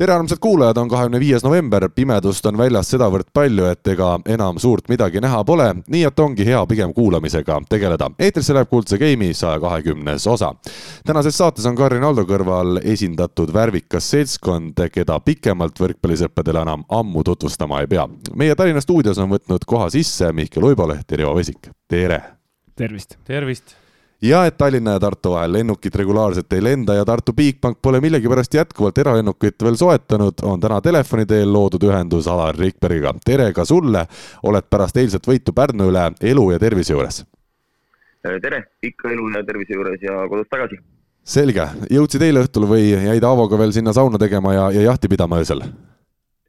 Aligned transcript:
tere, 0.00 0.12
armsad 0.12 0.38
kuulajad, 0.40 0.76
on 0.76 0.88
kahekümne 0.88 1.18
viies 1.20 1.42
november, 1.44 1.84
pimedust 1.92 2.46
on 2.48 2.56
väljas 2.56 2.88
sedavõrd 2.88 3.26
palju, 3.36 3.66
et 3.68 3.88
ega 3.92 4.14
enam 4.32 4.56
suurt 4.62 4.86
midagi 4.88 5.20
näha 5.20 5.42
pole, 5.44 5.66
nii 5.92 6.06
et 6.08 6.22
ongi 6.24 6.46
hea 6.48 6.60
pigem 6.70 6.94
kuulamisega 6.96 7.58
tegeleda. 7.68 8.08
eetrisse 8.18 8.56
läheb 8.56 8.70
Kuldse 8.70 8.96
Game'i 8.98 9.34
saja 9.36 9.60
kahekümnes 9.60 10.26
osa. 10.26 10.54
tänases 11.04 11.36
saates 11.38 11.66
on 11.66 11.76
Karin 11.76 12.04
Aldo 12.04 12.24
kõrval 12.24 12.80
esindatud 12.80 13.52
värvikas 13.52 14.10
seltskond, 14.10 14.80
keda 14.92 15.20
pikemalt 15.20 15.76
võrkpallisõppedele 15.80 16.62
enam 16.62 16.84
ammu 16.88 17.24
tutvustama 17.24 17.80
ei 17.80 17.86
pea. 17.86 18.08
meie 18.34 18.54
Tallinna 18.54 18.80
stuudios 18.80 19.18
on 19.18 19.28
võtnud 19.28 19.66
koha 19.66 19.90
sisse 19.90 20.32
Mihkel 20.32 20.64
Uiboleht 20.64 21.10
ja 21.10 21.16
Rivo 21.16 21.36
Vesik, 21.36 21.68
tere! 21.88 22.22
tervist! 22.76 23.18
tervist! 23.24 23.76
Ja 24.22 24.44
et 24.46 24.56
Tallinna 24.58 24.90
ja 24.90 25.00
Tartu 25.00 25.30
vahel 25.30 25.52
lennukid 25.52 25.94
regulaarselt 25.96 26.52
ei 26.52 26.62
lenda 26.62 26.94
ja 26.94 27.04
Tartu 27.04 27.32
Bigbank 27.32 27.78
pole 27.82 28.00
millegipärast 28.00 28.54
jätkuvalt 28.54 28.98
eralennukit 28.98 29.62
veel 29.64 29.76
soetanud, 29.80 30.42
on 30.42 30.60
täna 30.60 30.80
telefoni 30.80 31.26
teel 31.26 31.52
loodud 31.52 31.84
ühendus 31.88 32.28
Alar 32.28 32.56
Rikbergiga. 32.56 33.14
tere 33.24 33.52
ka 33.52 33.64
sulle, 33.64 34.04
oled 34.42 34.68
pärast 34.70 34.96
eilset 34.96 35.26
võitu 35.26 35.54
Pärnu 35.56 35.88
üle 35.90 36.10
elu 36.20 36.50
ja 36.52 36.58
tervise 36.58 36.92
juures. 36.92 37.24
tere, 38.22 38.64
ikka 38.82 39.10
elu 39.10 39.28
ja 39.36 39.44
tervise 39.44 39.74
juures 39.74 40.02
ja 40.02 40.26
kodus 40.28 40.48
tagasi. 40.50 40.76
selge, 41.24 41.68
jõudsid 41.90 42.22
eile 42.22 42.44
õhtul 42.44 42.68
või 42.68 42.90
jäid 42.90 43.24
Aavoga 43.24 43.58
veel 43.58 43.72
sinna 43.72 43.92
sauna 43.92 44.18
tegema 44.18 44.54
ja, 44.54 44.70
ja 44.70 44.82
jahti 44.90 45.08
pidama 45.08 45.38
öösel? 45.38 45.64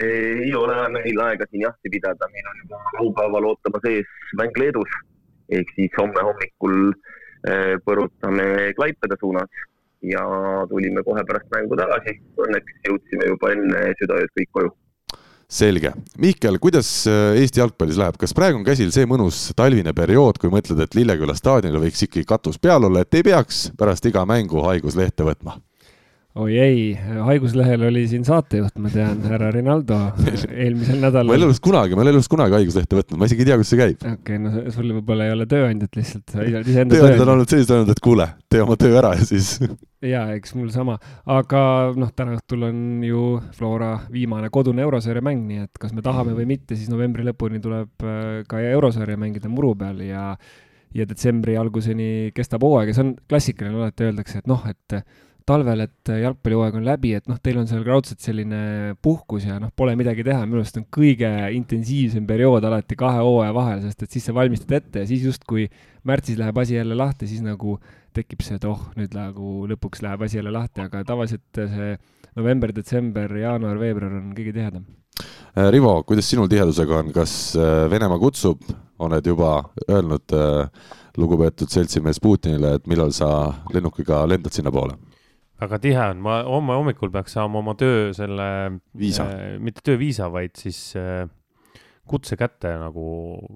ei 0.01 0.53
ole 0.55 0.75
meil 0.89 1.19
aega 1.21 1.45
siin 1.49 1.61
jahti 1.61 1.89
pidada, 1.89 2.27
meil 2.33 2.47
on 2.49 2.61
juba 2.63 2.77
laupäeval 2.99 3.45
ootamas 3.45 3.83
ees 3.85 4.07
mäng 4.35 4.57
Leedus 4.57 4.89
ehk 5.51 5.67
siis 5.75 5.91
homme 5.97 6.23
hommikul 6.25 6.89
äh, 6.89 7.10
põrutame 7.85 8.71
Klaipeda 8.77 9.17
suunas 9.19 9.49
ja 10.01 10.21
tulime 10.69 11.03
kohe 11.05 11.23
pärast 11.27 11.49
mängu 11.53 11.77
tagasi. 11.77 12.17
Õnneks 12.41 12.77
jõudsime 12.87 13.29
juba 13.31 13.51
enne 13.55 13.83
südaööd 14.01 14.33
kõik 14.37 14.51
koju. 14.57 14.73
selge. 15.51 15.91
Mihkel, 16.17 16.55
kuidas 16.63 16.87
eh, 17.11 17.41
Eesti 17.41 17.59
jalgpallis 17.59 17.97
läheb, 17.99 18.15
kas 18.17 18.31
praegu 18.31 18.61
on 18.61 18.63
käsil 18.63 18.91
see 18.95 19.03
mõnus 19.03 19.49
talvine 19.55 19.91
periood, 19.93 20.39
kui 20.39 20.47
mõtled, 20.53 20.79
et 20.79 20.95
Lilleküla 20.95 21.35
staadionil 21.35 21.81
võiks 21.83 22.05
ikkagi 22.05 22.23
katus 22.25 22.55
peal 22.55 22.87
olla, 22.87 23.03
et 23.03 23.19
ei 23.19 23.25
peaks 23.27 23.65
pärast 23.77 24.07
iga 24.07 24.23
mängu 24.25 24.63
haiguslehte 24.63 25.27
võtma? 25.27 25.57
Oi 26.39 26.57
ei, 26.63 26.83
haiguslehel 27.25 27.81
oli 27.89 28.05
siin 28.07 28.23
saatejuht, 28.23 28.77
ma 28.79 28.89
tean, 28.91 29.19
härra 29.27 29.49
Rinaldo 29.51 29.97
eelmisel 30.47 31.01
nädalal. 31.01 31.27
ma 31.27 31.35
ei 31.35 31.41
ole 31.41 31.49
elus 31.49 31.59
kunagi, 31.63 31.97
ma 31.97 32.03
ei 32.03 32.07
ole 32.07 32.13
elus 32.15 32.29
kunagi 32.31 32.55
haiguslehte 32.55 32.95
võtnud, 32.95 33.19
ma 33.19 33.27
isegi 33.27 33.43
ei 33.43 33.49
tea, 33.49 33.57
kuidas 33.59 33.71
see 33.73 33.79
käib. 33.81 33.97
okei 33.99 34.13
okay,, 34.15 34.39
no 34.39 34.71
sul 34.71 34.93
võib-olla 34.95 35.27
ei 35.27 35.35
ole 35.35 35.47
tööandjat 35.51 35.97
lihtsalt, 35.99 36.23
sa 36.31 36.39
oled 36.39 36.69
iseenda 36.71 36.95
tööandjad 36.95 37.23
on 37.25 37.33
olnud 37.33 37.51
sellised 37.51 37.73
öelnud, 37.75 37.91
et 37.91 38.03
kuule, 38.05 38.27
tee 38.47 38.61
oma 38.63 38.77
töö 38.79 38.95
ära 39.01 39.11
ja 39.17 39.27
siis. 39.27 39.49
ja 40.13 40.21
eks 40.37 40.55
mul 40.55 40.69
sama, 40.71 40.95
aga 41.35 41.63
noh, 41.99 42.13
täna 42.15 42.37
õhtul 42.37 42.63
on 42.69 42.79
ju 43.03 43.23
Flora 43.57 43.91
viimane 44.13 44.47
kodune 44.55 44.85
eurosarja 44.87 45.23
mäng, 45.25 45.43
nii 45.49 45.65
et 45.65 45.81
kas 45.81 45.91
me 45.97 46.03
tahame 46.05 46.37
või 46.37 46.47
mitte, 46.53 46.77
siis 46.79 46.87
novembri 46.93 47.27
lõpuni 47.27 47.59
tuleb 47.63 48.07
äh, 48.07 48.29
ka 48.47 48.61
eurosarja 48.71 49.19
mängida 49.19 49.51
muru 49.51 49.73
peal 49.83 49.99
ja 50.07 50.29
ja 50.91 51.05
detsembri 51.07 51.53
alguseni 51.55 52.31
kestab 52.35 52.63
hooaeg 52.67 52.89
ja 52.91 52.95
see 52.95 53.05
on 53.05 53.11
klassikaline, 53.31 53.77
alati 53.79 54.09
öeldakse, 54.09 54.41
et 54.41 54.49
noh, 54.51 54.63
et 54.67 54.95
talvel, 55.47 55.85
et 55.85 56.11
jalgpallihooaeg 56.21 56.77
on 56.79 56.85
läbi, 56.85 57.13
et 57.17 57.27
noh, 57.29 57.39
teil 57.43 57.59
on 57.61 57.67
seal 57.69 57.83
raudselt 57.87 58.21
selline 58.23 58.95
puhkus 59.03 59.47
ja 59.49 59.57
noh, 59.61 59.71
pole 59.75 59.95
midagi 59.99 60.25
teha, 60.27 60.43
minu 60.45 60.61
arust 60.61 60.79
on 60.79 60.85
kõige 60.93 61.29
intensiivsem 61.57 62.27
periood 62.29 62.65
alati 62.67 62.97
kahe 62.99 63.23
hooaja 63.23 63.55
vahel, 63.55 63.81
sest 63.85 64.05
et 64.05 64.17
siis 64.17 64.29
sa 64.29 64.35
valmistad 64.37 64.77
ette 64.79 65.03
ja 65.03 65.09
siis 65.09 65.25
justkui 65.27 65.67
märtsis 66.07 66.39
läheb 66.39 66.57
asi 66.61 66.77
jälle 66.77 66.97
lahti, 66.97 67.29
siis 67.29 67.43
nagu 67.45 67.77
tekib 68.15 68.41
see, 68.43 68.57
et 68.59 68.65
oh, 68.67 68.87
nüüd 68.97 69.13
nagu 69.15 69.67
lõpuks 69.71 70.03
läheb 70.05 70.25
asi 70.27 70.39
jälle 70.39 70.53
lahti, 70.53 70.85
aga 70.85 71.03
tavaliselt 71.07 71.61
see 71.61 71.93
november, 72.35 72.73
detsember, 72.75 73.31
jaanuar, 73.41 73.79
veebruar 73.79 74.17
on 74.21 74.33
kõige 74.35 74.55
tihedam. 74.55 74.85
Äh, 75.57 75.67
Rivo, 75.73 75.97
kuidas 76.07 76.29
sinul 76.31 76.49
tihedusega 76.51 77.01
on, 77.01 77.11
kas 77.15 77.55
äh, 77.59 77.85
Venemaa 77.91 78.19
kutsub, 78.21 78.63
oled 79.01 79.27
juba 79.27 79.57
öelnud 79.89 80.35
äh, 80.37 80.91
lugupeetud 81.19 81.71
seltsimees 81.71 82.21
Putinile, 82.23 82.77
et 82.77 82.87
millal 82.87 83.11
sa 83.15 83.29
lennukiga 83.73 84.23
lendad 84.29 84.55
sinnapoole? 84.55 84.95
Väga 85.61 85.77
tihe 85.81 86.07
on, 86.13 86.23
ma 86.25 86.39
homme 86.47 86.77
hommikul 86.79 87.11
peaks 87.13 87.35
saama 87.37 87.61
oma 87.61 87.75
töö 87.77 88.09
selle, 88.17 88.47
äh, 88.71 89.43
mitte 89.61 89.83
tööviisa, 89.85 90.31
vaid 90.33 90.55
siis 90.57 90.79
äh, 90.99 91.27
kutse 92.09 92.37
kätte 92.39 92.73
nagu 92.81 93.05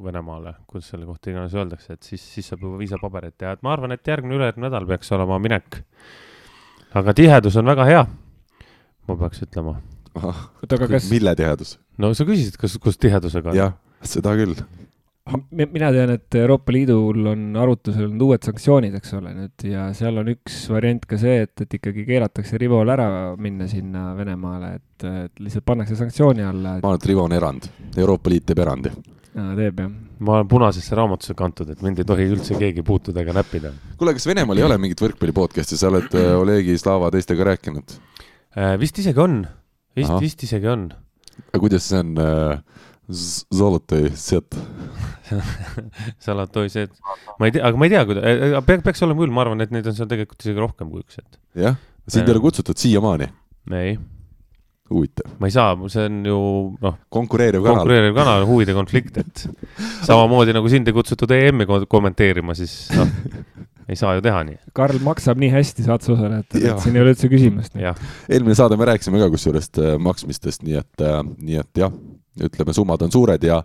Venemaale, 0.06 0.56
kuidas 0.70 0.92
selle 0.94 1.08
kohta 1.10 1.32
iganes 1.32 1.56
öeldakse, 1.58 1.98
et 1.98 2.08
siis, 2.08 2.24
siis 2.36 2.52
saab 2.52 2.64
juba 2.66 2.80
viisapabereid 2.82 3.38
teha, 3.40 3.56
et 3.58 3.66
ma 3.66 3.74
arvan, 3.74 3.96
et 3.96 4.14
järgmine, 4.14 4.38
ülejärgmine 4.38 4.70
nädal 4.70 4.88
peaks 4.90 5.12
olema 5.18 5.40
minek. 5.42 5.82
aga 6.96 7.18
tihedus 7.18 7.58
on 7.60 7.74
väga 7.74 7.90
hea, 7.90 8.06
ma 9.10 9.20
peaks 9.24 9.44
ütlema. 9.48 9.80
oota, 10.16 10.78
aga 10.78 10.94
kas. 10.96 11.10
mille 11.12 11.36
tihedus? 11.36 11.78
no 11.98 12.14
sa 12.14 12.28
küsisid, 12.28 12.60
kas, 12.62 12.78
kus 12.82 13.02
tihedusega 13.02 13.52
on? 13.52 13.60
jah, 13.64 13.78
seda 14.06 14.38
küll 14.38 14.56
mina 15.26 15.90
tean, 15.90 16.12
et 16.14 16.36
Euroopa 16.38 16.74
Liidul 16.74 17.26
on 17.32 17.46
arutusel 17.58 18.06
olnud 18.06 18.24
uued 18.28 18.46
sanktsioonid, 18.46 18.94
eks 19.00 19.16
ole, 19.18 19.32
nüüd 19.34 19.64
ja 19.66 19.88
seal 19.98 20.22
on 20.22 20.30
üks 20.36 20.60
variant 20.70 21.08
ka 21.10 21.18
see, 21.18 21.40
et, 21.48 21.54
et 21.66 21.74
ikkagi 21.80 22.06
keelatakse 22.06 22.60
Rivol 22.62 22.92
ära 22.94 23.08
minna 23.42 23.66
sinna 23.70 24.12
Venemaale, 24.18 24.76
et, 24.78 25.08
et 25.10 25.42
lihtsalt 25.42 25.66
pannakse 25.66 25.98
sanktsiooni 25.98 26.46
alla 26.46 26.76
et.... 26.78 26.86
ma 26.86 26.92
arvan, 26.92 27.02
et 27.02 27.10
Rivo 27.10 27.26
on 27.26 27.34
erand, 27.34 27.66
Euroopa 27.98 28.34
Liit 28.34 28.46
teeb 28.52 28.62
erandi. 28.62 28.94
teeb 29.34 29.82
jah. 29.82 29.90
ma 30.30 30.38
olen 30.38 30.52
punasesse 30.52 31.00
raamatusse 31.02 31.38
kantud, 31.42 31.74
et 31.74 31.82
mind 31.86 32.04
ei 32.04 32.10
tohi 32.14 32.30
üldse 32.36 32.60
keegi 32.62 32.86
puutuda 32.86 33.26
ega 33.26 33.34
näppida. 33.40 33.74
kuule, 33.98 34.14
kas 34.14 34.30
Venemaal 34.30 34.62
ei 34.62 34.68
ole 34.70 34.78
mingit 34.84 35.02
võrkpalli 35.02 35.34
podcast'i, 35.34 35.80
sa 35.82 35.90
oled 35.90 36.14
äh, 36.22 36.36
Olegi, 36.38 36.78
Slava 36.78 37.10
teistega 37.16 37.50
rääkinud 37.50 37.98
äh,? 37.98 38.78
vist 38.78 39.02
isegi 39.02 39.26
on, 39.26 39.42
vist, 39.98 40.20
vist 40.22 40.46
isegi 40.46 40.70
on. 40.70 40.92
aga 41.50 41.66
kuidas 41.66 41.90
see 41.90 42.06
on 42.06 42.14
äh, 42.22 42.60
Zolotõi 43.06 44.10
set 44.18 44.58
Zolotõi 46.26 46.72
set, 46.74 46.94
ma 47.40 47.50
ei 47.50 47.56
tea, 47.56 47.64
aga 47.68 47.80
ma 47.80 47.88
ei 47.88 47.94
tea, 47.94 48.02
kuida-, 48.08 48.26
äh, 48.26 48.44
äh, 48.52 48.66
peaks, 48.66 48.84
peaks 48.86 49.06
olema 49.06 49.24
küll, 49.24 49.34
ma 49.36 49.46
arvan, 49.46 49.64
et 49.66 49.74
neid 49.74 49.88
on 49.90 49.98
seal 49.98 50.10
tegelikult 50.10 50.46
isegi 50.46 50.62
rohkem 50.62 50.92
kui 50.92 51.04
üks 51.04 51.20
set. 51.20 51.40
jah, 51.58 51.80
sind 52.10 52.28
ei 52.28 52.36
ole 52.36 52.44
kutsutud 52.44 52.82
siiamaani? 52.82 53.30
ei. 53.74 53.96
huvitav. 54.90 55.34
ma 55.42 55.50
ei 55.50 55.56
saa, 55.56 55.74
see 55.94 56.08
on 56.10 56.22
ju 56.30 56.40
noh. 56.82 56.98
konkureeriv 57.14 57.66
kanal. 57.66 57.82
konkureeriv 57.82 58.18
kanal, 58.18 58.48
huvide 58.50 58.78
konflikt, 58.78 59.22
et 59.22 59.46
samamoodi 60.10 60.56
nagu 60.58 60.72
sind 60.72 60.90
ei 60.90 60.98
kutsutud 60.98 61.34
EM-i 61.38 61.70
kommenteerima, 61.90 62.58
siis 62.58 62.88
noh 62.98 63.14
ei 63.90 64.00
saa 64.00 64.16
ju 64.18 64.24
teha 64.26 64.44
nii. 64.48 64.60
Karl 64.76 65.00
maksab 65.06 65.40
nii 65.42 65.52
hästi 65.54 65.86
saates 65.86 66.12
osalejatele, 66.16 66.72
et 66.72 66.84
siin 66.84 66.98
ei 66.98 67.04
ole 67.04 67.16
üldse 67.16 67.30
küsimust. 67.32 67.78
eelmine 68.30 68.58
saade 68.58 68.78
me 68.78 68.90
rääkisime 68.92 69.22
ka 69.22 69.32
kusjuures 69.34 69.72
äh, 69.80 69.96
maksmistest, 70.02 70.64
nii 70.66 70.80
et, 70.82 71.08
nii 71.40 71.60
et 71.62 71.84
jah 71.86 71.94
ütleme, 72.44 72.74
summad 72.76 73.02
on 73.06 73.12
suured 73.12 73.44
ja, 73.48 73.62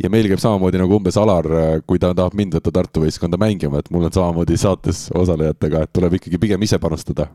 ja 0.00 0.10
meil 0.10 0.28
käib 0.30 0.40
samamoodi 0.40 0.80
nagu 0.80 0.96
umbes 0.96 1.18
Alar, 1.20 1.48
kui 1.84 2.00
ta 2.00 2.14
tahab 2.16 2.36
mind 2.38 2.56
võtta 2.56 2.72
Tartu 2.72 3.04
võistkonda 3.04 3.36
mängima, 3.40 3.82
et 3.82 3.90
mul 3.92 4.08
on 4.08 4.14
samamoodi 4.14 4.56
saates 4.60 5.10
osalejatega, 5.12 5.84
et 5.84 5.92
tuleb 5.92 6.16
ikkagi 6.20 6.40
pigem 6.40 6.64
ise 6.64 6.80
panustada, 6.80 7.28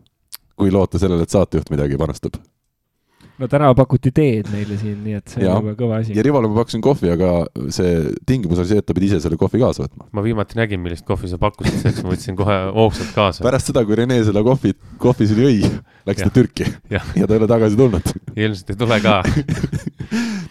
kui 0.58 0.74
loota 0.74 1.02
sellele, 1.02 1.30
et 1.30 1.36
saatejuht 1.36 1.70
midagi 1.70 2.00
panustab 2.00 2.42
no 3.40 3.48
täna 3.52 3.70
pakuti 3.78 4.12
teed 4.16 4.50
meile 4.54 4.78
siin, 4.80 4.98
nii 5.06 5.18
et 5.20 5.34
see 5.34 5.46
ja. 5.46 5.56
on 5.56 5.64
juba 5.64 5.76
kõva 5.80 6.00
asi. 6.04 6.16
ja 6.18 6.24
Rivale 6.26 6.50
ma 6.52 6.60
pakkusin 6.60 6.84
kohvi, 6.84 7.12
aga 7.14 7.32
see 7.74 7.94
tingimus 8.28 8.62
oli 8.62 8.72
see, 8.72 8.82
et 8.84 8.88
ta 8.88 8.96
pidi 8.98 9.10
ise 9.12 9.22
selle 9.24 9.40
kohvi 9.40 9.62
kaasa 9.62 9.86
võtma. 9.86 10.10
ma 10.16 10.24
viimati 10.26 10.60
nägin, 10.60 10.82
millist 10.84 11.08
kohvi 11.08 11.32
sa 11.32 11.40
pakkusid, 11.42 11.80
selleks 11.82 12.06
ma 12.06 12.14
võtsin 12.14 12.40
kohe 12.40 12.58
hoogsalt 12.76 13.14
kaasa. 13.16 13.46
pärast 13.46 13.72
seda, 13.72 13.86
kui 13.88 14.00
Rene 14.00 14.20
seda 14.28 14.44
kohvi, 14.46 14.76
kohvi 15.02 15.30
siin 15.30 15.44
jõi, 15.46 15.72
läks 16.10 16.26
ja. 16.26 16.30
ta 16.30 16.36
Türki 16.40 16.68
ja. 16.92 17.04
ja 17.16 17.30
ta 17.30 17.38
ei 17.38 17.42
ole 17.42 17.50
tagasi 17.52 17.80
tulnud. 17.80 18.14
ilmselt 18.36 18.76
ei 18.76 18.82
tule 18.84 19.00
ka 19.06 19.22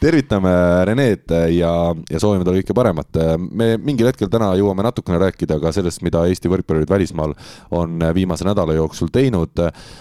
tervitame 0.01 0.51
Renet 0.87 1.33
ja, 1.53 1.71
ja 2.11 2.21
soovime 2.21 2.47
talle 2.47 2.63
kõike 2.63 2.77
paremat. 2.77 3.19
me 3.51 3.73
mingil 3.83 4.07
hetkel 4.11 4.31
täna 4.31 4.53
jõuame 4.59 4.85
natukene 4.87 5.19
rääkida 5.23 5.59
ka 5.63 5.73
sellest, 5.75 6.03
mida 6.07 6.25
Eesti 6.31 6.51
võrkpallurid 6.53 6.91
välismaal 6.91 7.35
on 7.75 7.99
viimase 8.15 8.47
nädala 8.47 8.77
jooksul 8.77 9.11
teinud. 9.13 9.59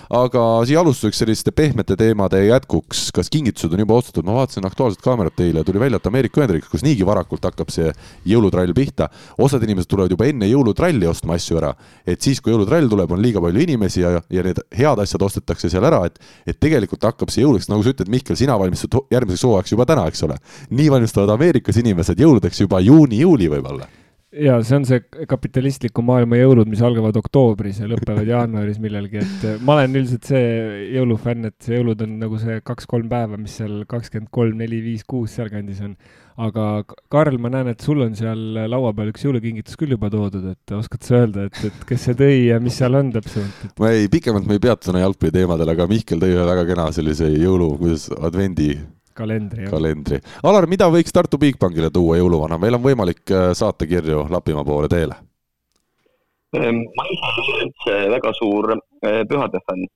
aga 0.09 0.43
siia 0.65 0.81
alustuseks 0.81 1.23
selliste 1.23 1.51
pehmete 1.51 1.97
teemade 1.97 2.43
jätkuks, 2.45 3.09
kas 3.15 3.31
kingitused 3.33 3.73
on 3.73 3.83
juba 3.85 3.97
ostetud, 3.97 4.25
ma 4.25 4.37
vaatasin 4.37 4.65
Aktuaalset 4.67 5.01
Kaamerat 5.01 5.39
eile, 5.41 5.63
tuli 5.63 5.79
välja, 5.79 5.97
et 5.97 6.07
Ameerika 6.07 6.41
Ühendriikides, 6.41 6.71
kus 6.71 6.85
niigi 6.85 7.05
varakult 7.05 7.49
hakkab 7.49 7.73
see 7.73 7.91
jõulutrall 8.27 8.73
pihta, 8.77 9.09
osad 9.41 9.63
inimesed 9.65 9.89
tulevad 9.89 10.13
juba 10.13 10.29
enne 10.29 10.49
jõulutralli 10.51 11.09
ostma 11.09 11.37
asju 11.37 11.57
ära. 11.57 11.73
et 12.05 12.21
siis, 12.21 12.41
kui 12.41 12.53
jõulutrall 12.53 12.89
tuleb, 12.89 13.11
on 13.11 13.21
liiga 13.21 13.41
palju 13.41 13.61
inimesi 13.65 14.01
ja, 14.01 14.21
ja 14.29 14.43
need 14.45 14.61
head 14.77 15.01
asjad 15.01 15.21
ostetakse 15.21 15.69
seal 15.69 15.85
ära, 15.87 16.03
et, 16.05 16.19
et 16.45 16.59
tegelikult 16.59 17.03
hakkab 17.03 17.33
see 17.33 17.43
jõuluks, 17.43 17.69
nagu 17.71 17.83
sa 17.83 17.95
ütled, 17.95 18.11
Mihkel, 18.11 18.37
sina 18.39 18.55
valmistud 18.59 18.99
järgmiseks 19.11 19.46
hooajaks 19.47 19.75
juba 19.75 19.87
täna, 19.89 20.07
eks 20.11 20.27
ole. 20.27 20.39
nii 20.69 20.91
valmistuvad 20.93 21.35
Ameerikas 21.37 21.79
inimesed 21.83 22.19
jõuludeks 22.19 22.65
juba 22.65 22.83
juuni-juuli 22.83 23.49
võib-olla 23.55 23.89
ja 24.35 24.57
see 24.65 24.75
on 24.77 24.85
see 24.87 24.99
kapitalistliku 25.29 26.03
maailma 26.05 26.39
jõulud, 26.39 26.67
mis 26.69 26.81
algavad 26.83 27.15
oktoobris 27.19 27.81
ja 27.81 27.87
lõpevad 27.89 28.27
jaanuaris 28.27 28.79
millalgi, 28.83 29.21
et 29.23 29.45
äh, 29.47 29.57
ma 29.65 29.77
olen 29.77 29.95
üldiselt 30.01 30.27
see 30.27 30.45
jõulufänn, 30.97 31.47
et 31.49 31.57
see 31.63 31.77
jõulud 31.77 32.03
on 32.03 32.17
nagu 32.21 32.39
see 32.41 32.59
kaks-kolm 32.67 33.07
päeva, 33.11 33.39
mis 33.39 33.57
seal 33.61 33.81
kakskümmend 33.89 34.31
kolm, 34.33 34.57
neli, 34.59 34.81
viis, 34.83 35.05
kuus 35.07 35.37
sealkandis 35.37 35.79
on. 35.85 35.95
aga 36.43 36.65
Karl, 37.13 37.39
ma 37.41 37.49
näen, 37.53 37.71
et 37.71 37.81
sul 37.81 38.03
on 38.03 38.13
seal 38.19 38.59
laua 38.69 38.91
peal 38.97 39.13
üks 39.13 39.23
jõulukingitus 39.25 39.79
küll 39.79 39.95
juba 39.95 40.11
toodud, 40.13 40.51
et 40.51 40.75
oskad 40.75 41.07
sa 41.07 41.23
öelda, 41.23 41.47
et, 41.47 41.63
et 41.71 41.87
kes 41.87 42.09
see 42.09 42.19
tõi 42.19 42.35
ja 42.51 42.59
mis 42.61 42.77
seal 42.77 42.99
on 42.99 43.09
täpsemalt 43.15 43.65
et...? 43.65 43.79
ma 43.79 43.95
ei, 43.95 44.11
pikemalt 44.11 44.45
ma 44.49 44.59
ei 44.59 44.61
peatu 44.67 44.91
täna 44.91 45.05
jalgpalliteemadel, 45.05 45.73
aga 45.73 45.89
Mihkel 45.89 46.21
tõi 46.21 46.35
ühe 46.35 46.45
väga 46.51 46.67
kena 46.67 46.91
sellise 46.93 47.31
jõulu, 47.31 47.73
kuidas 47.79 48.09
advendi 48.19 48.75
kalendri, 49.17 49.67
kalendri. 49.71 50.19
Alar, 50.47 50.67
mida 50.69 50.89
võiks 50.93 51.13
Tartu 51.15 51.39
Bigbankile 51.41 51.89
tuua 51.93 52.19
jõuluvana, 52.19 52.59
meil 52.61 52.77
on 52.77 52.83
võimalik 52.83 53.33
äh, 53.33 53.49
saata 53.57 53.87
kirju 53.89 54.27
Lapimaa 54.33 54.65
poole 54.67 54.89
teele? 54.91 55.17
Ehm, 56.57 56.83
ma 56.95 57.07
ise 57.11 57.31
olen 57.33 57.65
üldse 57.65 57.97
väga 58.13 58.33
suur 58.37 58.75
äh, 58.75 59.23
pühade 59.29 59.61
fänn, 59.65 59.89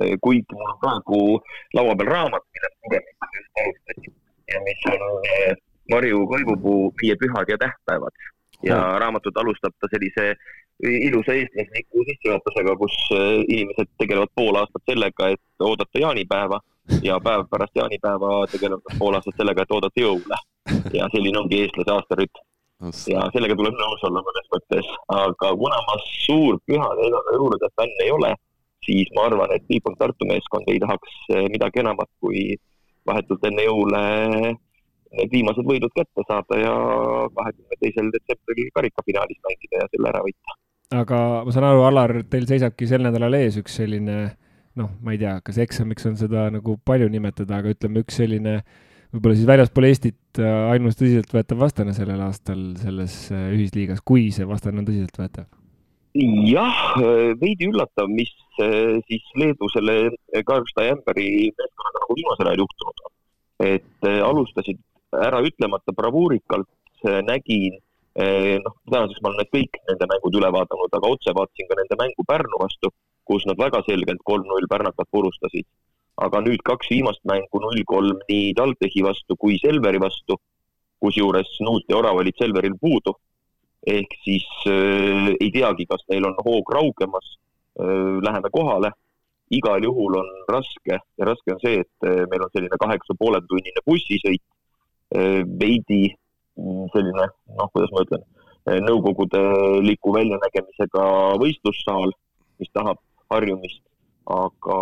äh, 0.00 0.16
kuigi 0.24 0.56
mul 0.56 0.72
on 0.72 0.80
praegu 0.82 1.20
laua 1.78 1.98
peal 2.00 2.10
raamat, 2.14 2.48
mille 2.56 2.72
lugemist 2.72 3.38
just 3.38 3.62
alustasin 3.62 4.16
ja 4.52 4.64
mis 4.66 4.88
on 4.90 5.06
Marju 5.92 6.26
Koivupuu 6.30 6.90
Viie 7.00 7.14
pühad 7.20 7.52
ja 7.52 7.60
tähtpäevad 7.60 8.18
ja 8.66 8.80
oh. 8.80 8.98
raamatut 9.02 9.36
alustab 9.36 9.74
ta 9.80 9.88
sellise 9.90 10.34
ilusa 10.82 11.34
eestlasliku 11.38 12.02
sissejuhatusega, 12.08 12.74
kus 12.80 12.94
inimesed 13.46 13.90
tegelevad 14.02 14.30
pool 14.34 14.56
aastat 14.58 14.82
sellega, 14.90 15.28
et 15.34 15.66
oodata 15.66 16.00
jaanipäeva 16.02 16.58
ja 17.02 17.18
päev 17.20 17.44
pärast 17.50 17.76
jaanipäeva 17.76 18.46
tegelevad 18.52 18.82
nad 18.88 18.98
pool 18.98 19.18
aastat 19.18 19.36
sellega, 19.36 19.62
et 19.62 19.74
oodata 19.76 20.00
jõule. 20.00 20.38
ja 20.98 21.08
selline 21.14 21.38
ongi 21.38 21.60
eestlase 21.62 21.94
aastarütm. 21.96 22.42
ja 23.14 23.26
sellega 23.34 23.56
tuleb 23.58 23.76
nõus 23.78 24.06
olla 24.08 24.24
mõnes 24.28 24.48
mõttes, 24.54 24.88
aga 25.08 25.52
kuna 25.62 25.78
ma 25.88 25.98
suur 26.08 26.58
pühade 26.66 27.06
ega 27.08 27.22
jõulude 27.36 27.70
fänn 27.78 28.04
ei 28.04 28.10
ole, 28.10 28.34
siis 28.86 29.10
ma 29.16 29.28
arvan, 29.30 29.54
et 29.54 29.66
Bigbank 29.68 29.98
Tartu 29.98 30.26
meeskond 30.26 30.68
ei 30.68 30.82
tahaks 30.82 31.16
eh, 31.30 31.46
midagi 31.54 31.82
enamat, 31.84 32.10
kui 32.20 32.56
vahetult 33.06 33.44
enne 33.46 33.66
jõule 33.66 34.02
need 35.12 35.32
viimased 35.32 35.66
võidud 35.68 35.92
kätte 35.94 36.24
saada 36.26 36.58
ja 36.58 36.74
kahekümne 37.36 37.78
teisel 37.80 38.10
detsembril 38.14 38.70
karikafinaalis 38.74 39.40
mängida 39.46 39.82
ja 39.82 39.88
selle 39.92 40.08
ära 40.12 40.22
võita. 40.24 40.58
aga 41.02 41.18
ma 41.46 41.54
saan 41.54 41.68
aru, 41.68 41.82
Alar, 41.88 42.14
teil 42.30 42.46
seisabki 42.48 42.88
sel 42.88 43.04
nädalal 43.06 43.36
ees 43.38 43.58
üks 43.60 43.76
selline 43.80 44.32
noh, 44.78 44.92
ma 45.04 45.14
ei 45.14 45.20
tea, 45.20 45.36
kas 45.44 45.58
eksamiks 45.62 46.08
on 46.08 46.16
seda 46.20 46.46
nagu 46.52 46.78
palju 46.86 47.08
nimetada, 47.12 47.60
aga 47.60 47.72
ütleme, 47.74 48.02
üks 48.04 48.18
selline 48.20 48.60
võib-olla 49.12 49.36
siis 49.36 49.48
väljaspool 49.48 49.86
Eestit 49.88 50.40
äh, 50.40 50.52
ainus 50.72 50.96
tõsiseltvõetav 51.00 51.60
vastane 51.60 51.92
sellel 51.96 52.22
aastal 52.24 52.62
selles 52.80 53.16
äh, 53.32 53.50
ühisliigas, 53.56 54.00
kui 54.04 54.30
see 54.34 54.48
vastane 54.48 54.80
on 54.80 54.88
tõsiseltvõetav? 54.88 55.50
jah, 56.48 56.80
äh, 57.00 57.32
veidi 57.40 57.68
üllatav, 57.70 58.10
mis 58.12 58.32
siis 59.08 59.28
Leedu 59.40 59.64
selle 59.72 59.94
Karlstad 60.44 60.84
Jämberi 60.84 61.48
meeskonnaga 61.56 62.02
nagu 62.02 62.16
viimasel 62.18 62.50
ajal 62.50 62.60
juhtunud 62.60 62.98
on. 63.06 63.12
et 63.64 64.08
alustasid 64.26 64.82
äraütlemata 65.16 65.94
bravuurikalt, 65.96 66.68
nägin 67.24 67.78
noh, 68.60 68.74
tänaseks 68.92 69.22
ma 69.24 69.30
olen 69.32 69.48
kõik 69.56 69.80
nende 69.88 70.08
mängud 70.10 70.36
üle 70.36 70.50
vaadanud, 70.52 70.92
aga 70.92 71.14
otse 71.16 71.32
vaatasin 71.38 71.70
ka 71.70 71.78
nende 71.80 71.96
mängu 72.02 72.26
Pärnu 72.28 72.60
vastu 72.60 72.92
kus 73.24 73.46
nad 73.46 73.58
väga 73.58 73.82
selgelt 73.86 74.22
kolm-null 74.24 74.68
pärnakat 74.70 75.08
purustasid. 75.10 75.66
aga 76.22 76.42
nüüd 76.44 76.60
kaks 76.62 76.90
viimast 76.92 77.22
mängu, 77.24 77.58
null-kolm 77.60 78.18
nii 78.28 78.52
TalTechi 78.54 79.02
vastu 79.02 79.36
kui 79.40 79.56
Selveri 79.58 79.98
vastu, 80.00 80.36
kusjuures 81.00 81.54
Nuut 81.66 81.88
ja 81.88 81.96
Orav 81.98 82.20
olid 82.20 82.36
Selveril 82.38 82.74
puudu. 82.80 83.14
ehk 83.86 84.12
siis 84.24 84.46
äh, 84.70 85.32
ei 85.40 85.50
teagi, 85.50 85.86
kas 85.90 86.04
neil 86.10 86.28
on 86.28 86.36
hoog 86.46 86.68
raugemas 86.70 87.32
äh,, 87.80 88.18
läheme 88.22 88.50
kohale. 88.52 88.92
igal 89.50 89.82
juhul 89.84 90.14
on 90.16 90.28
raske 90.48 90.96
ja 91.18 91.24
raske 91.28 91.52
on 91.52 91.58
see, 91.64 91.80
et 91.80 92.06
äh, 92.08 92.22
meil 92.30 92.44
on 92.44 92.52
selline 92.52 92.78
kaheksa 92.84 93.16
poole 93.18 93.40
tunnine 93.48 93.82
bussisõit 93.86 94.44
äh,, 95.16 95.42
veidi 95.62 96.14
mm, 96.56 96.86
selline, 96.94 97.26
noh, 97.58 97.72
kuidas 97.74 97.90
ma 97.92 98.04
ütlen, 98.06 98.22
äh, 98.68 98.78
nõukogudeliku 98.86 100.14
väljanägemisega 100.14 101.08
võistlussaal, 101.42 102.14
mis 102.62 102.70
tahab 102.78 103.02
harjumist, 103.32 103.82
aga 104.30 104.78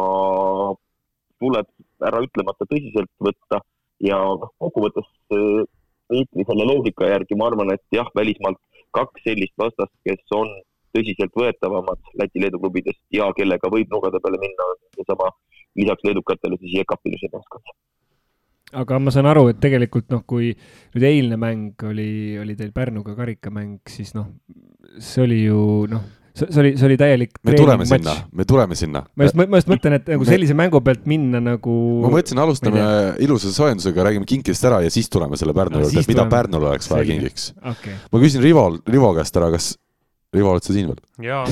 tuleb 1.40 1.68
ära 2.06 2.22
ütlemata 2.24 2.66
tõsiselt 2.68 3.12
võtta 3.22 3.60
ja 4.04 4.18
noh, 4.18 4.52
kokkuvõttes 4.60 5.08
Dmitri 5.30 6.44
selle 6.48 6.66
loogika 6.66 7.06
järgi 7.06 7.38
ma 7.38 7.46
arvan, 7.50 7.70
et 7.74 7.84
jah, 7.94 8.08
välismaalt 8.18 8.58
kaks 8.96 9.22
sellist 9.22 9.54
vastast, 9.60 9.92
kes 10.06 10.34
on 10.34 10.50
tõsiseltvõetavamad 10.96 12.10
Läti-Leedu 12.18 12.58
klubidest 12.58 13.00
ja 13.14 13.28
kellega 13.36 13.70
võib 13.70 13.92
nugade 13.94 14.18
peale 14.22 14.40
minna, 14.42 14.66
on 14.72 14.80
seesama 14.98 15.30
lisaks 15.78 16.08
leedukatele 16.08 16.58
siis 16.58 16.80
Jekapiluse 16.80 17.30
meeskond 17.30 17.74
aga 18.80 18.98
ma 19.02 19.10
saan 19.14 19.26
aru, 19.30 19.48
et 19.50 19.58
tegelikult 19.62 20.10
noh, 20.14 20.22
kui 20.26 20.52
nüüd 20.94 21.06
eilne 21.06 21.38
mäng 21.40 21.84
oli, 21.86 22.38
oli 22.42 22.54
teil 22.58 22.70
Pärnuga 22.74 23.16
karikamäng, 23.18 23.80
siis 23.90 24.14
noh, 24.14 24.28
see 24.98 25.24
oli 25.26 25.40
ju 25.44 25.60
noh 25.90 26.19
see 26.36 26.60
oli, 26.62 26.72
see 26.78 26.86
oli 26.88 26.96
täielik 27.00 27.38
me 27.46 27.54
tuleme 27.56 27.84
match. 27.84 27.92
sinna, 27.94 28.14
me 28.36 28.46
tuleme 28.48 28.78
sinna. 28.78 29.02
ma 29.16 29.26
just, 29.26 29.38
ma 29.40 29.60
just 29.60 29.70
mõtlen, 29.70 29.96
et 29.98 30.08
nagu 30.12 30.26
sellise 30.28 30.56
mängu 30.58 30.80
pealt 30.84 31.06
minna 31.10 31.40
nagu. 31.42 31.74
ma 32.04 32.12
mõtlesin, 32.14 32.40
alustame 32.42 32.84
ilusa 33.24 33.52
soojendusega, 33.54 34.06
räägime 34.08 34.28
kinkidest 34.28 34.66
ära 34.70 34.80
ja 34.84 34.92
siis 34.92 35.10
tuleme 35.12 35.38
selle 35.40 35.54
Pärnu 35.56 35.82
juurde, 35.82 36.04
et 36.04 36.12
mida. 36.12 36.26
Pärnul 36.30 36.68
oleks 36.70 36.90
vaja 36.92 37.08
kingiks 37.08 37.50
okay.. 37.58 37.96
ma 38.12 38.22
küsin 38.22 38.44
Rivo, 38.44 38.66
Rivo 38.90 39.12
käest 39.18 39.40
ära, 39.40 39.50
kas, 39.54 39.72
Rivo, 40.34 40.54
oled 40.54 40.66
sa 40.66 40.76
siin 40.76 40.92
veel? 40.92 41.02
jaa 41.26 41.44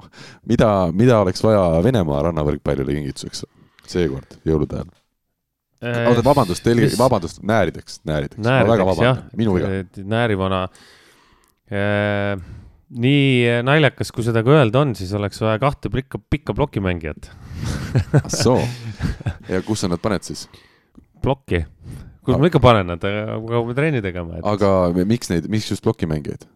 mida, 0.50 0.70
mida 0.96 1.18
oleks 1.24 1.42
vaja 1.44 1.66
Venemaa 1.86 2.22
rannavõrkpallile 2.28 2.96
kingituseks 2.98 3.44
seekord, 3.90 4.38
jõulude 4.46 4.78
ajal? 4.78 4.94
Äh, 5.80 6.04
oota, 6.10 6.20
vabandust, 6.24 6.60
teil, 6.60 6.82
vabandust, 7.00 7.40
näärideks, 7.46 8.02
näärideks. 8.04 8.42
ma 8.44 8.60
väga 8.68 8.84
vabandan, 8.84 9.22
minu 9.40 9.54
viga. 9.56 9.70
näärivana 10.04 10.66
äh, 11.72 12.42
nii 12.90 13.62
naljakas, 13.66 14.10
kui 14.14 14.26
seda 14.26 14.42
ka 14.46 14.56
öelda 14.58 14.82
on, 14.82 14.94
siis 14.98 15.12
oleks 15.16 15.40
vaja 15.42 15.60
kahte 15.62 15.92
pikka, 15.92 16.18
pikka 16.32 16.56
plokimängijat 16.58 17.30
ah 18.18 18.30
soo, 18.30 18.60
ja 19.50 19.60
kus 19.66 19.84
sa 19.84 19.90
nad 19.90 20.02
paned 20.02 20.26
siis? 20.26 20.46
plokki, 21.22 21.64
kus 22.24 22.40
ma 22.40 22.48
ikka 22.50 22.62
panen 22.62 22.90
nad, 22.94 23.04
hakkame 23.04 23.76
trenni 23.78 24.02
tegema 24.04 24.40
et.... 24.40 24.46
aga 24.46 25.04
miks 25.04 25.30
neid, 25.32 25.46
miks 25.52 25.70
just 25.70 25.86
plokimängijaid? 25.86 26.48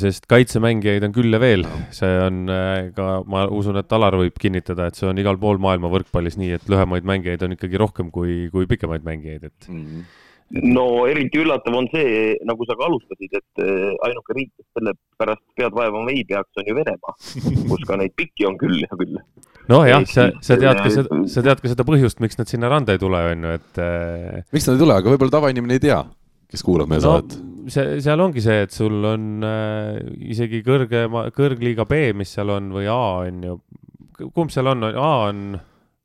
sest 0.00 0.26
kaitsemängijaid 0.28 1.04
on 1.06 1.14
küll 1.16 1.32
ja 1.32 1.40
veel, 1.40 1.64
see 1.96 2.10
on 2.20 2.42
äh, 2.52 2.90
ka, 2.96 3.22
ma 3.28 3.46
usun, 3.52 3.78
et 3.80 3.94
Alar 3.96 4.18
võib 4.20 4.36
kinnitada, 4.40 4.90
et 4.90 4.98
see 4.98 5.08
on 5.08 5.20
igal 5.20 5.40
pool 5.40 5.60
maailma 5.62 5.88
võrkpallis 5.92 6.36
nii, 6.40 6.58
et 6.58 6.68
lühemaid 6.68 7.08
mängijaid 7.08 7.44
on 7.46 7.56
ikkagi 7.56 7.80
rohkem 7.80 8.12
kui, 8.12 8.50
kui 8.52 8.68
pikemaid 8.68 9.06
mängijaid, 9.06 9.48
et 9.48 9.70
mm. 9.70 9.86
-hmm 9.86 10.20
no 10.72 10.86
eriti 11.08 11.40
üllatav 11.42 11.76
on 11.76 11.88
see, 11.92 12.34
nagu 12.48 12.66
sa 12.68 12.76
ka 12.78 12.86
alustasid, 12.88 13.36
et 13.38 13.62
eh, 13.64 13.92
ainuke 14.08 14.36
riik, 14.36 14.50
kes 14.56 14.66
selle 14.76 14.94
pärast 15.20 15.44
pead 15.58 15.76
vaevama 15.76 16.12
ei 16.12 16.24
peaks, 16.28 16.52
on 16.60 16.68
ju 16.68 16.76
Venemaa, 16.76 17.16
kus 17.70 17.86
ka 17.88 17.98
neid 18.00 18.14
pikki 18.18 18.48
on 18.48 18.58
küll 18.60 18.82
ja 18.82 18.98
küll. 18.98 19.16
nojah, 19.72 20.04
sa, 20.10 20.28
sa 20.44 20.58
tead 20.60 20.82
ka 20.82 20.92
seda, 20.92 21.22
sa 21.32 21.46
tead 21.46 21.62
ka 21.62 21.72
seda 21.72 21.86
põhjust, 21.88 22.20
miks 22.24 22.40
nad 22.40 22.50
sinna 22.50 22.70
randa 22.72 22.96
ei 22.96 23.02
tule, 23.02 23.22
on 23.32 23.48
ju, 23.48 23.56
et. 23.60 23.80
Eh, 23.80 24.42
miks 24.52 24.68
nad 24.68 24.76
ei 24.76 24.84
tule, 24.84 24.98
aga 24.98 25.14
võib-olla 25.14 25.38
tavainimene 25.38 25.78
ei 25.78 25.86
tea, 25.88 26.02
kes 26.52 26.66
kuulab 26.66 26.92
meie 26.92 27.00
no, 27.00 27.16
saadet. 27.16 27.38
see, 27.72 27.98
seal 28.04 28.24
ongi 28.26 28.44
see, 28.44 28.62
et 28.66 28.76
sul 28.76 29.00
on 29.08 29.48
äh, 29.48 29.98
isegi 30.34 30.62
kõrgema, 30.66 31.28
kõrgliiga 31.34 31.88
B, 31.88 32.08
mis 32.18 32.34
seal 32.36 32.52
on, 32.52 32.72
või 32.76 32.88
A 32.92 33.02
on 33.24 33.44
ju, 33.48 33.60
kumb 34.28 34.52
seal 34.52 34.68
on, 34.74 34.84
A 34.92 35.12
on 35.30 35.46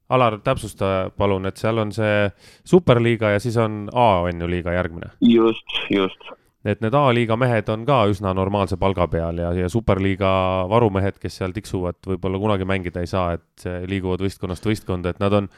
Alar, 0.10 0.40
täpsusta 0.40 1.12
palun, 1.18 1.50
et 1.50 1.60
seal 1.60 1.82
on 1.84 1.92
see 1.92 2.28
superliiga 2.68 3.34
ja 3.34 3.40
siis 3.44 3.58
on 3.60 3.88
A 3.92 4.24
on 4.28 4.42
ju 4.42 4.48
liiga 4.50 4.72
järgmine. 4.72 5.12
just, 5.22 5.80
just. 5.92 6.30
et 6.66 6.82
need 6.84 6.96
A-liiga 6.96 7.36
mehed 7.40 7.70
on 7.70 7.86
ka 7.88 8.06
üsna 8.12 8.34
normaalse 8.36 8.78
palga 8.80 9.08
peal 9.12 9.44
ja, 9.44 9.52
ja 9.54 9.70
superliiga 9.70 10.30
varumehed, 10.72 11.20
kes 11.20 11.42
seal 11.42 11.56
tiksuvad, 11.56 12.00
võib-olla 12.08 12.40
kunagi 12.40 12.68
mängida 12.68 13.04
ei 13.04 13.12
saa, 13.12 13.36
et 13.36 13.68
liiguvad 13.88 14.24
võistkonnast 14.24 14.66
võistkonda, 14.68 15.12
et 15.12 15.20
nad 15.24 15.34
on, 15.34 15.50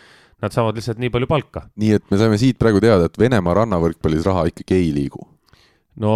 nad 0.41 0.55
saavad 0.55 0.77
lihtsalt 0.77 1.01
nii 1.01 1.13
palju 1.13 1.29
palka. 1.29 1.67
nii 1.77 1.97
et 1.99 2.09
me 2.09 2.21
saime 2.21 2.41
siit 2.41 2.57
praegu 2.61 2.81
teada, 2.81 3.09
et 3.09 3.21
Venemaa 3.21 3.61
rannavõrkpallis 3.61 4.25
raha 4.25 4.47
ikkagi 4.49 4.81
ei 4.81 4.95
liigu 4.97 5.27
no 5.99 6.13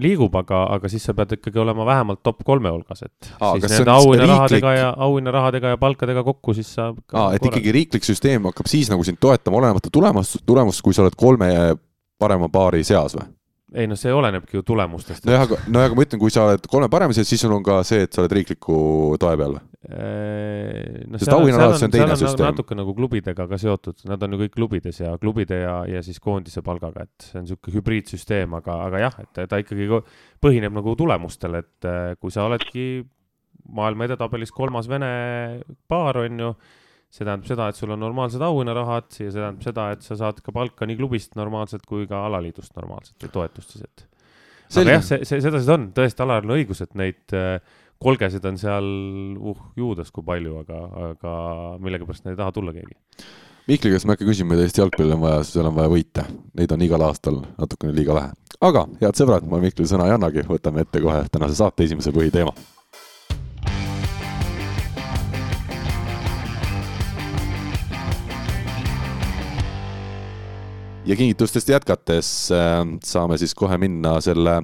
liigub, 0.00 0.34
aga, 0.40 0.64
aga 0.74 0.90
siis 0.90 1.04
sa 1.06 1.14
pead 1.16 1.36
ikkagi 1.36 1.60
olema 1.62 1.86
vähemalt 1.86 2.22
top 2.26 2.42
kolme 2.46 2.72
hulgas, 2.72 3.04
et 3.06 3.30
Aa, 3.38 3.54
siis 3.58 3.76
nende 3.76 3.94
auhinnarahadega 3.94 4.72
riiklik... 4.72 4.80
ja 4.80 4.90
auhinnarahadega 5.06 5.74
ja 5.74 5.80
palkadega 5.80 6.24
kokku 6.26 6.54
siis 6.56 6.72
saab. 6.74 6.98
aa, 7.12 7.30
et 7.36 7.46
ikkagi 7.46 7.74
riiklik 7.74 8.06
süsteem 8.06 8.50
hakkab 8.50 8.70
siis 8.70 8.90
nagu 8.92 9.06
sind 9.06 9.20
toetama, 9.22 9.60
olenemata 9.62 9.92
tulemust, 9.94 10.42
tulemust, 10.46 10.82
kui 10.84 10.96
sa 10.96 11.04
oled 11.06 11.16
kolme 11.18 11.50
parema 12.20 12.50
paari 12.52 12.82
seas 12.86 13.16
või? 13.18 13.28
ei 13.74 13.88
no 13.90 13.98
see 13.98 14.12
olenebki 14.14 14.58
ju 14.58 14.62
tulemustest. 14.66 15.24
nojah, 15.26 15.46
aga, 15.48 15.60
nojah, 15.66 15.90
aga 15.90 15.98
ma 15.98 16.06
ütlen, 16.06 16.22
kui 16.22 16.34
sa 16.34 16.48
oled 16.48 16.66
kolme 16.70 16.90
parema 16.90 17.14
seas, 17.16 17.30
siis 17.30 17.42
sul 17.42 17.54
on 17.54 17.62
ka 17.66 17.80
see, 17.86 18.06
et 18.06 18.14
sa 18.14 18.22
oled 18.22 18.34
riikliku 18.38 18.76
toe 19.20 19.38
peal 19.38 19.58
või? 19.58 19.64
No 19.84 21.18
sest 21.20 21.32
auhinnarahad, 21.34 21.76
see 21.76 21.88
on 21.88 21.92
teine 21.92 22.16
süsteem. 22.16 22.46
natuke 22.48 22.76
nagu 22.78 22.94
klubidega 22.96 23.46
ka 23.50 23.58
seotud, 23.60 24.04
nad 24.08 24.22
on 24.24 24.36
ju 24.36 24.40
kõik 24.44 24.54
klubides 24.54 25.00
ja 25.02 25.12
klubide 25.20 25.58
ja, 25.60 25.74
ja 25.90 26.00
siis 26.04 26.20
koondise 26.24 26.62
palgaga, 26.64 27.04
et 27.04 27.26
see 27.26 27.40
on 27.40 27.44
niisugune 27.44 27.76
hübriidsüsteem, 27.76 28.56
aga, 28.60 28.78
aga 28.86 29.02
jah, 29.02 29.18
et 29.24 29.42
ta 29.50 29.60
ikkagi 29.60 29.88
põhineb 30.44 30.72
nagu 30.78 30.96
tulemustel, 30.96 31.60
et 31.60 31.90
äh, 31.90 32.14
kui 32.20 32.32
sa 32.32 32.46
oledki 32.48 33.04
maailma 33.76 34.08
edetabelis 34.08 34.52
kolmas 34.54 34.88
vene 34.88 35.10
paar, 35.88 36.22
on 36.24 36.40
ju, 36.46 36.50
see 37.12 37.22
tähendab 37.22 37.46
seda, 37.48 37.68
et 37.70 37.78
sul 37.78 37.92
on 37.94 38.02
normaalsed 38.02 38.42
auhinnarahad 38.42 39.12
ja 39.12 39.28
see 39.28 39.36
tähendab 39.36 39.68
seda, 39.68 39.90
et 39.94 40.08
sa 40.08 40.18
saad 40.18 40.40
ka 40.44 40.54
palka 40.54 40.88
nii 40.88 40.98
klubist 40.98 41.36
normaalselt 41.38 41.84
kui 41.88 42.08
ka 42.10 42.24
alaliidust 42.28 42.74
normaalselt 42.80 43.20
või 43.20 43.36
toetust 43.36 43.76
siis, 43.76 43.86
et. 43.86 44.08
aga 44.80 44.98
jah, 44.98 45.08
see, 45.12 45.24
see, 45.28 45.44
sedasi 45.44 45.68
ta 45.68 45.76
on, 45.78 45.88
tõesti, 45.96 46.24
Alaril 46.24 46.50
on 46.50 46.58
õigus, 46.58 46.82
et 46.84 46.96
neid 46.98 47.36
äh, 47.36 47.58
kolgesid 48.02 48.44
on 48.44 48.58
seal 48.60 48.86
uh 49.40 49.64
juudas 49.76 50.10
kui 50.14 50.24
palju, 50.26 50.60
aga, 50.64 50.80
aga 51.10 51.34
millegipärast 51.82 52.30
ei 52.30 52.38
taha 52.38 52.52
tulla 52.52 52.74
keegi. 52.76 52.96
Mihkli 53.68 53.94
käest 53.94 54.04
ma 54.04 54.12
ei 54.12 54.18
hakka 54.18 54.28
küsima, 54.28 54.52
mida 54.52 54.66
Eesti 54.66 54.82
jalgpallil 54.82 55.16
on 55.16 55.22
vaja, 55.22 55.44
seal 55.48 55.70
on 55.70 55.76
vaja 55.76 55.88
võita. 55.88 56.26
Neid 56.58 56.74
on 56.74 56.84
igal 56.84 57.06
aastal 57.06 57.40
natukene 57.56 57.96
liiga 57.96 58.16
vähe. 58.18 58.32
aga 58.60 58.86
head 59.00 59.18
sõbrad, 59.18 59.48
ma 59.48 59.60
Mihklile 59.62 59.88
sõna 59.88 60.08
ei 60.08 60.16
annagi, 60.16 60.44
võtame 60.48 60.84
ette 60.84 61.00
kohe 61.00 61.24
tänase 61.32 61.56
saate 61.56 61.84
esimese 61.88 62.12
põhiteema 62.12 62.52
ja 71.04 71.16
kingitustest 71.16 71.68
jätkates 71.68 72.28
äh, 72.52 72.82
saame 73.04 73.38
siis 73.38 73.54
kohe 73.54 73.78
minna 73.78 74.18
selle 74.24 74.62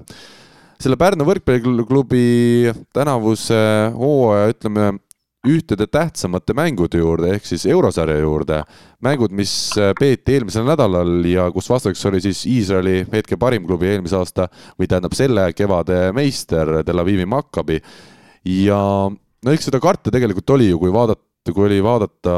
selle 0.80 0.96
Pärnu 1.00 1.26
võrkpalliklubi 1.28 2.72
tänavuse 2.96 3.60
hooaja, 3.92 4.50
ütleme, 4.54 4.90
ühtede 5.48 5.86
tähtsamate 5.88 6.52
mängude 6.56 7.00
juurde 7.00 7.30
ehk 7.34 7.46
siis 7.48 7.64
eurosarja 7.68 8.18
juurde. 8.20 8.62
mängud, 9.00 9.32
mis 9.32 9.72
peeti 9.98 10.36
eelmisel 10.36 10.66
nädalal 10.68 11.24
ja 11.24 11.46
kus 11.52 11.70
vastuseks 11.70 12.04
oli 12.10 12.20
siis 12.20 12.44
Iisraeli 12.46 13.06
hetke 13.12 13.38
parim 13.40 13.64
klubi 13.64 13.88
eelmise 13.88 14.18
aasta 14.18 14.50
või 14.78 14.88
tähendab 14.88 15.16
selle 15.16 15.52
kevade 15.56 16.12
meister 16.12 16.82
Tel 16.84 17.00
Avivi 17.00 17.24
Maccabi. 17.24 17.80
ja 18.44 19.08
no 19.08 19.52
eks 19.52 19.70
seda 19.70 19.80
karta 19.80 20.12
tegelikult 20.12 20.50
oli 20.50 20.68
ju, 20.68 20.78
kui 20.78 20.92
vaadata 20.92 21.24
kui 21.54 21.64
oli 21.64 21.82
vaadata 21.82 22.34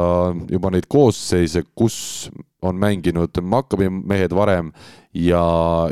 juba 0.51 0.71
neid 0.71 0.87
koosseise, 0.87 1.65
kus 1.75 2.31
on 2.63 2.79
mänginud 2.79 3.39
Maccabi 3.43 3.89
mehed 3.91 4.35
varem 4.35 4.71
ja, 5.15 5.43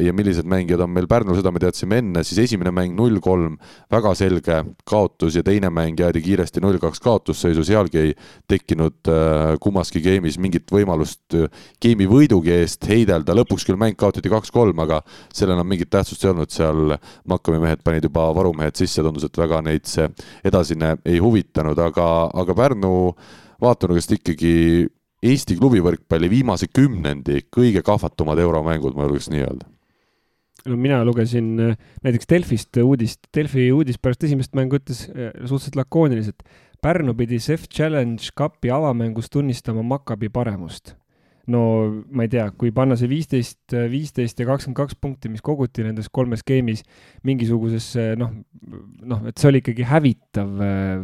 ja 0.00 0.12
millised 0.16 0.46
mängijad 0.48 0.80
on 0.80 0.92
meil 0.94 1.08
Pärnul, 1.10 1.36
seda 1.36 1.52
me 1.52 1.60
teadsime 1.60 1.98
enne, 2.00 2.22
siis 2.24 2.40
esimene 2.46 2.72
mäng 2.74 2.94
null 2.96 3.18
kolm, 3.22 3.56
väga 3.92 4.12
selge 4.16 4.60
kaotus 4.88 5.36
ja 5.36 5.42
teine 5.46 5.70
mäng 5.74 5.98
jäädi 6.00 6.22
kiiresti 6.24 6.62
null 6.64 6.78
kaks 6.80 7.02
kaotusseisu, 7.04 7.64
sealgi 7.66 8.00
ei 8.00 8.14
tekkinud 8.48 9.10
äh, 9.10 9.56
kummaski 9.60 10.02
game'is 10.04 10.38
mingit 10.40 10.70
võimalust 10.72 11.36
äh, 11.36 11.50
game'i 11.82 12.08
võidugi 12.10 12.54
eest 12.60 12.88
heidelda, 12.88 13.36
lõpuks 13.36 13.66
küll 13.68 13.80
mäng 13.80 13.98
kaotati 14.00 14.32
kaks-kolm, 14.32 14.80
aga 14.86 15.02
sellel 15.28 15.58
enam 15.58 15.68
mingit 15.68 15.92
tähtsust 15.92 16.24
ei 16.24 16.32
olnud, 16.32 16.54
seal 16.54 16.96
Maccabi 17.28 17.60
mehed 17.60 17.84
panid 17.84 18.08
juba 18.08 18.30
varumehed 18.36 18.78
sisse, 18.78 19.04
tundus, 19.04 19.26
et 19.28 19.42
väga 19.42 19.60
neid 19.66 19.90
see 19.90 20.08
edasine 20.46 20.96
ei 21.04 21.20
huvitanud, 21.20 21.78
aga, 21.90 22.08
aga 22.40 22.56
Pärnu 22.56 22.94
vaatenurgast 23.60 24.16
ikkagi 24.16 24.88
Eesti 25.20 25.58
klubivõrkpalli 25.58 26.30
viimase 26.32 26.70
kümnendi 26.72 27.42
kõige 27.52 27.82
kahvatumad 27.84 28.40
euromängud, 28.40 28.96
ma 28.96 29.04
julgeks 29.04 29.28
nii 29.32 29.44
öelda 29.44 29.68
no 30.68 30.76
mina 30.76 31.00
lugesin 31.04 31.54
äh, 31.60 31.76
näiteks 32.04 32.28
Delfist 32.30 32.80
uudist, 32.82 33.28
Delfi 33.36 33.70
uudis 33.72 34.00
pärast 34.02 34.24
esimest 34.26 34.56
mängu 34.58 34.80
ütles 34.80 35.06
äh, 35.08 35.32
suhteliselt 35.44 35.78
lakooniliselt. 35.80 36.42
Pärnu 36.80 37.14
pidi 37.16 37.38
CEF 37.40 37.66
Challenge 37.68 38.32
Cupi 38.36 38.72
avamängus 38.72 39.28
tunnistama 39.30 39.82
Maccabi 39.82 40.28
paremust. 40.32 40.96
no 41.50 41.60
ma 42.14 42.22
ei 42.22 42.28
tea, 42.30 42.44
kui 42.54 42.70
panna 42.70 42.94
see 42.94 43.08
viisteist, 43.10 43.72
viisteist 43.90 44.38
ja 44.38 44.44
kakskümmend 44.46 44.76
kaks 44.76 44.94
punkti, 45.00 45.30
mis 45.32 45.42
koguti 45.42 45.82
nendes 45.82 46.06
kolmes 46.12 46.44
game'is 46.46 46.84
mingisugusesse 47.26 48.12
noh, 48.20 48.30
noh, 49.02 49.24
et 49.26 49.40
see 49.40 49.48
oli 49.48 49.58
ikkagi 49.64 49.88
hävitav 49.88 50.60
äh, 50.62 51.00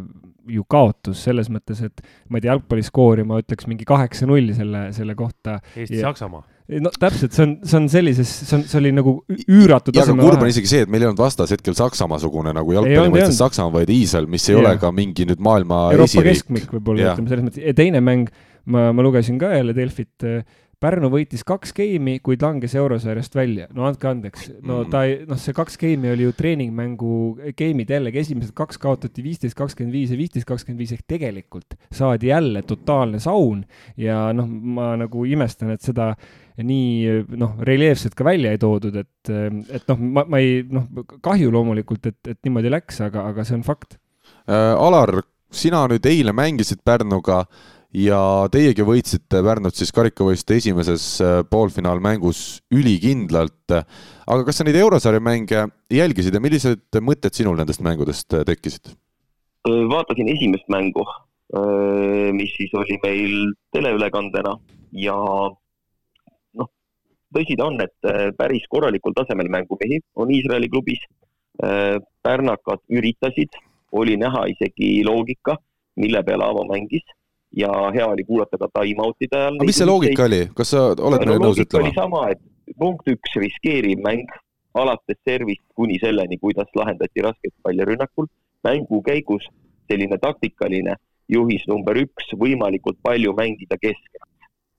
ju 0.51 0.65
kaotus 0.69 1.23
selles 1.27 1.51
mõttes, 1.53 1.81
et 1.85 2.03
ma 2.29 2.39
ei 2.39 2.45
tea, 2.45 2.53
jalgpalliskoori 2.53 3.25
ma 3.27 3.41
ütleks 3.43 3.67
mingi 3.69 3.87
kaheksa-null 3.87 4.53
selle, 4.57 4.87
selle 4.95 5.17
kohta. 5.17 5.59
Eesti-Saksamaa 5.75 6.45
no 6.83 6.91
täpselt, 6.99 7.31
see 7.31 7.45
on, 7.45 7.53
see 7.63 7.77
on 7.79 7.85
sellises, 7.91 8.31
see 8.43 8.57
on, 8.57 8.63
see 8.67 8.79
oli 8.81 8.91
nagu 8.95 9.13
üüratu 9.47 9.93
taseme. 9.95 10.23
kurb 10.25 10.43
on 10.43 10.51
isegi 10.51 10.67
see, 10.67 10.83
et 10.83 10.91
meil 10.91 11.05
ei 11.05 11.09
olnud 11.09 11.21
vastas 11.21 11.53
hetkel 11.55 11.77
Saksamaa-sugune 11.77 12.51
nagu 12.55 12.75
jalgpalli 12.75 13.13
mõistes 13.13 13.39
Saksamaa, 13.39 13.75
vaid 13.79 13.91
Iisrael, 13.93 14.27
mis 14.31 14.47
ei 14.49 14.57
ja. 14.57 14.59
ole 14.63 14.73
ka 14.81 14.91
mingi 14.95 15.27
nüüd 15.29 15.43
maailma 15.43 15.85
Euroopa 15.95 16.11
esiriik. 16.11 16.41
keskmik 16.41 16.75
võib-olla, 16.75 17.13
ütleme 17.13 17.31
selles 17.31 17.47
mõttes, 17.47 17.63
ja 17.63 17.75
teine 17.77 18.03
mäng, 18.03 18.33
ma, 18.73 18.89
ma 18.95 19.05
lugesin 19.05 19.39
ka 19.39 19.53
jälle 19.55 19.75
Delfit 19.77 20.27
äh, 20.27 20.43
Pärnu 20.77 21.09
võitis 21.09 21.41
kaks 21.41 21.71
geimi, 21.73 22.19
kuid 22.21 22.43
langes 22.45 22.75
eurosarjast 22.77 23.33
välja. 23.33 23.65
no 23.73 23.87
andke 23.87 24.11
andeks, 24.11 24.43
no 24.61 24.83
mm. 24.83 24.89
ta 24.93 24.99
ei, 25.09 25.15
noh, 25.25 25.39
see 25.41 25.55
kaks 25.57 25.77
geimi 25.81 26.11
oli 26.13 26.27
ju 26.27 26.33
treeningmängu 26.37 27.13
geimid 27.57 27.89
jällegi, 27.89 28.21
esimesed 28.21 28.53
kaks 28.57 28.77
kaotati 28.83 29.23
viisteist, 29.25 29.57
kakskümmend 29.57 29.95
viis 29.97 30.13
ja 30.13 30.17
viisteist, 30.19 30.45
kakskümmend 30.45 30.83
viis 30.83 30.93
ehk 30.93 31.01
tegelikult 31.09 31.73
saadi 31.89 32.29
jälle 32.29 32.61
totaalne 32.69 33.17
saun 33.23 33.63
ja 33.97 34.27
noh, 34.37 34.45
ma 34.45 34.91
nagu 35.01 35.25
imestan, 35.25 35.71
et 35.73 35.81
seda 35.81 36.11
nii 36.61 37.23
noh, 37.41 37.55
reljeefselt 37.65 38.13
ka 38.17 38.27
välja 38.27 38.51
ei 38.53 38.61
toodud, 38.61 38.99
et, 39.01 39.31
et 39.33 39.89
noh, 39.89 40.03
ma, 40.13 40.27
ma 40.29 40.41
ei 40.43 40.59
noh, 40.61 40.85
kahju 41.25 41.49
loomulikult, 41.53 42.05
et, 42.11 42.21
et 42.35 42.37
niimoodi 42.45 42.69
läks, 42.73 43.01
aga, 43.07 43.25
aga 43.31 43.47
see 43.47 43.57
on 43.57 43.65
fakt 43.65 43.97
äh,. 44.45 44.77
Alar, 44.77 45.23
sina 45.49 45.87
nüüd 45.89 46.05
eile 46.05 46.37
mängisid 46.37 46.85
Pärnuga 46.85 47.41
äh, 47.47 47.65
ja 47.95 48.19
teiegi 48.51 48.83
võitsite 48.85 49.39
Pärnut 49.43 49.77
siis 49.77 49.93
karikavõistluste 49.95 50.57
esimeses 50.59 51.05
äh, 51.23 51.39
poolfinaalmängus 51.49 52.61
ülikindlalt. 52.75 53.71
aga 53.71 54.43
kas 54.45 54.59
sa 54.59 54.63
neid 54.67 54.75
eurosarja 54.75 55.19
mänge 55.23 55.67
jälgisid 55.91 56.33
ja 56.33 56.41
millised 56.43 56.99
mõtted 56.99 57.33
sinul 57.33 57.55
nendest 57.57 57.81
mängudest 57.81 58.33
äh, 58.33 58.43
tekkisid? 58.47 58.95
vaatasin 59.67 60.29
esimest 60.31 60.69
mängu, 60.71 61.03
mis 62.31 62.53
siis 62.55 62.71
oli 62.71 62.95
meil 63.03 63.33
teleülekandena 63.75 64.53
ja 64.95 65.15
noh, 66.55 66.69
tõsi 67.35 67.57
ta 67.59 67.65
on, 67.65 67.81
et 67.83 68.37
päris 68.39 68.63
korralikul 68.71 69.11
tasemel 69.17 69.49
mängumehi 69.51 69.99
on 70.15 70.31
Iisraeli 70.31 70.69
klubis. 70.71 71.03
pärnakad 72.23 72.79
üritasid, 72.87 73.59
oli 73.91 74.15
näha 74.15 74.45
isegi 74.47 75.03
loogika, 75.03 75.57
mille 75.99 76.23
peale 76.23 76.47
Aavo 76.47 76.63
mängis 76.71 77.03
ja 77.55 77.69
hea 77.93 78.07
oli 78.07 78.23
kuulata 78.27 78.57
ka 78.57 78.67
time-out'ide 78.79 79.37
ajal. 79.37 79.59
mis 79.65 79.79
see 79.79 79.87
loogika 79.87 80.25
oli, 80.27 80.41
kas 80.55 80.73
sa 80.75 80.83
oled 80.91 81.25
no, 81.25 81.37
nõus 81.45 81.61
ütlema? 81.63 81.93
sama, 81.95 82.27
et 82.33 82.41
punkt 82.77 83.07
üks, 83.11 83.37
riskeeriv 83.39 84.03
mäng, 84.03 84.27
alates 84.77 85.19
servist 85.25 85.63
kuni 85.75 85.99
selleni, 86.03 86.39
kuidas 86.41 86.69
lahendati 86.75 87.23
rasket 87.25 87.53
palli 87.63 87.85
rünnakul. 87.87 88.27
mängu 88.67 89.01
käigus 89.05 89.45
selline 89.87 90.17
taktikaline 90.19 90.97
juhis 91.31 91.63
number 91.67 91.95
üks, 91.95 92.33
võimalikult 92.35 92.97
palju 93.03 93.33
mängida 93.37 93.77
keskel 93.79 94.23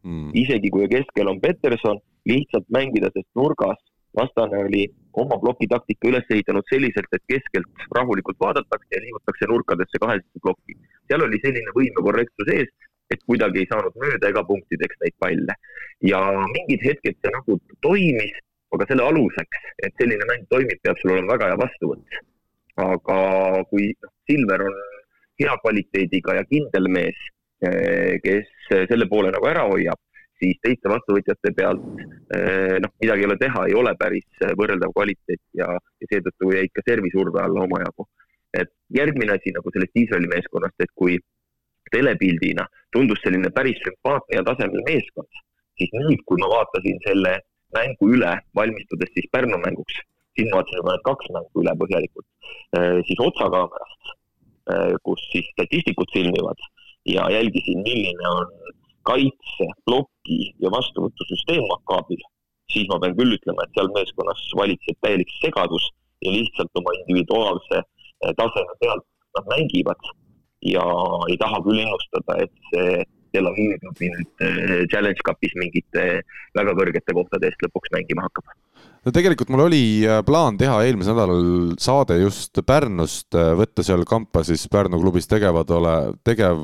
mm.. 0.05 0.31
isegi 0.35 0.71
kui 0.71 0.89
keskel 0.89 1.29
on 1.31 1.41
Peterson, 1.41 2.01
lihtsalt 2.29 2.69
mängida, 2.75 3.11
sest 3.15 3.29
nurgas 3.39 3.81
vastane 4.17 4.65
oli 4.65 4.87
oma 5.23 5.39
plokitaktika 5.43 6.11
üles 6.11 6.29
ehitanud 6.35 6.67
selliselt, 6.73 7.09
et 7.13 7.25
keskelt 7.33 7.87
rahulikult 7.97 8.39
vaadatakse 8.45 8.97
ja 8.97 9.03
liigutakse 9.05 9.49
nurkadesse 9.51 10.01
kahesesse 10.03 10.43
plokki. 10.45 10.77
seal 11.09 11.25
oli 11.27 11.41
selline 11.45 11.75
võimekorrektsus 11.79 12.53
ees, 12.55 12.71
et 13.15 13.23
kuidagi 13.31 13.63
ei 13.63 13.71
saanud 13.71 13.97
mööda 14.03 14.31
ega 14.33 14.45
punktideks 14.51 15.01
neid 15.03 15.17
palle. 15.25 15.57
ja 16.11 16.21
mingid 16.55 16.85
hetked 16.85 17.17
see 17.23 17.33
nagu 17.35 17.59
toimis, 17.87 18.37
aga 18.75 18.87
selle 18.91 19.07
aluseks, 19.11 19.63
et 19.87 19.95
selline 20.01 20.29
mäng 20.31 20.45
toimib, 20.53 20.79
peab 20.83 21.01
sul 21.01 21.15
olema 21.17 21.35
väga 21.35 21.53
hea 21.53 21.63
vastuvõtt. 21.65 22.21
aga 22.89 23.19
kui 23.71 23.91
Silver 24.31 24.63
on 24.69 24.77
hea 25.43 25.55
kvaliteediga 25.63 26.37
ja 26.39 26.45
kindel 26.53 26.87
mees, 26.95 27.19
eh, 27.63 28.19
kes 28.23 28.51
selle 28.91 29.09
poole 29.11 29.33
nagu 29.35 29.49
ära 29.51 29.65
hoiab, 29.71 29.99
siis 30.39 30.61
teiste 30.63 30.91
vastuvõtjate 30.93 31.53
pealt 31.57 31.85
eh, 32.37 32.77
noh, 32.83 32.93
midagi 33.03 33.25
ei 33.25 33.29
ole 33.29 33.37
teha, 33.41 33.65
ei 33.69 33.77
ole 33.79 33.95
päris 34.01 34.27
eh, 34.45 34.55
võrreldav 34.59 34.95
kvaliteet 34.95 35.43
ja, 35.61 35.69
ja 35.75 36.11
seetõttu 36.13 36.53
jäid 36.55 36.73
ka 36.75 36.85
servisurve 36.87 37.43
alla 37.43 37.65
omajagu. 37.67 38.07
et 38.59 38.71
järgmine 38.97 39.35
asi 39.35 39.53
nagu 39.53 39.71
sellest 39.75 39.99
Iisraeli 40.01 40.29
meeskonnast, 40.31 40.75
et 40.81 40.93
kui 40.97 41.19
telepildina 41.93 42.65
tundus 42.93 43.21
selline 43.25 43.51
päris 43.53 43.77
sümpaatne 43.85 44.39
ja 44.39 44.45
tasemel 44.47 44.85
meeskond, 44.87 45.43
siis 45.77 45.93
nüüd, 45.97 46.23
kui 46.29 46.41
ma 46.41 46.49
vaatasin 46.55 47.03
selle 47.05 47.35
mängu 47.77 48.09
üle, 48.17 48.33
valmistudes 48.57 49.13
siis 49.13 49.29
Pärnu 49.33 49.59
mänguks, 49.65 50.01
siis 50.39 50.49
ma 50.49 50.63
vaatasin 50.63 50.81
juba 50.81 50.95
need 50.95 51.05
kaks 51.11 51.31
mängu 51.37 51.65
üle 51.65 51.77
põhjalikult, 51.83 52.29
eh, 52.79 52.99
siis 53.11 53.27
otsakaamerast, 53.29 54.17
kus 55.01 55.23
siis 55.33 55.47
statistikud 55.55 56.11
filmivad 56.13 56.59
ja 57.09 57.23
jälgisin, 57.33 57.79
milline 57.87 58.29
on 58.29 58.51
kaitse, 59.09 59.69
ploki 59.87 60.39
ja 60.63 60.73
vastuvõtusüsteem 60.75 61.65
Makaabil, 61.73 62.23
siis 62.73 62.89
ma 62.91 63.01
pean 63.03 63.17
küll 63.19 63.37
ütlema, 63.37 63.65
et 63.65 63.77
seal 63.77 63.91
meeskonnas 63.97 64.43
valitseb 64.61 64.99
täielik 65.05 65.33
segadus 65.41 65.91
ja 66.25 66.35
lihtsalt 66.35 66.81
oma 66.81 66.95
individuaalse 67.03 67.83
eh, 67.83 68.33
taseme 68.41 68.81
pealt 68.83 69.07
nad 69.39 69.53
mängivad. 69.55 70.11
Ja 70.67 70.83
ei 71.31 71.37
taha 71.39 71.61
küll 71.63 71.79
ennustada, 71.79 72.41
et 72.43 72.55
see 72.73 73.05
Tel 73.33 73.47
Avivi 73.47 73.77
klubi 73.83 74.09
nüüd 74.11 74.43
äh, 74.43 74.85
Challenge 74.91 75.23
Cupis 75.27 75.55
mingite 75.61 76.05
väga 76.59 76.75
kõrgete 76.79 77.15
kohtade 77.15 77.51
eest 77.51 77.63
lõpuks 77.65 77.93
mängima 77.95 78.25
hakkab 78.27 78.49
no 79.09 79.15
tegelikult 79.15 79.49
mul 79.53 79.65
oli 79.65 79.83
äh, 80.05 80.21
plaan 80.27 80.59
teha 80.61 80.83
eelmisel 80.85 81.17
nädalal 81.17 81.79
saade 81.81 82.19
just 82.21 82.61
Pärnust, 82.69 83.33
äh, 83.33 83.55
võtta 83.57 83.85
seal 83.87 84.05
kampa 84.09 84.45
siis 84.45 84.67
Pärnu 84.71 85.01
klubis 85.01 85.31
tegevad 85.31 85.73
ole, 85.73 85.97
tegev, 86.29 86.61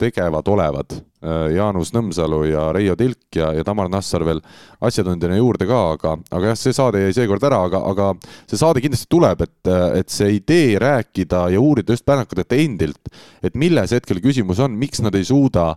tegevad 0.00 0.50
olevad 0.50 0.98
Äh, 1.20 1.50
Jaanus 1.52 1.90
Nõmsalu 1.92 2.46
ja 2.48 2.62
Reio 2.72 2.94
Tilk 2.96 3.36
ja, 3.36 3.50
ja 3.52 3.60
Tamar 3.60 3.90
Nassar 3.92 4.22
veel 4.24 4.38
asjatundjana 4.80 5.36
juurde 5.36 5.66
ka, 5.68 5.80
aga, 5.92 6.14
aga 6.32 6.48
jah, 6.48 6.56
see 6.56 6.72
saade 6.72 7.02
jäi 7.02 7.10
seekord 7.18 7.44
ära, 7.44 7.58
aga, 7.68 7.80
aga 7.90 8.06
see 8.48 8.56
saade 8.56 8.80
kindlasti 8.80 9.08
tuleb, 9.12 9.42
et, 9.44 9.68
et 10.00 10.08
see 10.08 10.30
idee 10.38 10.78
rääkida 10.80 11.42
ja 11.52 11.60
uurida 11.60 11.92
just 11.92 12.06
pärnakutelt 12.08 12.56
endilt, 12.56 13.12
et 13.44 13.58
milles 13.60 13.92
hetkel 13.92 14.22
küsimus 14.24 14.62
on, 14.64 14.72
miks 14.80 15.04
nad 15.04 15.18
ei 15.18 15.26
suuda 15.28 15.74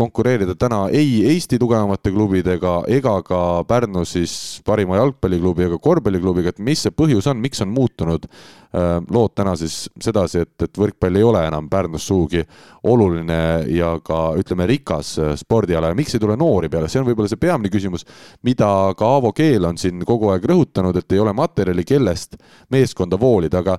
konkureerida 0.00 0.56
täna 0.60 0.86
ei 0.92 1.26
Eesti 1.28 1.58
tugevamate 1.60 2.12
klubidega 2.12 2.78
ega 2.88 3.18
ka 3.24 3.42
Pärnu 3.68 4.06
siis 4.08 4.32
parima 4.64 4.96
jalgpalliklubi 5.20 5.66
ega 5.66 5.78
korvpalliklubiga, 5.78 6.48
et 6.54 6.58
mis 6.64 6.80
see 6.84 6.94
põhjus 6.96 7.28
on, 7.30 7.40
miks 7.40 7.60
on 7.60 7.68
muutunud 7.74 8.26
Äh, 8.70 9.02
lood 9.10 9.32
täna 9.34 9.56
siis 9.58 9.88
sedasi, 9.98 10.44
et, 10.44 10.52
et 10.62 10.78
võrkpall 10.78 11.16
ei 11.18 11.24
ole 11.26 11.40
enam 11.42 11.66
Pärnus 11.66 12.04
sugugi 12.06 12.44
oluline 12.86 13.38
ja 13.74 13.96
ka 13.98 14.36
ütleme, 14.38 14.68
rikas 14.70 15.16
äh, 15.18 15.32
spordiala. 15.34 15.88
Ja 15.90 15.96
miks 15.98 16.14
ei 16.14 16.22
tule 16.22 16.36
noori 16.38 16.70
peale, 16.70 16.86
see 16.86 17.00
on 17.00 17.08
võib-olla 17.08 17.32
see 17.32 17.40
peamine 17.42 17.72
küsimus, 17.72 18.06
mida 18.46 18.68
ka 18.94 19.08
Aavo 19.16 19.32
Keel 19.34 19.66
on 19.66 19.80
siin 19.80 20.04
kogu 20.06 20.30
aeg 20.30 20.46
rõhutanud, 20.46 21.00
et 21.02 21.16
ei 21.16 21.18
ole 21.18 21.34
materjali, 21.34 21.82
kellest 21.88 22.38
meeskonda 22.70 23.18
voolida, 23.18 23.64
aga 23.64 23.74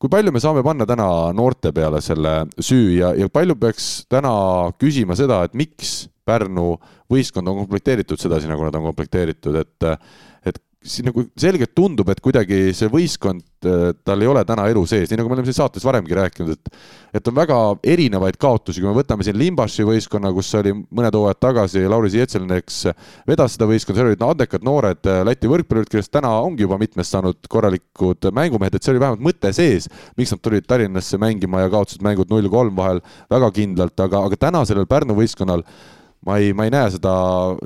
kui 0.00 0.12
palju 0.12 0.32
me 0.34 0.42
saame 0.42 0.64
panna 0.66 0.86
täna 0.88 1.06
noorte 1.36 1.72
peale 1.76 2.02
selle 2.04 2.42
süü 2.58 2.98
ja, 2.98 3.14
ja 3.16 3.28
palju 3.32 3.56
peaks 3.60 4.06
täna 4.12 4.34
küsima 4.80 5.16
seda, 5.18 5.44
et 5.46 5.56
miks 5.56 6.06
Pärnu 6.26 6.72
võistkond 7.06 7.46
on 7.46 7.60
komplekteeritud 7.60 8.18
sedasi, 8.18 8.48
nagu 8.50 8.64
nad 8.66 8.74
on 8.74 8.88
komplekteeritud, 8.88 9.54
et 9.62 9.84
siin 10.86 11.08
nagu 11.10 11.26
selgelt 11.38 11.74
tundub, 11.76 12.08
et 12.10 12.22
kuidagi 12.22 12.70
see 12.76 12.90
võistkond, 12.90 13.42
äh, 13.64 13.92
tal 14.04 14.20
ei 14.22 14.28
ole 14.28 14.42
täna 14.44 14.66
elu 14.68 14.82
sees, 14.88 15.08
nii 15.10 15.20
nagu 15.20 15.30
me 15.30 15.36
oleme 15.38 15.48
siin 15.48 15.60
saates 15.62 15.84
varemgi 15.86 16.16
rääkinud, 16.18 16.52
et 16.52 16.76
et 17.16 17.28
on 17.30 17.36
väga 17.36 17.56
erinevaid 17.86 18.36
kaotusi, 18.36 18.82
kui 18.82 18.90
me 18.90 18.96
võtame 18.98 19.24
siin 19.24 19.38
Limbaši 19.40 19.86
võistkonna, 19.88 20.32
kus 20.36 20.50
oli 20.58 20.74
mõned 20.74 21.16
hooajad 21.16 21.40
tagasi 21.40 21.86
Lauri 21.88 22.10
Zietselin, 22.12 22.52
eks 22.58 22.82
vedas 23.28 23.56
seda 23.56 23.68
võistkonda, 23.70 24.02
seal 24.02 24.10
olid 24.10 24.20
no, 24.20 24.30
andekad 24.34 24.66
noored 24.66 25.08
äh, 25.08 25.22
Läti 25.24 25.48
võrkpallurid, 25.48 25.88
kellest 25.92 26.12
täna 26.12 26.34
ongi 26.44 26.66
juba 26.66 26.76
mitmest 26.82 27.16
saanud 27.16 27.48
korralikud 27.48 28.28
mängumehed, 28.36 28.76
et 28.76 28.84
see 28.84 28.92
oli 28.92 29.04
vähemalt 29.06 29.24
mõte 29.24 29.52
sees, 29.56 29.88
miks 30.20 30.34
nad 30.34 30.44
tulid 30.44 30.68
Tallinnasse 30.68 31.20
mängima 31.22 31.64
ja 31.64 31.72
kaotasid 31.72 32.04
mängud 32.04 32.32
null-kolm 32.32 32.76
vahel 32.76 33.00
väga 33.32 33.52
kindlalt, 33.56 33.96
aga, 34.04 34.26
aga 34.28 34.40
täna 34.48 34.66
sellel 34.68 34.88
Pärnu 34.90 35.16
võistkonnal 35.16 35.64
ma 36.26 36.38
ei, 36.42 36.52
ma 36.56 36.66
ei 36.66 36.72
näe 36.74 36.90
seda, 36.96 37.12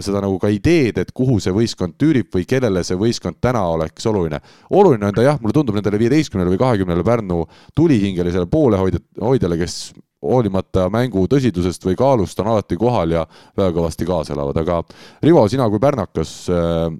seda 0.03 0.23
nagu 0.25 0.39
ka 0.43 0.51
ideed, 0.53 0.99
et 1.01 1.13
kuhu 1.17 1.39
see 1.43 1.55
võistkond 1.55 1.97
tüürib 2.01 2.31
või 2.35 2.47
kellele 2.49 2.83
see 2.87 2.99
võistkond 2.99 3.41
täna 3.41 3.63
oleks 3.73 4.07
oluline. 4.11 4.41
oluline 4.71 5.09
on 5.09 5.17
ta 5.17 5.25
jah, 5.25 5.41
mulle 5.41 5.57
tundub 5.57 5.79
nendele 5.79 6.01
viieteistkümnele 6.03 6.55
või 6.55 6.61
kahekümnele 6.61 7.05
Pärnu 7.07 7.45
tulihingelisele 7.79 8.47
poolehoidjale, 8.51 9.59
kes 9.61 9.77
hoolimata 10.21 10.89
mängu 10.93 11.25
tõsidusest 11.31 11.87
või 11.87 11.97
kaalust 11.97 12.41
on 12.43 12.51
alati 12.53 12.77
kohal 12.81 13.15
ja 13.17 13.23
väga 13.57 13.73
kõvasti 13.79 14.09
kaasa 14.09 14.35
elavad, 14.35 14.59
aga 14.61 14.83
Rivo, 15.25 15.47
sina 15.49 15.69
kui 15.73 15.81
pärnakas 15.81 16.35
äh, 16.53 16.91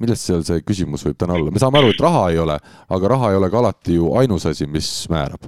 millest 0.00 0.26
seal 0.26 0.42
see 0.46 0.64
küsimus 0.66 1.06
võib 1.06 1.18
täna 1.20 1.36
olla, 1.38 1.52
me 1.54 1.62
saame 1.62 1.80
aru, 1.80 1.92
et 1.94 2.02
raha 2.02 2.24
ei 2.32 2.40
ole, 2.42 2.58
aga 2.98 3.12
raha 3.14 3.30
ei 3.30 3.38
ole 3.38 3.52
ka 3.52 3.62
alati 3.62 4.00
ju 4.00 4.10
ainus 4.18 4.48
asi, 4.50 4.66
mis 4.66 4.90
määrab 5.12 5.46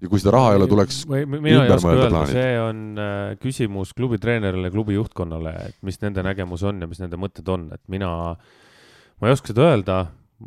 ja 0.00 0.08
kui 0.08 0.20
seda 0.20 0.32
raha 0.36 0.54
ei 0.54 0.60
ole, 0.60 0.68
tuleks 0.70 1.02
ei 1.12 1.26
oska 1.66 1.92
öelda, 1.92 2.22
see 2.30 2.54
on 2.62 2.80
äh, 3.00 3.18
küsimus 3.42 3.92
klubi 3.96 4.20
treenerile, 4.22 4.72
klubi 4.72 4.96
juhtkonnale, 4.96 5.54
et 5.68 5.76
mis 5.86 6.00
nende 6.02 6.24
nägemus 6.24 6.64
on 6.68 6.80
ja 6.80 6.88
mis 6.90 7.02
nende 7.02 7.20
mõtted 7.20 7.48
on, 7.52 7.68
et 7.76 7.82
mina, 7.92 8.10
ma 9.20 9.28
ei 9.28 9.36
oska 9.36 9.52
seda 9.52 9.68
öelda, 9.68 9.98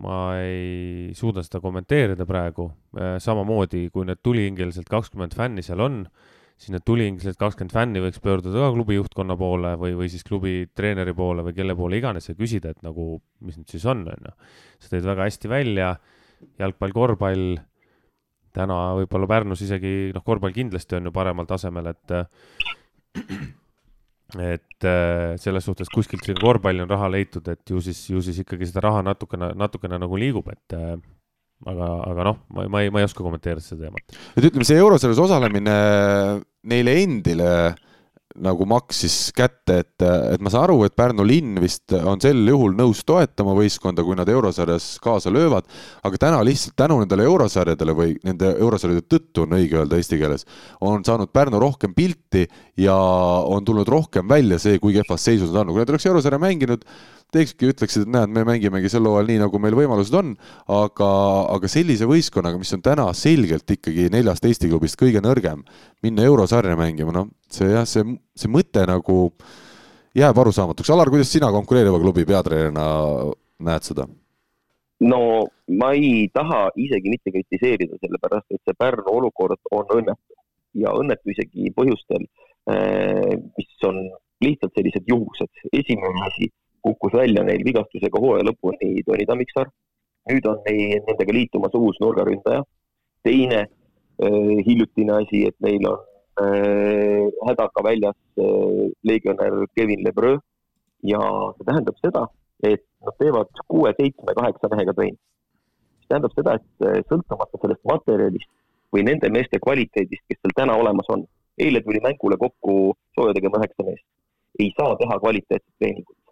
ma 0.02 0.20
ei 0.42 1.12
suuda 1.18 1.44
seda 1.46 1.62
kommenteerida 1.62 2.26
praegu. 2.30 2.72
Äh, 2.98 3.18
samamoodi, 3.22 3.88
kui 3.94 4.08
need 4.10 4.24
tulihingeliselt 4.26 4.90
kakskümmend 4.90 5.36
fänni 5.38 5.66
seal 5.66 5.84
on, 5.86 6.02
siis 6.58 6.74
need 6.74 6.86
tulihingeliselt 6.88 7.38
kakskümmend 7.42 7.76
fänni 7.76 8.02
võiks 8.02 8.22
pöörduda 8.24 8.66
ka 8.66 8.72
klubi 8.74 8.98
juhtkonna 8.98 9.38
poole 9.38 9.76
või, 9.82 9.94
või 10.00 10.10
siis 10.10 10.26
klubi 10.26 10.64
treeneri 10.74 11.14
poole 11.18 11.46
või 11.46 11.54
kelle 11.58 11.78
poole 11.78 12.00
iganes 12.02 12.30
ja 12.30 12.38
küsida, 12.38 12.74
et 12.74 12.82
nagu, 12.86 13.20
mis 13.46 13.60
nüüd 13.60 13.70
siis 13.70 13.86
on, 13.90 14.02
on 14.10 14.30
ju. 14.30 14.34
sa 14.82 14.96
tõid 14.96 15.08
väga 15.12 15.30
hästi 15.30 15.52
välja, 15.52 15.94
jalgpall, 16.62 16.96
korvpall 16.96 17.54
täna 18.54 18.78
võib-olla 19.00 19.30
Pärnus 19.30 19.64
isegi, 19.66 20.12
noh, 20.16 20.24
korvpall 20.26 20.56
kindlasti 20.56 20.98
on 21.00 21.10
ju 21.10 21.14
paremal 21.16 21.48
tasemel, 21.50 21.92
et 21.94 22.16
et 24.42 24.88
äh, 24.90 25.36
selles 25.42 25.66
suhtes 25.68 25.90
kuskilt 25.94 26.26
siin 26.26 26.40
korvpalli 26.40 26.82
on 26.84 26.90
raha 26.90 27.10
leitud, 27.14 27.48
et 27.54 27.70
ju 27.70 27.82
siis, 27.84 28.00
ju 28.10 28.22
siis 28.26 28.40
ikkagi 28.42 28.70
seda 28.70 28.88
raha 28.88 29.04
natukene, 29.06 29.52
natukene 29.60 30.00
nagu 30.02 30.18
liigub, 30.18 30.50
et 30.54 30.78
äh, 30.78 30.96
aga, 31.70 31.90
aga 32.10 32.28
noh, 32.30 32.44
ma, 32.56 32.68
ma 32.72 32.84
ei, 32.84 32.92
ma 32.94 33.02
ei 33.02 33.08
oska 33.08 33.26
kommenteerida 33.26 33.66
seda 33.66 33.88
teemat. 33.88 34.18
et 34.34 34.48
ütleme, 34.50 34.66
see 34.68 34.80
eurosarjas 34.82 35.22
osalemine 35.28 35.76
neile 36.70 36.98
endile 37.04 37.50
äh, 37.70 37.84
nagu 38.42 38.66
maksis 38.66 39.32
kätte, 39.36 39.76
et, 39.84 40.04
et 40.04 40.42
ma 40.42 40.50
saan 40.50 40.66
aru, 40.66 40.80
et 40.88 40.96
Pärnu 40.98 41.26
linn 41.28 41.60
vist 41.62 41.94
on 41.94 42.22
sel 42.24 42.40
juhul 42.50 42.74
nõus 42.78 43.04
toetama 43.06 43.54
võistkonda, 43.58 44.06
kui 44.06 44.18
nad 44.18 44.30
eurosarjas 44.30 44.96
kaasa 45.04 45.34
löövad, 45.34 45.68
aga 46.06 46.22
täna 46.22 46.42
lihtsalt 46.46 46.76
tänu 46.80 46.98
nendele 47.02 47.28
eurosarjadele 47.30 47.96
või 47.98 48.16
nende 48.26 48.56
eurosarjade 48.56 49.06
tõttu 49.06 49.46
on 49.46 49.58
õige 49.60 49.78
öelda 49.82 50.00
eesti 50.00 50.18
keeles, 50.22 50.48
on 50.82 51.06
saanud 51.06 51.30
Pärnu 51.34 51.62
rohkem 51.62 51.94
pilti 51.94 52.48
ja 52.82 52.96
on 52.96 53.66
tulnud 53.66 53.90
rohkem 53.90 54.28
välja 54.30 54.58
see, 54.62 54.82
kui 54.82 54.98
kehvas 54.98 55.30
seisus 55.30 55.54
nad 55.54 55.68
on, 55.68 55.76
kui 55.76 55.84
nad 55.84 55.94
oleks 55.94 56.10
eurosarja 56.10 56.42
mänginud, 56.42 56.88
teekski, 57.34 57.72
ütleksid, 57.74 58.06
et 58.06 58.14
näed, 58.14 58.32
me 58.36 58.46
mängimegi 58.48 58.92
sel 58.92 59.08
hooajal 59.10 59.30
nii, 59.30 59.42
nagu 59.44 59.62
meil 59.62 59.78
võimalused 59.78 60.16
on, 60.20 60.34
aga, 60.72 61.10
aga 61.56 61.72
sellise 61.72 62.08
võistkonnaga, 62.10 62.62
mis 62.62 62.74
on 62.78 62.84
täna 62.86 63.10
selgelt 63.18 63.76
ikkagi 63.76 64.10
neljast 64.14 64.46
Eesti 64.48 64.72
klubist 64.72 65.00
kõige 65.00 65.24
nõrgem, 65.24 65.64
minna 66.06 66.26
eurosarja 66.30 66.78
mängima, 66.80 67.16
noh, 67.16 67.30
see 67.52 67.72
jah, 67.74 67.88
see, 67.90 68.06
see 68.38 68.52
mõte 68.52 68.86
nagu 68.90 69.20
jääb 70.18 70.44
arusaamatuks. 70.44 70.92
Alar, 70.94 71.10
kuidas 71.14 71.32
sina 71.34 71.50
konkureeriva 71.54 72.02
klubi 72.02 72.26
peatreenerina 72.30 72.90
näed 73.64 73.90
seda? 73.90 74.08
no 75.04 75.20
ma 75.68 75.90
ei 75.92 76.30
taha 76.32 76.70
isegi 76.80 77.12
mitte 77.12 77.32
kritiseerida, 77.34 77.98
sellepärast 78.00 78.54
et 78.56 78.62
see 78.64 78.78
Pärnu 78.80 79.16
olukord 79.18 79.60
on 79.76 79.90
õnnetu 79.98 80.38
ja 80.80 80.94
õnnetu 80.96 81.34
isegi 81.34 81.72
põhjustel, 81.76 82.24
eh, 82.72 83.34
mis 83.58 83.88
on 83.90 84.00
lihtsalt 84.44 84.74
sellised 84.78 85.10
juhused. 85.10 85.52
esimene 85.72 86.28
asi 86.28 86.50
kukkus 86.84 87.14
välja 87.14 87.44
neil 87.48 87.64
vigastusega 87.66 88.22
hooaja 88.24 88.48
lõpuni 88.50 89.04
Toni 89.08 89.26
Tammiksaar. 89.30 89.72
nüüd 90.32 90.46
on 90.48 90.60
neil, 90.68 91.02
nendega 91.08 91.34
liitumas 91.36 91.74
uus 91.76 92.00
nurgaründaja. 92.04 92.64
teine 93.24 93.60
äh, 93.60 94.58
hiljutine 94.68 95.14
asi, 95.22 95.46
et 95.48 95.56
neil 95.64 95.88
on 95.88 96.00
äh, 96.44 97.28
hädaga 97.48 97.84
väljas 97.84 98.18
äh, 98.38 98.90
legionär 99.04 99.66
Kevin 99.76 100.04
Lebreu 100.06 100.40
ja 101.04 101.20
see 101.58 101.68
tähendab 101.70 102.00
seda, 102.06 102.26
et 102.64 102.84
nad 103.04 103.16
teevad 103.20 103.52
kuue, 103.68 103.94
seitsme, 104.00 104.36
kaheksa 104.40 104.72
mehega 104.72 104.96
trenni. 104.98 105.20
see 106.00 106.10
tähendab 106.12 106.36
seda, 106.40 106.58
et 106.60 106.88
äh, 106.88 107.00
sõltumata 107.12 107.62
sellest 107.62 107.84
materjalist 107.94 108.52
või 108.94 109.08
nende 109.08 109.32
meeste 109.34 109.60
kvaliteedist, 109.60 110.26
kes 110.28 110.40
seal 110.42 110.58
täna 110.60 110.76
olemas 110.80 111.08
on, 111.16 111.24
eile 111.64 111.82
tuli 111.86 112.00
mängule 112.04 112.38
kokku 112.38 112.76
sooja 113.16 113.34
tegema 113.38 113.62
üheksa 113.62 113.88
meest, 113.88 114.06
ei 114.60 114.70
saa 114.78 114.96
teha 115.00 115.20
kvaliteetset 115.24 115.80
treeningut 115.80 116.23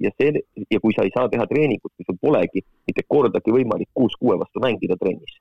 ja 0.00 0.10
see, 0.16 0.42
ja 0.70 0.80
kui 0.80 0.94
sa 0.96 1.04
ei 1.06 1.12
saa 1.14 1.28
teha 1.28 1.46
treeningut, 1.50 1.92
kui 1.96 2.06
sul 2.08 2.18
polegi 2.20 2.62
mitte 2.88 3.04
kordagi 3.08 3.54
võimalik 3.54 3.90
kuus 3.94 4.16
kuue 4.20 4.38
vastu 4.40 4.62
mängida 4.64 4.96
trennis, 5.00 5.38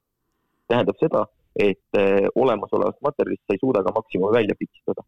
tähendab 0.68 1.00
seda, 1.02 1.26
et 1.56 1.98
äh, 1.98 2.28
olemasolevast 2.36 3.02
materjalist 3.06 3.44
sa 3.48 3.56
ei 3.56 3.62
suuda 3.64 3.84
ka 3.84 3.96
maksimumi 3.96 4.36
välja 4.36 4.56
pitsitada. 4.60 5.06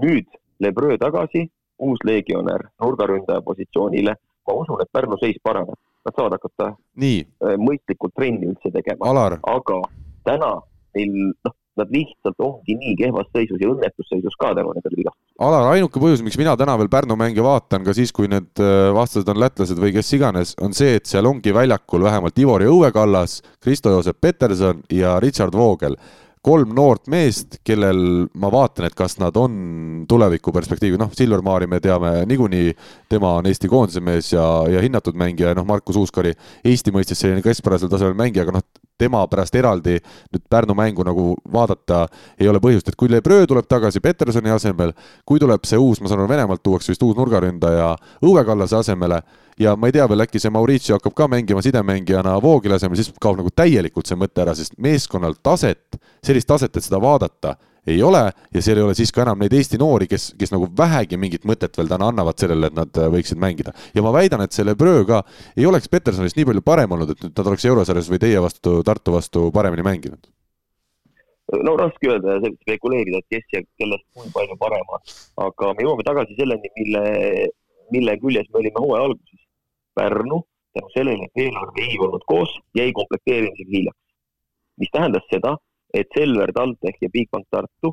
nüüd 0.00 0.26
Lebreu 0.60 0.96
tagasi, 1.00 1.44
uus 1.80 2.00
legionär 2.04 2.66
nurgaründaja 2.80 3.42
positsioonile, 3.44 4.14
ma 4.46 4.54
usun, 4.56 4.80
et 4.80 4.92
Pärnu 4.92 5.16
seis 5.20 5.36
paraneb, 5.42 5.76
nad 6.04 6.16
saavad 6.16 6.36
hakata 6.38 6.72
Nii. 6.96 7.20
Äh, 7.44 7.56
mõistlikult 7.60 8.14
trenni 8.16 8.48
üldse 8.48 8.72
tegema, 8.72 9.12
aga 9.54 9.80
täna 10.24 10.54
neil, 10.96 11.32
noh, 11.44 11.56
nad 11.80 11.90
lihtsalt 11.94 12.38
ongi 12.44 12.76
nii 12.78 12.94
kehvas 13.00 13.28
seisus 13.34 13.60
ja 13.60 13.72
õnnetus 13.72 14.08
seisus 14.12 14.36
ka 14.40 14.52
tänu 14.56 14.74
nendele 14.76 15.00
vigastustele. 15.00 15.38
Alar, 15.40 15.70
ainuke 15.74 16.02
põhjus, 16.02 16.22
miks 16.24 16.38
mina 16.40 16.54
täna 16.60 16.76
veel 16.80 16.90
Pärnu 16.92 17.16
mänge 17.16 17.44
vaatan, 17.44 17.84
ka 17.86 17.94
siis, 17.96 18.12
kui 18.16 18.28
need 18.30 18.60
äh, 18.60 18.90
vastased 18.96 19.28
on 19.32 19.40
lätlased 19.40 19.80
või 19.80 19.94
kes 19.96 20.14
iganes, 20.18 20.54
on 20.60 20.76
see, 20.76 20.98
et 21.00 21.10
seal 21.10 21.28
ongi 21.30 21.54
väljakul 21.56 22.04
vähemalt 22.04 22.40
Ivori 22.44 22.68
Õue 22.70 22.92
Kallas, 22.94 23.40
Kristo-Joosep 23.64 24.20
Peterson 24.20 24.84
ja 24.92 25.18
Richard 25.22 25.56
Voogel 25.56 25.96
kolm 26.40 26.72
noort 26.72 27.08
meest, 27.12 27.58
kellel 27.66 27.98
ma 28.40 28.48
vaatan, 28.52 28.86
et 28.88 28.94
kas 28.96 29.18
nad 29.20 29.36
on 29.36 30.04
tulevikuperspektiivi, 30.08 30.96
noh, 31.00 31.10
Silver 31.12 31.42
Maari 31.44 31.68
me 31.68 31.80
teame 31.84 32.12
niikuinii, 32.28 32.70
tema 33.12 33.34
on 33.40 33.48
Eesti 33.50 33.68
koondise 33.68 34.00
mees 34.04 34.32
ja, 34.32 34.44
ja 34.72 34.80
hinnatud 34.80 35.18
mängija 35.20 35.52
ja 35.52 35.58
noh, 35.58 35.66
Markus 35.68 35.98
Uuskari 36.00 36.32
Eesti 36.64 36.94
mõistes 36.96 37.20
selline 37.20 37.44
keskpärasel 37.44 37.92
tasemel 37.92 38.16
mängija, 38.16 38.46
aga 38.46 38.56
noh, 38.56 38.64
tema 39.00 39.20
pärast 39.28 39.56
eraldi 39.56 39.98
nüüd 40.00 40.46
Pärnu 40.52 40.76
mängu 40.76 41.04
nagu 41.04 41.34
vaadata 41.52 42.06
ei 42.40 42.48
ole 42.48 42.60
põhjust, 42.62 42.88
et 42.88 42.96
kui 43.00 43.12
Lebreu 43.12 43.44
tuleb 43.48 43.68
tagasi 43.68 44.00
Petersoni 44.04 44.52
asemel, 44.52 44.94
kui 45.28 45.40
tuleb 45.40 45.68
see 45.68 45.80
uus, 45.80 46.00
ma 46.00 46.08
saan 46.08 46.24
aru, 46.24 46.32
Venemaalt 46.32 46.64
tuuakse 46.64 46.92
vist 46.94 47.04
uus 47.04 47.16
nurgaründaja 47.20 47.92
Õue 48.24 48.44
Kallase 48.48 48.80
asemele 48.80 49.20
ja 49.60 49.76
ma 49.76 49.90
ei 49.90 49.94
tea 49.96 50.06
veel, 50.08 50.24
äkki 50.24 50.40
see 50.40 50.52
Mauricio 50.52 50.96
hakkab 50.96 51.14
ka 51.16 51.28
mängima 51.28 51.62
sidemängijana 51.64 52.38
Voogile 52.42 52.78
asemel, 52.78 52.96
siis 52.96 53.12
kaob 53.20 53.40
nagu 53.40 53.52
täielikult 53.52 54.08
see 54.08 54.18
mõte 54.18 54.44
ära, 54.44 54.54
sest 54.56 54.78
meeskonnal 54.80 55.36
taset, 55.42 56.00
sellist 56.24 56.48
taset, 56.48 56.76
et 56.76 56.86
seda 56.86 57.00
vaadata 57.02 57.56
ei 57.86 58.02
ole 58.02 58.22
ja 58.54 58.62
seal 58.62 58.78
ei 58.78 58.84
ole 58.84 58.94
siis 58.94 59.12
ka 59.12 59.22
enam 59.24 59.40
neid 59.40 59.54
Eesti 59.56 59.78
noori, 59.80 60.08
kes, 60.10 60.30
kes 60.38 60.52
nagu 60.52 60.68
vähegi 60.78 61.18
mingit 61.20 61.46
mõtet 61.48 61.76
veel 61.78 61.88
täna 61.90 62.10
annavad 62.12 62.40
sellele, 62.40 62.70
et 62.70 62.76
nad 62.76 63.00
äh, 63.00 63.08
võiksid 63.12 63.40
mängida. 63.40 63.72
ja 63.94 64.04
ma 64.04 64.12
väidan, 64.12 64.44
et 64.44 64.56
selle 64.56 64.74
Bröö 64.78 65.04
ka 65.08 65.22
ei 65.56 65.66
oleks 65.66 65.88
Petersonist 65.88 66.36
nii 66.36 66.48
palju 66.50 66.64
parem 66.66 66.92
olnud, 66.92 67.14
et 67.14 67.24
nüüd 67.24 67.32
nad 67.36 67.50
oleks 67.52 67.64
eurosarjas 67.64 68.10
või 68.12 68.20
teie 68.22 68.42
vastu, 68.42 68.80
Tartu 68.84 69.16
vastu 69.16 69.48
paremini 69.52 69.86
mänginud. 69.86 70.30
no 71.64 71.76
raske 71.76 72.10
öelda 72.10 72.36
ja 72.36 72.52
spekuleerida, 72.60 73.18
et 73.18 73.36
kes 73.36 73.56
ja 73.56 73.64
kellest 73.80 74.06
kui 74.14 74.28
palju 74.34 74.56
parem 74.60 74.94
on, 74.96 75.16
aga 75.48 75.72
me 75.74 75.86
jõuame 75.86 76.06
tagasi 76.06 76.36
selleni, 76.38 76.72
mille, 76.76 77.04
mille 77.90 78.18
küljes 78.20 78.52
me 78.52 78.64
olime 78.64 78.84
hooaja 78.84 79.08
alguses. 79.08 79.39
Pärnu 80.00 80.40
tänu 80.74 80.88
sellele, 80.94 81.24
et 81.26 81.42
eelarve 81.44 81.82
ei 81.84 81.98
olnud 81.98 82.24
koos, 82.26 82.52
jäi 82.74 82.92
komplekteerimisega 82.92 83.70
hiljaks. 83.76 83.98
mis 84.80 84.90
tähendas 84.92 85.26
seda, 85.32 85.56
et 85.94 86.08
Selver, 86.16 86.52
TalTech 86.52 87.02
ja 87.02 87.08
Bigbank 87.12 87.46
Tartu 87.50 87.90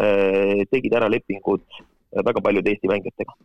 äh, 0.00 0.64
tegid 0.70 0.94
ära 0.98 1.08
lepingud 1.10 1.62
äh, 1.78 2.24
väga 2.24 2.40
paljude 2.40 2.70
Eesti 2.70 2.88
mängijatega. 2.88 3.36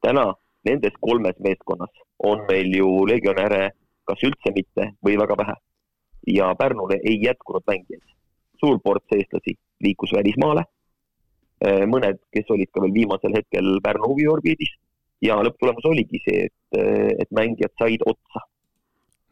täna 0.00 0.34
nendes 0.68 0.94
kolmes 1.00 1.38
meeskonnas 1.38 2.02
on 2.18 2.44
meil 2.48 2.76
ju 2.76 3.06
legionäre 3.06 3.70
kas 4.06 4.22
üldse 4.22 4.52
mitte 4.54 4.92
või 5.04 5.18
väga 5.18 5.34
vähe. 5.42 5.56
ja 6.26 6.54
Pärnule 6.54 7.00
ei 7.02 7.18
jätkunud 7.24 7.64
mängijaid. 7.66 8.02
suur 8.60 8.78
ports 8.84 9.12
eestlasi 9.12 9.56
liikus 9.80 10.12
välismaale. 10.12 10.64
Äh, 11.64 11.84
mõned, 11.88 12.20
kes 12.32 12.50
olid 12.50 12.70
ka 12.72 12.82
veel 12.82 12.92
viimasel 12.92 13.32
hetkel 13.36 13.80
Pärnu 13.82 14.12
huviorbiidis 14.12 14.76
ja 15.24 15.38
lõpptulemus 15.42 15.86
oligi 15.88 16.20
see, 16.24 16.48
et, 16.50 16.80
et 17.22 17.30
mängijad 17.34 17.72
said 17.80 18.04
otsa. 18.06 18.44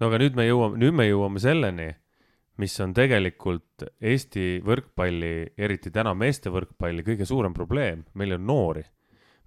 no 0.00 0.08
aga 0.08 0.22
nüüd 0.22 0.38
me 0.38 0.48
jõuame, 0.48 0.80
nüüd 0.80 0.96
me 0.96 1.08
jõuame 1.08 1.42
selleni 1.42 1.92
mis 2.62 2.74
on 2.80 2.92
tegelikult 2.94 3.86
Eesti 4.00 4.60
võrkpalli, 4.64 5.32
eriti 5.58 5.90
täna 5.94 6.14
meeste 6.18 6.52
võrkpalli 6.54 7.04
kõige 7.06 7.26
suurem 7.26 7.54
probleem, 7.54 8.04
meil 8.14 8.36
on 8.36 8.46
noori. 8.46 8.84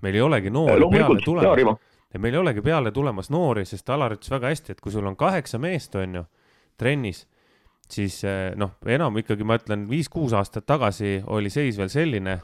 meil 0.01 0.15
ei 0.15 0.21
olegi 0.21 0.49
noori 0.49 0.89
peale 0.91 1.21
tulemas. 1.23 1.79
ja 2.13 2.19
meil 2.19 2.33
ei 2.33 2.39
olegi 2.39 2.61
peale 2.61 2.91
tulemas 2.91 3.29
noori, 3.29 3.65
sest 3.65 3.89
Alar 3.89 4.17
ütles 4.17 4.31
väga 4.31 4.51
hästi, 4.51 4.71
et 4.71 4.81
kui 4.81 4.91
sul 4.91 5.07
on 5.07 5.15
kaheksa 5.15 5.57
meest, 5.57 5.95
on 5.95 6.15
ju, 6.15 6.23
trennis, 6.77 7.25
siis 7.89 8.23
eh, 8.23 8.53
noh, 8.55 8.75
enam 8.85 9.17
ikkagi 9.17 9.43
ma 9.43 9.57
ütlen, 9.57 9.87
viis-kuus 9.89 10.33
aastat 10.33 10.67
tagasi 10.67 11.21
oli 11.27 11.49
seis 11.49 11.77
veel 11.77 11.89
selline, 11.89 12.39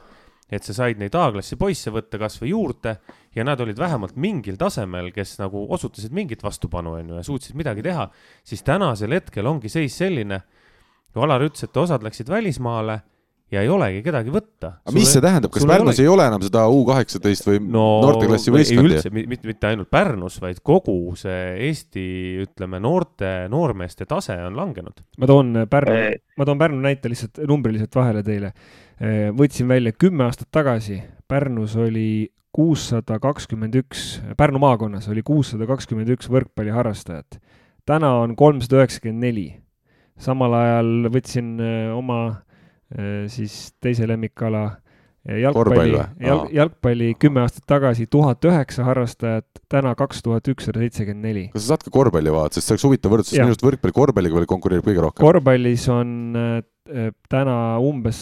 et 0.50 0.64
sa 0.64 0.74
said 0.74 0.98
neid 1.00 1.14
A-klassi 1.14 1.56
poisse 1.60 1.92
võtta 1.92 2.18
kasvõi 2.20 2.50
juurde 2.50 2.98
ja 3.34 3.44
nad 3.46 3.60
olid 3.60 3.78
vähemalt 3.78 4.16
mingil 4.20 4.58
tasemel, 4.60 5.10
kes 5.14 5.38
nagu 5.40 5.66
osutasid 5.74 6.14
mingit 6.14 6.42
vastupanu, 6.44 6.98
on 7.00 7.08
ju, 7.08 7.16
ja 7.20 7.26
suutsid 7.26 7.56
midagi 7.58 7.82
teha, 7.82 8.08
siis 8.46 8.62
tänasel 8.66 9.16
hetkel 9.16 9.46
ongi 9.50 9.72
seis 9.72 9.96
selline 9.98 10.42
no 11.14 11.26
Alar 11.26 11.44
ütles, 11.46 11.66
et 11.66 11.82
osad 11.82 12.04
läksid 12.04 12.30
välismaale 12.30 13.00
ja 13.52 13.62
ei 13.62 13.68
olegi 13.70 14.00
kedagi 14.04 14.32
võtta. 14.34 14.70
aga 14.82 14.94
mis 14.96 15.10
see 15.12 15.22
tähendab, 15.22 15.52
kas 15.54 15.66
Pärnus 15.68 15.98
ei, 16.00 16.06
ei 16.06 16.10
ole 16.10 16.26
enam 16.26 16.42
seda 16.42 16.64
U 16.72 16.80
kaheksateist 16.88 17.48
või 17.48 17.60
no, 17.62 17.84
noorteklassi 18.02 18.54
võistkondi? 18.54 18.94
üldse, 18.96 19.12
mitte, 19.14 19.48
mitte 19.50 19.68
ainult 19.70 19.90
Pärnus, 19.92 20.40
vaid 20.42 20.62
kogu 20.64 21.14
see 21.18 21.42
Eesti, 21.68 22.06
ütleme, 22.46 22.80
noorte, 22.82 23.32
noormeeste 23.52 24.08
tase 24.10 24.36
on 24.46 24.56
langenud. 24.58 25.04
ma 25.20 25.30
toon 25.30 25.64
Pärnu, 25.70 25.98
ma 26.40 26.48
toon 26.48 26.62
Pärnu 26.64 26.80
näite 26.84 27.12
lihtsalt 27.12 27.42
numbriliselt 27.50 27.94
vahele 27.94 28.24
teile. 28.26 28.54
võtsin 29.36 29.68
välja 29.70 29.92
kümme 29.92 30.26
aastat 30.26 30.50
tagasi, 30.54 31.02
Pärnus 31.28 31.76
oli 31.80 32.08
kuussada 32.54 33.18
kakskümmend 33.18 33.74
üks, 33.82 34.22
Pärnu 34.38 34.62
maakonnas 34.62 35.08
oli 35.10 35.24
kuussada 35.26 35.66
kakskümmend 35.66 36.14
üks 36.14 36.30
võrkpalliharrastajat. 36.30 37.40
täna 37.84 38.14
on 38.22 38.36
kolmsada 38.38 38.82
üheksakümmend 38.82 39.26
neli 39.26 39.48
samal 40.20 40.54
ajal 40.58 41.10
võtsin 41.12 41.54
äh, 41.58 41.92
oma 41.94 42.20
äh, 42.30 43.26
siis 43.32 43.74
teise 43.82 44.06
lemmikala 44.08 44.64
äh, 44.66 45.40
jalgpalli, 45.42 45.98
jalg, 46.22 46.52
jalgpalli 46.54 47.10
kümme 47.20 47.42
aastat 47.44 47.66
tagasi 47.70 48.06
tuhat 48.10 48.44
üheksa 48.46 48.86
harrastajat, 48.88 49.48
täna 49.72 49.94
kaks 49.98 50.22
tuhat 50.26 50.48
ükssada 50.52 50.84
seitsekümmend 50.84 51.28
neli. 51.30 51.46
kas 51.54 51.66
sa 51.66 51.74
saad 51.74 51.88
ka 51.88 51.94
korvpalli 51.94 52.34
vaadata, 52.34 52.60
sest 52.60 52.70
see 52.70 52.76
oleks 52.76 52.86
huvitav 52.88 53.14
võrdlus, 53.14 53.32
sest 53.32 53.42
minu 53.42 53.54
arust 53.54 53.66
võrkpalli 53.66 53.98
korvpalliga 53.98 54.38
veel 54.38 54.48
konkureerib 54.54 54.88
kõige 54.90 55.06
rohkem. 55.08 55.26
korvpallis 55.26 55.88
on 55.92 56.14
täna 57.32 57.56
umbes, 57.80 58.18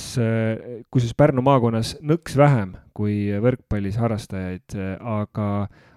kusjuures 0.94 1.16
Pärnu 1.18 1.42
maakonnas 1.42 1.96
nõks 1.98 2.36
vähem 2.38 2.76
kui 2.94 3.32
võrkpallis 3.42 3.96
harrastajaid, 3.98 4.76
aga 5.00 5.48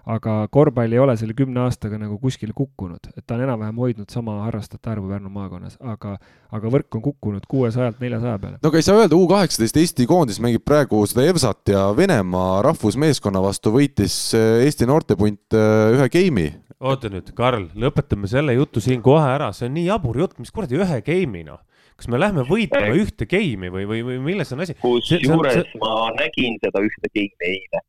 aga 0.06 0.34
korvpall 0.54 0.92
ei 0.94 1.00
ole 1.02 1.16
selle 1.18 1.34
kümne 1.34 1.64
aastaga 1.64 1.98
nagu 1.98 2.14
kuskile 2.22 2.54
kukkunud, 2.54 3.08
et 3.18 3.24
ta 3.26 3.34
on 3.34 3.42
enam-vähem 3.42 3.80
hoidnud 3.82 4.12
sama 4.14 4.36
harrastajate 4.44 4.92
arvu 4.92 5.10
Pärnu 5.10 5.32
maakonnas, 5.34 5.74
aga, 5.82 6.14
aga 6.54 6.70
võrk 6.70 6.98
on 6.98 7.02
kukkunud 7.02 7.48
kuuesajalt 7.50 7.98
neljasaja 8.02 8.38
peale. 8.38 8.60
no 8.62 8.70
aga 8.70 8.78
ei 8.78 8.86
saa 8.86 9.00
öelda, 9.00 9.18
U 9.18 9.26
kaheksateist 9.30 9.80
Eesti 9.82 10.06
koondis 10.06 10.38
mängib 10.42 10.62
praegu 10.66 11.02
seda 11.10 11.26
EVSat 11.26 11.74
ja 11.74 11.82
Venemaa 11.96 12.60
rahvusmeeskonna 12.68 13.42
vastu 13.42 13.74
võitis 13.74 14.18
Eesti 14.38 14.86
noortepunt 14.86 15.58
ühe 15.58 16.08
game'i. 16.14 16.52
oota 16.78 17.10
nüüd, 17.10 17.34
Karl, 17.34 17.66
lõpetame 17.74 18.30
selle 18.30 18.54
jutu 18.54 18.82
siin 18.84 19.02
kohe 19.02 19.26
ära, 19.26 19.50
see 19.54 19.66
on 19.66 19.74
nii 19.74 19.88
jabur 19.90 20.22
jutt, 20.22 20.38
mis 20.38 20.54
kuradi 20.54 20.78
ühe 20.78 21.02
game'i 21.02 21.48
noh 21.50 21.62
kas 21.96 22.10
me 22.12 22.20
lähme 22.20 22.44
võitlema 22.48 22.96
ühte 23.00 23.28
game'i 23.30 23.72
või, 23.72 23.86
või, 23.88 24.02
või 24.04 24.18
milles 24.24 24.52
on 24.52 24.62
asi? 24.64 24.76
kusjuures 24.82 25.62
see... 25.62 25.80
ma 25.80 26.10
nägin 26.18 26.58
seda 26.64 26.82
ühte 26.84 27.10
game'i 27.14 27.54
eile, 27.54 27.82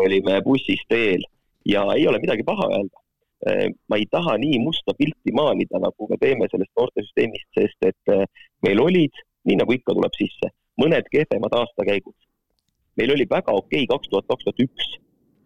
olime 0.00 0.40
bussis 0.46 0.80
teel 0.88 1.24
ja 1.68 1.84
ei 1.96 2.06
ole 2.08 2.20
midagi 2.22 2.46
paha 2.46 2.68
öelda. 2.70 3.02
Äh, 3.48 3.68
ma 3.88 3.96
ei 3.96 4.06
taha 4.12 4.36
nii 4.40 4.58
musta 4.60 4.92
pilti 4.96 5.32
maalida, 5.32 5.80
nagu 5.80 6.08
me 6.10 6.16
teeme 6.20 6.48
sellest 6.52 6.72
noortesüsteemist, 6.76 7.48
sest 7.56 7.88
et 7.88 8.12
äh, 8.12 8.26
meil 8.66 8.80
olid, 8.82 9.22
nii 9.48 9.56
nagu 9.62 9.76
ikka 9.76 9.96
tuleb 9.96 10.16
sisse, 10.18 10.50
mõned 10.80 11.08
kehvemad 11.12 11.56
aastakäigud. 11.56 12.16
meil 13.00 13.14
oli 13.14 13.24
väga 13.30 13.52
okei 13.56 13.86
kaks 13.88 14.10
tuhat, 14.12 14.26
kaks 14.28 14.44
tuhat 14.44 14.60
üks, 14.60 14.90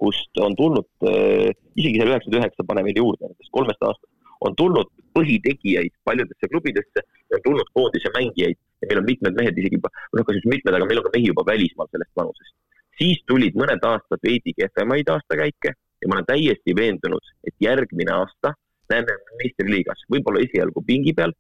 kust 0.03 0.43
on 0.43 0.57
tulnud, 0.59 0.89
äh, 1.07 1.53
isegi 1.79 2.01
selle 2.01 2.17
üheksakümmend 2.17 2.41
üheksa 2.43 2.67
pane 2.67 2.83
veel 2.87 2.99
juurde, 2.99 3.29
nendest 3.29 3.55
kolmest 3.55 3.87
aastast, 3.87 4.11
on 4.49 4.57
tulnud 4.59 4.91
põhitegijaid 5.17 5.95
paljudesse 6.09 6.51
klubidesse 6.53 7.03
ja 7.05 7.39
on 7.39 7.45
tulnud 7.45 7.71
koondise 7.77 8.11
mängijaid 8.17 8.59
ja 8.83 8.91
meil 8.91 9.01
on 9.03 9.09
mitmed 9.09 9.39
mehed 9.39 9.61
isegi, 9.61 9.81
noh, 9.81 10.27
kas 10.27 10.39
just 10.39 10.51
mitmed, 10.51 10.75
aga 10.77 10.89
meil 10.89 11.01
on 11.01 11.07
ka 11.07 11.15
mehi 11.15 11.31
juba 11.31 11.47
välismaal 11.53 11.91
sellest 11.93 12.13
vanusest. 12.21 12.55
siis 12.99 13.23
tulid 13.27 13.57
mõned 13.59 13.83
aastad 13.91 14.21
veidi 14.23 14.53
kehvemaid 14.59 15.09
aastakäike 15.11 15.73
ja 15.75 16.11
ma 16.11 16.19
olen 16.19 16.29
täiesti 16.29 16.75
veendunud, 16.77 17.33
et 17.49 17.55
järgmine 17.61 18.13
aasta 18.15 18.53
näeme 18.93 19.17
meistriliigas 19.41 20.05
võib-olla 20.13 20.45
esialgu 20.45 20.83
pingi 20.87 21.15
peal, 21.17 21.33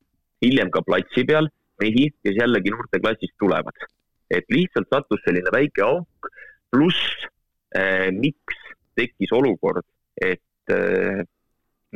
hiljem 0.42 0.72
ka 0.74 0.82
platsi 0.86 1.26
peal 1.28 1.50
mehi, 1.82 2.08
kes 2.24 2.40
jällegi 2.40 2.72
noorteklassist 2.74 3.36
tulevad. 3.38 3.76
et 4.30 4.46
lihtsalt 4.50 4.88
sattus 4.90 5.20
selline 5.22 5.50
väike 5.52 5.82
auk, 5.84 6.28
pluss 6.72 7.26
äh, 7.76 8.08
miks 8.10 8.56
tekkis 8.96 9.30
olukord, 9.36 9.84
et 10.16 10.72
äh, 10.72 11.20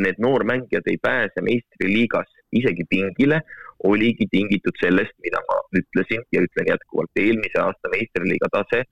need 0.05 0.21
noormängijad 0.23 0.87
ei 0.91 0.99
pääse 1.03 1.43
meistriliigas 1.45 2.31
isegi 2.53 2.85
pingile, 2.91 3.43
oligi 3.85 4.27
tingitud 4.31 4.75
sellest, 4.81 5.15
mida 5.23 5.41
ma 5.49 5.59
ütlesin 5.81 6.25
ja 6.33 6.43
ütlen 6.43 6.71
jätkuvalt, 6.73 7.13
eelmise 7.21 7.61
aasta 7.63 7.93
meistriliiga 7.93 8.49
tase 8.53 8.85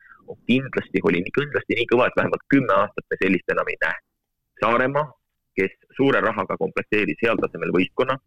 kindlasti 0.47 1.01
oli 1.05 1.21
nii, 1.23 1.35
kindlasti 1.38 1.79
nii 1.79 1.88
kõva, 1.92 2.09
et 2.09 2.19
vähemalt 2.19 2.45
kümme 2.53 2.75
aastat 2.75 3.07
me 3.11 3.19
sellist 3.23 3.53
enam 3.53 3.71
ei 3.71 3.79
näe. 3.83 3.99
Saaremaa, 4.61 5.07
kes 5.59 5.75
suure 5.97 6.21
rahaga 6.25 6.57
komplekteeris 6.59 7.21
heal 7.23 7.40
tasemel 7.42 7.73
võistkonna, 7.77 8.19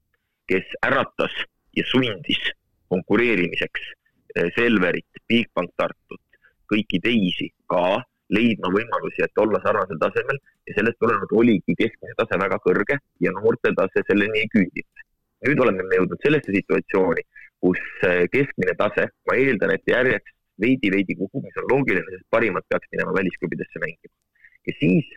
kes 0.50 0.76
äratas 0.86 1.36
ja 1.78 1.86
sundis 1.86 2.42
konkureerimiseks 2.90 3.90
eh, 3.90 4.50
Selverit, 4.56 5.24
Bigbank 5.28 5.76
Tartut, 5.78 6.24
kõiki 6.72 7.02
teisi 7.04 7.50
ka 7.70 8.02
leidma 8.36 8.72
võimalusi, 8.74 9.24
et 9.26 9.42
olla 9.44 9.60
sarnasel 9.64 10.00
tasemel 10.02 10.40
ja 10.70 10.76
sellest 10.78 11.00
tulenevalt 11.02 11.36
oligi 11.42 11.76
keskmine 11.78 12.16
tase 12.20 12.40
väga 12.42 12.60
kõrge 12.66 13.00
ja 13.26 13.34
noorte 13.36 13.72
tase 13.78 14.04
selleni 14.10 14.44
ei 14.44 14.50
küüdinud. 14.56 15.06
nüüd 15.48 15.62
oleme 15.64 15.86
me 15.88 15.98
jõudnud 16.02 16.20
sellesse 16.26 16.52
situatsiooni, 16.52 17.24
kus 17.64 17.80
eh, 18.04 18.26
keskmine 18.34 18.76
tase, 18.82 19.08
ma 19.30 19.38
eeldan, 19.40 19.72
et 19.76 19.88
järjest 19.88 20.34
veidi-veidi 20.60 21.16
kukub, 21.16 21.46
mis 21.46 21.58
on 21.62 21.70
loogiline, 21.72 22.06
sest 22.12 22.28
parimad 22.36 22.66
peaks 22.68 22.92
minema 22.92 23.16
välisklubidesse 23.16 23.82
mängima. 23.86 24.14
ja 24.68 24.76
siis 24.82 25.08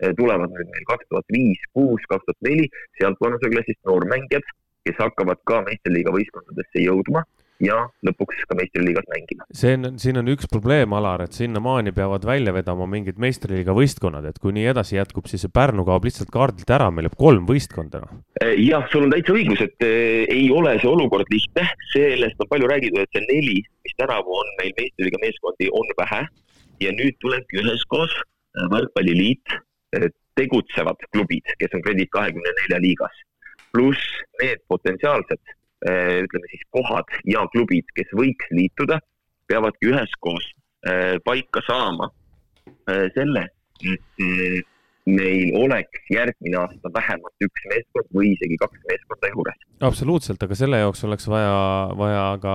eh, 0.00 0.14
tulevad 0.16 0.54
nüüd 0.54 0.70
meil 0.70 0.88
kaks 0.92 1.08
tuhat 1.10 1.36
viis, 1.36 1.60
kuus, 1.76 2.06
kaks 2.08 2.24
tuhat 2.28 2.48
neli, 2.48 2.68
sealt 3.00 3.18
vanuseklassist 3.20 3.82
noormängijad, 3.90 4.46
kes 4.86 4.98
hakkavad 4.98 5.42
ka 5.50 5.60
meistriliiga 5.66 6.14
võistkondadesse 6.14 6.86
jõudma 6.86 7.26
ja 7.62 7.78
lõpuks 8.06 8.42
ka 8.48 8.56
meistriliigas 8.58 9.06
mängima. 9.10 9.46
see 9.54 9.76
on, 9.76 9.94
siin 10.02 10.18
on 10.20 10.30
üks 10.32 10.48
probleem, 10.50 10.92
Alar, 10.96 11.24
et 11.26 11.36
sinnamaani 11.36 11.94
peavad 11.96 12.26
välja 12.26 12.54
vedama 12.54 12.88
mingid 12.90 13.20
meistriliiga 13.22 13.74
võistkonnad, 13.76 14.26
et 14.28 14.40
kui 14.42 14.54
nii 14.56 14.66
edasi 14.72 14.98
jätkub, 14.98 15.28
siis 15.30 15.44
see 15.46 15.54
Pärnu 15.54 15.86
kaob 15.88 16.06
lihtsalt 16.08 16.32
kaardilt 16.34 16.70
ära, 16.74 16.90
meil 16.90 17.08
jääb 17.08 17.18
kolm 17.20 17.46
võistkonda 17.48 18.02
noh. 18.02 18.22
jah, 18.58 18.86
sul 18.92 19.06
on 19.06 19.14
täitsa 19.14 19.36
õigus, 19.36 19.62
et 19.64 19.86
eh, 19.86 20.24
ei 20.32 20.48
ole 20.54 20.74
see 20.82 20.90
olukord 20.90 21.30
lihtne, 21.32 21.68
sellest 21.92 22.42
on 22.42 22.50
palju 22.50 22.70
räägitud, 22.72 23.02
et 23.04 23.16
see 23.18 23.26
neli, 23.28 23.58
mis 23.86 23.98
tänavu 24.00 24.38
on 24.42 24.54
meil 24.60 24.74
meistriliiga 24.78 25.22
meeskondi, 25.22 25.70
on 25.72 25.96
vähe 26.02 26.22
ja 26.82 26.94
nüüd 26.98 27.18
tulebki 27.22 27.62
üheskoos 27.62 28.14
eh, 28.18 28.68
võrkpalliliit, 28.74 29.58
tegutsevad 30.40 31.02
klubid, 31.12 31.44
kes 31.60 31.74
on 31.76 31.82
Kredit 31.84 32.08
kahekümne 32.14 32.54
nelja 32.62 32.78
liigas, 32.80 33.18
pluss 33.76 34.22
need 34.40 34.62
potentsiaalsed 34.72 35.42
Äh, 35.44 35.61
ütleme 35.82 36.50
siis 36.50 36.66
kohad 36.70 37.08
ja 37.26 37.46
klubid, 37.54 37.88
kes 37.96 38.10
võiks 38.16 38.50
liituda, 38.54 39.00
peavadki 39.50 39.90
üheskoos 39.90 40.44
äh, 40.86 41.16
paika 41.24 41.62
saama 41.66 42.10
äh, 42.88 43.08
selle, 43.16 43.48
et 43.82 44.22
meil 45.02 45.48
oleks 45.58 46.04
järgmine 46.14 46.60
aasta 46.60 46.90
vähemalt 46.94 47.42
üks 47.42 47.64
meeskond 47.72 48.06
või 48.14 48.28
isegi 48.36 48.54
kaks 48.60 48.84
meeskonda 48.86 49.30
juures. 49.32 49.64
absoluutselt, 49.82 50.44
aga 50.46 50.54
selle 50.54 50.78
jaoks 50.78 51.02
oleks 51.08 51.26
vaja, 51.26 51.56
vaja 51.98 52.22
ka 52.44 52.54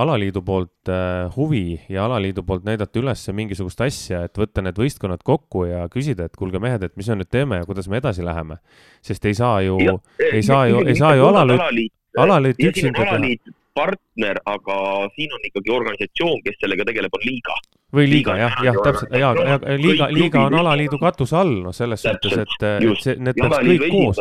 alaliidu 0.00 0.40
poolt 0.46 0.92
huvi 1.36 1.76
ja 1.92 2.06
alaliidu 2.06 2.46
poolt 2.48 2.64
näidata 2.64 3.02
üles 3.02 3.26
mingisugust 3.36 3.84
asja, 3.84 4.22
et 4.24 4.40
võtta 4.40 4.64
need 4.64 4.80
võistkonnad 4.80 5.20
kokku 5.20 5.66
ja 5.68 5.84
küsida, 5.92 6.30
et 6.30 6.40
kuulge 6.40 6.56
mehed, 6.56 6.88
et 6.88 6.96
mis 6.96 7.12
me 7.12 7.20
nüüd 7.20 7.32
teeme 7.36 7.60
ja 7.60 7.68
kuidas 7.68 7.92
me 7.92 8.00
edasi 8.00 8.24
läheme. 8.24 8.62
sest 9.04 9.28
ei 9.28 9.36
saa 9.36 9.60
ju, 9.60 9.76
ei 10.32 10.42
saa 10.42 10.66
ju, 10.72 10.86
ei 10.88 10.96
saa 10.96 11.14
ju 11.20 11.28
alaliit 11.28 11.97
alaliit 12.18 12.60
üksinda 12.70 13.04
teha? 13.04 13.54
partner, 13.78 14.40
aga 14.50 14.76
siin 15.14 15.34
on 15.36 15.44
ikkagi 15.46 15.70
organisatsioon, 15.70 16.40
kes 16.44 16.56
sellega 16.62 16.86
tegeleb, 16.88 17.14
on 17.14 17.26
liiga. 17.26 17.58
või 17.94 18.06
liiga, 18.10 18.34
jah, 18.36 18.56
jah, 18.66 18.78
täpselt, 18.84 19.14
ja, 19.16 19.28
ja 19.32 19.76
liiga, 19.80 20.08
liiga 20.12 20.42
on 20.48 20.56
alaliidu 20.60 20.98
katuse 21.00 21.36
all, 21.38 21.54
noh, 21.64 21.72
selles 21.76 22.02
suhtes, 22.04 22.34
et, 22.42 22.64
et 22.66 23.04
see, 23.04 23.14
need 23.22 23.38
peaks 23.38 23.62
kõik 23.70 23.86
koos. 23.94 24.18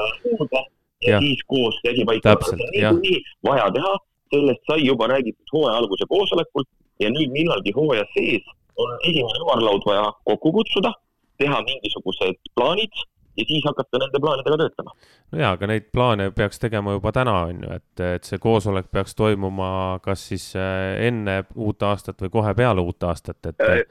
ja 1.07 1.19
siis 1.23 1.41
koos 1.51 1.79
käsi 1.83 2.05
paika. 2.07 2.37
niikuinii 2.61 3.17
vaja 3.49 3.65
teha, 3.75 3.95
sellest 4.35 4.63
sai 4.69 4.85
juba 4.85 5.09
räägitud 5.11 5.55
hooaja 5.55 5.81
alguse 5.81 6.07
koosolekul 6.13 6.69
ja 7.03 7.11
nüüd 7.11 7.33
millalgi 7.33 7.73
hooaja 7.75 8.05
sees 8.13 8.45
on 8.77 8.95
esimene 9.09 9.43
ümarlaud 9.43 9.85
vaja 9.89 10.07
kokku 10.29 10.53
kutsuda, 10.59 10.93
teha 11.41 11.59
mingisugused 11.65 12.39
plaanid 12.55 13.03
ja 13.37 13.45
siis 13.47 13.65
hakata 13.65 14.01
nende 14.01 14.21
plaanidega 14.21 14.57
töötama. 14.63 14.95
no 15.31 15.41
jaa, 15.41 15.51
aga 15.57 15.69
neid 15.71 15.89
plaane 15.93 16.29
peaks 16.35 16.61
tegema 16.63 16.95
juba 16.97 17.13
täna, 17.15 17.35
on 17.51 17.63
ju, 17.63 17.79
et, 17.79 18.05
et 18.17 18.29
see 18.29 18.41
koosolek 18.43 18.91
peaks 18.91 19.15
toimuma 19.15 19.71
kas 20.03 20.27
siis 20.31 20.49
äh, 20.59 20.97
enne 21.09 21.39
uut 21.55 21.83
aastat 21.83 22.21
või 22.25 22.33
kohe 22.39 22.53
peale 22.57 22.83
uut 22.83 23.09
aastat, 23.09 23.39
et 23.45 23.67
äh,. 23.67 23.83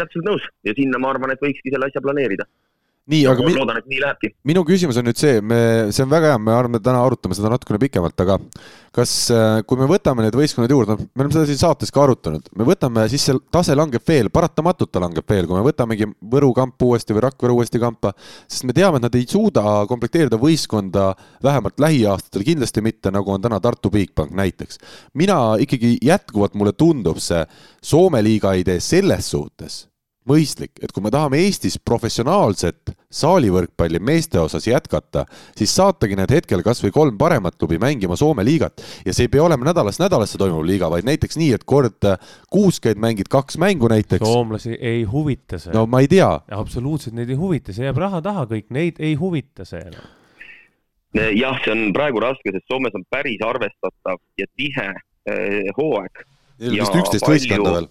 täpselt 0.00 0.28
nõus 0.28 0.46
ja 0.66 0.76
sinna 0.78 1.02
ma 1.02 1.12
arvan, 1.14 1.34
et 1.34 1.42
võikski 1.42 1.74
selle 1.74 1.90
asja 1.90 2.04
planeerida 2.04 2.48
nii, 3.10 3.24
aga 3.26 3.42
ma 3.42 3.52
loodan, 3.56 3.78
et 3.80 3.88
nii 3.90 3.98
lähebki. 4.02 4.30
minu 4.46 4.62
küsimus 4.66 4.98
on 5.00 5.06
nüüd 5.08 5.18
see, 5.18 5.40
me, 5.42 5.58
see 5.94 6.04
on 6.04 6.12
väga 6.12 6.32
hea, 6.32 6.38
me 6.38 6.54
arvame, 6.54 6.80
täna 6.82 7.00
arutame 7.02 7.34
seda 7.34 7.50
natukene 7.50 7.80
pikemalt, 7.82 8.22
aga 8.22 8.38
kas, 8.94 9.12
äh, 9.34 9.58
kui 9.66 9.80
me 9.80 9.88
võtame 9.90 10.22
need 10.22 10.36
võistkonnad 10.38 10.70
juurde, 10.72 10.94
noh, 10.94 11.02
me 11.10 11.24
oleme 11.24 11.34
seda 11.34 11.48
siin 11.50 11.60
saates 11.64 11.90
ka 11.94 12.04
arutanud, 12.04 12.46
me 12.58 12.68
võtame, 12.68 13.08
siis 13.10 13.26
see 13.26 13.42
tase 13.54 13.76
langeb 13.78 14.06
veel, 14.06 14.30
paratamatult 14.34 14.92
ta 14.94 15.02
langeb 15.02 15.26
veel, 15.28 15.50
kui 15.50 15.58
me 15.58 15.66
võtamegi 15.66 16.10
Võru 16.32 16.52
kampa 16.56 16.86
uuesti 16.86 17.16
või 17.16 17.26
Rakvere 17.26 17.56
uuesti 17.56 17.82
kampa, 17.82 18.14
sest 18.46 18.66
me 18.68 18.76
teame, 18.76 19.00
et 19.00 19.06
nad 19.08 19.18
ei 19.18 19.26
suuda 19.28 19.82
komplekteerida 19.90 20.38
võistkonda 20.40 21.10
vähemalt 21.42 21.82
lähiaastatel, 21.82 22.46
kindlasti 22.46 22.84
mitte, 22.86 23.10
nagu 23.14 23.34
on 23.34 23.42
täna 23.42 23.58
Tartu 23.62 23.90
Bigbank 23.90 24.30
näiteks. 24.36 24.78
mina 25.18 25.56
ikkagi 25.58 25.96
jätkuvalt, 26.02 26.54
mulle 26.54 26.72
tundub 26.72 27.18
see 27.18 27.42
Soome 27.82 28.22
liiga 28.22 28.52
idee 28.54 28.78
selles 28.80 29.30
suhtes 29.30 29.86
mõistlik, 30.28 30.76
et 30.82 30.92
kui 30.94 31.02
me 31.02 31.10
tahame 31.12 31.40
Eestis 31.42 31.78
professionaalset 31.82 32.92
saalivõrkpalli 33.12 33.98
meeste 34.02 34.38
osas 34.40 34.66
jätkata, 34.68 35.24
siis 35.58 35.74
saatagi 35.74 36.16
need 36.18 36.30
hetkel 36.32 36.62
kas 36.64 36.82
või 36.84 36.92
kolm 36.94 37.18
paremat 37.18 37.56
klubi 37.58 37.78
mängima 37.82 38.16
Soome 38.18 38.44
liigat 38.46 38.82
ja 39.06 39.14
see 39.14 39.26
ei 39.26 39.32
pea 39.32 39.42
olema 39.44 39.66
nädalast 39.68 40.02
nädalasse 40.02 40.38
toimuv 40.40 40.64
liiga, 40.66 40.90
vaid 40.92 41.08
näiteks 41.08 41.38
nii, 41.40 41.50
et 41.58 41.66
kord 41.68 42.06
kuus 42.52 42.80
käid, 42.82 43.00
mängid 43.02 43.30
kaks 43.32 43.58
mängu 43.60 43.90
näiteks. 43.90 44.24
soomlasi 44.26 44.78
ei 44.78 45.02
huvita 45.08 45.58
see. 45.58 45.74
no 45.74 45.86
ma 45.90 46.02
ei 46.04 46.10
tea. 46.12 46.30
absoluutselt 46.54 47.16
neid 47.18 47.32
ei 47.32 47.38
huvita, 47.38 47.74
see 47.74 47.88
jääb 47.88 47.98
raha 48.02 48.22
taha 48.22 48.46
kõik, 48.50 48.68
neid 48.70 49.00
ei 49.02 49.16
huvita 49.18 49.66
see 49.68 49.82
no.. 49.90 50.04
jah, 51.18 51.58
see 51.64 51.74
on 51.74 51.88
praegu 51.96 52.22
raske, 52.22 52.54
sest 52.54 52.68
Soomes 52.70 52.94
on 52.94 53.06
päris 53.10 53.42
arvestatav 53.46 54.22
ja 54.38 54.46
tihe 54.54 54.92
eh, 55.26 55.74
hooaeg. 55.76 56.24
Vist 56.62 56.94
üksteist 56.94 57.26
võistkonda 57.26 57.74
veel 57.74 57.90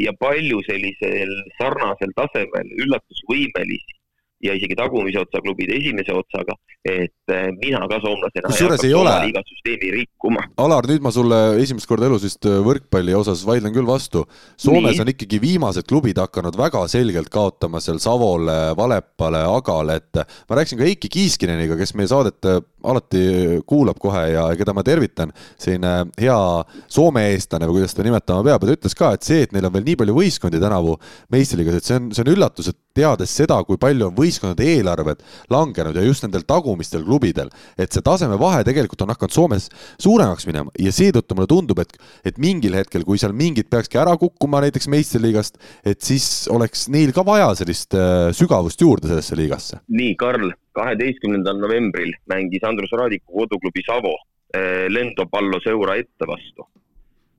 ja 0.00 0.14
palju 0.18 0.62
sellisel 0.66 1.34
sarnasel 1.58 2.14
tasemel 2.16 2.70
üllatusvõimelisi 2.84 4.00
ja 4.44 4.54
isegi 4.56 4.76
tagumise 4.76 5.20
otsa 5.22 5.40
klubid 5.44 5.70
esimese 5.72 6.12
otsaga, 6.14 6.56
et 6.84 7.32
eh, 7.32 7.46
mina 7.62 7.80
ka 7.88 8.00
soomlasena 8.02 8.50
kusjuures 8.50 8.84
ei 8.84 8.92
ole 8.96 9.14
süsteemi 9.48 9.92
rikkuma. 9.94 10.42
Alar, 10.60 10.88
nüüd 10.90 11.04
ma 11.04 11.12
sulle 11.14 11.38
esimest 11.62 11.88
korda 11.88 12.08
elus 12.10 12.26
vist 12.26 12.44
eh, 12.48 12.58
võrkpalli 12.66 13.16
osas 13.16 13.44
vaidlen 13.48 13.74
küll 13.74 13.88
vastu. 13.88 14.26
Soomes 14.60 14.98
Nii. 14.98 15.04
on 15.04 15.12
ikkagi 15.14 15.40
viimased 15.42 15.88
klubid 15.88 16.20
hakanud 16.20 16.58
väga 16.60 16.84
selgelt 16.92 17.32
kaotama 17.32 17.80
seal 17.84 18.02
Savole, 18.04 18.58
Valepale, 18.76 19.44
Agale, 19.48 19.98
et 20.02 20.24
ma 20.50 20.60
rääkisin 20.60 20.80
ka 20.80 20.88
Heiki 20.90 21.12
Kiiskineniga, 21.16 21.78
kes 21.80 21.96
meie 21.96 22.10
saadet 22.10 22.50
eh, 22.50 22.60
alati 22.84 23.24
kuulab 23.66 23.98
kohe 24.02 24.24
ja 24.34 24.46
keda 24.58 24.74
ma 24.76 24.84
tervitan, 24.86 25.32
selline 25.60 26.10
hea 26.20 26.38
Soome 26.90 27.28
eestlane 27.32 27.66
või 27.68 27.80
kuidas 27.80 27.96
ta 27.96 28.04
nimetama 28.06 28.44
peab, 28.46 28.64
ja 28.64 28.70
ta 28.70 28.78
ütles 28.78 28.96
ka, 28.98 29.12
et 29.16 29.26
see, 29.26 29.44
et 29.46 29.54
neil 29.54 29.68
on 29.68 29.74
veel 29.74 29.86
nii 29.88 29.98
palju 30.00 30.16
võistkondi 30.16 30.60
tänavu 30.62 30.96
meistriliigas, 31.34 31.78
et 31.80 31.88
see 31.88 31.98
on, 31.98 32.10
see 32.14 32.24
on 32.24 32.32
üllatus, 32.34 32.70
et 32.70 32.78
teades 32.94 33.34
seda, 33.34 33.58
kui 33.66 33.78
palju 33.80 34.08
on 34.08 34.16
võistkondade 34.16 34.66
eelarved 34.76 35.22
langenud 35.52 35.96
ja 35.98 36.04
just 36.06 36.24
nendel 36.26 36.44
tagumistel 36.46 37.04
klubidel, 37.06 37.50
et 37.78 37.92
see 37.94 38.04
tasemevahe 38.04 38.62
tegelikult 38.66 39.02
on 39.04 39.14
hakanud 39.14 39.34
Soomes 39.34 39.68
suuremaks 40.02 40.46
minema 40.48 40.72
ja 40.78 40.92
seetõttu 40.94 41.36
mulle 41.36 41.50
tundub, 41.50 41.82
et, 41.82 41.96
et 42.26 42.38
mingil 42.42 42.76
hetkel, 42.78 43.06
kui 43.06 43.20
seal 43.20 43.34
mingid 43.36 43.70
peakski 43.72 43.98
ära 44.00 44.14
kukkuma 44.20 44.62
näiteks 44.64 44.90
meistriliigast, 44.92 45.58
et 45.84 46.02
siis 46.04 46.46
oleks 46.52 46.86
neil 46.92 47.14
ka 47.16 47.26
vaja 47.26 47.50
sellist 47.58 47.96
äh, 47.98 48.28
sügavust 48.36 48.80
juurde 48.80 49.10
sellesse 49.10 49.38
liigasse. 49.38 49.82
nii, 49.88 50.14
Karl, 50.20 50.52
kaheteistkümnendal 50.78 51.58
novembril 51.62 52.12
mängis 52.30 52.64
Andrus 52.66 52.92
Raadiku 52.92 53.40
koduklubi 53.40 53.82
Savo 53.86 54.14
äh, 54.54 54.86
Lendo 54.90 55.26
Pallo 55.30 55.60
Seura 55.64 55.96
ette 56.02 56.28
vastu 56.28 56.68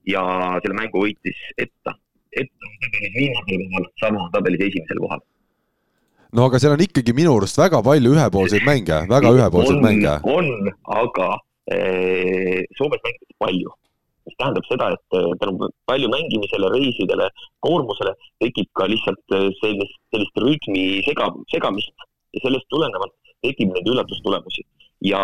ja 0.07 0.23
selle 0.63 0.77
mängu 0.77 1.01
võitis 1.05 1.39
Etta. 1.57 1.95
Etta 2.35 2.67
on 2.67 2.75
tabelis 2.83 3.15
viimasel 3.15 3.63
kohal, 3.69 3.87
Savo 4.01 4.25
on 4.25 4.35
tabelis 4.35 4.67
esimesel 4.69 5.01
kohal 5.03 5.23
no 6.35 6.49
aga 6.49 6.59
seal 6.59 6.75
on 6.75 6.83
ikkagi 6.83 7.15
minu 7.15 7.37
arust 7.37 7.59
väga 7.59 7.81
palju 7.85 8.13
ühepoolseid 8.15 8.65
mänge, 8.67 8.99
väga 9.11 9.31
ühepoolseid 9.37 9.79
on, 9.79 9.85
mänge. 9.85 10.15
on, 10.27 10.71
aga 10.97 11.29
ee, 11.71 12.63
Soomes 12.77 13.03
mängitakse 13.05 13.37
palju, 13.43 13.71
mis 14.27 14.37
tähendab 14.39 14.67
seda, 14.69 14.89
et 14.97 15.17
eh, 15.19 15.29
tänu 15.41 15.69
palju 15.89 16.09
mängimisele, 16.11 16.71
reisidele, 16.75 17.29
koormusele 17.65 18.15
tekib 18.43 18.67
ka 18.79 18.89
lihtsalt 18.91 19.37
eh, 19.37 19.47
sellist, 19.61 19.99
sellist 20.15 20.43
rütmi 20.43 20.85
sega, 21.07 21.29
segamist 21.53 22.07
ja 22.35 22.43
sellest 22.43 22.67
tulenevalt 22.73 23.15
tekib 23.45 23.73
neid 23.73 23.93
üllatustulemusi 23.93 24.65
ja 25.05 25.21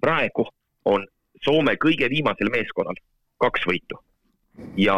praegu 0.00 0.46
on 0.84 1.06
Soome 1.44 1.74
kõige 1.76 2.06
viimasel 2.08 2.48
meeskonnal 2.52 2.96
kaks 3.42 3.66
võitu 3.68 3.98
ja 4.80 4.96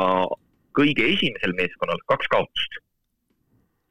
kõige 0.77 1.07
esimesel 1.15 1.57
meeskonnal 1.59 1.99
kaks 2.07 2.29
kaotust 2.31 2.77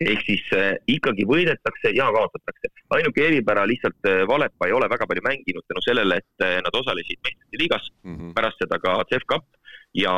ehk 0.04 0.24
siis 0.28 0.44
äh, 0.56 0.74
ikkagi 0.92 1.24
võidetakse 1.28 1.92
ja 1.96 2.08
kaotatakse. 2.12 2.72
ainuke 2.98 3.28
eripära 3.28 3.64
lihtsalt 3.68 4.10
äh, 4.10 4.24
Valepa 4.28 4.68
ei 4.68 4.76
ole 4.76 4.90
väga 4.92 5.08
palju 5.08 5.24
mänginud 5.24 5.64
tänu 5.68 5.84
sellele, 5.86 6.18
et 6.20 6.44
äh, 6.44 6.58
nad 6.66 6.80
osalesid 6.82 7.22
meistrite 7.24 7.62
liigas 7.62 7.88
mm, 8.04 8.16
-hmm. 8.16 8.34
pärast 8.36 8.60
seda 8.60 8.80
ka 8.80 8.98
CEF 9.10 9.24
Cup 9.32 9.46
ja 9.96 10.14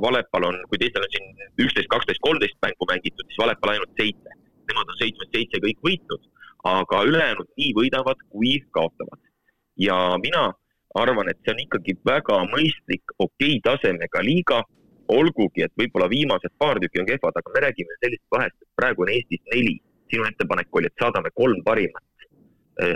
Valepal 0.00 0.48
on, 0.48 0.56
kui 0.68 0.80
teistel 0.80 1.04
on 1.04 1.12
siin 1.12 1.26
üksteist, 1.60 1.88
kaksteist, 1.92 2.22
kolmteist 2.24 2.56
mängu 2.64 2.88
mängitud, 2.88 3.26
siis 3.28 3.42
Valepal 3.42 3.74
ainult 3.74 3.92
seitse. 4.00 4.38
Nemad 4.68 4.88
on 4.88 4.96
seitsmest 4.96 5.36
seitse 5.36 5.60
kõik 5.60 5.80
võitnud, 5.84 6.22
aga 6.64 7.02
ülejäänud 7.08 7.48
nii 7.60 7.72
võidavad 7.76 8.20
kui 8.32 8.58
kaotavad. 8.70 9.20
ja 9.76 9.96
mina 10.22 10.52
arvan, 10.94 11.28
et 11.28 11.38
see 11.42 11.52
on 11.52 11.60
ikkagi 11.64 11.96
väga 12.06 12.38
mõistlik, 12.52 13.14
okei 13.18 13.58
tasemega 13.64 14.22
liiga 14.22 14.62
olgugi, 15.08 15.64
et 15.66 15.72
võib-olla 15.80 16.08
viimased 16.08 16.54
paar 16.58 16.78
tükki 16.80 17.02
on 17.02 17.08
kehvad, 17.08 17.36
aga 17.40 17.54
me 17.54 17.62
räägime 17.66 17.96
sellisest 17.98 18.30
vahest, 18.36 18.56
et 18.62 18.70
praegu 18.78 19.04
on 19.04 19.12
Eestis 19.16 19.42
neli. 19.52 19.80
sinu 20.12 20.26
ettepanek 20.28 20.76
oli, 20.76 20.86
et 20.86 21.00
saadame 21.00 21.30
kolm 21.34 21.62
parimat. 21.64 22.04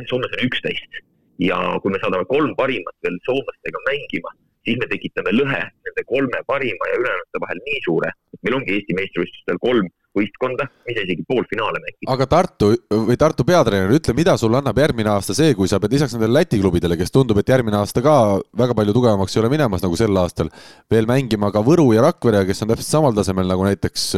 Soomes 0.07 0.35
on 0.37 0.43
üksteist 0.45 1.01
ja 1.43 1.57
kui 1.83 1.91
me 1.91 1.99
saadame 2.03 2.27
kolm 2.29 2.53
parimat 2.59 2.95
veel 3.03 3.17
soomlastega 3.27 3.81
mängima, 3.87 4.31
siis 4.67 4.79
me 4.79 4.87
tekitame 4.91 5.33
lõhe 5.35 5.63
nende 5.89 6.05
kolme 6.13 6.43
parima 6.47 6.91
ja 6.91 6.99
ülejäänute 7.01 7.43
vahel 7.45 7.63
nii 7.69 7.81
suure, 7.87 8.13
et 8.35 8.41
meil 8.45 8.59
ongi 8.59 8.77
Eesti 8.77 8.99
meistrivõistlustel 8.99 9.61
kolm 9.65 9.89
võistkonda, 10.19 10.69
mis 10.89 11.01
isegi 11.05 11.25
poolfinaale 11.29 11.81
mängida. 11.85 12.11
aga 12.15 12.29
Tartu 12.35 12.71
või 13.09 13.19
Tartu 13.21 13.47
peatreener, 13.49 13.97
ütle, 13.99 14.15
mida 14.19 14.37
sulle 14.41 14.61
annab 14.61 14.79
järgmine 14.83 15.13
aasta 15.15 15.37
see, 15.39 15.57
kui 15.59 15.71
sa 15.71 15.81
pead 15.83 15.97
lisaks 15.97 16.17
nendele 16.17 16.41
Läti 16.41 16.61
klubidele, 16.61 16.99
kes 17.01 17.15
tundub, 17.15 17.41
et 17.41 17.51
järgmine 17.55 17.81
aasta 17.81 18.05
ka 18.05 18.15
väga 18.59 18.77
palju 18.79 18.97
tugevamaks 18.97 19.37
ei 19.37 19.43
ole 19.43 19.53
minemas 19.55 19.85
nagu 19.85 19.99
sel 19.99 20.23
aastal, 20.23 20.53
veel 20.91 21.09
mängima 21.11 21.53
ka 21.55 21.65
Võru 21.67 21.91
ja 21.97 22.05
Rakvere, 22.09 22.45
kes 22.49 22.65
on 22.65 22.73
täpselt 22.75 22.93
samal 22.93 23.17
tasemel 23.17 23.49
nagu 23.51 23.67
näiteks 23.67 24.11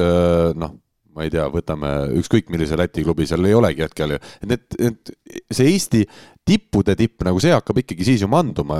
noh 0.60 0.78
ma 1.14 1.26
ei 1.26 1.32
tea, 1.32 1.46
võtame 1.50 1.90
ükskõik 2.20 2.50
millise 2.52 2.78
Läti 2.78 3.02
klubi, 3.04 3.26
seal 3.28 3.44
ei 3.48 3.56
olegi 3.56 3.84
hetkel 3.84 4.14
ju, 4.14 4.20
need, 4.46 4.62
need, 4.78 5.12
see 5.50 5.72
Eesti 5.72 6.04
tippude 6.46 6.94
tipp 6.98 7.24
nagu 7.26 7.40
see 7.42 7.52
hakkab 7.54 7.82
ikkagi 7.82 8.06
siis 8.06 8.24
ju 8.24 8.30
manduma 8.30 8.78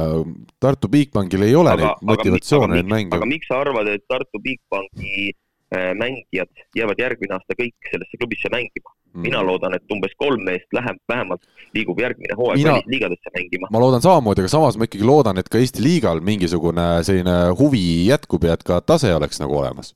Tartu 0.62 0.90
Bigbankil 0.92 1.44
ei 1.46 1.56
ole 1.58 1.74
aga, 1.74 1.92
neid 1.92 2.10
motivatsioone 2.12 2.78
neid 2.78 2.90
mänge. 2.90 3.18
aga 3.18 3.28
miks 3.28 3.50
sa 3.50 3.60
arvad, 3.64 3.90
et 3.92 4.06
Tartu 4.10 4.42
Bigbanki 4.42 5.30
äh, 5.30 5.38
mängijad 5.70 6.50
jäävad 6.74 6.98
järgmine 6.98 7.36
aasta 7.36 7.54
kõik 7.54 7.90
sellesse 7.92 8.18
klubisse 8.18 8.50
mängima 8.50 8.90
mm.? 9.14 9.22
mina 9.22 9.42
loodan, 9.46 9.74
et 9.76 9.94
umbes 9.94 10.14
kolm 10.18 10.42
meest 10.46 10.66
läheb, 10.74 10.98
vähemalt 11.08 11.44
liigub 11.74 12.00
järgmine 12.02 12.34
hooaeg 12.38 12.58
mina... 12.58 12.72
välisliigadesse 12.78 13.32
mängima. 13.36 13.70
ma 13.70 13.82
loodan 13.82 14.02
samamoodi, 14.02 14.44
aga 14.44 14.52
samas 14.52 14.78
ma 14.78 14.88
ikkagi 14.88 15.06
loodan, 15.06 15.38
et 15.38 15.48
ka 15.52 15.60
Eesti 15.62 15.84
liigal 15.84 16.22
mingisugune 16.26 16.86
selline 17.06 17.36
huvi 17.58 17.84
jätkub 18.08 18.46
ja 18.48 18.58
et 18.58 18.66
ka 18.66 18.80
tase 18.80 19.14
oleks 19.14 19.38
nagu 19.42 19.58
olemas. 19.62 19.94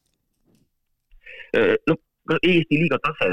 Äh, 1.57 1.75
noh 1.91 1.99
Eesti 2.43 2.79
liiga 2.81 2.99
tase, 3.05 3.27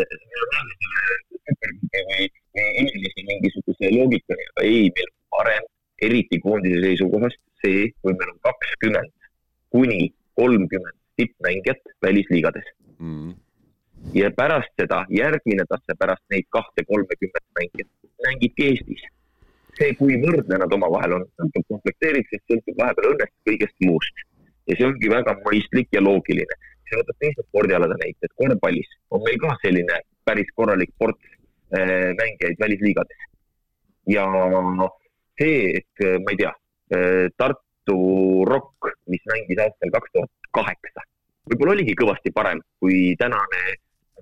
inimesi 2.81 3.23
mingisuguse 3.27 3.91
loogikani, 3.95 4.47
aga 4.51 4.65
ei, 4.67 4.89
meil 4.95 5.07
on 5.07 5.37
parem, 5.37 5.69
eriti 6.03 6.39
koondise 6.43 6.81
seisukohast 6.83 7.39
see, 7.63 7.87
kui 8.01 8.17
meil 8.17 8.33
on 8.33 8.41
kakskümmend 8.47 9.13
kuni 9.71 10.09
kolmkümmend 10.35 10.97
tippmängijat 11.19 11.93
välisliigades 12.05 12.67
mm.. 12.99 13.33
ja 14.13 14.31
pärast 14.35 14.73
seda 14.79 15.03
järgmine 15.09 15.65
tase, 15.69 15.97
pärast 15.99 16.23
neid 16.33 16.47
kahte 16.49 16.85
kolmekümmet 16.87 17.47
mängijat 17.59 17.91
mängibki 18.27 18.71
Eestis. 18.71 19.05
see, 19.77 19.93
kui 19.99 20.17
võrdne 20.21 20.59
nad 20.61 20.73
omavahel 20.77 21.17
on, 21.19 21.23
sõltub 21.39 21.67
komplekteerimisest, 21.73 22.43
sõltub 22.51 22.83
vahepeal 22.83 23.13
õnnest, 23.13 23.37
kõigest 23.49 23.87
muust. 23.87 24.27
ja 24.67 24.77
see 24.77 24.87
ongi 24.87 25.09
väga 25.09 25.37
mõistlik 25.45 25.89
ja 25.95 26.03
loogiline 26.03 26.59
sa 26.91 26.99
võtad 26.99 27.19
teised 27.23 27.47
spordialade 27.47 27.97
näited, 28.01 28.33
korvpallis 28.39 28.89
on 29.15 29.23
meil 29.25 29.39
ka 29.41 29.55
selline 29.63 29.99
päris 30.27 30.49
korralik 30.55 30.91
ports 30.99 31.23
äh, 31.75 32.11
mängijaid 32.19 32.59
välisliigades. 32.59 33.27
ja 34.11 34.25
see, 35.39 35.77
et 35.79 36.05
äh, 36.05 36.17
ma 36.23 36.33
ei 36.33 36.41
tea, 36.43 36.53
äh, 36.95 37.27
Tartu 37.37 37.99
Rock, 38.49 38.91
mis 39.11 39.23
mängis 39.29 39.61
aastal 39.63 39.93
kaks 39.93 40.13
tuhat 40.15 40.51
kaheksa, 40.57 41.05
võib-olla 41.49 41.77
oligi 41.77 41.95
kõvasti 41.97 42.33
parem 42.35 42.61
kui 42.79 43.13
tänane, 43.19 43.61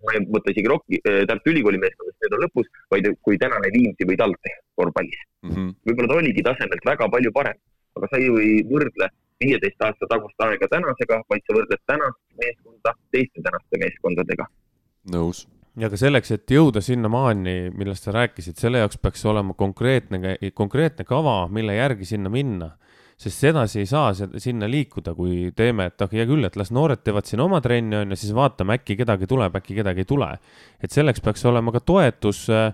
ma 0.05 0.15
ei 0.15 0.23
mõtle 0.25 0.53
isegi 0.53 0.71
Rocki, 0.71 1.01
Tartu 1.03 1.51
Ülikooli 1.51 1.79
meeskond, 1.82 2.12
sest 2.12 2.25
need 2.25 2.38
on 2.38 2.45
lõpus, 2.45 2.69
vaid 2.93 3.10
kui 3.25 3.39
tänane 3.41 3.71
Viimsi 3.75 4.08
või 4.08 4.19
TalTech 4.19 4.62
korvpallis 4.79 5.23
mm 5.43 5.51
-hmm.. 5.51 5.73
võib-olla 5.89 6.12
ta 6.12 6.19
oligi 6.21 6.45
tasemelt 6.45 6.86
väga 6.91 7.10
palju 7.15 7.32
parem, 7.36 7.60
aga 7.99 8.12
sa 8.12 8.21
ju 8.21 8.38
ei 8.39 8.63
võrdle 8.69 9.10
viieteist 9.43 9.82
aasta 9.84 10.08
tagust 10.10 10.43
aega 10.43 10.67
tänasega, 10.71 11.21
vaid 11.32 11.45
sa 11.45 11.55
võrdled 11.55 11.86
tänast 11.88 12.19
meeskonda 12.41 12.93
teiste 13.12 13.43
tänaste 13.43 13.82
meeskondadega. 13.84 14.47
nõus. 15.13 15.47
ja 15.79 15.89
ka 15.89 15.97
selleks, 15.97 16.32
et 16.32 16.51
jõuda 16.51 16.82
sinnamaani, 16.82 17.71
millest 17.75 18.08
sa 18.08 18.12
rääkisid, 18.15 18.58
selle 18.60 18.84
jaoks 18.84 18.97
peaks 18.97 19.25
olema 19.25 19.53
konkreetne, 19.53 20.38
konkreetne 20.53 21.03
kava, 21.03 21.47
mille 21.47 21.75
järgi 21.75 22.05
sinna 22.05 22.29
minna 22.29 22.71
sest 23.19 23.43
sedasi 23.43 23.82
ei 23.82 23.89
saa 23.89 24.13
sinna 24.15 24.69
liikuda, 24.71 25.12
kui 25.17 25.49
teeme, 25.55 25.89
et 25.91 26.01
ah, 26.01 26.12
hea 26.12 26.23
küll, 26.29 26.45
et 26.47 26.55
las 26.55 26.71
noored 26.71 27.01
teevad 27.03 27.27
siin 27.27 27.43
oma 27.43 27.60
trenni, 27.62 27.97
on 27.99 28.15
ju, 28.15 28.19
siis 28.21 28.32
vaatame, 28.36 28.77
äkki 28.79 28.95
kedagi 29.01 29.27
tuleb, 29.27 29.58
äkki 29.60 29.75
kedagi 29.82 30.05
ei 30.05 30.08
tule. 30.08 30.29
et 30.79 30.91
selleks 30.91 31.21
peaks 31.21 31.45
olema 31.45 31.73
ka 31.75 31.84
toetus 31.84 32.45
äh, 32.49 32.71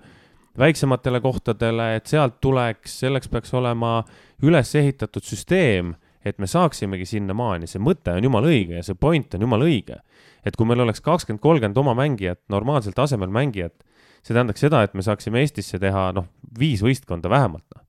väiksematele 0.58 1.22
kohtadele, 1.22 1.96
et 1.96 2.08
sealt 2.08 2.40
tuleks, 2.42 3.00
selleks 3.02 3.28
peaks 3.28 3.54
olema 3.58 4.04
üles 4.46 4.76
ehitatud 4.76 5.26
süsteem 5.26 5.96
et 6.26 6.40
me 6.42 6.50
saaksimegi 6.50 7.06
sinnamaani, 7.06 7.70
see 7.70 7.82
mõte 7.82 8.14
on 8.18 8.26
jumala 8.26 8.50
õige 8.50 8.80
ja 8.80 8.86
see 8.86 8.98
point 8.98 9.38
on 9.38 9.46
jumala 9.46 9.68
õige. 9.70 10.02
et 10.46 10.56
kui 10.56 10.68
meil 10.70 10.82
oleks 10.84 11.02
kakskümmend, 11.02 11.42
kolmkümmend 11.42 11.78
oma 11.78 11.96
mängijat, 11.98 12.40
normaalsel 12.54 12.94
tasemel 12.94 13.32
mängijat, 13.34 13.74
see 14.22 14.34
tähendaks 14.34 14.62
seda, 14.62 14.84
et 14.86 14.94
me 14.94 15.02
saaksime 15.02 15.42
Eestisse 15.42 15.80
teha 15.82 16.12
noh, 16.14 16.28
viis 16.60 16.84
võistkonda 16.86 17.30
vähemalt, 17.30 17.66
noh. 17.74 17.82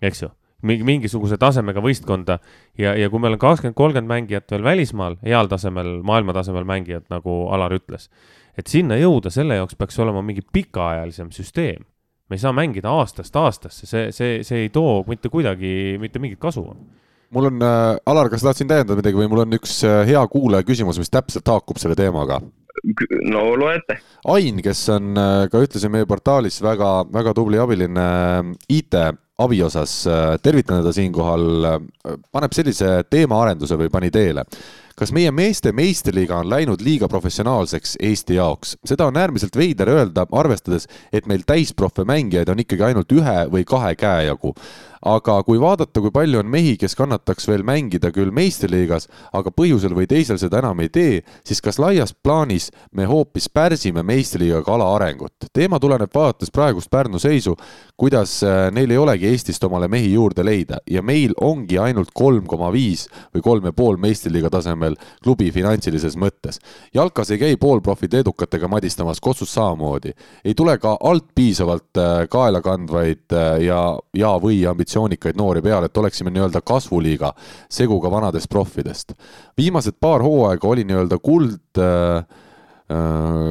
eks 0.00 0.22
ju, 0.24 0.30
mingi, 0.66 0.86
mingisuguse 0.88 1.38
tasemega 1.40 1.82
võistkonda 1.84 2.38
ja, 2.78 2.94
ja 2.98 3.10
kui 3.12 3.22
meil 3.22 3.36
on 3.36 3.42
kakskümmend, 3.42 3.76
kolmkümmend 3.78 4.10
mängijat 4.10 4.50
veel 4.50 4.66
välismaal, 4.66 5.18
heal 5.24 5.50
tasemel, 5.50 5.98
maailmatasemel 6.06 6.66
mängijad, 6.68 7.06
nagu 7.12 7.44
Alar 7.54 7.76
ütles, 7.76 8.10
et 8.58 8.70
sinna 8.70 8.98
jõuda, 9.00 9.32
selle 9.34 9.60
jaoks 9.60 9.78
peaks 9.78 9.98
olema 10.02 10.24
mingi 10.24 10.44
pikaajalisem 10.52 11.32
süsteem 11.34 11.84
me 12.28 12.38
ei 12.38 12.40
saa 12.40 12.54
mängida 12.56 12.88
aastast 12.88 13.36
aastasse, 13.36 13.86
see, 13.86 14.12
see, 14.16 14.38
see 14.42 14.64
ei 14.64 14.68
too 14.72 15.02
mitte 15.08 15.28
kuidagi 15.28 15.98
mitte 16.00 16.22
mingit 16.22 16.40
kasu 16.40 16.64
mul 17.34 17.48
on 17.50 17.62
äh,, 17.62 17.96
Alar, 18.06 18.30
kas 18.32 18.44
tahtsin 18.46 18.70
täiendada 18.70 18.96
midagi 18.98 19.18
või 19.18 19.28
mul 19.30 19.44
on 19.44 19.56
üks 19.58 19.80
äh, 19.86 20.02
hea 20.08 20.22
kuulaja 20.30 20.66
küsimus, 20.66 21.00
mis 21.02 21.12
täpselt 21.12 21.48
haakub 21.50 21.80
selle 21.82 21.96
teemaga? 21.98 22.40
no 23.30 23.42
loe 23.56 23.76
ette. 23.78 23.98
Ain, 24.34 24.58
kes 24.64 24.82
on 24.92 25.14
äh, 25.18 25.44
ka 25.50 25.62
ühtlasi 25.62 25.90
meie 25.92 26.08
portaalis 26.10 26.60
väga, 26.64 26.90
väga 27.12 27.34
tubli 27.36 27.60
abiline 27.60 28.06
äh, 28.06 28.50
IT 28.78 28.98
abi 29.38 29.62
osas, 29.66 30.04
tervitan 30.42 30.78
teda 30.82 30.92
siinkohal, 30.94 31.68
paneb 32.30 32.54
sellise 32.54 33.00
teemaarenduse 33.10 33.78
või 33.80 33.90
pani 33.90 34.12
teele 34.14 34.44
kas 34.98 35.10
meie 35.14 35.30
meeste 35.34 35.72
meistriliiga 35.74 36.38
on 36.38 36.50
läinud 36.50 36.82
liiga 36.84 37.08
professionaalseks 37.10 37.96
Eesti 38.02 38.38
jaoks? 38.38 38.76
seda 38.86 39.08
on 39.10 39.16
äärmiselt 39.18 39.56
veider 39.58 39.90
öelda, 39.90 40.26
arvestades, 40.32 40.86
et 41.12 41.26
meil 41.26 41.42
täisprofe 41.46 42.06
mängijaid 42.06 42.52
on 42.52 42.62
ikkagi 42.62 42.86
ainult 42.90 43.12
ühe 43.12 43.38
või 43.50 43.66
kahe 43.66 43.94
käe 43.98 44.28
jagu 44.28 44.54
aga 45.04 45.36
kui 45.44 45.60
vaadata, 45.60 46.00
kui 46.00 46.12
palju 46.14 46.40
on 46.40 46.48
mehi, 46.50 46.76
kes 46.80 46.96
kannataks 46.96 47.48
veel 47.48 47.64
mängida 47.66 48.10
küll 48.14 48.32
meistriliigas, 48.34 49.08
aga 49.36 49.52
põhjusel 49.52 49.94
või 49.96 50.08
teisel 50.08 50.38
seda 50.40 50.62
enam 50.62 50.80
ei 50.80 50.88
tee, 50.92 51.20
siis 51.44 51.60
kas 51.64 51.78
laias 51.82 52.14
plaanis 52.14 52.70
me 52.96 53.04
hoopis 53.08 53.50
pärsime 53.52 54.02
meistriliiga 54.02 54.62
kala 54.64 54.88
arengut? 54.96 55.34
teema 55.52 55.78
tuleneb 55.80 56.10
vaadates 56.14 56.50
praegust 56.50 56.90
Pärnu 56.90 57.18
seisu, 57.20 57.54
kuidas 58.00 58.38
äh, 58.42 58.70
neil 58.72 58.90
ei 58.90 58.98
olegi 58.98 59.28
Eestist 59.28 59.64
omale 59.64 59.88
mehi 59.92 60.12
juurde 60.14 60.44
leida 60.44 60.80
ja 60.90 61.02
meil 61.02 61.34
ongi 61.40 61.78
ainult 61.78 62.10
kolm 62.14 62.46
koma 62.48 62.70
viis 62.72 63.06
või 63.34 63.44
kolm 63.44 63.68
ja 63.68 63.74
pool 63.76 63.98
meistriliiga 64.00 64.50
tasemel 64.50 64.96
klubi 65.22 65.50
finantsilises 65.52 66.16
mõttes. 66.16 66.60
jalkas 66.94 67.30
ei 67.30 67.38
käi 67.38 67.56
poolprofid 67.60 68.14
edukatega 68.14 68.68
madistamas, 68.68 69.20
Kossus 69.20 69.54
samamoodi. 69.54 70.12
ei 70.44 70.54
tule 70.54 70.78
ka 70.78 70.96
alt 71.00 71.28
piisavalt 71.34 71.98
äh, 71.98 72.28
kaela 72.30 72.60
kandvaid 72.62 73.32
äh, 73.32 73.60
ja, 73.68 73.98
ja 74.14 74.34
või 74.40 74.64
ambitsioonikaid 74.66 74.93
ambitsioonikaid 74.94 75.36
noori 75.36 75.62
peale, 75.62 75.86
et 75.86 75.96
oleksime 75.96 76.30
nii-öelda 76.30 76.60
kasvuliiga 76.64 77.32
seguga 77.70 78.10
vanadest 78.10 78.48
proffidest. 78.48 79.12
viimased 79.56 79.94
paar 80.00 80.22
hooaega 80.22 80.68
oli 80.68 80.84
nii-öelda 80.84 81.18
kuld 81.18 81.78
äh, 81.78 82.24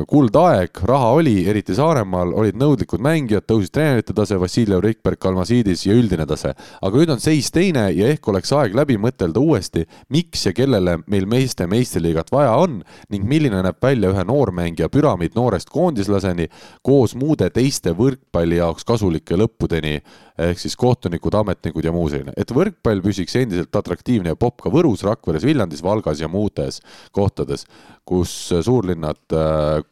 kuldaeg, 0.08 0.79
raha 0.88 1.10
oli, 1.17 1.36
eriti 1.49 1.75
Saaremaal, 1.75 2.34
olid 2.38 2.58
nõudlikud 2.60 3.01
mängijad, 3.03 3.45
tõusis 3.49 3.71
treenerite 3.73 4.13
tase, 4.15 4.38
Vassiljev, 4.39 4.82
Rikberg, 4.84 5.19
Kalmasiidis 5.21 5.86
ja 5.88 5.95
üldine 5.97 6.25
tase. 6.29 6.53
aga 6.82 6.99
nüüd 6.99 7.12
on 7.15 7.21
seis 7.23 7.49
teine 7.51 7.88
ja 7.91 8.08
ehk 8.13 8.27
oleks 8.27 8.53
aeg 8.53 8.75
läbi 8.77 8.97
mõtelda 9.01 9.41
uuesti, 9.41 9.86
miks 10.13 10.45
ja 10.45 10.53
kellele 10.53 10.99
meil 11.08 11.25
meeste 11.29 11.67
meistriliigat 11.67 12.32
vaja 12.32 12.56
on 12.62 12.82
ning 13.10 13.25
milline 13.27 13.63
näeb 13.65 13.82
välja 13.82 14.12
ühe 14.13 14.25
noormängija 14.27 14.89
püramiid 14.89 15.36
noorest 15.36 15.69
koondislaseni 15.73 16.49
koos 16.82 17.15
muude 17.15 17.49
teiste 17.49 17.95
võrkpalli 17.97 18.62
jaoks 18.62 18.86
kasulike 18.88 19.39
lõppudeni. 19.39 19.99
Ehk 20.34 20.58
siis 20.58 20.73
kohtunikud, 20.73 21.36
ametnikud 21.38 21.86
ja 21.86 21.91
muu 21.93 22.08
selline, 22.10 22.34
et 22.38 22.49
võrkpall 22.49 23.03
püsiks 23.06 23.36
endiselt 23.38 23.75
atraktiivne 23.77 24.32
ja 24.32 24.38
popp 24.39 24.63
ka 24.63 24.71
Võrus, 24.73 25.03
Rakveres, 25.06 25.45
Viljandis, 25.45 25.84
Valgas 25.86 26.23
ja 26.23 26.29
muudes 26.32 26.79
kohtades, 27.13 27.67
kus 28.05 28.31
suurlinnad, 28.65 29.35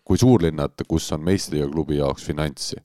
kui 0.03 0.19
suurlinnad, 0.19 0.85
kus 0.87 1.11
on 1.15 1.21
meistriga 1.25 1.67
klubi 1.71 1.99
jaoks 1.99 2.25
finanssi. 2.27 2.79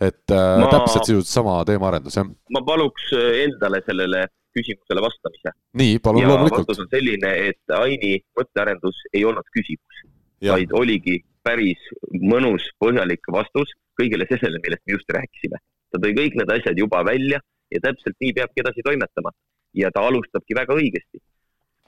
et 0.00 0.30
äh, 0.34 0.56
ma, 0.60 0.70
täpselt 0.72 1.06
sisuliselt 1.06 1.30
sama 1.30 1.60
teemaarendus, 1.64 2.16
jah. 2.18 2.26
ma 2.50 2.64
paluks 2.66 3.12
äh, 3.14 3.44
endale 3.44 3.80
sellele 3.86 4.24
küsimusele 4.54 5.04
vastamise. 5.04 5.54
nii, 5.80 6.00
palun 6.02 6.26
loomulikult. 6.28 6.66
vastus 6.66 6.82
on 6.82 6.90
selline, 6.90 7.30
et 7.50 7.76
Aini 7.78 8.16
mõttearendus 8.38 9.04
ei 9.12 9.24
olnud 9.24 9.46
küsimus, 9.54 10.02
vaid 10.50 10.74
oligi 10.74 11.20
päris 11.46 11.86
mõnus, 12.20 12.66
põhjalik 12.82 13.30
vastus 13.32 13.70
kõigele 14.00 14.26
sellele, 14.26 14.58
millest 14.64 14.82
me 14.86 14.98
just 14.98 15.14
rääkisime 15.14 15.62
ta 15.94 16.02
tõi 16.02 16.14
kõik 16.18 16.38
need 16.40 16.50
asjad 16.56 16.80
juba 16.82 17.04
välja 17.06 17.38
ja 17.72 17.82
täpselt 17.86 18.18
nii 18.22 18.34
peabki 18.36 18.64
edasi 18.64 18.82
toimetama. 18.86 19.30
ja 19.74 19.88
ta 19.90 20.04
alustabki 20.06 20.54
väga 20.54 20.74
õigesti. 20.78 21.18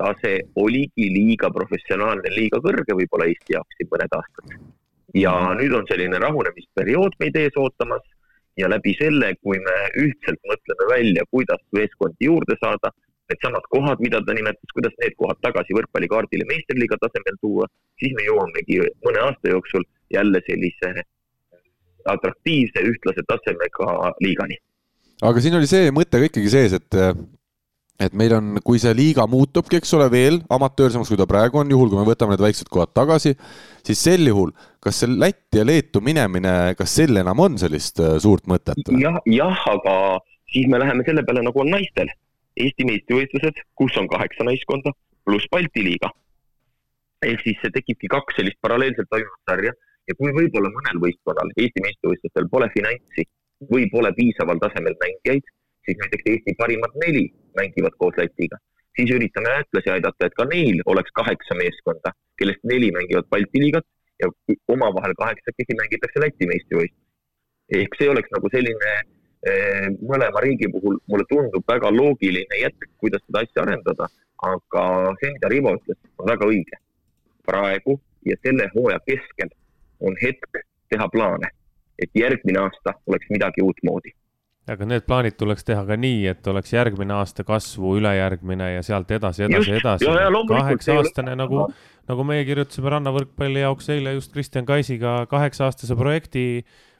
Tase 0.01 0.33
oligi 0.63 1.09
liiga 1.13 1.51
professionaalne, 1.53 2.33
liiga 2.35 2.61
kõrge 2.65 2.97
võib-olla 2.99 3.29
Eesti 3.31 3.57
jaoks 3.57 3.79
siin 3.79 3.89
mõned 3.93 4.19
aastad. 4.19 4.59
ja 5.15 5.33
nüüd 5.57 5.73
on 5.73 5.87
selline 5.89 6.19
rahunemisperiood 6.21 7.15
meid 7.23 7.37
ees 7.41 7.57
ootamas 7.57 8.05
ja 8.61 8.69
läbi 8.69 8.95
selle, 8.99 9.33
kui 9.45 9.59
me 9.63 9.77
ühtselt 10.03 10.41
mõtleme 10.51 10.89
välja, 10.91 11.25
kuidas 11.31 11.63
meeskondi 11.77 12.29
juurde 12.29 12.57
saada, 12.61 12.91
needsamad 13.31 13.65
kohad, 13.75 14.03
mida 14.05 14.21
ta 14.25 14.37
nimetas, 14.37 14.73
kuidas 14.75 14.95
need 15.03 15.17
kohad 15.21 15.41
tagasi 15.45 15.77
võrkpallikaardile 15.79 16.47
meistriliiga 16.51 16.99
tasemel 17.03 17.39
tuua, 17.41 17.69
siis 18.01 18.15
me 18.19 18.27
jõuamegi 18.29 18.81
mõne 19.07 19.25
aasta 19.29 19.53
jooksul 19.55 19.87
jälle 20.15 20.43
sellise 20.47 20.93
atraktiivse, 22.07 22.85
ühtlase 22.93 23.25
tasemega 23.27 24.13
liigani. 24.23 24.61
aga 25.23 25.41
siin 25.43 25.57
oli 25.59 25.67
see 25.71 25.91
mõte 25.91 26.21
ka 26.21 26.29
ikkagi 26.29 26.53
sees, 26.53 26.77
et 26.77 27.01
et 28.01 28.17
meil 28.17 28.35
on, 28.37 28.49
kui 28.65 28.81
see 28.83 28.93
liiga 28.97 29.25
muutubki, 29.31 29.79
eks 29.81 29.95
ole, 29.97 30.09
veel 30.13 30.39
amatöörsemaks, 30.53 31.11
kui 31.13 31.21
ta 31.21 31.27
praegu 31.29 31.61
on, 31.63 31.71
juhul 31.73 31.91
kui 31.93 32.01
me 32.01 32.07
võtame 32.09 32.35
need 32.35 32.45
väiksed 32.45 32.69
kohad 32.73 32.93
tagasi, 32.97 33.33
siis 33.87 34.03
sel 34.09 34.29
juhul, 34.29 34.53
kas 34.85 35.01
see 35.03 35.11
Lätti 35.13 35.61
ja 35.61 35.65
Leetu 35.67 36.03
minemine, 36.05 36.75
kas 36.79 36.99
sel 36.99 37.17
enam 37.23 37.41
on 37.47 37.57
sellist 37.61 38.03
äh, 38.05 38.19
suurt 38.23 38.45
mõtet? 38.51 38.93
jah, 39.01 39.17
jah, 39.31 39.65
aga 39.73 39.97
siis 40.53 40.69
me 40.73 40.81
läheme 40.83 41.07
selle 41.09 41.25
peale, 41.27 41.45
nagu 41.47 41.65
on 41.65 41.73
naistel. 41.73 42.13
Eesti 42.57 42.87
meistrivõistlused, 42.89 43.59
kus 43.77 43.97
on 44.01 44.07
kaheksa 44.09 44.45
naiskonda, 44.49 44.95
pluss 45.29 45.49
Balti 45.53 45.83
liiga. 45.85 46.13
ehk 47.25 47.41
siis 47.43 47.57
see 47.63 47.73
tekibki 47.73 48.09
kaks 48.13 48.37
sellist 48.37 48.59
paralleelselt 48.63 49.09
toimuvat 49.11 49.51
sarja 49.51 49.73
ja 50.07 50.15
kui 50.19 50.35
võib-olla 50.37 50.69
mõnel 50.71 51.01
võistkonnal 51.05 51.49
Eesti 51.57 51.83
meistrivõistlustel 51.85 52.49
pole 52.53 52.69
finantsi 52.75 53.25
või 53.73 53.89
pole 53.91 54.13
piisaval 54.19 54.61
tasemel 54.63 54.95
mängijaid, 55.01 55.49
siis 55.89 55.99
näiteks 56.03 56.29
Eesti 56.33 56.55
parimad 56.61 56.97
neli 57.03 57.25
mängivad 57.57 57.95
koos 57.99 58.17
Lätiga. 58.21 58.59
siis 58.97 59.11
üritame 59.13 59.51
lätlasi 59.53 59.91
aidata, 59.93 60.27
et 60.27 60.35
ka 60.37 60.45
neil 60.49 60.79
oleks 60.93 61.13
kaheksa 61.19 61.55
meeskonda, 61.59 62.13
kellest 62.41 62.63
neli 62.65 62.89
mängivad 62.93 63.27
Balti 63.31 63.61
liigat 63.61 63.85
ja 64.23 64.29
omavahel 64.75 65.13
kaheksakesi 65.19 65.77
mängitakse 65.81 66.23
Läti 66.25 66.49
meistrivõistlust. 66.53 67.05
ehk 67.81 67.99
see 67.99 68.09
oleks 68.09 68.31
nagu 68.37 68.49
selline 68.55 68.93
eh, 69.51 69.89
mõlema 70.13 70.41
riigi 70.47 70.71
puhul 70.73 70.99
mulle 71.13 71.27
tundub 71.29 71.65
väga 71.75 71.91
loogiline 71.99 72.61
jätk, 72.63 72.89
kuidas 73.03 73.25
seda 73.27 73.43
asja 73.45 73.65
arendada, 73.67 74.09
aga 74.53 74.83
see, 75.21 75.33
mida 75.37 75.53
Rivo 75.53 75.75
ütles, 75.79 75.99
on 76.19 76.33
väga 76.33 76.53
õige. 76.53 76.83
praegu 77.47 78.01
ja 78.27 78.35
selle 78.43 78.71
hooaja 78.75 78.99
keskel 79.07 79.51
on 80.01 80.17
hetk 80.23 80.63
teha 80.91 81.09
plaane, 81.09 81.51
et 81.99 82.11
järgmine 82.15 82.59
aasta 82.59 82.95
oleks 83.07 83.29
midagi 83.31 83.63
uutmoodi 83.63 84.15
aga 84.71 84.89
need 84.89 85.05
plaanid 85.07 85.37
tuleks 85.39 85.67
teha 85.67 85.85
ka 85.87 85.97
nii, 86.01 86.25
et 86.33 86.49
oleks 86.51 86.73
järgmine 86.75 87.15
aasta 87.17 87.45
kasvu, 87.47 87.97
ülejärgmine 88.01 88.73
ja 88.75 88.83
sealt 88.87 89.11
edasi, 89.15 89.47
edasi, 89.47 89.77
edasi. 89.79 90.09
kaheksa-aastane 90.51 91.37
nagu, 91.39 91.69
nagu 92.11 92.27
meie 92.27 92.45
kirjutasime 92.49 92.91
rannavõrkpalli 92.97 93.63
jaoks 93.63 93.93
eile 93.95 94.17
just 94.19 94.35
Kristjan 94.35 94.67
Kaisiga 94.67 95.21
kaheksa-aastase 95.31 95.97
projekti 95.99 96.47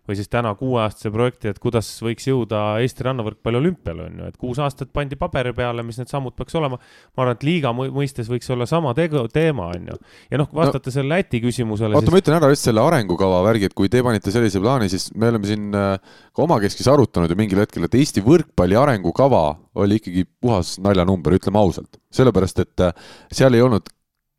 või 0.09 0.17
siis 0.19 0.31
täna 0.31 0.53
kuueaastase 0.59 1.11
projekti, 1.15 1.51
et 1.51 1.59
kuidas 1.63 1.89
võiks 2.05 2.27
jõuda 2.29 2.63
Eesti 2.83 3.07
rannavõrkpalli 3.07 3.61
olümpiale, 3.61 4.07
on 4.11 4.21
ju, 4.21 4.29
et 4.31 4.39
kuus 4.41 4.61
aastat 4.63 4.93
pandi 4.95 5.19
paberi 5.19 5.53
peale, 5.57 5.85
mis 5.87 5.99
need 6.01 6.11
sammud 6.13 6.37
peaks 6.37 6.55
olema. 6.59 6.79
ma 6.79 7.25
arvan, 7.25 7.39
et 7.39 7.47
liiga 7.47 7.73
mõistes 7.77 8.31
võiks 8.31 8.51
olla 8.55 8.69
sama 8.71 8.95
tegu, 8.95 9.27
teema, 9.33 9.71
on 9.75 9.91
ju. 9.93 9.99
ja 10.31 10.41
noh, 10.43 10.51
vastata 10.55 10.91
no, 10.91 10.97
selle 10.99 11.17
Läti 11.17 11.41
küsimusele. 11.43 11.95
oota 11.95 12.07
siis..., 12.07 12.15
ma 12.15 12.23
ütlen 12.23 12.39
ära 12.39 12.53
just 12.53 12.69
selle 12.69 12.85
arengukava 12.85 13.43
värgi, 13.47 13.71
et 13.71 13.77
kui 13.77 13.91
te 13.93 14.03
panite 14.07 14.35
sellise 14.35 14.63
plaani, 14.63 14.91
siis 14.93 15.11
me 15.15 15.31
oleme 15.33 15.51
siin 15.51 15.69
äh, 15.75 16.17
ka 16.35 16.47
omakeskis 16.47 16.91
arutanud 16.93 17.33
ju 17.33 17.39
mingil 17.39 17.63
hetkel, 17.65 17.87
et 17.89 17.99
Eesti 17.99 18.25
võrkpalli 18.27 18.79
arengukava 18.79 19.45
oli 19.77 20.01
ikkagi 20.01 20.25
puhas 20.41 20.77
naljanumber, 20.83 21.37
ütleme 21.37 21.61
ausalt. 21.61 22.01
sellepärast, 22.17 22.63
et 22.63 22.81
äh, 22.81 22.95
seal 23.35 23.55
ei 23.55 23.65
olnud 23.65 23.91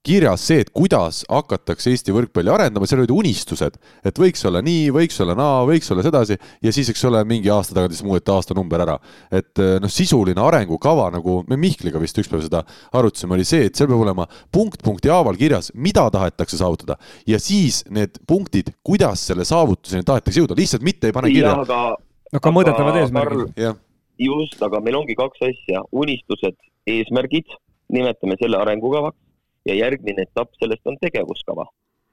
kirjas 0.07 0.43
see, 0.47 0.61
et 0.63 0.69
kuidas 0.75 1.21
hakatakse 1.27 1.91
Eesti 1.91 2.13
võrkpalli 2.15 2.51
arendama, 2.51 2.87
seal 2.89 3.01
olid 3.03 3.13
unistused, 3.13 3.75
et 4.07 4.21
võiks 4.21 4.43
olla 4.47 4.61
nii, 4.65 4.87
võiks 4.95 5.19
olla 5.23 5.35
naa, 5.37 5.59
võiks 5.67 5.91
olla 5.93 6.05
sedasi 6.05 6.37
ja 6.63 6.73
siis, 6.75 6.91
eks 6.93 7.03
ole, 7.09 7.23
mingi 7.27 7.51
aasta 7.53 7.75
tagant 7.75 7.95
siis 7.95 8.05
muudeti 8.07 8.31
aastanumber 8.33 8.83
ära. 8.85 8.97
et 9.31 9.61
eh, 9.63 9.75
noh, 9.83 9.91
sisuline 9.91 10.41
arengukava, 10.43 11.09
nagu 11.13 11.41
me 11.49 11.59
Mihkliga 11.59 11.99
vist 12.01 12.17
ükspäev 12.21 12.45
seda 12.45 12.63
arutasime, 12.95 13.35
oli 13.37 13.47
see, 13.47 13.67
et 13.67 13.75
seal 13.79 13.89
peab 13.91 14.05
olema 14.05 14.27
punkt 14.53 14.83
punkti 14.85 15.11
haaval 15.11 15.37
kirjas, 15.39 15.71
mida 15.75 16.07
tahetakse 16.13 16.59
saavutada 16.61 16.97
ja 17.27 17.39
siis 17.41 17.83
need 17.91 18.21
punktid, 18.27 18.73
kuidas 18.87 19.27
selle 19.29 19.45
saavutuseni 19.47 20.07
tahetakse 20.07 20.41
jõuda, 20.43 20.57
lihtsalt 20.57 20.87
mitte 20.87 21.11
ei 21.11 21.15
pane 21.15 21.33
kirja. 21.33 21.55
no 21.57 22.43
ka 22.43 22.55
mõõdetavad 22.55 23.03
eesmärgid. 23.03 23.69
just, 24.17 24.59
aga 24.63 24.81
meil 24.81 25.01
ongi 25.03 25.15
kaks 25.19 25.47
asja, 25.51 25.83
unistused, 25.91 26.57
eesmärgid, 26.87 27.51
nimetame 27.93 28.35
selle 28.39 28.59
arengukavaks 28.59 29.26
ja 29.67 29.75
järgmine 29.75 30.25
etapp 30.27 30.53
sellest 30.59 30.87
on 30.87 30.97
tegevuskava. 31.01 31.67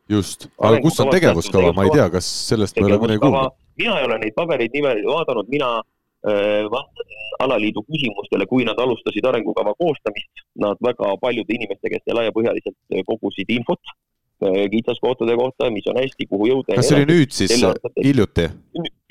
just, 0.08 0.48
aga 0.58 0.80
kus 0.84 1.00
on 1.00 1.10
tegevuskava, 1.14 1.72
ma 1.72 1.86
ei 1.86 1.92
tea, 1.94 2.08
kas 2.12 2.28
sellest 2.50 2.76
me 2.76 2.88
oleme 2.88 3.02
kunagi 3.06 3.22
kuulnud? 3.22 3.58
mina 3.80 3.98
ei 3.98 4.08
ole 4.08 4.18
neid 4.22 4.34
pabereid 4.36 4.74
niimoodi 4.76 5.06
vaadanud, 5.08 5.50
mina 5.50 5.70
äh, 5.80 6.66
vastasin 6.70 7.38
alaliidu 7.46 7.82
küsimustele, 7.88 8.46
kui 8.50 8.66
nad 8.68 8.80
alustasid 8.84 9.26
arengukava 9.30 9.74
koostamist, 9.78 10.44
nad 10.66 10.80
väga 10.84 11.14
paljude 11.22 11.56
inimeste 11.56 11.92
käest 11.92 12.12
laiapõhjaliselt 12.20 12.76
äh, 12.76 13.06
kogusid 13.08 13.54
infot 13.56 13.80
äh, 13.88 14.66
kitsaskohtade 14.74 15.38
kohta, 15.40 15.70
mis 15.72 15.88
on 15.90 16.02
hästi, 16.02 16.28
kuhu 16.30 16.50
jõuda. 16.52 16.76
kas 16.76 16.90
see 16.90 17.00
oli 17.00 17.08
nüüd 17.14 17.34
siis, 17.38 17.56
hiljuti? 18.02 18.50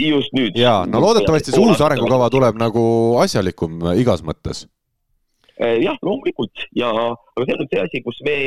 just 0.03 0.37
nüüd. 0.37 0.61
jaa, 0.61 0.83
no 0.85 1.01
loodetavasti 1.01 1.55
see 1.55 1.65
uus 1.65 1.81
arengukava 1.81 2.29
tuleb 2.33 2.61
nagu 2.61 2.85
asjalikum 3.23 3.81
igas 3.97 4.21
mõttes 4.25 4.67
jah, 5.59 5.97
loomulikult 6.01 6.67
ja, 6.75 6.91
aga 7.35 7.47
see 7.47 7.57
on 7.59 7.67
see 7.71 7.81
asi, 7.81 8.03
kus 8.05 8.21
me 8.25 8.37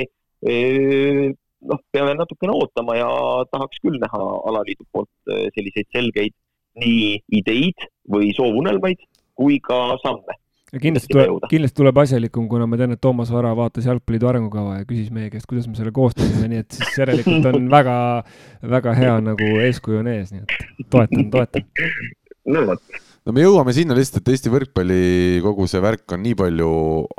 eh, 0.46 1.26
noh, 1.66 1.82
peame 1.92 2.16
natukene 2.18 2.54
ootama 2.56 2.96
ja 2.98 3.10
tahaks 3.52 3.82
küll 3.84 4.00
näha 4.02 4.24
alaliidu 4.50 4.86
poolt 4.92 5.12
eh, 5.30 5.46
selliseid 5.54 5.88
selgeid 5.94 6.34
nii 6.76 7.14
ideid 7.38 7.86
või 8.12 8.32
soovunelmaid 8.36 9.00
kui 9.36 9.58
ka 9.64 9.96
samme. 10.02 10.36
kindlasti 10.76 11.12
tuleb, 11.12 11.46
kindlasti 11.50 11.78
tuleb 11.80 11.98
asjalikum, 12.02 12.48
kuna 12.50 12.66
ma 12.68 12.78
tean, 12.80 12.92
et 12.96 13.00
Toomas 13.00 13.30
Vara 13.32 13.54
vaatas 13.56 13.86
Jalgpalliliidu 13.88 14.28
arengukava 14.28 14.80
ja 14.80 14.88
küsis 14.88 15.12
meie 15.14 15.30
käest, 15.32 15.48
kuidas 15.48 15.68
me 15.70 15.78
selle 15.78 15.94
koostasime, 15.96 16.50
nii 16.52 16.64
et 16.64 16.76
siis 16.76 17.00
järelikult 17.00 17.48
on 17.52 17.70
väga, 17.76 17.96
väga 18.76 18.96
hea 18.98 19.18
nagu 19.24 19.50
eeskuju 19.64 20.02
on 20.02 20.12
ees, 20.12 20.34
nii 20.34 20.44
et 20.44 20.88
toetan, 20.92 21.28
toetan. 21.32 21.68
no 22.52 22.66
vot 22.72 23.04
no 23.26 23.34
me 23.34 23.44
jõuame 23.44 23.74
sinna 23.76 23.96
lihtsalt, 23.98 24.22
et 24.22 24.32
Eesti 24.34 24.52
võrkpalli 24.52 25.02
kogu 25.44 25.66
see 25.70 25.82
värk 25.82 26.16
on 26.16 26.24
nii 26.24 26.38
palju 26.38 26.70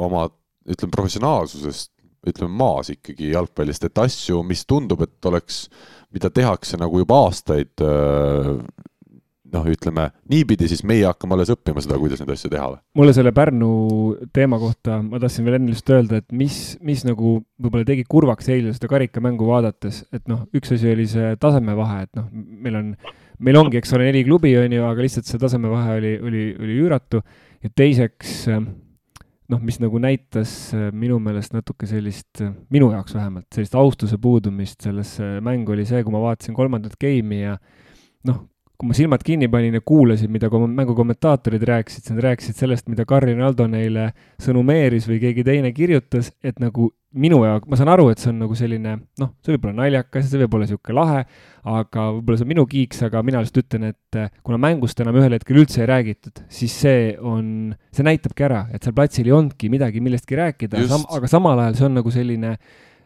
oma, 0.08 0.26
ütleme, 0.68 0.93
professionaalsusest, 0.95 1.91
ütleme, 2.28 2.51
maas 2.60 2.91
ikkagi 2.93 3.32
jalgpallist, 3.34 3.88
et 3.88 4.03
asju, 4.03 4.41
mis 4.47 4.66
tundub, 4.68 5.03
et 5.05 5.30
oleks, 5.30 5.66
mida 6.16 6.32
tehakse 6.34 6.80
nagu 6.80 7.03
juba 7.03 7.22
aastaid, 7.28 7.76
noh, 9.53 9.68
ütleme 9.72 10.10
niipidi, 10.32 10.68
siis 10.68 10.84
meie 10.88 11.05
hakkame 11.08 11.38
alles 11.38 11.51
õppima 11.53 11.84
seda, 11.84 11.99
kuidas 11.99 12.20
neid 12.20 12.34
asju 12.34 12.51
teha 12.51 12.66
või? 12.74 12.82
mulle 12.99 13.14
selle 13.16 13.32
Pärnu 13.36 13.70
teema 14.36 14.60
kohta, 14.60 14.99
ma 15.03 15.22
tahtsin 15.24 15.47
veel 15.47 15.60
enne 15.60 15.72
lihtsalt 15.72 15.93
öelda, 15.95 16.20
et 16.24 16.36
mis, 16.36 16.58
mis 16.84 17.05
nagu 17.08 17.38
võib-olla 17.55 17.88
tegi 17.88 18.03
kurvaks 18.10 18.51
eile 18.51 18.74
seda 18.76 18.91
karikamängu 18.91 19.47
vaadates, 19.47 20.03
et 20.16 20.28
noh, 20.32 20.43
üks 20.58 20.76
asi 20.76 20.91
oli 20.91 21.08
see 21.12 21.32
tasemevahe, 21.39 22.03
et 22.08 22.20
noh, 22.20 22.28
meil 22.34 22.82
on 22.82 22.91
meil 23.43 23.59
ongi, 23.59 23.79
eks 23.79 23.93
ole, 23.93 24.09
neli 24.09 24.25
klubi, 24.25 24.55
on 24.59 24.73
ju, 24.73 24.83
aga 24.88 25.05
lihtsalt 25.05 25.29
see 25.29 25.41
tasemevahe 25.41 25.95
oli, 25.99 26.17
oli, 26.23 26.43
oli 26.57 26.81
üüratu. 26.81 27.21
Ja 27.63 27.71
teiseks 27.73 28.49
noh, 29.47 29.61
mis 29.63 29.79
nagu 29.79 29.99
näitas 30.03 30.51
minu 30.95 31.19
meelest 31.23 31.55
natuke 31.55 31.88
sellist, 31.89 32.43
minu 32.73 32.91
jaoks 32.93 33.15
vähemalt, 33.15 33.47
sellist 33.55 33.77
austuse 33.79 34.19
puudumist 34.21 34.83
sellesse 34.83 35.38
mängu 35.43 35.75
oli 35.75 35.88
see, 35.88 36.03
kui 36.03 36.13
ma 36.13 36.21
vaatasin 36.25 36.57
kolmandat 36.57 36.97
game'i 36.99 37.45
ja 37.45 37.55
noh, 38.27 38.43
kui 38.77 38.91
ma 38.91 38.97
silmad 38.97 39.23
kinni 39.25 39.47
panin 39.49 39.73
ja 39.79 39.81
kuulasin, 39.81 40.29
mida 40.31 40.51
mängu 40.51 40.93
komentaatorid 40.97 41.63
rääkisid, 41.65 42.03
siis 42.03 42.13
nad 42.13 42.25
rääkisid 42.27 42.59
sellest, 42.59 42.89
mida 42.91 43.07
Carrinaldo 43.09 43.65
neile 43.71 44.11
sõnumeeris 44.43 45.07
või 45.09 45.21
keegi 45.23 45.45
teine 45.47 45.71
kirjutas, 45.73 46.29
et 46.45 46.59
nagu 46.61 46.91
minu 47.20 47.41
jaoks, 47.45 47.68
ma 47.70 47.80
saan 47.80 47.91
aru, 47.93 48.07
et 48.13 48.22
see 48.22 48.32
on 48.32 48.41
nagu 48.43 48.57
selline 48.57 48.95
noh, 49.22 49.32
see 49.43 49.55
võib 49.55 49.68
olla 49.68 49.84
naljakas 49.84 50.26
ja 50.26 50.32
see 50.32 50.41
võib 50.43 50.57
olla 50.57 50.68
niisugune 50.68 50.97
lahe, 50.97 51.22
aga 51.68 52.07
võib-olla 52.15 52.39
see 52.39 52.47
on 52.47 52.51
minu 52.53 52.65
kiiks, 52.72 53.03
aga 53.07 53.22
mina 53.28 53.43
lihtsalt 53.43 53.63
ütlen, 53.63 53.88
et 53.91 54.20
eh, 54.20 54.34
kuna 54.47 54.59
mängust 54.61 55.01
enam 55.03 55.20
ühel 55.22 55.38
hetkel 55.38 55.61
üldse 55.63 55.84
ei 55.84 55.89
räägitud, 55.91 56.43
siis 56.53 56.76
see 56.86 57.13
on, 57.20 57.47
see 57.95 58.07
näitabki 58.07 58.47
ära, 58.47 58.65
et 58.74 58.86
seal 58.86 58.95
platsil 58.97 59.30
ei 59.30 59.36
olnudki 59.38 59.72
midagi 59.74 60.03
millestki 60.03 60.39
rääkida, 60.39 60.84
sam 60.89 61.07
aga 61.18 61.32
samal 61.32 61.63
ajal 61.65 61.80
see 61.80 61.89
on 61.89 61.97
nagu 62.01 62.13
selline 62.13 62.57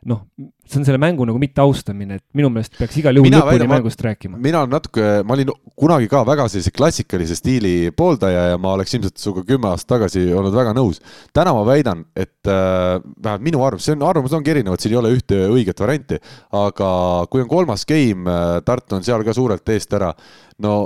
noh, 0.09 0.23
see 0.65 0.79
on 0.79 0.85
selle 0.87 0.97
mängu 1.01 1.25
nagu 1.29 1.37
mitteaustamine, 1.41 2.17
et 2.17 2.23
minu 2.37 2.49
meelest 2.53 2.73
peaks 2.79 2.97
igal 2.97 3.19
juhul 3.19 3.33
lõpuni 3.35 3.67
mängust 3.69 4.01
rääkima. 4.01 4.39
mina 4.41 4.63
olen 4.63 4.73
natuke, 4.73 5.09
ma 5.27 5.35
olin 5.35 5.51
kunagi 5.77 6.09
ka 6.09 6.23
väga 6.25 6.47
sellise 6.49 6.73
klassikalise 6.73 7.37
stiili 7.37 7.73
pooldaja 7.97 8.47
ja 8.53 8.61
ma 8.61 8.73
oleks 8.77 8.95
ilmselt 8.97 9.21
sinuga 9.21 9.45
kümme 9.45 9.69
aastat 9.69 9.93
tagasi 9.95 10.23
olnud 10.33 10.55
väga 10.57 10.73
nõus. 10.77 11.01
täna 11.33 11.53
ma 11.53 11.61
väidan, 11.67 12.05
et 12.15 12.49
äh, 12.49 12.97
vähemalt 12.97 13.45
minu 13.45 13.61
arvamus, 13.65 13.85
see 13.85 13.97
on, 13.97 14.07
arvamused 14.09 14.37
ongi 14.39 14.55
erinevad, 14.55 14.81
siin 14.81 14.95
ei 14.95 15.01
ole 15.03 15.13
ühte 15.17 15.43
õiget 15.51 15.85
varianti, 15.85 16.17
aga 16.57 16.89
kui 17.29 17.45
on 17.45 17.51
kolmas 17.51 17.85
game, 17.85 18.25
äh, 18.25 18.57
Tartu 18.65 18.97
on 18.97 19.05
seal 19.05 19.25
ka 19.27 19.37
suurelt 19.37 19.69
eest 19.75 19.93
ära, 19.97 20.13
no 20.65 20.79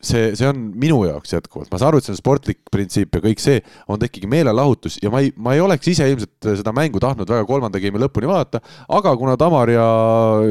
see, 0.00 0.30
see 0.38 0.48
on 0.48 0.60
minu 0.80 1.02
jaoks 1.04 1.34
jätkuvalt, 1.34 1.70
ma 1.72 1.80
saan 1.80 1.92
aru, 1.92 2.00
et 2.00 2.06
see 2.08 2.14
on 2.14 2.18
sportlik 2.20 2.60
printsiip 2.72 3.16
ja 3.16 3.22
kõik 3.24 3.42
see 3.42 3.60
on 3.90 4.00
ikkagi 4.06 4.28
meelelahutus 4.30 4.98
ja 5.02 5.12
ma 5.12 5.20
ei, 5.24 5.32
ma 5.36 5.54
ei 5.56 5.62
oleks 5.64 5.90
ise 5.92 6.08
ilmselt 6.08 6.48
seda 6.60 6.72
mängu 6.76 7.00
tahtnud 7.02 7.28
väga 7.28 7.46
kolmanda 7.48 7.80
game'i 7.82 8.02
lõpuni 8.02 8.30
vaadata, 8.30 8.62
aga 8.96 9.12
kuna 9.20 9.36
Tamar 9.40 9.72
ja, 9.72 9.86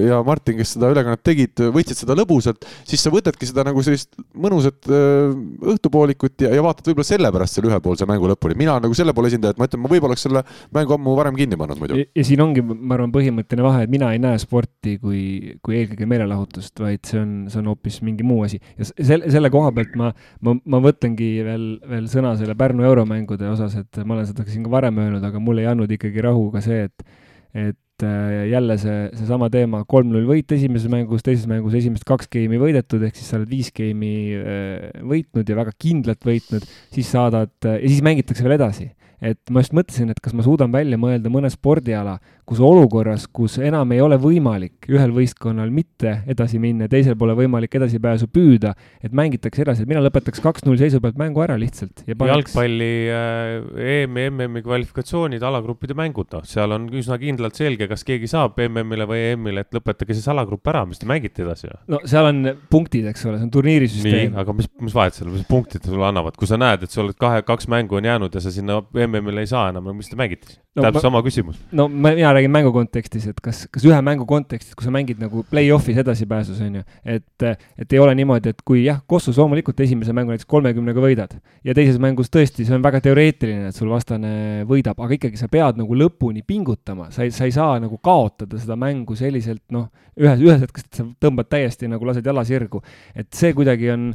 ja 0.06 0.20
Martin, 0.26 0.60
kes 0.60 0.76
seda 0.76 0.92
ülekannet 0.94 1.24
tegid, 1.26 1.64
võtsid 1.74 2.04
seda 2.04 2.18
lõbusalt, 2.20 2.68
siis 2.88 3.02
sa 3.04 3.14
võtadki 3.14 3.50
seda 3.50 3.66
nagu 3.68 3.82
sellist 3.86 4.14
mõnusat 4.38 4.90
äh, 4.90 5.34
õhtupoolikut 5.74 6.46
ja, 6.46 6.54
ja 6.56 6.66
vaatad 6.66 6.92
võib-olla 6.92 7.10
sellepärast 7.10 7.58
selle 7.58 7.72
ühepoolse 7.72 8.08
mängu 8.10 8.30
lõpuni. 8.30 8.58
mina 8.60 8.78
nagu 8.84 8.98
selle 8.98 9.16
poole 9.18 9.32
esindaja, 9.32 9.56
et 9.56 9.62
ma 9.62 9.70
ütlen, 9.70 9.84
ma 9.84 9.92
võib-olla 9.92 10.14
oleks 10.14 10.28
selle 10.28 10.46
mängu 10.76 10.96
ammu 10.96 11.16
varem 11.18 11.38
kinni 11.40 11.58
pannud 11.60 11.82
muidu. 11.82 12.00
ja 12.06 12.28
siin 12.28 12.42
ongi, 12.46 12.62
ma 12.62 12.98
arvan, 12.98 13.14
põhimõtteline 13.16 13.66
vahe, 13.66 13.86
et 13.88 13.94
mina 13.94 14.14
ei 14.14 14.22
näe 14.22 14.38
sporti 14.42 14.98
kui, 15.02 15.58
kui 15.66 15.80
eelkõige 15.82 16.08
meelelahutust, 16.10 16.76
vaid 16.82 17.02
see 17.10 17.22
on, 17.22 17.34
see 17.50 17.62
on 17.62 17.72
hoopis 17.74 18.02
mingi 18.06 18.26
muu 18.28 18.44
asi 18.46 18.62
ja 18.78 18.88
selle, 18.92 19.30
selle 19.30 19.39
koha 19.48 19.72
pealt 19.76 19.94
ma, 19.96 20.10
ma, 20.44 20.54
ma 20.68 20.82
võtangi 20.84 21.30
veel, 21.48 21.68
veel 21.88 22.10
sõna 22.12 22.34
selle 22.40 22.58
Pärnu 22.60 22.84
euromängude 22.84 23.48
osas, 23.48 23.78
et 23.80 24.02
ma 24.04 24.18
olen 24.18 24.28
seda 24.28 24.44
siin 24.50 24.66
ka 24.68 24.74
varem 24.74 25.00
öelnud, 25.00 25.24
aga 25.24 25.40
mul 25.40 25.64
ei 25.64 25.70
andnud 25.72 25.96
ikkagi 25.96 26.26
rahu 26.28 26.50
ka 26.52 26.64
see, 26.66 26.84
et, 26.90 27.24
et 27.56 28.06
äh, 28.06 28.44
jälle 28.52 28.78
see, 28.82 29.00
seesama 29.16 29.48
teema, 29.54 29.86
kolm-null 29.88 30.28
võit 30.28 30.52
esimeses 30.58 30.92
mängus, 30.92 31.24
teises 31.24 31.48
mängus 31.48 31.80
esimesed 31.80 32.04
kaks 32.10 32.28
geimi 32.36 32.60
võidetud, 32.60 33.08
ehk 33.08 33.16
siis 33.16 33.32
sa 33.32 33.40
oled 33.40 33.56
viis 33.56 33.72
geimi 33.72 34.14
äh, 34.36 35.02
võitnud 35.16 35.48
ja 35.48 35.60
väga 35.64 35.76
kindlalt 35.80 36.28
võitnud, 36.28 36.68
siis 36.92 37.16
saadad 37.16 37.56
ja 37.64 37.80
siis 37.88 38.04
mängitakse 38.04 38.44
veel 38.44 38.60
edasi. 38.60 38.92
Et 39.20 39.52
ma 39.52 39.60
just 39.60 39.74
mõtlesin, 39.76 40.14
et 40.14 40.20
kas 40.24 40.32
ma 40.32 40.46
suudan 40.46 40.72
välja 40.72 40.96
mõelda 41.00 41.32
mõne 41.32 41.50
spordiala, 41.52 42.14
kus 42.50 42.60
olukorras, 42.66 43.28
kus 43.30 43.60
enam 43.62 43.92
ei 43.94 44.00
ole 44.02 44.18
võimalik 44.22 44.88
ühel 44.90 45.12
võistkonnal 45.14 45.70
mitte 45.74 46.16
edasi 46.30 46.58
minna 46.62 46.88
ja 46.88 46.92
teisel 46.96 47.18
pole 47.20 47.36
võimalik 47.38 47.76
edasipääsu 47.78 48.30
püüda, 48.34 48.72
et 49.06 49.14
mängitakse 49.16 49.62
edasi, 49.62 49.86
et 49.86 49.92
mina 49.92 50.02
lõpetaks 50.02 50.42
kaks-null 50.42 50.80
seisu 50.82 51.02
pealt 51.04 51.20
mängu 51.20 51.44
ära 51.46 51.58
lihtsalt. 51.62 52.02
Paneks... 52.08 52.32
jalgpalli 52.32 52.90
äh, 53.14 54.00
EM-i, 54.00 54.26
MM-i 54.32 54.64
kvalifikatsioonid, 54.66 55.46
alagruppide 55.46 55.98
mängud, 55.98 56.32
noh, 56.34 56.46
seal 56.50 56.74
on 56.74 56.88
üsna 56.90 57.20
kindlalt 57.22 57.60
selge, 57.60 57.90
kas 57.92 58.06
keegi 58.08 58.30
saab 58.32 58.58
MM-ile 58.66 59.06
või 59.10 59.22
EM-ile, 59.34 59.66
et 59.68 59.78
lõpetage 59.78 60.18
siis 60.18 60.30
alagrupp 60.34 60.72
ära, 60.74 60.82
mis 60.90 61.02
te 61.02 61.10
mängite 61.10 61.46
edasi. 61.46 61.70
no 61.92 62.02
seal 62.10 62.32
on 62.32 62.42
punktid, 62.74 63.06
eks 63.12 63.28
ole, 63.30 63.38
see 63.38 63.50
on 63.50 63.54
turniirisüsteem. 63.54 64.34
nii, 64.34 64.40
aga 64.42 64.58
mis, 64.58 64.72
mis 64.82 64.98
vahet 64.98 65.20
seal, 65.20 65.30
mis 65.34 65.46
punktid 65.50 65.86
sulle 65.86 66.10
annavad, 66.10 66.40
kui 66.40 66.50
sa 66.50 66.58
näed, 66.58 66.88
et 66.88 66.96
sa 66.96 67.04
oled 67.06 67.20
kahe, 67.20 67.46
kaks 67.46 67.70
mängu 67.70 68.02
on 68.02 68.10
jäänud 68.10 68.34
ja 68.34 68.42
sa 68.42 68.54
sinna 68.54 68.82
MM-ile 69.06 69.46
ei 69.46 69.54
saa 69.54 69.68
enam, 69.70 69.86
no 69.86 69.94
mis 70.00 70.10
te 70.10 70.18
mängite 70.18 70.50
siis 70.50 70.60
no,? 70.80 70.84
täpselt 70.88 71.06
sama 71.06 71.22
küsimus. 71.26 71.60
no 71.76 71.88
ma, 71.90 72.14
mina 72.18 72.34
räägin 72.40 72.54
mängu 72.54 72.72
kontekstis, 72.74 73.28
et 73.30 73.40
kas, 73.44 73.66
kas 73.72 73.86
ühe 73.86 74.00
mängu 74.06 74.26
kontekstis, 74.30 74.76
kui 74.78 74.88
sa 74.88 74.94
mängid 74.94 75.20
nagu 75.22 75.44
play-off'is 75.52 76.00
edasipääsus, 76.02 76.62
on 76.66 76.80
ju, 76.80 76.84
et, 77.04 77.46
et 77.78 77.96
ei 77.96 78.02
ole 78.02 78.16
niimoodi, 78.18 78.54
et 78.54 78.64
kui 78.66 78.86
jah, 78.86 79.02
Kossus 79.10 79.38
loomulikult 79.40 79.80
esimese 79.84 80.16
mängu 80.16 80.34
näiteks 80.34 80.50
kolmekümnega 80.50 81.04
võidad 81.04 81.38
ja 81.66 81.76
teises 81.78 82.00
mängus 82.02 82.32
tõesti, 82.34 82.66
see 82.68 82.78
on 82.78 82.86
väga 82.86 83.04
teoreetiline, 83.06 83.70
et 83.70 83.78
sul 83.78 83.92
vastane 83.92 84.66
võidab, 84.70 85.00
aga 85.04 85.18
ikkagi 85.20 85.40
sa 85.40 85.52
pead 85.52 85.80
nagu 85.80 86.02
lõpuni 86.02 86.44
pingutama, 86.48 87.10
sa 87.16 87.28
ei, 87.28 87.34
sa 87.36 87.48
ei 87.50 87.56
saa 87.56 87.80
nagu 87.84 88.00
kaotada 88.04 88.60
seda 88.62 88.78
mängu 88.80 89.18
selliselt 89.20 89.66
noh, 89.76 89.90
ühes, 90.20 90.44
ühes 90.44 90.62
hetkes, 90.64 90.88
et 90.88 91.02
sa 91.02 91.08
tõmbad 91.22 91.52
täiesti 91.52 91.90
nagu 91.92 92.08
lased 92.08 92.26
jala 92.26 92.46
sirgu. 92.48 92.84
et 93.16 93.28
see 93.36 93.54
kuidagi 93.58 93.92
on 93.94 94.14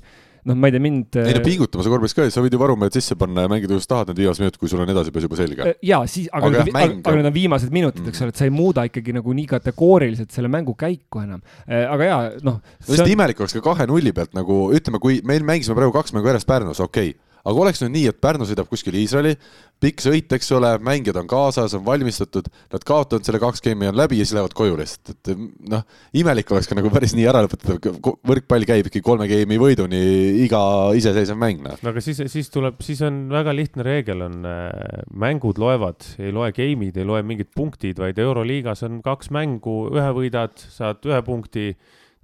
noh, 0.48 0.58
ma 0.58 0.68
ei 0.68 0.74
tea, 0.74 0.82
mind. 0.84 1.18
ei 1.20 1.34
no 1.36 1.40
äh, 1.40 1.44
pingutama 1.44 1.84
sa 1.84 1.92
korvpallis 1.92 2.16
ka, 2.16 2.26
sa 2.32 2.44
võid 2.44 2.56
ju 2.56 2.60
varumehed 2.60 2.96
sisse 2.96 3.16
panna 3.20 3.46
ja 3.46 3.50
mängida 3.50 3.72
kuidas 3.72 3.90
tahad 3.90 4.12
need 4.12 4.20
viimased 4.22 4.44
minutid, 4.44 4.60
kui 4.60 4.72
sul 4.72 4.84
on 4.84 4.92
edasipääs 4.94 5.26
juba 5.28 5.40
selge. 5.40 5.66
Äh, 5.66 5.78
ja 5.88 6.00
siis, 6.10 6.30
aga, 6.30 6.50
aga, 6.50 6.64
aga, 6.64 6.84
aga, 6.84 7.00
aga 7.02 7.16
need 7.20 7.30
on 7.30 7.36
viimased 7.36 7.74
minutid, 7.74 8.08
eks 8.12 8.24
ole, 8.24 8.34
et 8.34 8.40
sa 8.42 8.48
ei 8.48 8.54
muuda 8.54 8.86
ikkagi 8.90 9.16
nagu 9.16 9.36
nii 9.40 9.48
kategooriliselt 9.54 10.34
selle 10.36 10.52
mängu 10.52 10.76
käiku 10.78 11.24
enam. 11.24 11.44
Äh, 11.64 11.86
aga 11.88 12.10
jaa, 12.10 12.22
noh. 12.46 12.60
hästi 12.84 13.06
on... 13.06 13.12
imelik 13.16 13.44
oleks 13.44 13.58
ka 13.58 13.64
kahe 13.72 13.88
nulli 13.90 14.14
pealt 14.16 14.36
nagu 14.36 14.66
ütleme, 14.76 15.02
kui 15.02 15.20
meil 15.26 15.46
mängisime 15.46 15.78
praegu 15.78 15.96
kaks 15.96 16.16
mängu 16.16 16.32
järjest 16.32 16.50
Pärnus, 16.50 16.82
okei 16.84 17.14
okay 17.14 17.23
aga 17.44 17.60
oleks 17.64 17.82
nüüd 17.84 17.92
nii, 17.94 18.08
et 18.10 18.20
Pärnu 18.24 18.46
sõidab 18.48 18.68
kuskile 18.70 18.98
Iisraeli, 19.02 19.34
pikk 19.82 20.00
sõit, 20.00 20.32
eks 20.32 20.48
ole, 20.56 20.70
mängijad 20.84 21.18
on 21.20 21.28
kaasas, 21.28 21.74
on 21.76 21.84
valmistatud, 21.84 22.48
nad 22.72 22.86
kaotavad 22.88 23.26
selle 23.26 23.40
kaks 23.42 23.62
geimi, 23.64 23.90
on 23.90 23.98
läbi 23.98 24.18
ja 24.20 24.24
siis 24.24 24.36
lähevad 24.38 24.54
koju 24.56 24.78
lihtsalt, 24.80 25.12
et 25.12 25.42
noh, 25.72 25.84
imelik 26.16 26.52
oleks 26.54 26.70
ka 26.70 26.78
nagu 26.78 26.92
päris 26.94 27.12
nii 27.16 27.26
ära 27.28 27.42
lõpetada, 27.44 27.92
võrkpall 28.30 28.68
käib 28.68 28.88
ikkagi 28.88 29.04
kolme 29.04 29.28
geimi 29.30 29.58
võiduni 29.60 30.00
iga 30.46 30.62
iseseisev 30.96 31.38
mäng, 31.40 31.60
noh. 31.66 31.76
no 31.84 31.92
aga 31.92 32.04
siis, 32.04 32.22
siis 32.32 32.48
tuleb, 32.54 32.80
siis 32.84 33.02
on 33.04 33.26
väga 33.32 33.56
lihtne 33.56 33.84
reegel 33.86 34.24
on 34.24 34.40
äh,, 34.48 35.02
mängud 35.12 35.60
loevad, 35.60 36.06
ei 36.22 36.32
loe 36.34 36.52
geimid, 36.56 36.96
ei 36.96 37.08
loe 37.08 37.20
mingid 37.26 37.52
punktid, 37.54 38.00
vaid 38.00 38.20
Euroliigas 38.24 38.86
on 38.88 39.02
kaks 39.04 39.32
mängu, 39.34 39.82
ühe 39.92 40.10
võidad, 40.16 40.56
saad 40.72 41.04
ühe 41.10 41.20
punkti, 41.26 41.74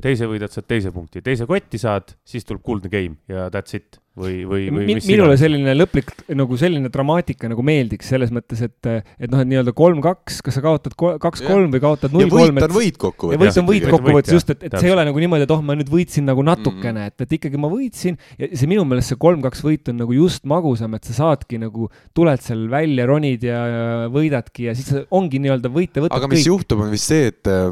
teise 0.00 0.28
võidad, 0.30 0.52
saad 0.54 0.68
teise 0.70 0.92
punkti, 0.94 1.20
teise 1.24 1.44
kotti 1.48 1.80
saad, 1.80 2.14
siis 2.24 2.46
tuleb 2.48 2.64
kuldne 2.64 2.88
game 2.92 3.20
ja 3.28 3.50
that's 3.52 3.76
it 3.76 4.00
või, 4.18 4.42
või, 4.42 4.64
või 4.74 4.86
mis 4.88 5.06
minule 5.06 5.30
iganes. 5.30 5.40
selline 5.44 5.74
lõplik 5.76 6.08
nagu 6.34 6.56
selline 6.58 6.90
dramaatika 6.90 7.50
nagu 7.50 7.62
meeldiks 7.62 8.08
selles 8.10 8.32
mõttes, 8.34 8.58
et, 8.66 8.88
et 8.90 9.30
noh, 9.30 9.42
et 9.42 9.50
nii-öelda 9.50 9.74
kolm-kaks, 9.76 10.40
kas 10.46 10.56
sa 10.58 10.62
kaotad 10.64 10.96
kaks-kolm 10.98 11.70
või 11.70 11.82
kaotad 11.82 12.14
null-kolm. 12.14 12.58
võit 12.58 12.66
on 12.66 12.74
võit 12.74 12.98
kokkuvõttes. 13.00 13.40
võit 13.44 13.60
on 13.62 13.68
võit 13.68 13.86
kokkuvõttes 13.86 14.34
just, 14.34 14.50
et, 14.50 14.64
et 14.66 14.74
see 14.76 14.90
ei 14.90 14.94
ole 14.96 15.04
nagu 15.06 15.22
niimoodi, 15.22 15.46
et 15.46 15.54
oh, 15.54 15.62
ma 15.62 15.76
nüüd 15.78 15.92
võitsin 15.92 16.26
nagu 16.26 16.42
natukene 16.46 16.90
mm, 16.90 17.04
-hmm. 17.06 17.14
et, 17.14 17.26
et 17.26 17.36
ikkagi 17.38 17.60
ma 17.60 17.70
võitsin 17.70 18.18
ja 18.40 18.50
see 18.50 18.70
minu 18.70 18.84
meelest 18.88 19.14
see 19.14 19.20
kolm-kaks 19.22 19.62
võit 19.66 19.92
on 19.92 20.02
nagu 20.02 20.16
just 20.16 20.48
magusam, 20.50 20.98
et 20.98 21.06
sa 21.06 21.16
saadki 21.20 21.60
nagu, 21.62 21.86
tuled 22.16 22.42
seal 22.42 22.66
välja, 22.72 23.06
ronid 23.06 23.46
ja 23.46 23.62
võidadki 24.10 24.66
ja 24.68 24.74
siis 24.74 24.90
ongi 25.06 25.38
nii-öelda 25.38 25.70
võita 25.70 26.02
võtad 26.02 26.18
aga 26.18 26.32
mis 26.32 26.42
kõik. 26.42 26.50
juhtub, 26.50 26.82
on 26.82 26.90
vist 26.90 27.14
see, 27.14 27.30
et 27.30 27.50
äh, 27.50 27.70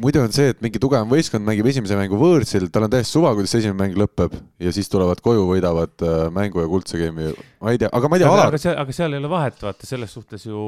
muidu 0.00 0.24
on 0.24 0.32
see, 0.32 0.56
et 0.56 0.64
mingi 0.64 0.80
tugevam 0.80 1.12
võistkond 1.12 1.44
mängib 1.44 1.68
esimese 1.68 1.98
mängu 1.98 2.16
võõrsil, 2.16 2.70
tal 2.72 2.88
on 2.88 2.96
täiesti 2.96 3.18
suva, 3.18 3.36
kuidas 3.36 3.52
esimene 3.60 3.78
mäng 3.84 4.00
lõpeb 4.00 4.40
ja 4.62 4.72
siis 4.72 4.88
tulevad 4.88 5.20
koju 5.20 5.41
võidavad 5.48 6.04
äh, 6.06 6.24
mängu 6.34 6.62
ja 6.62 6.70
kuldse 6.70 7.00
game'i, 7.00 7.32
ma 7.62 7.74
ei 7.74 7.80
tea, 7.82 7.90
aga 7.92 8.10
ma 8.10 8.18
ei 8.18 8.24
tea, 8.24 8.32
aga 8.46 8.60
seal, 8.60 8.76
aga 8.82 8.96
seal 8.96 9.16
ei 9.16 9.22
ole 9.22 9.30
vahet, 9.32 9.58
vaata 9.62 9.88
selles 9.88 10.12
suhtes 10.16 10.46
ju, 10.48 10.64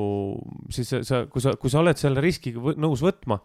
siis 0.74 0.94
sa, 1.06 1.24
kui 1.30 1.44
sa, 1.44 1.56
kui 1.60 1.72
sa 1.72 1.82
oled 1.82 2.00
selle 2.00 2.24
riski 2.24 2.54
nõus 2.54 3.04
võtma 3.04 3.40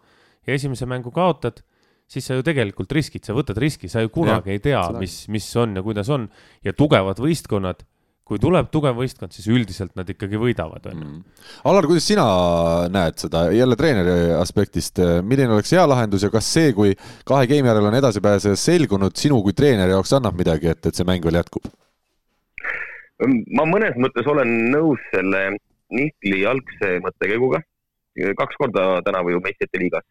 ja 0.46 0.56
esimese 0.56 0.88
mängu 0.90 1.12
kaotad, 1.14 1.62
siis 2.10 2.26
sa 2.26 2.38
ju 2.38 2.44
tegelikult 2.46 2.92
riskid, 2.96 3.24
sa 3.26 3.36
võtad 3.36 3.58
riski, 3.62 3.90
sa 3.90 4.02
ju 4.02 4.10
kunagi 4.12 4.50
ja, 4.50 4.58
ei 4.58 4.62
tea, 4.64 4.82
mis, 4.98 5.22
mis 5.30 5.46
on 5.60 5.78
ja 5.78 5.84
kuidas 5.86 6.10
on. 6.10 6.26
Ja 6.66 6.74
tugevad 6.76 7.20
võistkonnad 7.22 7.84
kui 8.30 8.38
tuleb 8.38 8.68
tugev 8.70 8.94
võistkond, 8.94 9.34
siis 9.34 9.48
üldiselt 9.50 9.96
nad 9.98 10.08
ikkagi 10.10 10.38
võidavad, 10.38 10.84
on 10.92 11.00
ju. 11.02 11.08
Mm. 11.08 11.46
Alar, 11.66 11.88
kuidas 11.90 12.06
sina 12.06 12.26
näed 12.92 13.18
seda 13.18 13.48
jälle 13.50 13.78
treeneri 13.78 14.30
aspektist, 14.38 15.02
milline 15.26 15.56
oleks 15.56 15.74
hea 15.74 15.82
lahendus 15.90 16.22
ja 16.26 16.30
kas 16.30 16.46
see, 16.54 16.70
kui 16.76 16.94
kahe 17.26 17.48
geimi 17.50 17.70
järel 17.72 17.90
on 17.90 17.98
edasipääseja 17.98 18.58
selgunud, 18.60 19.16
sinu 19.18 19.40
kui 19.42 19.56
treeneri 19.56 19.96
jaoks 19.96 20.14
annab 20.20 20.38
midagi, 20.38 20.70
et, 20.70 20.86
et 20.86 20.94
see 20.94 21.08
mäng 21.08 21.26
veel 21.26 21.40
jätkub? 21.42 21.66
ma 23.52 23.66
mõnes 23.68 23.98
mõttes 24.00 24.24
olen 24.32 24.48
nõus 24.72 25.02
selle 25.12 25.50
Nihkli 25.90 26.44
algse 26.46 26.92
mõttekäiguga. 27.04 27.58
kaks 28.38 28.56
korda 28.56 29.02
tänavu 29.04 29.34
ju 29.34 29.40
meistrite 29.42 29.78
liigas. 29.82 30.06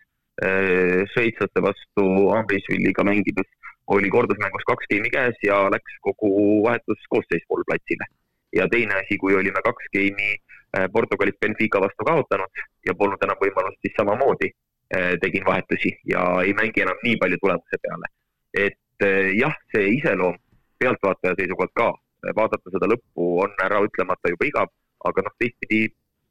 šveitslaste 1.14 1.64
vastu 1.64 2.04
Ambrisvilliga 2.36 3.04
mängides 3.04 3.48
oli 3.96 4.10
kordusmängus 4.10 4.66
kaks 4.72 4.86
geimi 4.90 5.10
käes 5.10 5.38
ja 5.44 5.58
läks 5.74 5.98
kogu 6.02 6.30
vahetuskoosseis 6.64 7.44
pool 7.48 7.64
platsile. 7.68 8.06
ja 8.56 8.68
teine 8.68 8.94
asi, 8.94 9.18
kui 9.18 9.36
olime 9.36 9.62
kaks 9.64 9.86
geimi 9.94 10.30
äh, 10.34 10.86
Portugalis 10.94 11.38
Benfica 11.42 11.82
vastu 11.82 12.06
kaotanud 12.06 12.62
ja 12.88 12.96
polnud 12.98 13.24
enam 13.24 13.38
võimalust, 13.44 13.78
siis 13.82 13.94
samamoodi 13.98 14.50
äh, 14.50 15.14
tegin 15.22 15.46
vahetusi 15.46 15.92
ja 16.14 16.24
ei 16.46 16.54
mängi 16.54 16.82
enam 16.86 16.98
nii 17.04 17.18
palju 17.22 17.38
tulemuse 17.42 17.82
peale. 17.84 18.10
et 18.66 19.06
äh, 19.06 19.30
jah, 19.42 19.56
see 19.76 19.94
iseloom 19.98 20.38
pealtvaataja 20.80 21.38
seisukohalt 21.38 21.76
ka, 21.82 21.90
vaadata 22.42 22.74
seda 22.74 22.90
lõppu 22.94 23.30
on 23.44 23.54
ära 23.66 23.82
ütlemata 23.86 24.34
juba 24.34 24.50
igav, 24.50 24.74
aga 25.06 25.26
noh, 25.28 25.36
teistpidi 25.40 25.82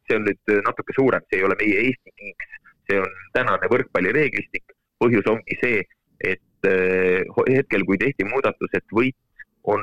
see 0.09 0.17
on 0.17 0.27
nüüd 0.27 0.55
natuke 0.67 0.95
suurem, 0.97 1.23
see 1.29 1.41
ei 1.41 1.47
ole 1.47 1.57
meie 1.61 1.85
Eesti 1.87 2.15
kiiks, 2.19 2.59
see 2.89 3.01
on 3.05 3.15
tänane 3.37 3.71
võrkpallireeglistik. 3.75 4.75
põhjus 4.99 5.29
ongi 5.31 5.55
see, 5.61 5.83
et 6.27 6.41
hetkel, 6.67 7.85
kui 7.87 7.99
tehti 8.01 8.27
muudatus, 8.27 8.73
et 8.75 8.85
võit 8.95 9.17
on 9.69 9.83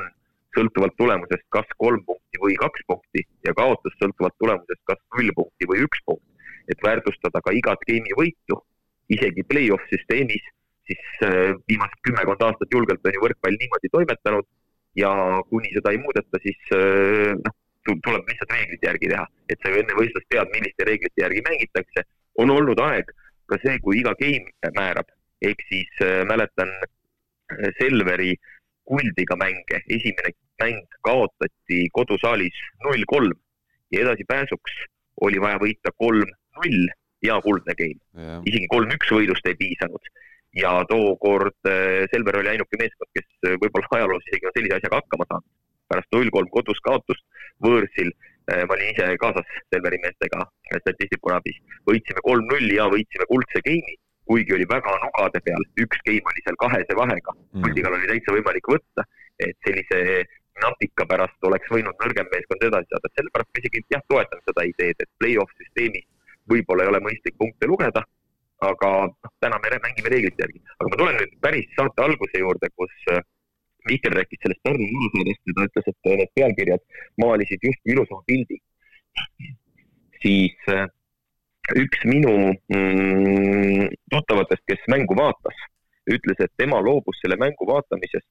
sõltuvalt 0.55 0.95
tulemusest 0.99 1.45
kas 1.53 1.67
kolm 1.81 2.03
punkti 2.07 2.39
või 2.41 2.55
kaks 2.59 2.85
punkti 2.87 3.23
ja 3.47 3.53
kaotus 3.57 3.95
sõltuvalt 3.99 4.35
tulemusest 4.39 4.81
kas 4.89 5.01
null 5.15 5.33
punkti 5.35 5.67
või 5.71 5.83
üks 5.85 6.01
punkt, 6.07 6.25
et 6.71 6.79
väärtustada 6.83 7.41
ka 7.43 7.53
igat 7.55 7.81
geimi 7.87 8.15
võitu, 8.17 8.59
isegi 9.11 9.43
play-off 9.49 9.83
süsteemis, 9.91 10.45
siis 10.89 11.25
eh, 11.27 11.53
viimased 11.69 11.99
kümmekond 12.07 12.45
aastat 12.47 12.71
julgelt 12.73 13.05
on 13.05 13.17
ju 13.17 13.25
võrkpall 13.25 13.59
niimoodi 13.59 13.91
toimetanud 13.93 14.47
ja 14.99 15.11
kuni 15.51 15.73
seda 15.75 15.93
ei 15.93 16.01
muudeta, 16.01 16.41
siis 16.45 16.73
eh, 16.77 17.35
noh, 17.41 17.57
tuleb 17.85 18.31
lihtsalt 18.31 18.55
reeglite 18.55 18.89
järgi 18.89 19.11
teha, 19.11 19.25
et 19.51 19.61
sa 19.61 19.71
ju 19.71 19.81
enne 19.81 19.97
võistlust 19.97 20.29
tead, 20.33 20.49
milliste 20.55 20.87
reeglite 20.87 21.21
järgi 21.21 21.43
mängitakse. 21.49 22.07
on 22.41 22.51
olnud 22.51 22.79
aeg 22.83 23.11
ka 23.47 23.59
see, 23.61 23.77
kui 23.83 23.99
iga 24.01 24.15
game 24.19 24.71
määrab 24.75 25.11
ehk 25.41 25.63
siis 25.69 26.01
äh, 26.01 26.23
mäletan 26.27 26.69
äh, 26.69 27.71
Selveri 27.79 28.35
kuldiga 28.85 29.35
mänge, 29.35 29.81
esimene 29.89 30.35
mäng 30.61 30.83
kaotati 31.03 31.87
kodusaalis 31.93 32.57
null 32.83 33.03
kolm 33.07 33.33
ja 33.91 34.05
edasipääsuks 34.05 34.77
oli 35.25 35.41
vaja 35.41 35.59
võita 35.59 35.91
kolm-null 35.97 36.85
ja 37.23 37.39
kuldne 37.41 37.73
game. 37.79 37.99
Yeah.. 38.13 38.43
isegi 38.45 38.69
kolm-üks 38.71 39.11
võidust 39.11 39.47
ei 39.49 39.57
piisanud. 39.59 40.11
Ja 40.55 40.77
tookord 40.87 41.67
äh, 41.67 42.05
Selver 42.13 42.39
oli 42.39 42.53
ainuke 42.53 42.79
meeskond, 42.79 43.11
kes 43.17 43.27
võib-olla 43.59 43.91
ajaloos 43.99 44.29
isegi 44.29 44.47
on 44.47 44.55
sellise 44.55 44.79
asjaga 44.79 45.01
hakkama 45.01 45.27
saanud. 45.31 45.51
pärast 45.91 46.15
null 46.15 46.31
kolm 46.33 46.47
kodus 46.49 46.79
kaotust 46.81 47.21
võõrsil, 47.61 48.07
ma 48.49 48.73
olin 48.73 48.87
ise 48.89 49.05
kaasas 49.21 49.51
Selveri 49.73 49.99
meestega 50.01 50.47
statistikuna 50.79 51.37
abis, 51.41 51.59
võitsime 51.89 52.23
kolm-null 52.25 52.71
ja 52.73 52.87
võitsime 52.89 53.27
kuldse 53.29 53.61
geimi, 53.67 53.93
kuigi 54.29 54.55
oli 54.57 54.65
väga 54.69 54.95
nugade 55.03 55.41
peal, 55.45 55.67
üks 55.83 56.01
geim 56.07 56.31
oli 56.31 56.41
seal 56.45 56.57
kahese 56.63 56.97
vahega, 56.97 57.35
puldigal 57.53 57.93
mm. 57.93 57.99
oli 57.99 58.11
täitsa 58.13 58.35
võimalik 58.35 58.71
võtta, 58.73 59.05
et 59.45 59.57
sellise 59.67 60.01
napika 60.63 61.05
pärast 61.09 61.47
oleks 61.49 61.69
võinud 61.71 61.97
nõrgem 62.01 62.27
meeskond 62.31 62.63
edasi 62.63 62.89
saada, 62.91 63.09
et 63.09 63.19
sellepärast 63.19 63.51
ma 63.51 63.61
isegi 63.61 63.83
jah, 63.93 64.03
toetan 64.11 64.43
seda 64.47 64.67
ideed, 64.71 65.01
et 65.03 65.11
play-off 65.19 65.51
süsteemis 65.59 66.07
võib-olla 66.51 66.85
ei 66.85 66.91
ole 66.93 67.01
mõistlik 67.03 67.37
punkte 67.41 67.69
lugeda, 67.69 68.03
aga 68.63 68.91
noh, 69.11 69.31
täna 69.43 69.59
me 69.61 69.79
mängime 69.83 70.11
reeglite 70.13 70.45
järgi. 70.45 70.61
aga 70.79 70.91
ma 70.91 70.99
tulen 71.01 71.17
nüüd 71.19 71.33
päris 71.43 71.67
saate 71.75 72.05
alguse 72.05 72.41
juurde, 72.41 72.71
kus 72.75 72.93
äh, 73.13 73.23
Mihkel 73.85 74.15
rääkis 74.17 74.39
sellest 74.41 74.63
Pärnu 74.65 74.85
jõulusaadest 74.89 75.41
ja 75.45 75.53
ta 75.55 75.65
ütles, 75.67 75.89
et 75.91 76.07
need 76.21 76.31
pealkirjad 76.39 76.83
maalisid 77.21 77.65
justkui 77.67 77.93
ilusama 77.93 78.23
pildi. 78.25 78.57
siis 80.23 80.71
äh, 80.73 80.87
üks 81.73 82.03
minu 82.05 82.33
mm, 82.53 83.89
tuttavatest, 84.13 84.63
kes 84.69 84.83
mängu 84.91 85.17
vaatas, 85.17 85.61
ütles, 86.11 86.39
et 86.39 86.53
tema 86.61 86.81
loobus 86.85 87.17
selle 87.23 87.37
mängu 87.41 87.67
vaatamisest 87.69 88.27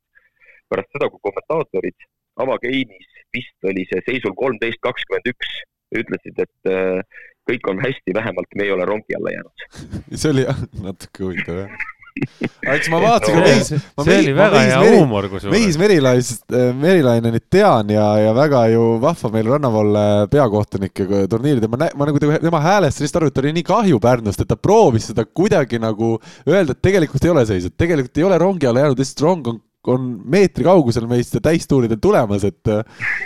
pärast 0.70 0.90
seda, 0.94 1.10
kui 1.12 1.22
kommentaatorid 1.26 2.06
avageimis, 2.44 3.08
vist 3.34 3.68
oli 3.68 3.84
see 3.90 4.02
seisul 4.06 4.34
kolmteist, 4.38 4.80
kakskümmend 4.82 5.30
üks, 5.34 5.56
ütlesid, 5.94 6.38
et 6.42 6.70
äh, 6.70 7.24
kõik 7.50 7.68
on 7.70 7.82
hästi, 7.82 8.14
vähemalt 8.16 8.56
me 8.56 8.66
ei 8.66 8.72
ole 8.74 8.86
rongi 8.88 9.18
alla 9.18 9.34
jäänud. 9.34 9.66
see 10.20 10.30
oli 10.32 10.46
jah, 10.46 10.62
natuke 10.86 11.26
huvitav 11.26 11.64
jah 11.64 11.93
eks 12.14 12.88
ma 12.92 13.00
vaatasin 13.02 13.36
no,, 13.36 13.42
Meis. 13.42 13.70
see 14.06 14.18
oli 14.20 14.34
väga 14.36 14.60
hea 14.62 14.78
huumor 14.84 15.26
kusjuures. 15.32 15.54
Meis 15.54 15.78
Merilainist, 15.80 16.44
äh, 16.54 16.68
Merilainenit 16.78 17.46
tean 17.50 17.90
ja, 17.90 18.06
ja 18.22 18.34
väga 18.36 18.60
ju 18.70 18.84
vahva 19.02 19.30
meil 19.34 19.50
rannavalle 19.50 20.04
peakohtunike 20.30 21.24
turniiridel, 21.30 21.72
ma, 21.72 21.88
ma 21.90 22.08
nagu 22.10 22.22
tema 22.22 22.62
häälest 22.62 23.02
lihtsalt 23.02 23.22
aru, 23.22 23.32
et 23.32 23.42
oli 23.42 23.54
nii 23.58 23.66
kahju 23.66 24.00
Pärnust, 24.04 24.44
et 24.44 24.50
ta 24.50 24.58
proovis 24.60 25.10
seda 25.10 25.26
kuidagi 25.26 25.82
nagu 25.82 26.14
öelda, 26.46 26.76
et 26.76 26.82
tegelikult 26.84 27.26
ei 27.26 27.34
ole 27.34 27.46
seis, 27.50 27.66
et 27.66 27.76
tegelikult 27.76 28.22
ei 28.22 28.28
ole 28.28 28.38
rongi 28.38 28.70
alla 28.70 28.84
jäänud, 28.84 29.02
lihtsalt 29.02 29.26
rong 29.26 29.50
on 29.50 29.62
on 29.92 30.06
meetri 30.30 30.64
kaugusel 30.66 31.06
meist 31.10 31.36
täistuuridel 31.42 31.98
tulemas, 32.02 32.44
et 32.48 32.70
äh, 32.72 32.82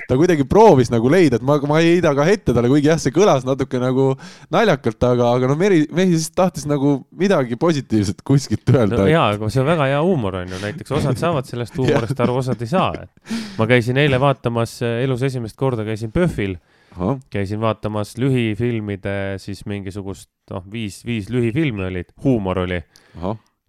ta 0.09 0.19
kuidagi 0.19 0.47
proovis 0.49 0.93
nagu 0.93 1.11
leida, 1.13 1.39
et 1.39 1.47
ma, 1.47 1.59
ma 1.69 1.81
ei 1.83 1.95
heida 1.95 2.15
ka 2.17 2.27
ette 2.31 2.55
talle, 2.55 2.71
kuigi 2.73 2.91
jah, 2.91 3.01
see 3.03 3.15
kõlas 3.15 3.47
natuke 3.47 3.81
nagu 3.83 4.11
naljakalt, 4.55 5.01
aga, 5.11 5.33
aga 5.39 5.51
no 5.51 5.59
Meri, 5.59 5.85
mehi 5.95 6.17
siis 6.17 6.33
tahtis 6.37 6.69
nagu 6.71 6.99
midagi 7.19 7.59
positiivset 7.61 8.25
kuskilt 8.27 8.75
öelda 8.75 9.03
no,. 9.03 9.11
jaa, 9.11 9.29
aga 9.37 9.53
see 9.53 9.63
on 9.63 9.71
väga 9.71 9.91
hea 9.93 10.01
huumor 10.05 10.41
on 10.43 10.55
ju, 10.55 10.63
näiteks 10.65 10.97
osad 11.01 11.21
saavad 11.25 11.49
sellest 11.49 11.79
huumorist 11.79 12.25
aru, 12.25 12.39
osad 12.43 12.65
ei 12.65 12.73
saa. 12.73 13.07
ma 13.59 13.69
käisin 13.71 14.01
eile 14.01 14.21
vaatamas, 14.23 14.79
äh, 14.87 15.03
elus 15.07 15.25
esimest 15.29 15.59
korda 15.59 15.87
käisin 15.89 16.15
PÖFFil 16.15 16.59
Aha. 16.97 17.19
käisin 17.31 17.61
vaatamas 17.63 18.17
lühifilmide 18.19 19.37
siis 19.43 19.65
mingisugust, 19.71 20.31
noh, 20.51 20.65
viis, 20.73 21.03
viis 21.07 21.31
lühifilmi 21.31 21.87
olid, 21.91 22.11
huumor 22.25 22.65
oli 22.65 22.83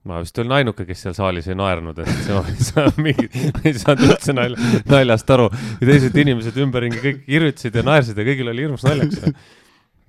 ma 0.07 0.21
vist 0.23 0.37
olin 0.39 0.55
ainuke, 0.59 0.85
kes 0.87 1.03
seal 1.05 1.15
saalis 1.17 1.49
ei 1.51 1.57
naernud, 1.59 1.99
et 2.03 2.27
ma 2.35 2.43
ei 2.47 2.65
saa 2.69 2.91
mingi, 3.01 3.29
ma 3.55 3.63
ei 3.67 3.75
saanud 3.75 4.07
üldse 4.07 4.35
nalja, 4.35 4.73
naljast 4.89 5.35
aru. 5.35 5.49
ja 5.81 5.91
teised 5.91 6.19
inimesed 6.23 6.59
ümberringi 6.63 7.03
kõik 7.03 7.23
irvitasid 7.27 7.79
ja 7.79 7.85
naersid 7.85 8.19
ja 8.19 8.27
kõigil 8.27 8.51
oli 8.53 8.67
hirmus 8.67 8.85
naljakas. 8.87 9.31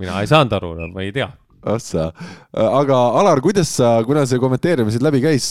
mina 0.00 0.20
ei 0.22 0.30
saanud 0.30 0.58
aru, 0.60 0.74
no 0.78 0.90
ma 0.94 1.06
ei 1.06 1.14
tea. 1.14 1.30
Assa, 1.60 2.06
aga 2.56 2.98
Alar, 3.20 3.42
kuidas 3.44 3.68
sa, 3.76 3.98
kuna 4.08 4.22
see 4.24 4.40
kommenteerimine 4.40 4.94
siit 4.94 5.04
läbi 5.04 5.18
käis, 5.20 5.50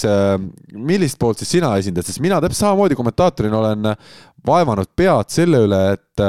millist 0.74 1.20
poolt 1.22 1.44
siis 1.44 1.52
sina 1.54 1.76
esindad, 1.78 2.08
sest 2.08 2.18
mina 2.24 2.40
täpselt 2.42 2.64
samamoodi 2.64 2.98
kommentaatorina 2.98 3.60
olen 3.60 3.92
vaevanud 4.50 4.90
pead 4.98 5.30
selle 5.30 5.62
üle, 5.68 5.84
et 5.94 6.24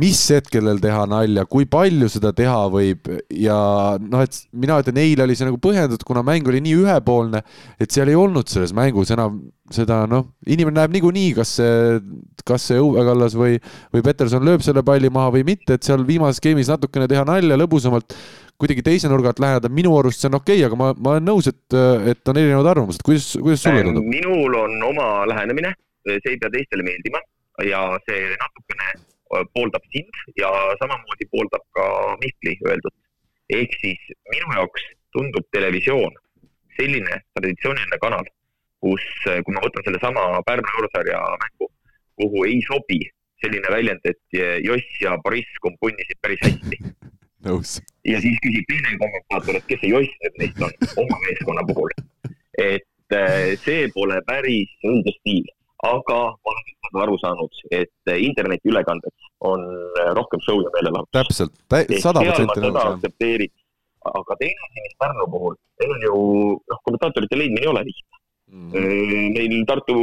mis 0.00 0.20
hetkedel 0.32 0.78
teha 0.80 1.02
nalja, 1.10 1.44
kui 1.48 1.66
palju 1.68 2.08
seda 2.12 2.32
teha 2.36 2.60
võib. 2.72 3.08
Ja 3.36 3.56
noh, 4.00 4.22
et 4.24 4.38
mina 4.56 4.78
ütlen, 4.80 5.00
eile 5.02 5.26
oli 5.26 5.36
see 5.36 5.48
nagu 5.48 5.58
põhjendatud, 5.62 6.04
kuna 6.08 6.22
mäng 6.26 6.48
oli 6.48 6.62
nii 6.64 6.78
ühepoolne, 6.84 7.42
et 7.80 7.92
seal 7.92 8.08
ei 8.08 8.16
olnud 8.18 8.48
selles 8.48 8.72
mängus 8.76 9.12
enam 9.12 9.42
seda 9.72 10.02
noh, 10.10 10.26
inimene 10.48 10.80
näeb 10.80 10.94
niikuinii, 10.96 11.32
kas 11.36 11.56
see, 11.58 11.98
kas 12.48 12.66
see 12.68 12.80
Õue 12.80 13.04
Kallas 13.06 13.36
või, 13.38 13.58
või 13.94 14.04
Peterson 14.04 14.44
lööb 14.44 14.64
selle 14.64 14.84
palli 14.84 15.10
maha 15.12 15.32
või 15.36 15.46
mitte, 15.48 15.76
et 15.76 15.86
seal 15.86 16.04
viimases 16.08 16.42
game'is 16.44 16.72
natukene 16.72 17.08
teha 17.08 17.24
nalja 17.28 17.56
lõbusamalt, 17.60 18.16
kuidagi 18.60 18.84
teise 18.84 19.08
nurga 19.10 19.32
alt 19.32 19.40
läheneda, 19.42 19.72
minu 19.72 19.94
arust 19.98 20.20
see 20.20 20.28
on 20.28 20.40
okei 20.40 20.58
okay,, 20.60 20.66
aga 20.68 20.80
ma, 20.80 20.90
ma 20.98 21.14
olen 21.14 21.28
nõus, 21.30 21.48
et, 21.52 21.78
et 22.12 22.32
on 22.32 22.42
erinevad 22.42 22.68
arvamused, 22.74 23.04
kuidas, 23.06 23.30
kuidas 23.40 23.64
sulle 23.64 23.84
tundub? 23.86 24.08
minul 24.12 24.60
on 24.60 24.76
oma 24.90 25.08
lähenemine, 25.30 25.72
see 26.08 26.20
ei 26.34 26.40
pea 26.40 26.52
teistele 26.52 26.84
meeldima. 26.86 27.22
Ja 27.68 27.82
see 28.08 28.30
natukene 28.40 28.94
pooldab 29.54 29.84
sind 29.92 30.20
ja 30.40 30.50
samamoodi 30.80 31.28
pooldab 31.32 31.64
ka 31.76 31.86
Mihkli 32.24 32.56
öeldut. 32.68 32.94
ehk 33.52 33.72
siis 33.80 34.12
minu 34.32 34.52
jaoks 34.56 34.84
tundub 35.12 35.46
televisioon 35.52 36.14
selline 36.76 37.18
traditsiooniline 37.36 37.98
kanal, 38.00 38.28
kus, 38.80 39.04
kui 39.44 39.54
ma 39.54 39.64
võtan 39.64 39.84
sellesama 39.86 40.22
Pärnu 40.46 40.76
eurosarja 40.78 41.18
mängu, 41.42 41.68
kuhu 42.20 42.44
ei 42.48 42.62
sobi 42.68 43.00
selline 43.42 43.72
väljend, 43.74 44.04
et 44.08 44.38
Joss 44.64 45.00
ja 45.02 45.16
Boriss 45.24 45.60
kompunnisid 45.64 46.20
päris 46.22 46.40
hästi 46.46 46.78
nõus. 47.46 47.76
ja 48.08 48.20
siis 48.24 48.38
küsib 48.44 48.68
teine 48.70 48.96
kommentaator, 49.02 49.58
et 49.58 49.68
kes 49.68 49.82
see 49.82 49.92
Joss 49.92 50.16
nüüd 50.24 50.40
neist 50.44 50.62
on 50.68 51.04
oma 51.04 51.20
meeskonna 51.26 51.66
puhul. 51.72 51.96
et 52.62 53.18
see 53.66 53.88
pole 53.92 54.20
päris 54.28 54.72
õige 54.88 55.12
stiil 55.18 55.50
aga 55.82 56.18
ma 56.30 56.52
olen 56.52 56.64
lihtsalt 56.68 57.00
aru 57.04 57.18
saanud, 57.22 57.60
et 57.74 58.12
internetiülekanded 58.28 59.28
on 59.50 59.64
rohkem 60.18 60.42
show 60.46 60.60
ja 60.62 60.70
meelelahutus. 60.76 61.12
täpselt, 61.18 61.54
sada 62.04 62.22
protsenti 62.22 62.64
nõus. 62.64 62.82
aktsepteerid, 62.94 63.54
aga 64.12 64.38
teine 64.40 64.66
asi, 64.68 64.86
mis 64.86 64.98
Pärnu 65.02 65.28
puhul, 65.34 65.56
meil 65.82 65.94
on 65.96 66.04
ju, 66.08 66.18
noh, 66.72 66.82
kommentaatorite 66.86 67.38
leidmine 67.38 67.64
ei 67.66 67.72
ole 67.72 67.84
lihtne 67.88 68.22
mm. 68.52 68.70
-hmm. 68.70 69.32
Neil 69.34 69.64
Tartu 69.66 69.96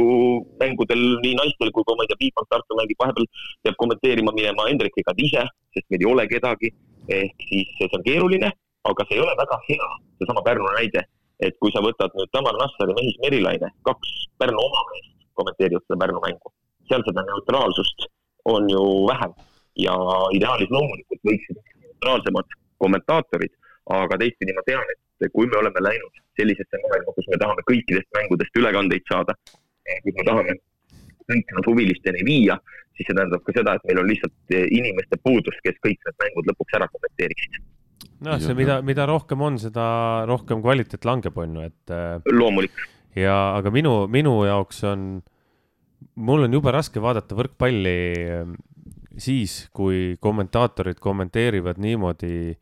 mängudel 0.60 1.02
nii 1.24 1.34
naistel 1.40 1.70
kui 1.74 1.84
ka 1.86 1.96
ma 1.96 2.04
ei 2.04 2.10
tea, 2.10 2.20
Piipang 2.22 2.48
Tartu 2.50 2.76
mängib, 2.80 2.98
vahepeal 3.02 3.26
peab 3.62 3.76
kommenteerima 3.82 4.32
minema 4.38 4.68
Hendrik 4.68 4.98
Egad 5.02 5.22
ise, 5.26 5.44
sest 5.74 5.86
meil 5.90 6.02
ei 6.04 6.12
ole 6.12 6.26
kedagi. 6.34 6.70
ehk 7.08 7.38
siis 7.48 7.68
see 7.78 7.88
on 7.96 8.02
keeruline, 8.08 8.48
aga 8.90 9.04
see 9.08 9.16
ei 9.16 9.22
ole 9.24 9.34
väga 9.42 9.56
hea, 9.68 9.86
seesama 10.18 10.42
Pärnu 10.48 10.68
näide, 10.76 11.02
et 11.46 11.54
kui 11.60 11.72
sa 11.72 11.80
võtad 11.86 12.12
nüüd 12.18 12.30
Tamar 12.32 12.56
Nassar 12.60 12.92
ja 12.92 12.94
Mehis 12.98 13.16
Merilaine, 13.24 13.68
kaks 13.88 14.10
Pärnu 14.38 14.60
oma 14.68 14.82
meest, 14.90 15.10
kommenteerivad 15.38 15.84
seda 15.86 15.98
Pärnu 16.02 16.22
mängu. 16.24 16.52
seal 16.88 17.04
seda 17.06 17.22
neutraalsust 17.26 18.06
on 18.44 18.70
ju 18.70 18.82
vähem 19.06 19.32
ja 19.78 19.94
ideaalis 20.36 20.72
loomulikult 20.74 21.22
võiksid 21.28 21.58
neutraalsemad 21.60 22.56
kommentaatorid, 22.82 23.52
aga 24.00 24.18
teistpidi 24.18 24.56
ma 24.56 24.64
tean, 24.66 24.92
et 24.94 25.32
kui 25.34 25.46
me 25.46 25.58
oleme 25.60 25.82
läinud 25.84 26.22
sellisesse 26.40 26.80
maailma, 26.84 27.14
kus 27.16 27.28
me 27.30 27.38
tahame 27.42 27.64
kõikidest 27.70 28.08
mängudest 28.16 28.60
ülekandeid 28.62 29.06
saada, 29.10 29.36
kus 30.04 30.16
me 30.18 30.26
tahame 30.26 30.56
kõik 31.30 31.52
nad 31.56 31.68
huvilisteni 31.70 32.24
viia, 32.26 32.56
siis 32.96 33.06
see 33.06 33.14
tähendab 33.16 33.44
ka 33.46 33.54
seda, 33.54 33.76
et 33.76 33.84
meil 33.90 34.00
on 34.02 34.08
lihtsalt 34.10 34.56
inimeste 34.58 35.20
puudus, 35.22 35.60
kes 35.66 35.76
kõik 35.84 36.00
need 36.08 36.24
mängud 36.24 36.50
lõpuks 36.50 36.80
ära 36.80 36.88
kommenteeriksid 36.90 37.60
noh, 38.26 38.40
see, 38.42 38.56
mida, 38.56 38.80
mida 38.84 39.06
rohkem 39.08 39.42
on, 39.44 39.58
seda 39.60 39.84
rohkem 40.28 40.62
kvaliteet 40.64 41.06
langeb, 41.08 41.36
on 41.40 41.56
ju, 41.56 41.68
et. 41.70 41.94
loomulik 42.32 42.82
ja, 43.16 43.36
aga 43.56 43.72
minu, 43.74 44.04
minu 44.10 44.34
jaoks 44.46 44.82
on, 44.88 45.06
mul 46.20 46.46
on 46.46 46.54
jube 46.54 46.72
raske 46.74 47.02
vaadata 47.02 47.36
võrkpalli 47.38 47.96
ehm, 48.22 48.54
siis, 49.20 49.64
kui 49.76 50.16
kommentaatorid 50.22 51.00
kommenteerivad 51.02 51.80
niimoodi, 51.82 52.54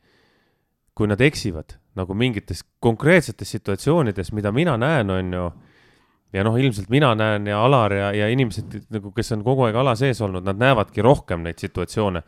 kui 0.97 1.09
nad 1.09 1.21
eksivad 1.21 1.77
nagu 1.99 2.15
mingites 2.15 2.63
konkreetsetes 2.83 3.49
situatsioonides, 3.55 4.31
mida 4.35 4.51
mina 4.55 4.77
näen, 4.79 5.09
on 5.11 5.33
ju. 5.33 5.49
ja 6.33 6.43
noh, 6.45 6.55
ilmselt 6.61 6.89
mina 6.93 7.13
näen 7.17 7.47
ja 7.49 7.63
Alar 7.65 7.93
ja, 7.93 8.11
ja 8.13 8.27
inimesed 8.29 8.75
nagu, 8.93 9.11
kes 9.11 9.33
on 9.35 9.43
kogu 9.43 9.65
aeg 9.65 9.75
ala 9.79 9.95
sees 9.99 10.21
olnud, 10.21 10.45
nad 10.45 10.59
näevadki 10.61 11.01
rohkem 11.01 11.43
neid 11.43 11.59
situatsioone. 11.59 12.21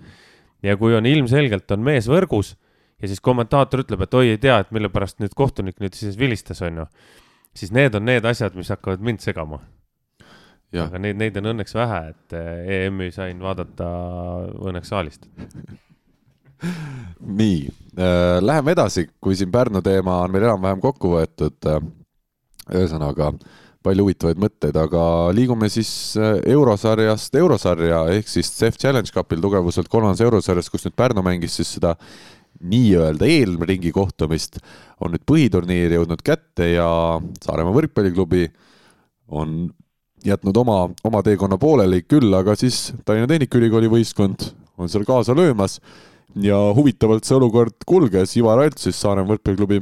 ja 0.63 0.77
kui 0.77 0.95
on 0.95 1.05
ilmselgelt 1.05 1.71
on 1.71 1.81
mees 1.85 2.09
võrgus 2.09 2.55
ja 3.01 3.07
siis 3.07 3.21
kommentaator 3.21 3.81
ütleb, 3.85 4.01
et 4.05 4.13
oi, 4.13 4.27
ei 4.33 4.37
tea, 4.37 4.59
et 4.61 4.71
mille 4.71 4.89
pärast 4.89 5.19
nüüd 5.21 5.33
kohtunik 5.37 5.79
nüüd 5.81 5.95
siis 5.97 6.17
vilistas, 6.19 6.61
on 6.61 6.83
ju 6.83 6.85
siis 7.55 7.71
need 7.75 7.95
on 7.95 8.05
need 8.07 8.25
asjad, 8.25 8.55
mis 8.55 8.71
hakkavad 8.71 9.03
mind 9.03 9.23
segama. 9.23 9.61
aga 10.71 10.99
neid, 11.03 11.17
neid 11.19 11.37
on 11.41 11.51
õnneks 11.51 11.75
vähe, 11.75 12.01
et 12.13 12.35
eh, 12.37 12.85
EM-i 12.85 13.11
sain 13.11 13.39
vaadata 13.43 13.87
õnneks 14.69 14.91
saalist 14.93 15.27
nii 17.41 17.57
äh,, 17.97 18.37
läheme 18.41 18.71
edasi, 18.71 19.09
kui 19.21 19.35
siin 19.35 19.51
Pärnu 19.51 19.81
teema 19.83 20.21
on 20.23 20.31
meil 20.31 20.45
enam-vähem 20.47 20.79
kokku 20.83 21.15
võetud 21.17 21.67
äh,. 21.67 21.81
ühesõnaga 22.71 23.33
palju 23.81 24.05
huvitavaid 24.05 24.39
mõtteid, 24.41 24.77
aga 24.77 25.03
liigume 25.33 25.69
siis 25.73 25.89
äh, 26.19 26.37
eurosarjast 26.53 27.35
eurosarja 27.41 28.03
ehk 28.15 28.29
siis 28.29 28.51
CEF 28.53 28.77
Challenge 28.77 29.09
Cupil 29.13 29.41
tugevuselt 29.41 29.89
kolmandas 29.89 30.21
eurosarjas, 30.21 30.69
kus 30.69 30.85
nüüd 30.85 30.95
Pärnu 30.97 31.25
mängis 31.25 31.57
siis 31.57 31.73
seda 31.79 31.95
nii-öelda 32.61 33.27
eelringi 33.29 33.91
kohtumist 33.95 34.59
on 35.01 35.15
nüüd 35.15 35.23
põhiturniir 35.27 35.95
jõudnud 35.97 36.21
kätte 36.25 36.71
ja 36.73 36.87
Saaremaa 37.43 37.75
võrkpalliklubi 37.75 38.45
on 39.31 39.63
jätnud 40.25 40.57
oma, 40.61 40.83
oma 41.07 41.23
teekonna 41.25 41.57
pooleli, 41.61 42.03
küll 42.05 42.33
aga 42.37 42.55
siis 42.59 42.91
Tallinna 43.05 43.29
Tehnikaülikooli 43.31 43.89
võistkond 43.91 44.51
on 44.77 44.91
seal 44.91 45.05
kaasa 45.07 45.35
löömas 45.37 45.79
ja 46.41 46.59
huvitavalt 46.75 47.25
see 47.27 47.37
olukord 47.37 47.81
kulges, 47.87 48.37
Ivar 48.37 48.61
Alts 48.63 48.87
siis 48.87 49.01
Saaremaa 49.01 49.33
võrkpalliklubi 49.33 49.81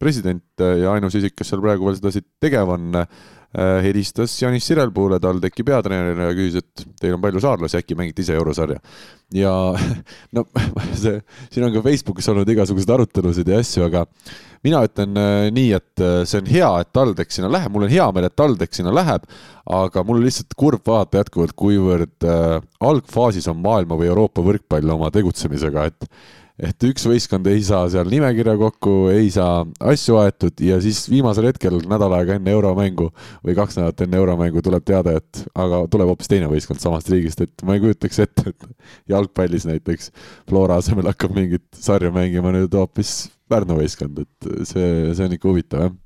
president 0.00 0.60
ja 0.60 0.94
ainus 0.94 1.16
isik, 1.18 1.36
kes 1.36 1.52
seal 1.52 1.62
praegu 1.64 1.88
veel 1.88 1.98
seda 1.98 2.24
tegev 2.40 2.72
on, 2.76 3.02
helistas 3.58 4.36
Janis 4.38 4.68
Sirelpuule, 4.68 5.18
TalTechi 5.18 5.64
peatreenerile 5.66 6.28
ja 6.28 6.34
küsis, 6.38 6.62
et 6.62 6.84
teil 7.02 7.16
on 7.16 7.22
palju 7.22 7.40
saarlasi, 7.42 7.80
äkki 7.80 7.96
mängite 7.98 8.22
ise 8.22 8.36
eurosarja. 8.38 8.78
ja 9.34 9.54
no 10.36 10.44
see, 11.02 11.16
siin 11.50 11.66
on 11.66 11.74
ka 11.74 11.82
Facebookis 11.82 12.30
olnud 12.30 12.48
igasuguseid 12.54 12.94
arutelusid 12.94 13.50
ja 13.50 13.58
asju, 13.58 13.88
aga 13.88 14.04
mina 14.66 14.82
ütlen 14.86 15.16
äh, 15.18 15.48
nii, 15.54 15.70
et 15.78 16.02
äh, 16.04 16.20
see 16.28 16.40
on 16.42 16.50
hea, 16.50 16.70
et 16.82 16.90
TalTech 16.94 17.32
sinna 17.34 17.50
läheb, 17.52 17.72
mul 17.72 17.86
on 17.86 17.92
hea 17.92 18.06
meel, 18.14 18.28
et 18.28 18.36
TalTech 18.38 18.76
sinna 18.76 18.92
läheb, 18.94 19.24
aga 19.80 20.04
mul 20.06 20.20
on 20.20 20.26
lihtsalt 20.26 20.56
kurb 20.58 20.84
vaadata 20.86 21.22
jätkuvalt, 21.22 21.56
kuivõrd 21.58 22.28
äh, 22.28 22.58
algfaasis 22.90 23.48
on 23.52 23.60
maailma 23.64 23.98
või 24.00 24.10
Euroopa 24.12 24.44
võrkpall 24.44 24.96
oma 24.96 25.10
tegutsemisega, 25.14 25.88
et 25.90 26.10
et 26.60 26.84
üks 26.84 27.06
võistkond 27.08 27.46
ei 27.50 27.62
saa 27.64 27.86
seal 27.92 28.08
nimekirja 28.12 28.54
kokku, 28.60 28.94
ei 29.12 29.30
saa 29.32 29.62
asju 29.92 30.18
aetud 30.20 30.60
ja 30.64 30.76
siis 30.84 31.02
viimasel 31.10 31.48
hetkel 31.48 31.78
nädal 31.88 32.12
aega 32.18 32.36
enne 32.36 32.52
euromängu 32.52 33.08
või 33.46 33.56
kaks 33.56 33.78
nädalat 33.78 34.04
enne 34.04 34.20
euromängu 34.20 34.62
tuleb 34.64 34.84
teade, 34.88 35.16
et 35.22 35.42
aga 35.54 35.82
tuleb 35.92 36.12
hoopis 36.12 36.30
teine 36.30 36.50
võistkond 36.52 36.82
samast 36.82 37.08
riigist, 37.12 37.40
et 37.44 37.64
ma 37.66 37.76
ei 37.76 37.84
kujutaks 37.84 38.22
ette, 38.26 38.52
et 38.52 38.68
jalgpallis 39.14 39.66
näiteks 39.70 40.12
Flora 40.50 40.80
asemel 40.82 41.08
hakkab 41.10 41.34
mingit 41.36 41.66
sarja 41.76 42.12
mängima 42.14 42.52
nüüd 42.56 42.76
hoopis 42.76 43.30
Pärnu 43.50 43.80
võistkond, 43.80 44.20
et 44.22 44.52
see, 44.68 44.90
see 45.16 45.26
on 45.26 45.32
ikka 45.34 45.48
huvitav, 45.50 45.88
jah. 45.88 45.96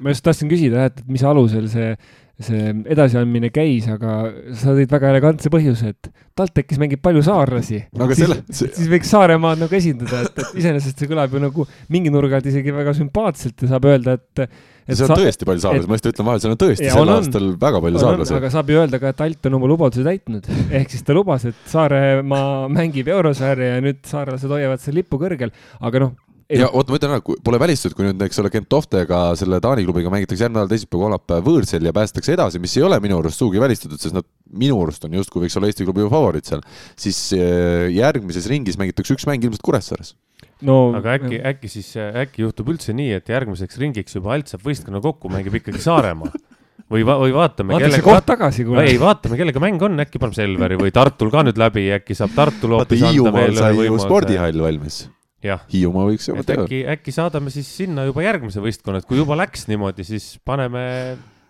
ma 0.00 0.14
just 0.14 0.24
tahtsin 0.24 0.48
küsida, 0.48 0.86
et 0.88 1.02
mis 1.10 1.24
alusel 1.26 1.66
see 1.72 1.92
see 2.38 2.70
edasiandmine 2.94 3.50
käis, 3.50 3.88
aga 3.90 4.14
sa 4.54 4.74
tõid 4.76 4.92
väga 4.92 5.10
elegantse 5.10 5.50
põhjuse, 5.50 5.90
et 5.90 6.10
TalTechis 6.38 6.78
mängib 6.78 7.02
palju 7.02 7.24
saarlasi 7.26 7.80
siis, 7.80 8.18
selle... 8.20 8.38
See... 8.46 8.70
siis 8.76 8.90
võiks 8.92 9.10
Saaremaad 9.10 9.64
nagu 9.64 9.74
esindada, 9.74 10.22
et, 10.22 10.38
et 10.38 10.60
iseenesest 10.62 11.02
see 11.02 11.10
kõlab 11.10 11.34
ju 11.34 11.42
nagu 11.42 11.66
mingi 11.90 12.12
nurga 12.14 12.38
alt 12.38 12.46
isegi 12.46 12.74
väga 12.74 12.94
sümpaatselt 12.94 13.66
ja 13.66 13.72
saab 13.72 13.88
öelda, 13.90 14.14
et 14.20 14.44
et 14.88 14.96
seal 14.96 15.10
on 15.10 15.20
tõesti 15.20 15.48
palju 15.48 15.64
saarlasi, 15.64 15.90
ma 15.90 15.98
just 15.98 16.06
ütlen 16.12 16.28
vahele, 16.28 16.42
seal 16.44 16.54
on 16.54 16.60
tõesti 16.62 16.92
sel 16.94 17.12
aastal 17.12 17.48
väga 17.66 17.82
palju 17.84 18.04
saarlasi. 18.04 18.36
aga 18.38 18.52
saab 18.54 18.70
ju 18.72 18.78
öelda 18.84 19.02
ka, 19.02 19.12
et 19.12 19.26
Alt 19.26 19.50
on 19.50 19.58
oma 19.58 19.68
lubaduse 19.74 20.06
täitnud. 20.06 20.46
ehk 20.78 20.94
siis 20.94 21.04
ta 21.04 21.16
lubas, 21.16 21.44
et 21.50 21.58
Saaremaa 21.68 22.70
mängib 22.72 23.10
eurosarja 23.12 23.74
ja 23.74 23.84
nüüd 23.84 24.00
saarlased 24.08 24.54
hoiavad 24.54 24.80
seal 24.80 24.96
lippu 25.02 25.20
kõrgel, 25.20 25.52
aga 25.84 26.06
noh, 26.06 26.14
ja 26.56 26.68
oota, 26.72 26.92
ma 26.92 26.98
ütlen 27.00 27.14
ära, 27.16 27.36
pole 27.44 27.60
välistatud, 27.60 27.96
kui 27.98 28.06
nüüd, 28.06 28.22
eks 28.24 28.40
ole, 28.42 28.50
Gentoftega, 28.52 29.20
selle 29.38 29.60
Taani 29.64 29.84
klubiga 29.84 30.12
mängitakse 30.12 30.46
järgmine 30.46 30.62
nädal 30.62 30.72
teisipäev, 30.72 31.02
kolmapäev 31.04 31.48
võõrsil 31.48 31.88
ja 31.88 31.92
päästetakse 31.96 32.36
edasi, 32.36 32.62
mis 32.62 32.76
ei 32.78 32.86
ole 32.88 33.00
minu 33.04 33.18
arust 33.20 33.42
sugugi 33.42 33.60
välistatud, 33.62 34.00
sest 34.00 34.16
nad 34.16 34.26
minu 34.48 34.78
arust 34.84 35.04
on 35.04 35.18
justkui 35.18 35.44
võiks 35.44 35.58
olla 35.60 35.68
Eesti 35.68 35.88
klubi 35.88 36.06
favoriit 36.08 36.48
seal, 36.48 36.64
siis 36.96 37.20
eh, 37.36 37.88
järgmises 37.96 38.48
ringis 38.48 38.80
mängitakse 38.80 39.16
üks 39.18 39.28
mäng 39.28 39.44
ilmselt 39.44 39.66
Kuressaares 39.66 40.14
no 40.64 40.78
aga 40.98 41.18
äkki, 41.18 41.40
äkki 41.52 41.70
siis, 41.70 41.92
äkki 41.96 42.46
juhtub 42.46 42.70
üldse 42.72 42.94
nii, 42.96 43.12
et 43.18 43.28
järgmiseks 43.30 43.78
ringiks 43.82 44.16
juba 44.16 44.32
Alt 44.34 44.50
saab 44.50 44.64
võistkonna 44.66 45.02
kokku, 45.04 45.30
mängib 45.32 45.60
ikkagi 45.60 45.82
Saaremaa 45.82 46.32
või 46.88 47.04
va-, 47.06 47.18
või 47.20 47.34
vaatame. 47.36 47.76
vaataks 47.76 47.98
see 47.98 48.06
koht 48.06 48.26
tagasi, 48.28 48.66
kuule. 48.66 48.86
ei, 48.88 48.96
vaatame, 49.00 49.38
kellega 49.38 49.62
mäng 49.62 49.84
on, 49.84 50.00
äkki 50.02 50.22
paneb 50.22 50.38
Selveri 50.38 50.80
või 50.80 50.94
Tartul 50.94 51.30
ka 51.34 51.44
nüüd 51.46 51.60
läbi, 51.60 51.86
äkki 51.98 52.16
saab 52.18 52.34
Tartul 52.38 52.78
hoopis 52.78 53.04
anda 53.12 53.36
veel 53.36 53.54
ühe 53.54 53.70
võimaluse. 53.82 54.08
spordihall 54.08 54.66
valmis 54.66 55.04
Hiiumaa 55.44 56.08
võiks 56.08 56.26
juba 56.26 56.42
teha. 56.46 56.64
äkki, 56.66 56.82
äkki 56.96 57.14
saadame 57.14 57.52
siis 57.54 57.68
sinna 57.80 58.08
juba 58.08 58.24
järgmise 58.24 58.62
võistkonna, 58.62 59.02
et 59.02 59.06
kui 59.06 59.20
juba 59.20 59.36
läks 59.38 59.68
niimoodi, 59.70 60.06
siis 60.06 60.32
paneme 60.44 60.82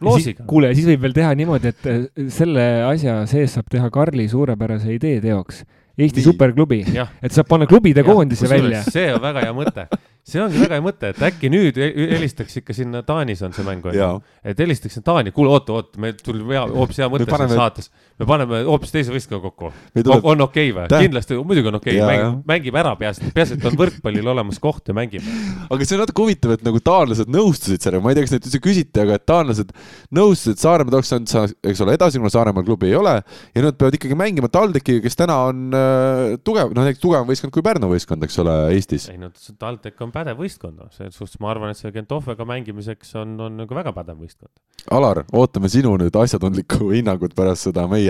loosiga. 0.05 0.45
kuule, 0.51 0.75
siis 0.77 0.91
võib 0.91 1.07
veel 1.07 1.17
teha 1.17 1.33
niimoodi, 1.39 1.73
et 1.73 1.89
äh, 1.89 2.05
selle 2.35 2.67
asja 2.89 3.23
sees 3.31 3.57
saab 3.57 3.71
teha 3.73 3.89
Karli 3.95 4.29
suurepärase 4.29 4.93
idee 4.97 5.23
teoks. 5.25 5.65
Eesti 5.99 6.21
Nii. 6.21 6.29
superklubi, 6.29 6.77
et 6.95 7.35
saab 7.35 7.49
panna 7.49 7.67
klubide 7.67 8.05
koondise 8.07 8.47
välja. 8.47 8.85
see 8.87 9.09
on 9.11 9.23
väga 9.25 9.49
hea 9.49 9.57
mõte 9.57 9.89
see 10.29 10.43
ongi 10.43 10.61
väga 10.61 10.77
hea 10.77 10.85
mõte, 10.85 11.11
et 11.13 11.23
äkki 11.31 11.51
nüüd 11.53 11.79
helistaks 11.79 12.61
ikka 12.61 12.77
sinna, 12.77 13.03
Taanis 13.07 13.41
on 13.47 13.55
see 13.57 13.65
mäng 13.67 13.87
et 13.89 14.61
helistaks 14.61 15.01
Taani, 15.05 15.33
kuule 15.35 15.55
oota, 15.55 15.79
oota, 15.79 16.01
meil 16.03 16.17
tuli 16.21 16.45
hoopis 16.45 17.01
hea 17.01 17.09
mõte 17.13 17.29
siin 17.31 17.55
saates. 17.55 17.91
Me 18.19 18.27
paneme 18.27 18.61
hoopis 18.67 18.93
teise 18.93 19.13
võistkonna 19.15 19.43
kokku. 19.45 19.71
Tuleb... 19.95 20.25
on 20.27 20.43
okei 20.49 20.73
okay 20.73 20.87
või? 20.89 21.03
kindlasti, 21.07 21.39
muidugi 21.39 21.71
on 21.71 21.79
okei 21.79 21.99
okay., 22.01 22.09
mängib, 22.09 22.41
mängib 22.51 22.79
ära 22.81 22.95
peaasi, 22.99 23.31
peaasi, 23.35 23.59
et 23.59 23.67
on 23.69 23.77
võrkpallil 23.79 24.31
olemas 24.35 24.59
koht 24.63 24.91
ja 24.91 24.97
mängib. 24.97 25.27
aga 25.69 25.87
see 25.87 25.97
on 25.97 26.03
natuke 26.03 26.25
huvitav, 26.25 26.57
et 26.57 26.65
nagu 26.67 26.83
taanlased 26.83 27.31
nõustusid 27.31 27.85
sellega, 27.85 28.03
ma 28.03 28.13
ei 28.13 28.19
tea, 28.19 28.27
kas 28.27 28.35
neid 28.35 28.49
üldse 28.49 28.63
küsiti, 28.65 29.03
aga 29.05 29.19
et 29.21 29.27
taanlased 29.29 29.71
nõustusid, 30.19 30.59
et 30.59 30.65
Saaremaa 30.65 30.97
tahaks 30.97 31.13
saanud, 31.13 31.55
eks 31.71 31.85
ole, 31.85 31.95
edasi, 31.99 32.23
kuna 32.23 32.33
Saaremaal 32.35 32.67
klubi 32.67 32.91
ei 32.91 32.97
ole 32.99 33.15
ja 33.23 33.65
nad 33.65 33.79
peavad 33.79 33.99
ikkagi 34.01 34.19
mängima 34.19 34.51
TalTechiga, 34.51 35.05
kes 35.07 35.19
täna 35.19 35.39
on 35.53 35.79
äh, 35.79 36.35
tugev, 36.43 36.75
noh 36.75 36.89
näiteks 36.89 37.05
tugevam 37.05 37.31
võistkond 37.31 37.55
kui 37.55 37.67
Pärnu 37.67 37.93
võistkond, 37.93 38.27
eks 38.27 38.43
ole, 38.43 38.57
Eestis. 38.75 39.09
ei 39.13 39.23
no 39.23 39.31
TalTech 39.31 40.03
on 40.03 40.15
pädev 40.15 40.43
võistkond, 40.43 40.75
noh, 40.83 40.91
selles 40.97 41.15
suhtes 41.15 41.39
ma 41.43 41.53
arvan, 41.55 41.71
et 41.71 41.79
see 41.79 41.95
Gentofega 41.95 42.47
mängimiseks 42.49 43.15
on, 43.23 43.39
on 43.47 43.63
nagu 43.63 43.79
väga 43.79 43.95
pädev 43.95 44.19
võistkond. 44.19 44.51
Alar, 44.95 45.23
ootame 45.37 45.69
sinu 45.71 45.95
nüüd 46.01 46.15
asjatundlikku 46.17 46.91
hinnangut 46.95 47.35
pärast 47.37 47.69
seda 47.69 47.85
meie 47.91 48.08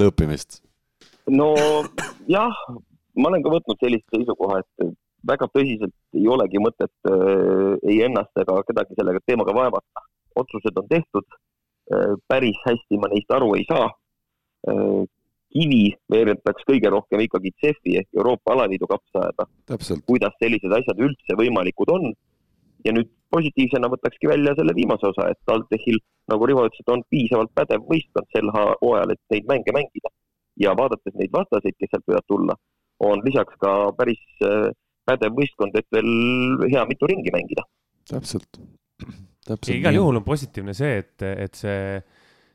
lõõpimist. 0.00 0.60
no 1.30 1.54
jah, 2.30 2.60
ma 3.16 3.30
olen 3.30 3.44
ka 3.44 3.54
võtnud 3.56 3.80
sellist 3.80 4.06
seisukoha, 4.14 4.60
et 4.62 4.94
väga 5.28 5.48
tõsiselt 5.52 5.94
ei 6.18 6.28
olegi 6.28 6.60
mõtet 6.60 6.92
äh, 7.08 7.74
ei 7.88 8.02
ennast 8.08 8.42
ega 8.44 8.60
kedagi 8.68 8.98
sellega 8.98 9.22
teemaga 9.26 9.56
vaevata. 9.56 10.06
otsused 10.36 10.78
on 10.80 10.88
tehtud 10.88 11.26
äh,, 11.30 12.14
päris 12.28 12.58
hästi 12.66 12.98
ma 12.98 13.10
neist 13.12 13.30
aru 13.30 13.54
ei 13.58 13.64
saa 13.68 13.86
äh, 13.88 15.04
kivi 15.54 15.94
veeretaks 16.10 16.66
kõige 16.68 16.90
rohkem 16.90 17.22
ikkagi 17.24 17.52
CEF-i 17.62 17.98
ehk 18.00 18.08
Euroopa 18.18 18.54
Alaliidu 18.54 18.88
kapsaaeda. 18.90 19.46
kuidas 20.06 20.34
sellised 20.42 20.72
asjad 20.78 21.02
üldse 21.06 21.38
võimalikud 21.38 21.92
on. 21.96 22.12
ja 22.84 22.92
nüüd 22.92 23.10
positiivsena 23.34 23.90
võtakski 23.92 24.30
välja 24.30 24.54
selle 24.58 24.74
viimase 24.76 25.08
osa, 25.10 25.28
et 25.32 25.40
TalTechil, 25.48 25.98
nagu 26.32 26.48
Rivo 26.48 26.66
ütles, 26.68 26.82
et 26.84 26.92
on 26.94 27.02
piisavalt 27.12 27.52
pädev 27.58 27.84
võistkond 27.90 28.30
sel 28.34 28.52
hooajal, 28.54 29.14
et 29.14 29.34
neid 29.34 29.50
mänge 29.50 29.74
mängida. 29.76 30.12
ja 30.62 30.70
vaadates 30.78 31.16
neid 31.18 31.32
vastaseid, 31.34 31.74
kes 31.74 31.90
sealt 31.90 32.04
võivad 32.06 32.26
tulla, 32.30 32.54
on 33.02 33.22
lisaks 33.26 33.56
ka 33.58 33.70
päris 33.98 34.20
äh, 34.46 34.68
pädev 35.08 35.34
võistkond, 35.34 35.74
et 35.74 35.88
veel 35.92 36.68
hea 36.70 36.84
mitu 36.86 37.08
ringi 37.10 37.32
mängida. 37.34 37.64
täpselt, 38.10 38.60
täpselt. 39.46 39.74
igal 39.74 39.98
juhul 39.98 40.20
on 40.20 40.26
positiivne 40.26 40.76
see, 40.76 41.00
et, 41.02 41.26
et 41.46 41.58
see, 41.58 41.98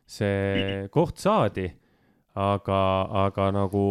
see 0.08 0.88
koht 0.94 1.20
saadi 1.20 1.68
aga, 2.40 2.80
aga 3.26 3.50
nagu 3.54 3.82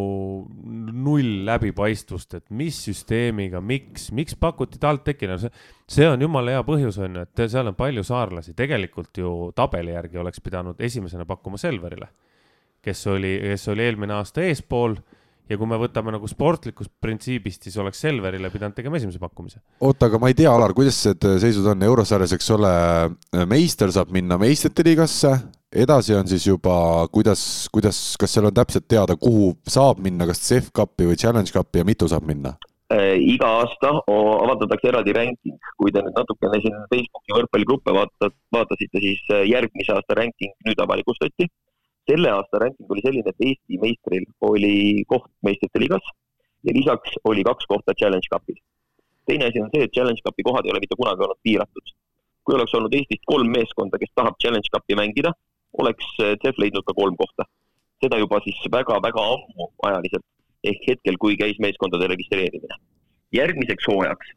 null 0.49 1.43
läbipaistvust, 1.49 2.39
et 2.39 2.47
mis 2.55 2.79
süsteemiga, 2.87 3.61
miks, 3.65 4.09
miks 4.17 4.39
pakuti 4.41 4.81
TalTechile, 4.81 5.37
see, 5.43 5.53
see 5.99 6.09
on 6.09 6.23
jumala 6.25 6.57
hea 6.57 6.65
põhjus, 6.67 7.01
on 7.05 7.21
ju, 7.21 7.27
et 7.29 7.45
seal 7.45 7.69
on 7.69 7.77
palju 7.79 8.07
saarlasi, 8.09 8.57
tegelikult 8.59 9.21
ju 9.21 9.35
tabeli 9.57 9.93
järgi 9.93 10.23
oleks 10.23 10.43
pidanud 10.45 10.81
esimesena 10.81 11.29
pakkuma 11.29 11.61
Selverile, 11.61 12.09
kes 12.85 13.07
oli, 13.13 13.37
kes 13.51 13.69
oli 13.75 13.89
eelmine 13.89 14.19
aasta 14.19 14.47
eespool. 14.47 14.99
Ja 15.49 15.57
kui 15.57 15.65
me 15.65 15.79
võtame 15.81 16.13
nagu 16.13 16.29
sportlikust 16.29 16.91
printsiibist, 17.01 17.63
siis 17.65 17.79
oleks 17.81 18.03
Selverile 18.05 18.51
pidanud 18.53 18.75
tegema 18.77 18.99
esimese 18.99 19.17
pakkumise. 19.23 19.63
oota, 19.81 20.11
aga 20.11 20.19
ma 20.21 20.29
ei 20.29 20.37
tea, 20.37 20.51
Alar, 20.53 20.75
kuidas 20.77 20.99
need 21.09 21.25
seisud 21.41 21.65
on? 21.73 21.87
Eurosarjas, 21.89 22.35
eks 22.37 22.51
ole, 22.53 22.73
meister 23.49 23.89
saab 23.95 24.13
minna 24.13 24.37
meistrite 24.37 24.85
liigasse, 24.85 25.33
edasi 25.73 26.15
on 26.15 26.29
siis 26.29 26.47
juba, 26.47 27.07
kuidas, 27.13 27.69
kuidas, 27.73 28.17
kas 28.21 28.33
seal 28.35 28.49
on 28.49 28.55
täpselt 28.55 28.89
teada, 28.89 29.17
kuhu 29.21 29.53
saab 29.69 30.01
minna, 30.05 30.27
kas 30.27 30.41
CEF 30.47 30.73
Cupi 30.77 31.09
või 31.11 31.19
Challenge 31.21 31.53
Cupi 31.53 31.83
ja 31.83 31.87
mitu 31.89 32.09
saab 32.09 32.27
minna? 32.29 32.55
Äh, 32.89 33.21
iga 33.21 33.51
aasta 33.61 33.91
avaldatakse 34.09 34.89
eraldi 34.89 35.13
ranking, 35.13 35.59
kui 35.77 35.93
te 35.93 36.01
nüüd 36.01 36.17
natukene 36.17 36.61
siin 36.63 36.77
Facebooki 36.89 37.35
võrkpalligruppe 37.37 37.93
vaatate, 37.93 38.33
vaatasite, 38.57 39.03
siis 39.05 39.21
äh, 39.35 39.45
järgmise 39.51 39.93
aasta 39.93 40.17
ranking 40.17 40.55
nüüd 40.69 40.81
avalikustati. 40.85 41.51
selle 42.09 42.31
aasta 42.33 42.63
ranking 42.63 42.89
oli 42.89 43.05
selline, 43.05 43.29
et 43.29 43.45
Eesti 43.45 43.79
meistril 43.83 44.25
oli 44.41 45.05
koht 45.05 45.29
meistrite 45.45 45.83
liigas 45.83 46.07
ja 46.65 46.73
lisaks 46.73 47.19
oli 47.29 47.45
kaks 47.45 47.69
kohta 47.69 47.93
Challenge 47.93 48.29
Cupis. 48.33 48.57
teine 49.27 49.45
asi 49.53 49.61
on 49.61 49.69
see, 49.75 49.85
et 49.85 49.93
Challenge 49.93 50.23
Cupi 50.25 50.43
kohad 50.43 50.65
ei 50.65 50.73
ole 50.73 50.81
mitte 50.81 50.97
kunagi 50.97 51.21
olnud 51.27 51.41
piiratud. 51.43 51.93
kui 52.45 52.57
oleks 52.57 52.73
olnud 52.75 52.95
Eestist 52.95 53.29
kolm 53.29 53.53
meeskonda, 53.53 54.01
kes 54.01 54.17
tahab 54.17 54.41
Challenge 54.41 54.73
Cupi 54.73 54.97
mängida 54.97 55.35
oleks 55.73 56.05
CEF 56.17 56.55
eh, 56.55 56.61
leidnud 56.63 56.87
ka 56.87 56.95
kolm 56.97 57.17
kohta. 57.17 57.47
seda 57.99 58.19
juba 58.19 58.39
siis 58.45 58.59
väga-väga 58.71 59.23
ammu 59.35 59.65
ajaliselt, 59.89 60.25
ehk 60.71 60.85
hetkel, 60.87 61.17
kui 61.19 61.37
käis 61.37 61.59
meeskondade 61.59 62.07
registreerimine. 62.13 62.77
järgmiseks 63.35 63.89
hooajaks 63.91 64.35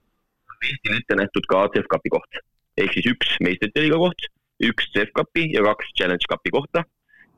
on 0.52 0.66
Eestil 0.70 0.98
ette 0.98 1.16
nähtud 1.16 1.46
ka 1.50 1.68
CEF 1.76 1.86
Cupi 1.94 2.10
koht, 2.16 2.42
ehk 2.78 2.94
siis 2.94 3.12
üks 3.14 3.38
meistrite 3.42 3.86
liiga 3.86 4.00
koht, 4.02 4.28
üks 4.72 4.90
CEF 4.96 5.14
Cupi 5.18 5.48
ja 5.54 5.64
kaks 5.70 5.94
Challenge 5.98 6.28
Cupi 6.34 6.54
kohta 6.58 6.84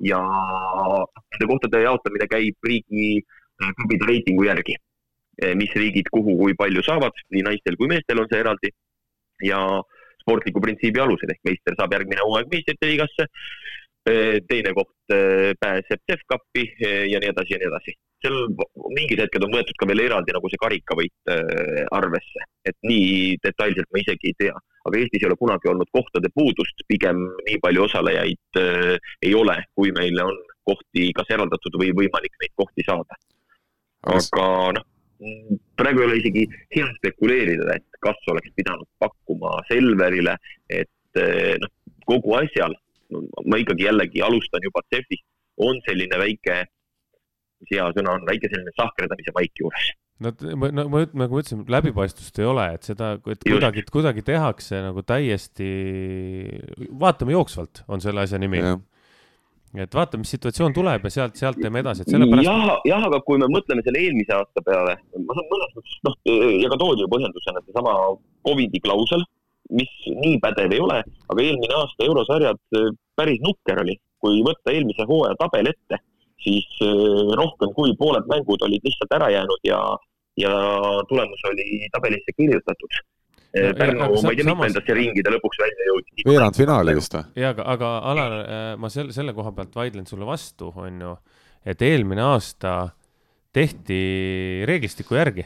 ja 0.04 0.20
nende 0.20 1.48
kohtade 1.52 1.84
jaotamine 1.84 2.28
käib 2.32 2.70
riigi 2.70 3.06
eh, 3.20 3.72
klubide 3.78 4.10
reitingu 4.10 4.48
järgi. 4.48 4.78
Eh, 5.42 5.56
mis 5.58 5.72
riigid 5.76 6.10
kuhu 6.14 6.38
kui 6.38 6.56
palju 6.58 6.84
saavad, 6.86 7.16
nii 7.34 7.46
naistel 7.48 7.78
kui 7.80 7.90
meestel 7.90 8.22
on 8.22 8.28
see 8.30 8.42
eraldi 8.44 8.70
ja 9.44 9.60
sportliku 10.24 10.62
printsiibi 10.64 11.02
alusel 11.04 11.32
ehk 11.34 11.42
meister 11.48 11.76
saab 11.80 11.96
järgmine 11.96 12.24
hooaeg 12.24 12.52
meistrite 12.52 12.90
liigasse, 12.90 13.28
teine 14.04 14.74
koht 14.76 15.14
pääseb 15.60 16.02
CEF-kappi 16.10 16.64
ja 17.12 17.22
nii 17.22 17.30
edasi 17.32 17.56
ja 17.56 17.60
nii 17.62 17.70
edasi. 17.70 17.94
seal 18.24 18.38
mingid 18.96 19.20
hetked 19.20 19.44
on 19.44 19.52
võetud 19.52 19.76
ka 19.80 19.88
veel 19.88 20.02
eraldi 20.06 20.32
nagu 20.36 20.48
see 20.52 20.60
karikavõit 20.60 21.32
arvesse, 21.92 22.46
et 22.68 22.78
nii 22.88 23.36
detailselt 23.44 23.90
ma 23.92 24.00
isegi 24.00 24.32
ei 24.32 24.38
tea. 24.46 24.56
aga 24.88 25.00
Eestis 25.00 25.24
ei 25.24 25.30
ole 25.30 25.40
kunagi 25.40 25.72
olnud 25.72 25.92
kohtade 25.96 26.32
puudust, 26.36 26.84
pigem 26.88 27.20
nii 27.48 27.60
palju 27.64 27.86
osalejaid 27.88 28.62
ei 28.62 29.34
ole, 29.36 29.58
kui 29.76 29.92
meile 29.96 30.28
on 30.32 30.40
kohti 30.68 31.12
kas 31.16 31.32
eraldatud 31.36 31.80
või 31.80 31.92
võimalik 31.96 32.36
neid 32.42 32.56
kohti 32.60 32.86
saada. 32.88 33.20
aga 34.04 34.48
noh, 34.78 34.88
praegu 35.80 36.04
ei 36.04 36.08
ole 36.08 36.20
isegi 36.20 36.46
hea 36.76 36.90
spekuleerida, 36.98 37.78
et 37.78 38.00
kas 38.04 38.20
oleks 38.32 38.52
pidanud 38.58 38.88
pakkuma 39.00 39.56
Selverile, 39.70 40.36
et 40.70 41.22
noh, 41.64 41.72
kogu 42.08 42.36
asjal, 42.40 42.76
ma 43.12 43.60
ikkagi 43.62 43.88
jällegi 43.88 44.24
alustan 44.26 44.64
juba 44.66 44.84
CEF-ist, 44.94 45.26
on 45.62 45.82
selline 45.88 46.20
väike, 46.22 46.64
mis 47.64 47.76
hea 47.76 47.90
sõna 47.98 48.16
on, 48.18 48.24
väike 48.30 48.50
selline 48.52 48.74
sahkerdamise 48.78 49.36
maik 49.36 49.62
juures. 49.62 49.92
No 50.24 50.32
ma, 50.60 50.70
no 50.70 50.86
ma, 50.94 51.04
nagu 51.04 51.36
ma 51.36 51.42
ütlesin, 51.42 51.64
läbipaistvust 51.74 52.38
ei 52.40 52.48
ole, 52.48 52.68
et 52.78 52.88
seda, 52.88 53.16
et 53.34 53.44
kuidagi, 53.44 53.84
kuidagi 53.92 54.24
tehakse 54.26 54.80
nagu 54.86 55.04
täiesti, 55.06 55.68
vaatame 57.02 57.34
jooksvalt, 57.36 57.84
on 57.92 58.04
selle 58.04 58.24
asja 58.24 58.40
nimi. 58.42 58.62
Et 59.74 59.96
vaata, 59.98 60.20
mis 60.22 60.30
situatsioon 60.36 60.76
tuleb 60.76 61.08
ja 61.08 61.12
sealt, 61.16 61.40
sealt 61.40 61.58
teeme 61.58 61.82
edasi, 61.82 62.04
et 62.04 62.12
sellepärast. 62.14 62.46
jah, 62.46 62.76
jah, 62.86 63.06
aga 63.08 63.20
kui 63.26 63.40
me 63.42 63.48
mõtleme 63.50 63.82
selle 63.82 64.04
eelmise 64.04 64.36
aasta 64.36 64.62
peale, 64.68 64.94
ma 65.18 65.38
saan 65.40 65.48
mõnes 65.50 65.72
mõttes, 65.80 65.96
noh, 66.06 66.18
ja 66.62 66.70
ka 66.70 66.78
toodi 66.78 67.02
ju 67.02 67.10
põhjendusena 67.10 67.64
seesama 67.66 67.96
Covidi 68.46 68.84
klausel, 68.86 69.26
mis 69.72 69.92
nii 70.08 70.40
pädev 70.44 70.74
ei 70.76 70.82
ole, 70.84 71.00
aga 71.30 71.44
eelmine 71.44 71.78
aasta 71.78 72.08
eurosarjad 72.08 72.60
eh, 72.80 72.90
päris 73.16 73.40
nukker 73.46 73.84
oli. 73.86 74.00
kui 74.24 74.38
võtta 74.40 74.72
eelmise 74.72 75.04
hooaja 75.04 75.36
tabel 75.36 75.68
ette, 75.68 75.98
siis 76.40 76.68
eh, 76.86 77.32
rohkem 77.36 77.74
kui 77.76 77.92
pooled 78.00 78.28
mängud 78.32 78.62
olid 78.64 78.86
lihtsalt 78.88 79.16
ära 79.18 79.28
jäänud 79.34 79.68
ja, 79.68 79.80
ja 80.40 80.54
tulemus 81.10 81.44
oli 81.50 81.90
tabelisse 81.92 82.36
kirjutatud 82.38 83.02
Pärnu, 83.54 84.08
ma 84.26 84.32
ei 84.32 84.40
tea, 84.40 84.48
mitmendasse 84.50 84.94
ringi 84.98 85.22
ta 85.22 85.30
lõpuks 85.30 85.60
välja 85.62 85.86
jõudis. 85.92 86.24
veerandfinaali 86.26 86.96
vist 86.98 87.14
või? 87.14 87.26
jaa, 87.38 87.52
aga, 87.52 87.66
aga 87.76 87.90
Alar, 88.10 88.38
ma 88.82 88.90
selle, 88.90 89.14
selle 89.14 89.36
koha 89.38 89.52
pealt 89.54 89.76
vaidlen 89.78 90.08
sulle 90.10 90.26
vastu, 90.26 90.72
on 90.74 91.04
ju, 91.04 91.12
et 91.62 91.84
eelmine 91.86 92.24
aasta 92.26 92.72
tehti 93.54 94.00
reeglistiku 94.66 95.20
järgi, 95.20 95.46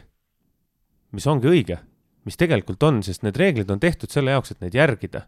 mis 1.18 1.28
ongi 1.28 1.52
õige, 1.52 1.82
mis 2.28 2.40
tegelikult 2.40 2.84
on, 2.84 3.02
sest 3.06 3.24
need 3.26 3.40
reeglid 3.40 3.72
on 3.74 3.82
tehtud 3.82 4.12
selle 4.14 4.36
jaoks, 4.36 4.54
et 4.54 4.62
neid 4.66 4.76
järgida. 4.78 5.26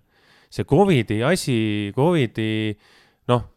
see 0.50 0.66
Covidi 0.66 1.22
asi, 1.24 1.92
Covidi, 1.96 2.76
noh, 3.30 3.48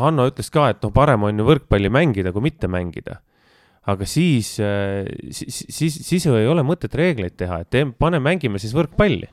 Hanno 0.00 0.24
ütles 0.30 0.48
ka, 0.50 0.70
et 0.72 0.82
noh, 0.82 0.92
parem 0.92 1.26
on 1.28 1.38
ju 1.38 1.44
võrkpalli 1.44 1.90
mängida, 1.92 2.32
kui 2.32 2.46
mitte 2.48 2.70
mängida 2.72 3.20
aga 3.88 4.06
siis, 4.08 4.58
äh, 4.60 5.06
siis, 5.30 5.64
siis, 5.72 5.98
siis 6.04 6.26
ju 6.26 6.36
ei 6.36 6.48
ole 6.48 6.64
mõtet 6.66 6.92
reegleid 6.98 7.38
teha, 7.40 7.62
et 7.62 7.70
teeme, 7.72 7.94
pane, 7.96 8.20
mängime 8.20 8.60
siis 8.60 8.74
võrkpalli. 8.76 9.28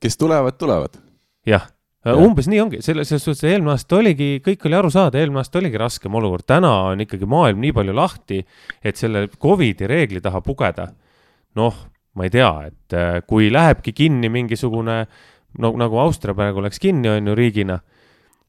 kes 0.00 0.18
tulevad, 0.20 0.58
tulevad. 0.58 0.98
jah 1.46 1.66
ja., 2.04 2.16
umbes 2.18 2.48
nii 2.50 2.60
ongi, 2.62 2.80
selles, 2.82 3.08
selles 3.10 3.24
suhtes 3.26 3.46
eelmine 3.46 3.74
aasta 3.76 3.98
oligi, 4.00 4.36
kõik 4.44 4.66
oli 4.66 4.78
aru 4.78 4.90
saada, 4.92 5.20
eelmine 5.20 5.42
aasta 5.42 5.60
oligi 5.60 5.80
raskem 5.80 6.14
olukord, 6.18 6.46
täna 6.50 6.72
on 6.90 7.04
ikkagi 7.04 7.28
maailm 7.30 7.62
nii 7.62 7.74
palju 7.76 7.94
lahti, 7.96 8.40
et 8.82 8.98
selle 8.98 9.28
Covidi 9.38 9.88
reegli 9.90 10.22
taha 10.22 10.42
pugeda. 10.44 10.90
noh, 11.58 11.74
ma 12.14 12.26
ei 12.26 12.32
tea, 12.32 12.50
et 12.68 12.96
äh, 12.96 13.20
kui 13.26 13.50
lähebki 13.52 13.94
kinni 13.96 14.28
mingisugune, 14.32 14.98
no 15.58 15.72
nagu 15.80 16.00
Austria 16.02 16.36
praegu 16.36 16.64
läks 16.64 16.80
kinni, 16.82 17.08
on 17.08 17.32
ju, 17.32 17.36
riigina 17.38 17.80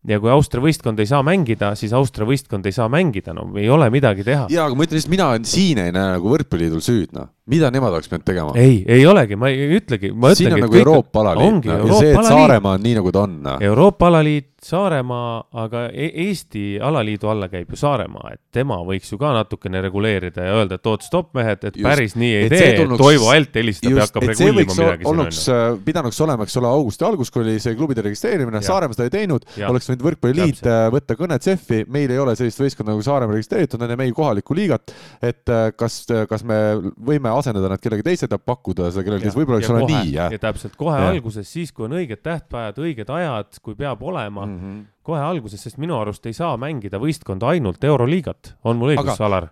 ja 0.08 0.20
kui 0.20 0.32
Austria 0.34 0.64
võistkond 0.64 1.00
ei 1.00 1.10
saa 1.10 1.24
mängida, 1.26 1.74
siis 1.80 1.94
Austria 1.96 2.28
võistkond 2.28 2.66
ei 2.68 2.76
saa 2.76 2.90
mängida, 2.92 3.36
no 3.36 3.48
ei 3.60 3.70
ole 3.72 3.90
midagi 3.94 4.26
teha. 4.28 4.48
ja, 4.52 4.68
aga 4.68 4.76
ma 4.76 4.88
ütlen 4.88 5.00
lihtsalt, 5.00 5.16
mina 5.16 5.30
siin 5.48 5.80
ei 5.84 5.96
näe 5.96 6.18
nagu 6.18 6.34
võrkpalliliidul 6.36 6.84
süüd, 6.84 7.14
noh 7.16 7.32
mida 7.52 7.68
nemad 7.74 7.92
oleks 7.92 8.08
pidanud 8.08 8.24
tegema? 8.28 8.54
ei, 8.56 8.78
ei 8.88 9.04
olegi, 9.08 9.36
ma 9.36 9.50
ei 9.52 9.68
ütlegi. 9.76 10.14
siin 10.38 10.56
on 10.56 10.64
nagu 10.64 10.80
Euroopa 10.80 11.24
alaliit 11.26 11.68
no, 11.68 11.76
ja 11.76 12.00
see, 12.00 12.14
et 12.16 12.28
Saaremaa 12.30 12.78
on 12.78 12.84
nii, 12.86 12.96
nagu 13.02 13.12
ta 13.12 13.24
on 13.28 13.38
no.. 13.44 13.56
Euroopa 13.68 14.08
alaliit, 14.08 14.50
Saaremaa, 14.64 15.32
aga 15.60 15.82
e 15.92 16.06
Eesti 16.24 16.78
alaliidu 16.80 17.28
alla 17.28 17.50
käib 17.52 17.74
ju 17.74 17.80
Saaremaa, 17.82 18.32
et 18.38 18.40
tema 18.56 18.78
võiks 18.88 19.12
ju 19.12 19.20
ka 19.20 19.34
natukene 19.36 19.82
reguleerida 19.84 20.46
ja 20.48 20.54
öelda, 20.62 20.78
et 20.80 20.88
oot, 20.88 21.04
stopp, 21.04 21.34
mehed, 21.36 21.66
et 21.68 21.76
just, 21.76 21.84
päris 21.84 22.16
nii 22.16 22.32
ei 22.46 22.54
tee, 22.54 22.70
et 22.72 22.96
Toivo 23.02 23.28
Alt 23.34 23.60
helistab 23.60 23.92
ja 23.92 24.06
hakkab 24.08 24.30
regullima 24.32 24.78
midagi. 24.80 25.08
olnuks, 25.12 25.44
äh, 25.52 25.66
pidanuks 25.84 26.24
olema, 26.24 26.48
eks 26.48 26.56
ole, 26.62 26.72
augusti 26.72 27.10
algus, 27.10 27.34
kui 27.34 27.44
oli 27.44 27.58
see 27.60 27.76
klubide 27.76 28.08
registreerimine, 28.08 28.64
Saaremaa 28.64 28.96
seda 28.96 29.10
ei 29.12 29.16
teinud, 29.18 29.50
oleks 29.68 29.92
võinud 29.94 30.06
võrkpalliliit 30.08 30.62
äh, 30.68 30.86
võtta 30.94 31.18
kõne 31.20 31.38
CEF-i, 31.44 31.84
meil 31.92 32.12
ei 32.12 32.20
ole 32.22 32.36
sellist 32.40 32.62
võistkonda 32.62 32.94
nagu 32.94 33.06
Saaremaa 33.06 33.38
registreeritud, 33.38 33.82
nad 33.82 33.94
ei 33.94 34.00
mängi 34.00 34.16
kohalikku 34.18 34.58
liigat, 34.58 34.94
et 35.24 35.50
äh, 35.54 35.70
kas, 35.78 36.02
kas 36.30 36.46
me 36.48 36.60
võime 36.98 37.32
asendada 37.34 37.72
nad 37.72 37.84
kellegi 37.84 38.06
teise, 38.10 38.30
tahab 38.32 38.46
pakkuda 38.50 38.92
seda 38.92 39.06
kellelegi, 39.06 39.30
kes 39.30 39.40
võib-olla 39.40 39.62
olla 39.64 39.86
kohe, 39.86 40.04
nii, 40.04 40.14
ja 40.18 40.30
täpselt, 40.42 40.78
kohe 40.80 41.00
ja. 41.00 41.10
alguses, 41.14 41.50
siis 41.50 41.74
kui 41.76 41.88
on 41.88 41.98
õiged 42.00 42.24
tähtpäevad, 42.26 42.80
õiged 42.84 43.12
ajad, 43.14 43.60
kui 43.64 43.78
peab 43.80 44.04
olema 44.04 44.46
mm, 44.46 44.60
-hmm. 44.60 44.86
kohe 45.06 45.24
alguses, 45.24 45.64
sest 45.64 45.82
minu 45.82 45.98
arust 46.00 46.26
ei 46.30 46.38
saa 46.38 46.56
mängida 46.58 47.02
võistkonda 47.02 47.54
ainult 47.54 47.84
Euroliigat, 47.84 48.56
on 48.64 48.82
mul 48.82 48.96
õigus, 48.96 49.22
Alar? 49.24 49.52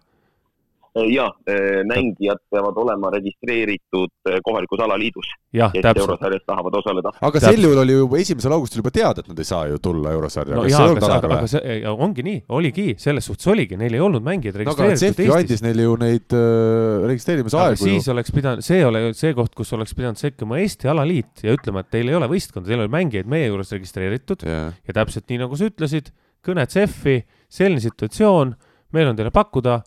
Ja 0.96 1.26
äh, 1.48 1.84
mängijad 1.88 2.40
peavad 2.52 2.76
olema 2.76 3.10
registreeritud 3.14 4.12
äh, 4.28 4.40
kohalikus 4.44 4.80
alaliidus, 4.80 5.28
kes 5.52 5.86
eurosarjas 5.96 6.44
tahavad 6.46 6.76
osaleda. 6.76 7.14
aga 7.22 7.40
sel 7.40 7.64
juhul 7.64 7.80
oli 7.84 7.96
juba 7.96 8.18
esimesel 8.20 8.52
augustil 8.52 8.82
juba 8.82 8.92
teada, 8.92 9.24
et 9.24 9.30
nad 9.32 9.40
ei 9.40 9.48
saa 9.48 9.68
ju 9.72 9.80
tulla 9.80 10.12
eurosarja 10.12 10.56
no,. 10.56 10.66
aga, 10.68 11.14
aga, 11.16 11.30
aga 11.38 11.52
see 11.54 11.78
ongi 11.92 12.26
nii, 12.28 12.42
oligi, 12.58 12.88
selles 13.00 13.30
suhtes 13.30 13.48
oligi, 13.54 13.78
neil 13.80 13.96
ei 13.96 14.04
olnud 14.04 14.26
mängijaid 14.26 14.60
registreeritud 14.64 15.30
no, 15.30 15.38
andis 15.38 15.64
neile 15.64 15.86
ju 15.86 15.96
neid 16.02 16.36
äh, 16.36 17.06
registreerimisaegu. 17.14 17.80
siis 17.84 18.10
ju. 18.10 18.16
oleks 18.16 18.36
pidanud, 18.36 18.66
see 18.66 18.82
ei 18.82 18.88
ole 18.88 19.04
see 19.18 19.32
koht, 19.38 19.56
kus 19.56 19.72
oleks 19.78 19.96
pidanud 19.96 20.20
sekkuma 20.20 20.60
Eesti 20.60 20.92
alaliit 20.92 21.46
ja 21.46 21.56
ütlema, 21.56 21.86
et 21.86 21.94
teil 21.94 22.12
ei 22.12 22.20
ole 22.20 22.28
võistkonda, 22.32 22.68
teil 22.68 22.82
ei 22.82 22.90
ole 22.90 22.92
mängijaid 22.92 23.32
meie 23.32 23.48
juures 23.48 23.72
registreeritud 23.78 24.44
yeah. 24.48 24.76
ja 24.88 24.98
täpselt 25.00 25.32
nii, 25.32 25.40
nagu 25.46 25.56
sa 25.56 25.72
ütlesid, 25.72 26.12
kõne 26.44 26.68
CEF-i, 26.68 27.22
selline 27.52 27.84
situatsioon, 27.84 28.54
meil 28.96 29.12
on 29.12 29.16
teile 29.16 29.32
pakkuda 29.32 29.80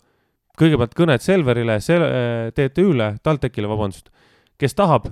kõigepealt 0.59 0.95
kõned 0.97 1.23
Selverile, 1.23 1.77
sel-, 1.83 2.07
äh, 2.07 2.49
TTÜ-le, 2.55 3.15
TalTechile, 3.23 3.69
vabandust, 3.71 4.11
kes 4.61 4.75
tahab, 4.77 5.11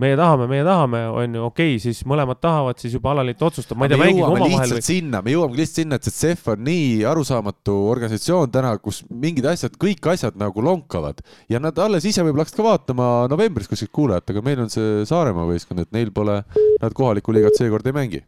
meie 0.00 0.16
tahame, 0.16 0.46
meie 0.48 0.64
tahame, 0.64 1.02
on 1.12 1.36
ju, 1.36 1.42
okei 1.50 1.74
okay,, 1.74 1.82
siis 1.82 2.00
mõlemad 2.08 2.40
tahavad, 2.40 2.78
siis 2.80 2.94
juba 2.96 3.12
alaliit 3.12 3.42
otsustab, 3.44 3.78
ma 3.78 3.86
ei 3.86 3.92
tea, 3.92 4.00
mängige 4.00 4.26
omavahel 4.26 4.74
või. 4.78 4.84
sinna, 4.86 5.20
me 5.24 5.34
jõuame 5.34 5.60
lihtsalt 5.60 5.82
sinna, 5.82 6.00
et 6.00 6.08
see 6.08 6.16
CEF 6.16 6.48
on 6.54 6.64
nii 6.66 6.88
arusaamatu 7.10 7.76
organisatsioon 7.92 8.54
täna, 8.54 8.72
kus 8.80 9.02
mingid 9.10 9.50
asjad, 9.50 9.76
kõik 9.80 10.10
asjad 10.14 10.40
nagu 10.40 10.64
lonkavad. 10.64 11.20
Ja 11.52 11.60
nad 11.62 11.78
alles 11.84 12.08
ise 12.08 12.24
võib-olla 12.24 12.46
hakkasid 12.46 12.62
ka 12.62 12.68
vaatama 12.70 13.12
novembris 13.32 13.68
kuskilt 13.70 13.92
kuulajatega, 13.96 14.44
meil 14.46 14.64
on 14.64 14.72
see 14.72 15.06
Saaremaa 15.10 15.48
võistkond, 15.50 15.84
et 15.84 15.96
neil 15.96 16.12
pole, 16.16 16.40
nad 16.80 16.96
kohalikku 16.96 17.36
liigat 17.36 17.60
seekord 17.60 17.90
ei 17.90 17.96
mängi 17.96 18.24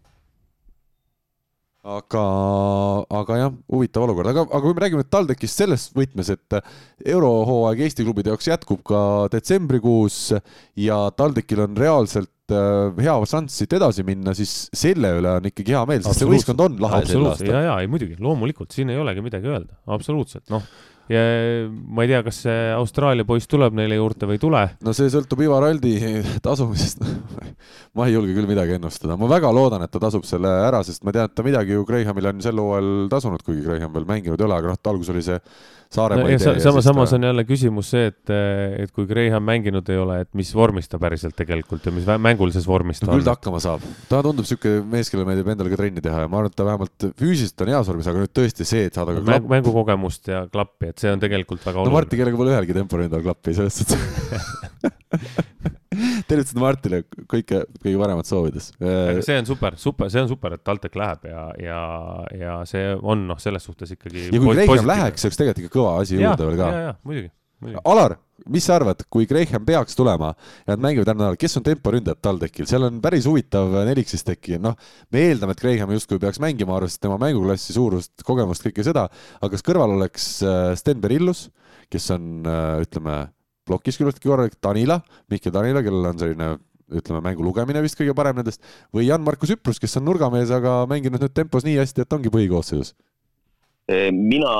aga, 1.82 2.24
aga 3.10 3.38
jah, 3.40 3.54
huvitav 3.74 4.04
olukord, 4.06 4.30
aga, 4.30 4.44
aga 4.46 4.60
kui 4.62 4.76
me 4.76 4.84
räägime 4.84 5.06
TalTechist 5.10 5.62
selles 5.64 5.88
võtmes, 5.96 6.30
et 6.30 6.58
eurohooaeg 7.14 7.82
Eesti 7.88 8.06
klubide 8.06 8.30
jaoks 8.30 8.46
jätkub 8.52 8.84
ka 8.86 9.00
detsembrikuus 9.32 10.20
ja 10.78 11.00
TalTechil 11.18 11.64
on 11.66 11.74
reaalselt 11.78 12.54
äh, 12.54 13.02
hea 13.02 13.16
šanss 13.32 13.58
siit 13.62 13.74
edasi 13.80 14.06
minna, 14.06 14.36
siis 14.38 14.68
selle 14.70 15.16
üle 15.18 15.34
on 15.40 15.50
ikkagi 15.50 15.74
hea 15.74 15.82
meel, 15.90 16.06
sest 16.06 16.22
see 16.22 16.30
võistkond 16.30 16.62
on 16.68 16.78
lahe 16.86 17.02
sel 17.10 17.26
aastal. 17.32 17.50
ja, 17.50 17.66
ja 17.66 17.76
ei 17.82 17.90
muidugi, 17.90 18.14
loomulikult, 18.22 18.70
siin 18.74 18.94
ei 18.94 19.02
olegi 19.02 19.26
midagi 19.26 19.50
öelda, 19.50 19.80
absoluutselt, 19.98 20.46
noh 20.54 20.62
ja 21.10 21.22
ma 21.68 22.04
ei 22.04 22.10
tea, 22.12 22.22
kas 22.26 22.42
see 22.44 22.58
Austraalia 22.76 23.26
poiss 23.26 23.50
tuleb 23.50 23.74
neile 23.78 23.98
juurde 23.98 24.28
või 24.28 24.38
ei 24.38 24.42
tule. 24.42 24.62
no 24.86 24.94
see 24.96 25.10
sõltub 25.12 25.42
Ivar 25.42 25.66
Aldi 25.66 25.96
tasumisest 26.44 27.02
ma 27.98 28.06
ei 28.06 28.16
julge 28.16 28.36
küll 28.36 28.48
midagi 28.50 28.76
ennustada, 28.78 29.18
ma 29.20 29.28
väga 29.30 29.50
loodan, 29.54 29.84
et 29.84 29.92
ta 29.92 30.02
tasub 30.02 30.26
selle 30.28 30.50
ära, 30.68 30.82
sest 30.86 31.04
ma 31.06 31.14
tean, 31.14 31.30
et 31.30 31.36
ta 31.36 31.44
midagi 31.46 31.76
ju 31.76 31.86
Grahamile 31.88 32.32
on 32.32 32.42
sel 32.44 32.60
hooajal 32.62 32.92
tasunud, 33.12 33.44
kuigi 33.46 33.66
Graham 33.66 33.94
veel 33.96 34.08
mänginud 34.08 34.40
ei 34.40 34.48
ole, 34.48 34.58
aga 34.58 34.72
noh, 34.72 34.82
alguses 34.92 35.14
oli 35.14 35.24
see 35.26 35.38
Saaremaa 35.92 36.24
no, 36.24 36.32
idee. 36.32 36.60
sama, 36.64 36.80
samas 36.84 37.10
ta... 37.10 37.18
on 37.18 37.26
jälle 37.28 37.44
küsimus 37.44 37.90
see, 37.92 38.06
et, 38.08 38.32
et 38.84 38.92
kui 38.96 39.04
Graham 39.08 39.44
mänginud 39.44 39.88
ei 39.92 39.98
ole, 40.00 40.20
et 40.24 40.30
mis 40.38 40.52
vormis 40.56 40.88
ta 40.88 41.00
päriselt 41.02 41.36
tegelikult 41.36 41.84
ja 41.88 41.92
mis 41.92 42.08
mängulises 42.08 42.64
vormis 42.68 43.02
ta 43.02 43.08
no, 43.08 43.12
on. 43.12 43.20
küll 43.20 43.28
ta 43.28 43.36
hakkama 43.36 43.60
saab. 43.62 43.84
ta 44.08 44.22
tundub 44.24 44.46
niisugune 44.46 44.86
mees, 44.94 45.12
kellele 45.12 45.28
meeldib 45.28 45.52
endale 45.52 45.74
ka 45.74 45.80
trenni 45.82 46.04
teha 46.04 46.24
ja 46.24 46.30
ma 46.32 46.40
arvan, 46.40 46.52
et 46.52 46.56
ta 46.56 46.68
vähemalt 46.68 47.08
füüsiliselt 47.20 47.66
on 47.66 47.74
heas 47.74 47.92
vormis, 47.92 48.08
aga 48.12 48.24
nüüd 48.24 48.34
tõesti 48.40 48.68
see, 48.68 48.88
et 48.88 48.96
saada 48.96 49.18
ka 49.18 49.26
klapp. 49.26 49.52
mängukogemust 49.52 50.32
ja 50.32 50.46
klappi, 50.48 50.94
et 50.94 51.04
see 51.04 51.12
on 51.12 51.20
tegelikult 51.22 51.60
väga 51.60 51.82
oluline. 51.82 51.92
no 51.92 52.00
Marti, 52.00 52.20
kellega 52.22 52.40
pole 52.40 52.56
ühelgi 52.56 52.80
temporil 52.80 53.10
endal 53.10 53.24
klappi, 53.28 53.56
selles 53.60 53.82
suhtes 53.82 54.00
tervitused 56.30 56.60
Martile 56.60 57.02
kõike 57.30 57.64
kõige 57.82 57.98
paremat 58.00 58.28
soovides. 58.28 58.72
see 58.78 59.38
on 59.38 59.48
super, 59.48 59.76
super, 59.80 60.10
see 60.12 60.24
on 60.24 60.30
super, 60.30 60.56
et 60.56 60.64
TalTech 60.64 60.98
läheb 60.98 61.28
ja, 61.30 61.44
ja, 61.62 61.82
ja 62.38 62.56
see 62.68 62.96
on 62.98 63.28
noh, 63.28 63.40
selles 63.42 63.68
suhtes 63.68 63.94
ikkagi. 63.96 64.28
ja 64.30 64.42
kui 64.42 64.58
Graham 64.58 64.90
läheks, 64.94 65.22
see 65.22 65.30
oleks 65.30 65.40
tegelikult 65.42 65.68
ikka 65.68 65.78
kõva 65.78 65.94
asi 66.00 66.18
juurde 66.18 66.50
veel 66.50 66.60
ka. 66.60 66.74
ja 66.88 66.98
muidugi, 67.02 67.32
Alar, 67.86 68.16
mis 68.50 68.64
sa 68.66 68.74
arvad, 68.74 69.04
kui 69.12 69.26
Graham 69.30 69.64
peaks 69.66 69.94
tulema 69.94 70.32
ja 70.34 70.74
nad 70.74 70.82
mängivad 70.82 71.06
järgmine 71.06 71.28
nädal, 71.28 71.38
kes 71.38 71.58
on 71.60 71.66
temporündajad 71.66 72.22
TalTechil, 72.24 72.66
seal 72.70 72.86
on 72.88 72.98
päris 73.04 73.28
huvitav 73.30 73.70
nelik 73.86 74.10
siis 74.10 74.26
tekki, 74.26 74.58
noh, 74.62 74.74
me 75.14 75.26
eeldame, 75.28 75.54
et 75.54 75.62
Graham 75.62 75.92
justkui 75.94 76.18
peaks 76.22 76.42
mängima, 76.42 76.74
arvestades 76.76 77.04
tema 77.06 77.20
mänguklassi, 77.22 77.74
suurust, 77.76 78.24
kogemust, 78.26 78.66
kõike 78.66 78.86
seda, 78.86 79.06
aga 79.38 79.52
kas 79.54 79.66
kõrval 79.66 79.94
oleks 79.98 80.26
äh, 80.46 80.72
Sten 80.78 81.02
Berillus, 81.04 81.46
kes 81.92 82.10
on, 82.16 82.32
äh, 82.48 82.82
ütleme, 82.82 83.20
plokis 83.68 83.98
küllaltki 84.00 84.28
korralik, 84.28 84.58
Danila, 84.62 85.00
Mihkel 85.30 85.54
Danila, 85.54 85.82
kellel 85.84 86.10
on 86.10 86.20
selline 86.20 86.50
ütleme, 86.92 87.22
mängu 87.24 87.44
lugemine 87.46 87.82
vist 87.84 87.96
kõige 87.98 88.14
parem 88.16 88.36
nendest, 88.38 88.62
või 88.94 89.06
Jan-Markus 89.06 89.54
Üprus, 89.54 89.80
kes 89.82 89.96
on 90.00 90.06
nurgamees, 90.08 90.52
aga 90.54 90.82
mänginud 90.90 91.22
nüüd 91.22 91.34
tempos 91.36 91.66
nii 91.66 91.78
hästi, 91.80 92.04
et 92.04 92.16
ongi 92.16 92.32
põhikoosseisus. 92.32 92.94
Mina 94.14 94.52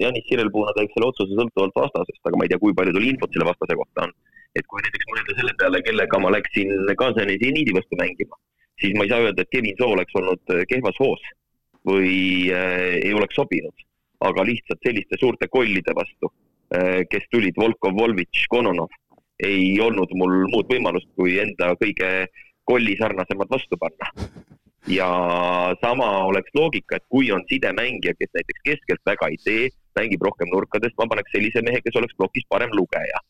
Janis 0.00 0.24
Sirelpuuna 0.28 0.72
teeks 0.76 0.94
selle 0.96 1.10
otsuse 1.10 1.36
sõltuvalt 1.36 1.74
vastasest, 1.76 2.20
aga 2.24 2.38
ma 2.38 2.46
ei 2.46 2.50
tea, 2.52 2.60
kui 2.62 2.74
palju 2.76 2.94
tal 2.96 3.06
infot 3.06 3.34
selle 3.34 3.46
vastase 3.50 3.76
kohta 3.76 4.06
on. 4.06 4.14
et 4.54 4.66
kui 4.70 4.78
näiteks 4.84 5.06
mõelda 5.10 5.34
selle 5.34 5.52
peale, 5.58 5.78
kellega 5.82 6.18
ma 6.22 6.30
läksin 6.30 6.68
Kansani 6.98 7.34
seniidi 7.42 7.72
vastu 7.74 7.96
mängima, 7.98 8.36
siis 8.78 8.92
ma 8.94 9.02
ei 9.02 9.10
saa 9.10 9.24
öelda, 9.24 9.42
et 9.42 9.50
Kevin 9.50 9.74
Soo 9.80 9.88
oleks 9.96 10.14
olnud 10.14 10.52
äh, 10.54 10.60
kehvas 10.70 11.00
hoos 11.02 11.24
või 11.90 12.12
äh, 12.54 13.00
ei 13.00 13.10
oleks 13.18 13.34
sobinud, 13.34 13.74
aga 14.22 14.44
lihtsalt 14.46 14.86
selliste 14.86 15.18
suurte 15.18 15.50
kollide 15.50 15.96
vastu 15.98 16.30
kes 17.10 17.26
tulid, 17.30 17.56
Volkov, 17.60 17.94
Volvitš, 17.98 18.46
Kononov, 18.52 18.92
ei 19.44 19.74
olnud 19.82 20.12
mul 20.18 20.44
muud 20.52 20.70
võimalust, 20.70 21.10
kui 21.18 21.38
enda 21.42 21.72
kõige 21.80 22.10
kollisarnasemad 22.68 23.50
vastu 23.52 23.76
panna 23.80 24.08
ja 24.88 25.08
sama 25.80 26.08
oleks 26.28 26.50
loogika, 26.54 26.96
et 26.96 27.06
kui 27.08 27.30
on 27.32 27.44
sidemängija, 27.48 28.14
kes 28.18 28.32
näiteks 28.36 28.64
keskelt 28.68 29.02
väga 29.06 29.30
ei 29.32 29.38
tee, 29.44 29.68
mängib 29.98 30.24
rohkem 30.24 30.50
nurkadest, 30.52 30.96
ma 30.98 31.08
paneks 31.10 31.32
sellise 31.32 31.62
mehe, 31.64 31.80
kes 31.84 31.96
oleks 32.00 32.16
plokis 32.18 32.46
parem 32.52 32.72
lugeja. 32.76 33.22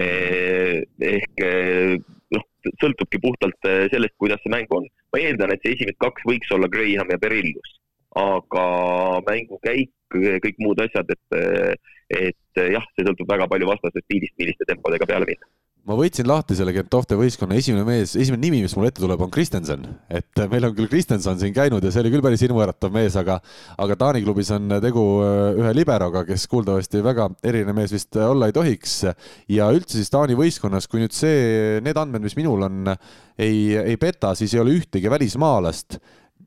Eh, 0.00 0.82
ehk 1.04 1.44
eh, 1.44 1.96
noh, 2.32 2.44
sõltubki 2.80 3.20
puhtalt 3.20 3.70
sellest, 3.92 4.16
kuidas 4.22 4.40
see 4.44 4.52
mäng 4.54 4.70
on. 4.72 4.86
ma 5.12 5.20
eeldan, 5.20 5.52
et 5.52 5.60
see 5.60 5.74
esimesed 5.76 5.98
kaks 6.00 6.24
võiks 6.24 6.52
olla 6.56 6.70
Graham 6.72 7.10
ja 7.12 7.18
Berillus, 7.20 7.74
aga 8.18 8.66
mängukäik, 9.28 9.92
kõik 10.12 10.60
muud 10.60 10.82
asjad, 10.84 11.08
et, 11.14 11.80
et 12.12 12.62
jah, 12.74 12.84
see 12.92 13.06
sõltub 13.08 13.30
väga 13.32 13.48
palju 13.48 13.70
vastasest 13.70 14.04
stiilist, 14.04 14.36
milliste 14.40 14.68
tempodega 14.68 15.08
peale 15.08 15.28
minna 15.28 15.48
ma 15.88 15.96
võtsin 15.98 16.28
lahti 16.28 16.54
selle 16.54 16.72
Gentofte 16.74 17.16
võistkonna 17.18 17.56
esimene 17.58 17.82
mees, 17.86 18.12
esimene 18.14 18.44
nimi, 18.44 18.60
mis 18.62 18.74
mulle 18.76 18.92
ette 18.92 19.02
tuleb, 19.02 19.22
on 19.24 19.32
Kristensen. 19.34 19.82
et 20.06 20.42
meil 20.50 20.68
on 20.68 20.76
küll 20.76 20.90
Kristenson 20.90 21.40
siin 21.40 21.54
käinud 21.54 21.82
ja 21.82 21.90
see 21.90 22.04
oli 22.04 22.12
küll 22.14 22.22
päris 22.22 22.44
hirmuäratav 22.44 22.94
mees, 22.94 23.16
aga, 23.18 23.40
aga 23.82 23.96
Taani 23.98 24.22
klubis 24.22 24.52
on 24.54 24.76
tegu 24.82 25.04
äh, 25.26 25.58
ühe 25.58 25.74
liberoga, 25.74 26.22
kes 26.28 26.46
kuuldavasti 26.52 27.02
väga 27.02 27.28
eriline 27.42 27.74
mees 27.74 27.94
vist 27.94 28.14
olla 28.14 28.46
ei 28.46 28.54
tohiks. 28.54 28.94
ja 29.50 29.70
üldse 29.74 29.98
siis 29.98 30.12
Taani 30.12 30.38
võistkonnas, 30.38 30.86
kui 30.86 31.02
nüüd 31.02 31.16
see, 31.16 31.80
need 31.82 31.98
andmed, 31.98 32.22
mis 32.22 32.38
minul 32.38 32.62
on, 32.68 32.94
ei, 33.34 33.74
ei 33.82 33.98
peta, 33.98 34.36
siis 34.38 34.54
ei 34.54 34.62
ole 34.62 34.78
ühtegi 34.78 35.10
välismaalast 35.10 35.98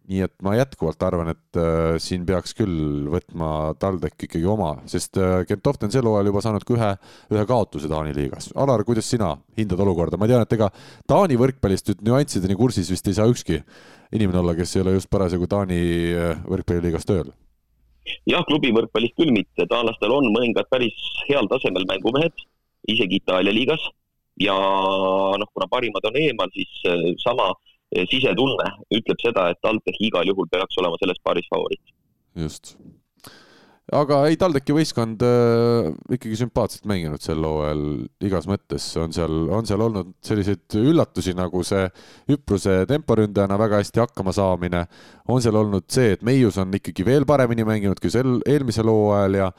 nii 0.10 0.22
et 0.26 0.34
ma 0.45 0.53
jätkuvalt 0.56 1.01
arvan, 1.06 1.32
et 1.34 1.60
äh, 1.60 1.95
siin 2.01 2.26
peaks 2.28 2.53
küll 2.58 3.08
võtma 3.12 3.74
TalTech 3.82 4.28
ikkagi 4.28 4.45
oma, 4.49 4.76
sest 4.89 5.18
äh, 5.22 5.41
Gentoft 5.49 5.86
on 5.88 5.93
sel 5.93 6.06
hooajal 6.06 6.30
juba 6.30 6.43
saanud 6.45 6.66
ka 6.68 6.76
ühe, 6.76 6.91
ühe 7.34 7.45
kaotuse 7.49 7.89
Taani 7.91 8.14
liigas. 8.18 8.51
Alar, 8.62 8.84
kuidas 8.88 9.10
sina 9.10 9.34
hindad 9.58 9.82
olukorda, 9.82 10.20
ma 10.22 10.30
tean, 10.30 10.45
et 10.45 10.56
ega 10.58 10.70
Taani 11.10 11.39
võrkpallist 11.41 11.89
nüüd 11.91 12.06
nüanssideni 12.10 12.58
kursis 12.60 12.91
vist 12.93 13.10
ei 13.10 13.18
saa 13.18 13.30
ükski 13.32 13.60
inimene 14.16 14.41
olla, 14.43 14.56
kes 14.58 14.76
ei 14.76 14.86
ole 14.86 14.95
just 14.99 15.10
parasjagu 15.14 15.49
Taani 15.49 15.82
äh, 16.14 16.45
võrkpalliliigas 16.45 17.10
tööl. 17.10 17.34
jah, 18.30 18.45
klubi 18.45 18.74
võrkpallist 18.76 19.18
küll 19.18 19.34
mitte, 19.34 19.66
taanlastel 19.66 20.14
on 20.14 20.30
mõningad 20.34 20.70
päris 20.70 20.97
heal 21.30 21.49
tasemel 21.49 21.88
mängumehed, 21.89 22.45
isegi 22.93 23.24
Itaalia 23.24 23.53
liigas 23.56 23.82
ja 24.39 24.53
noh, 24.53 25.49
kuna 25.56 25.66
parimad 25.72 26.06
on 26.06 26.20
eemal, 26.22 26.51
siis 26.53 26.84
äh, 26.86 27.10
sama 27.24 27.49
äh, 27.56 27.74
sisetunne 28.09 28.69
ütleb 28.93 29.23
seda, 29.23 29.49
et 29.51 29.61
TalTech 29.63 30.01
igal 30.03 30.27
juhul 30.27 30.49
peaks 30.51 30.77
olema 30.81 30.99
selles 31.01 31.21
paaris 31.23 31.49
favoriit. 31.51 31.81
just. 32.36 32.75
aga 33.93 34.23
ei, 34.25 34.38
TalTechi 34.41 34.73
võistkond 34.73 35.21
äh, 35.23 35.91
ikkagi 36.17 36.39
sümpaatselt 36.39 36.88
mänginud 36.89 37.21
sel 37.21 37.45
hooajal 37.45 37.83
igas 38.25 38.49
mõttes, 38.49 38.88
on 38.97 39.13
seal, 39.15 39.45
on 39.53 39.69
seal 39.69 39.83
olnud 39.86 40.15
selliseid 40.25 40.79
üllatusi, 40.81 41.36
nagu 41.38 41.61
see 41.63 41.86
Üpruse 42.33 42.81
temporündajana 42.89 43.59
väga 43.61 43.83
hästi 43.83 44.01
hakkama 44.01 44.33
saamine, 44.36 44.88
on 45.29 45.43
seal 45.45 45.61
olnud 45.61 45.86
see, 45.93 46.15
et 46.17 46.25
Meius 46.25 46.57
on 46.61 46.73
ikkagi 46.73 47.05
veel 47.05 47.29
paremini 47.29 47.67
mänginud 47.67 48.01
kui 48.01 48.13
sel 48.13 48.39
eelmisel 48.49 48.89
hooajal 48.89 49.43
ja 49.43 49.51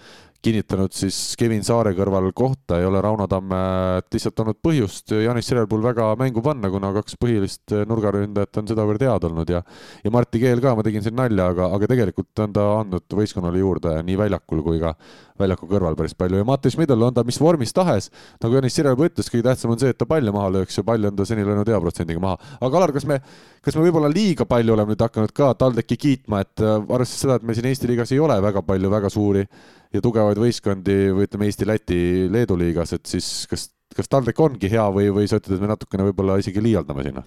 kinnitanud 0.44 0.94
siis 0.94 1.16
Kevin 1.38 1.64
Saare 1.66 1.92
kõrval 1.96 2.30
kohta, 2.36 2.80
ei 2.80 2.86
ole 2.88 3.00
Rauno 3.04 3.26
Tammet 3.30 4.08
lihtsalt 4.12 4.42
olnud 4.42 4.58
põhjust 4.64 5.14
Janis 5.16 5.48
Sirelpuul 5.50 5.84
väga 5.84 6.10
mängu 6.20 6.42
panna, 6.44 6.70
kuna 6.72 6.92
kaks 6.96 7.18
põhilist 7.20 7.74
nurgaründajat 7.88 8.62
on 8.62 8.70
sedavõrd 8.70 9.06
head 9.06 9.28
olnud 9.30 9.52
ja 9.52 9.62
ja 10.04 10.12
Martti 10.14 10.40
Keel 10.42 10.62
ka, 10.64 10.74
ma 10.76 10.84
tegin 10.86 11.04
siin 11.04 11.16
nalja, 11.18 11.50
aga, 11.54 11.70
aga 11.76 11.90
tegelikult 11.92 12.44
on 12.44 12.56
ta 12.56 12.66
andnud 12.80 13.18
võistkonnale 13.20 13.62
juurde 13.62 13.96
nii 14.06 14.18
väljakul 14.20 14.62
kui 14.66 14.82
ka 14.82 14.94
väljaku 15.40 15.68
kõrval 15.70 15.96
päris 15.98 16.14
palju 16.18 16.40
ja 16.40 16.46
Mattias 16.48 16.76
Middel 16.78 17.02
on 17.06 17.14
ta 17.14 17.24
mis 17.26 17.38
vormis 17.40 17.74
tahes, 17.76 18.10
nagu 18.42 18.58
Janis 18.58 18.76
Sirelpuu 18.76 19.08
ütles, 19.08 19.30
kõige 19.32 19.46
tähtsam 19.46 19.74
on 19.74 19.80
see, 19.80 19.92
et 19.94 19.98
ta 19.98 20.08
palle 20.08 20.34
maha 20.34 20.50
lööks 20.58 20.80
ja 20.80 20.84
palli 20.86 21.08
on 21.10 21.16
ta 21.16 21.26
seni 21.28 21.44
löönud 21.46 21.68
hea 21.70 21.80
protsendiga 21.82 22.22
maha. 22.22 22.38
aga 22.60 22.80
Alar, 22.80 22.92
kas 22.96 23.06
me, 23.08 23.20
kas 23.64 23.78
me 23.78 23.86
võib-olla 23.86 24.10
liiga 24.12 24.48
palju 24.48 24.76
oleme 24.76 24.94
nüüd 24.94 25.06
hakanud 25.06 25.34
ka 25.36 25.52
TalTechi 25.60 26.00
kiitma, 26.02 26.42
et 26.46 26.64
äh, 26.64 26.76
arvestades 26.82 27.24
seda, 27.24 27.38
et 27.38 27.46
meil 27.46 27.58
siin 27.58 27.70
Eesti 27.70 27.90
liigas 27.90 28.12
ei 28.14 28.20
ole 28.22 28.36
väga 28.42 28.62
palju 28.66 28.92
väga 28.92 29.12
suuri 29.12 29.46
ja 29.94 30.02
tugevaid 30.04 30.40
võistkondi 30.42 30.98
või 31.16 31.28
ütleme 31.28 31.50
Eesti, 31.50 31.68
Läti, 31.68 32.02
Leedu 32.32 32.58
liigas, 32.60 32.94
et 32.96 33.06
siis 33.08 33.30
kas, 33.50 33.70
kas 33.96 34.12
TalTech 34.12 34.44
ongi 34.44 34.70
hea 34.72 34.86
või, 34.92 35.10
või 35.14 35.30
sa 35.30 35.40
ütled, 35.40 35.56
et 35.56 35.64
me 35.64 35.72
natukene 35.72 36.10
võib-olla 36.10 36.40
isegi 36.42 36.64
liialdame 36.64 37.06
sinna? 37.06 37.26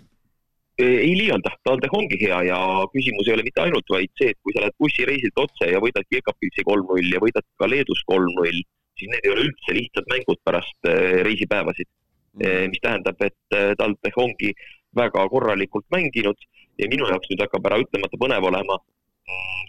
Ei 0.79 1.11
liialda, 1.17 1.51
TalTech 1.67 1.95
ongi 1.95 2.17
hea 2.21 2.39
ja 2.47 2.57
küsimus 2.93 3.27
ei 3.27 3.35
ole 3.35 3.45
mitte 3.47 3.63
ainult 3.65 3.89
vaid 3.91 4.11
see, 4.19 4.31
et 4.33 4.39
kui 4.43 4.55
sa 4.55 4.63
lähed 4.63 4.75
bussireisilt 4.79 5.41
otse 5.43 5.71
ja 5.73 5.81
võidad 5.83 6.07
Jekapilsi 6.15 6.63
kolm-null 6.67 7.13
ja 7.13 7.21
võidad 7.23 7.45
ka 7.59 7.67
Leedus 7.67 8.03
kolm-null, 8.07 8.61
siis 8.99 9.11
need 9.11 9.27
ei 9.27 9.33
ole 9.33 9.47
üldse 9.49 9.75
lihtsad 9.75 10.07
mängud 10.11 10.39
pärast 10.47 10.89
äh, 10.89 11.19
reisipäevasid 11.27 11.89
mm.. 11.89 12.69
mis 12.71 12.83
tähendab, 12.85 13.19
et 13.25 13.57
äh, 13.57 13.73
TalTech 13.79 14.21
ongi 14.23 14.53
väga 14.95 15.25
korralikult 15.33 15.85
mänginud 15.93 16.47
ja 16.79 16.87
minu 16.91 17.09
jaoks 17.09 17.29
nüüd 17.31 17.43
hakkab 17.43 17.67
ära 17.69 17.81
ütlemata 17.83 18.21
põnev 18.21 18.47
olema. 18.51 18.79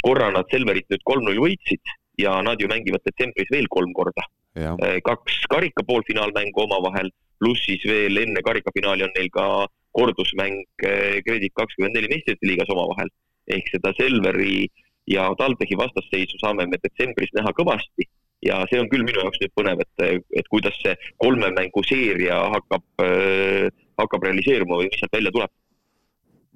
korra 0.01 0.31
nad 0.33 0.47
Selverit 0.49 0.87
nüüd 0.89 1.03
kolm-null 1.05 1.43
võitsid 1.43 1.97
ja 2.23 2.39
nad 2.45 2.61
ju 2.61 2.69
mängivad 2.71 3.03
detsembris 3.05 3.51
veel 3.53 3.67
kolm 3.69 3.93
korda. 3.97 4.23
Kaks 5.05 5.43
karika 5.53 5.85
poolfinaalmängu 5.87 6.63
omavahel, 6.65 7.11
pluss 7.39 7.67
siis 7.69 7.85
veel 7.85 8.17
enne 8.23 8.41
karikafinaali 8.45 9.05
on 9.05 9.13
neil 9.17 9.29
ka 9.35 9.45
kordusmäng 9.97 10.63
Kredit 10.81 11.55
kakskümmend 11.55 11.97
neli 11.97 12.11
meistrite 12.13 12.47
liigas 12.47 12.71
omavahel. 12.73 13.11
ehk 13.51 13.67
seda 13.73 13.91
Selveri 13.97 14.69
ja 15.11 15.31
TalTechi 15.39 15.79
vastasseisu 15.79 16.39
saame 16.39 16.67
me 16.71 16.79
detsembris 16.83 17.33
näha 17.35 17.53
kõvasti. 17.57 18.07
Ja 18.47 18.63
see 18.71 18.81
on 18.81 18.89
küll 18.89 19.05
minu 19.05 19.21
jaoks 19.21 19.41
nüüd 19.43 19.53
põnev, 19.59 19.81
et, 19.85 20.29
et 20.39 20.47
kuidas 20.49 20.77
see 20.81 20.95
kolme 21.21 21.51
mängu 21.57 21.83
seeria 21.85 22.39
hakkab 22.55 23.03
äh,, 23.05 23.67
hakkab 24.01 24.25
realiseeruma 24.25 24.79
või 24.81 24.89
mis 24.89 25.03
sealt 25.03 25.19
välja 25.19 25.33
tuleb. 25.35 25.53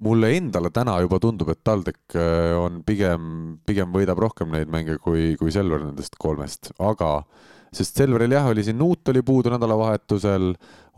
Mulle 0.05 0.33
endale 0.37 0.73
täna 0.75 0.97
juba 1.05 1.21
tundub, 1.23 1.53
et 1.53 1.61
TalTech 1.67 2.17
äh, 2.19 2.55
on 2.59 2.81
pigem, 2.87 3.59
pigem 3.69 3.93
võidab 3.95 4.23
rohkem 4.25 4.51
neid 4.55 4.73
mänge 4.73 4.97
kui, 5.03 5.35
kui 5.41 5.53
Selver 5.55 5.85
nendest 5.85 6.17
kolmest, 6.21 6.73
aga 6.83 7.19
sest 7.77 7.99
Selveril 7.99 8.33
jah, 8.35 8.47
oli 8.51 8.65
siin 8.67 8.79
Nuut 8.79 9.09
oli 9.13 9.23
puudu 9.27 9.53
nädalavahetusel, 9.53 10.53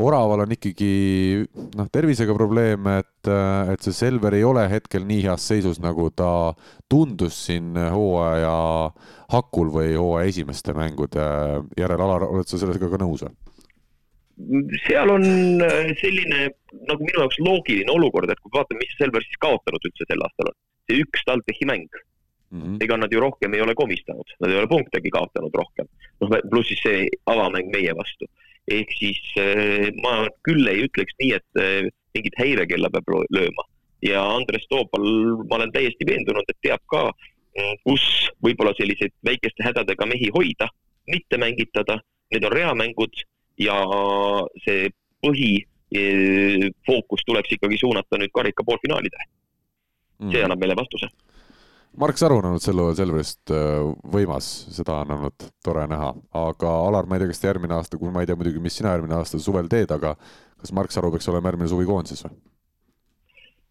Oraval 0.04 0.44
on 0.44 0.52
ikkagi 0.52 0.90
noh, 1.78 1.88
tervisega 1.92 2.34
probleeme, 2.36 2.98
et, 3.00 3.30
et 3.72 3.86
see 3.86 3.96
Selver 3.96 4.36
ei 4.36 4.44
ole 4.44 4.66
hetkel 4.70 5.06
nii 5.08 5.22
heas 5.24 5.46
seisus, 5.48 5.80
nagu 5.80 6.10
ta 6.12 6.30
tundus 6.90 7.38
siin 7.48 7.72
hooaja 7.76 8.56
hakul 9.32 9.72
või 9.72 9.94
hooaja 9.96 10.32
esimeste 10.34 10.76
mängude 10.76 11.26
järel. 11.80 12.04
Alar, 12.06 12.28
oled 12.28 12.48
sa 12.48 12.60
sellega 12.60 12.92
ka 12.92 13.00
nõus 13.02 13.26
või? 13.26 13.36
seal 14.84 15.08
on 15.08 15.22
äh, 15.64 15.94
selline 15.96 16.50
nagu 16.90 17.00
minu 17.00 17.22
jaoks 17.22 17.38
loogiline 17.40 17.88
olukord, 17.88 18.28
et 18.28 18.40
kui 18.42 18.52
vaatame, 18.52 18.82
mis 18.82 18.98
Selver 19.00 19.24
siis 19.24 19.38
kaotanud 19.40 19.88
üldse 19.88 20.04
sel 20.04 20.24
aastal 20.26 20.50
on. 20.50 20.56
see 20.86 21.00
üks 21.02 21.24
TalTechi 21.24 21.68
mäng 21.70 21.88
mm. 22.50 22.62
-hmm. 22.62 22.84
ega 22.84 22.96
nad 22.96 23.12
ju 23.12 23.20
rohkem 23.20 23.54
ei 23.54 23.60
ole 23.60 23.74
komistanud, 23.74 24.34
nad 24.40 24.50
ei 24.50 24.58
ole 24.58 24.68
punktegi 24.68 25.10
kaotanud 25.10 25.54
rohkem. 25.54 25.86
noh, 26.20 26.38
pluss 26.50 26.68
siis 26.68 26.82
see 26.82 27.08
avamäng 27.26 27.70
meie 27.72 27.96
vastu. 27.96 28.26
ehk 28.68 28.90
siis 28.98 29.20
äh, 29.38 29.92
ma 30.02 30.26
küll 30.42 30.66
ei 30.66 30.82
ütleks 30.88 31.14
nii, 31.22 31.32
et 31.32 31.62
äh, 31.62 31.88
mingit 32.14 32.38
häirekella 32.38 32.90
peab 32.90 33.04
lööma. 33.30 33.62
ja 34.02 34.36
Andres 34.36 34.66
Toopal, 34.68 35.06
ma 35.48 35.56
olen 35.56 35.72
täiesti 35.72 36.06
veendunud, 36.06 36.44
et 36.48 36.58
teab 36.62 36.80
ka, 36.86 37.12
kus 37.84 38.02
võib-olla 38.44 38.74
selliseid 38.76 39.12
väikeste 39.24 39.64
hädadega 39.64 40.06
mehi 40.06 40.28
hoida, 40.34 40.68
mitte 41.08 41.38
mängitada, 41.40 42.00
need 42.32 42.44
on 42.44 42.52
reamängud 42.52 43.14
ja 43.58 43.76
see 44.64 44.90
põhifookus 45.24 47.24
tuleks 47.26 47.52
ikkagi 47.56 47.78
suunata 47.80 48.18
nüüd 48.20 48.32
karika 48.34 48.64
poolfinaalidele 48.66 49.24
mm.. 50.20 50.30
see 50.32 50.44
annab 50.44 50.60
meile 50.60 50.76
vastuse 50.76 51.08
Mark 51.96 52.18
Saru 52.20 52.36
on 52.40 52.50
olnud 52.50 52.60
sel 52.60 52.76
hooajal 52.76 52.98
Selverist 52.98 53.52
äh, 53.54 53.78
võimas, 54.12 54.46
seda 54.74 54.98
on 55.00 55.14
olnud 55.14 55.46
tore 55.64 55.86
näha, 55.88 56.10
aga 56.36 56.72
Alar, 56.84 57.08
ma 57.08 57.16
ei 57.16 57.22
tea, 57.22 57.30
kas 57.32 57.40
ta 57.40 57.48
järgmine 57.48 57.76
aasta, 57.78 57.96
kui 58.00 58.12
ma 58.12 58.20
ei 58.20 58.28
tea 58.28 58.36
muidugi, 58.36 58.60
mis 58.62 58.76
sina 58.76 58.92
järgmine 58.92 59.16
aasta 59.16 59.40
suvel 59.40 59.70
teed, 59.72 59.94
aga 59.96 60.12
kas 60.60 60.74
Mark 60.76 60.92
Saru 60.92 61.10
peaks 61.14 61.28
olema 61.32 61.52
järgmine 61.52 61.70
suvi 61.72 61.88
koondises 61.88 62.26
või? 62.26 62.36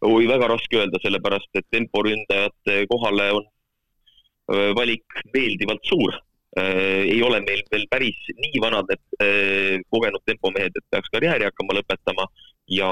oi, 0.06 0.26
väga 0.28 0.48
raske 0.50 0.80
öelda, 0.80 0.98
sellepärast 1.02 1.60
et 1.60 1.68
temporündajate 1.74 2.80
kohale 2.90 3.28
on 3.38 3.46
äh, 3.46 4.72
valik 4.78 5.22
meeldivalt 5.34 5.86
suur. 5.86 6.22
ei 6.56 7.18
ole 7.20 7.36
meil 7.44 7.58
veel 7.68 7.82
päris 7.92 8.16
nii 8.32 8.60
vanad 8.64 8.88
need 8.88 9.82
kogenud 9.92 10.22
tempomehed, 10.24 10.72
et 10.72 10.84
peaks 10.88 11.10
karjääri 11.12 11.44
hakkama 11.44 11.74
lõpetama 11.76 12.24
ja 12.68 12.90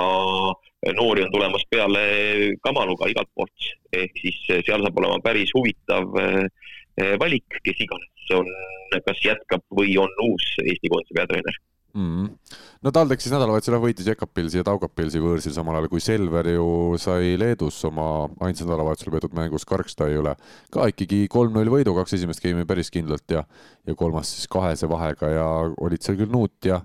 noori 0.99 1.25
on 1.25 1.33
tulemas 1.33 1.65
peale 1.71 2.05
kamaluga 2.63 3.09
igalt 3.11 3.31
poolt, 3.35 3.69
ehk 3.93 4.19
siis 4.21 4.41
seal 4.49 4.85
saab 4.85 4.99
olema 5.03 5.21
päris 5.25 5.53
huvitav 5.57 6.19
eh, 6.21 7.15
valik, 7.21 7.61
kes 7.65 7.85
iganes 7.87 8.35
on, 8.37 8.51
kas 9.05 9.23
jätkab 9.25 9.65
või 9.75 9.97
on 10.01 10.13
uus 10.25 10.51
Eesti 10.63 10.91
koondise 10.93 11.17
peatreener 11.17 11.57
mm. 11.95 12.27
-hmm. 12.27 12.59
no 12.83 12.91
TalTech 12.91 13.23
siis 13.23 13.33
nädalavahetusel 13.35 13.79
võitis 13.83 14.09
Jekapilsi 14.09 14.61
ja 14.61 14.67
Taugapilsi 14.67 15.23
võõrsil, 15.23 15.55
samal 15.57 15.79
ajal 15.79 15.89
kui 15.93 16.03
Selver 16.05 16.49
ju 16.53 16.67
sai 17.01 17.35
Leedus 17.41 17.81
oma 17.89 18.29
ainsa 18.41 18.67
nädalavahetusel 18.67 19.15
peetud 19.15 19.37
mängus 19.37 19.67
Karkstai 19.69 20.19
üle 20.21 20.37
ka 20.75 20.89
ikkagi 20.93 21.25
kolm-null 21.33 21.73
võidu, 21.73 21.95
kaks 21.97 22.19
esimest 22.19 22.45
geimi 22.45 22.67
päris 22.69 22.91
kindlalt 22.95 23.31
ja, 23.31 23.45
ja 23.87 23.95
kolmas 23.95 24.35
siis 24.35 24.49
kahese 24.51 24.89
vahega 24.91 25.33
ja 25.33 25.49
olid 25.81 26.03
seal 26.03 26.21
küll 26.21 26.33
Nuut 26.35 26.71
ja 26.71 26.83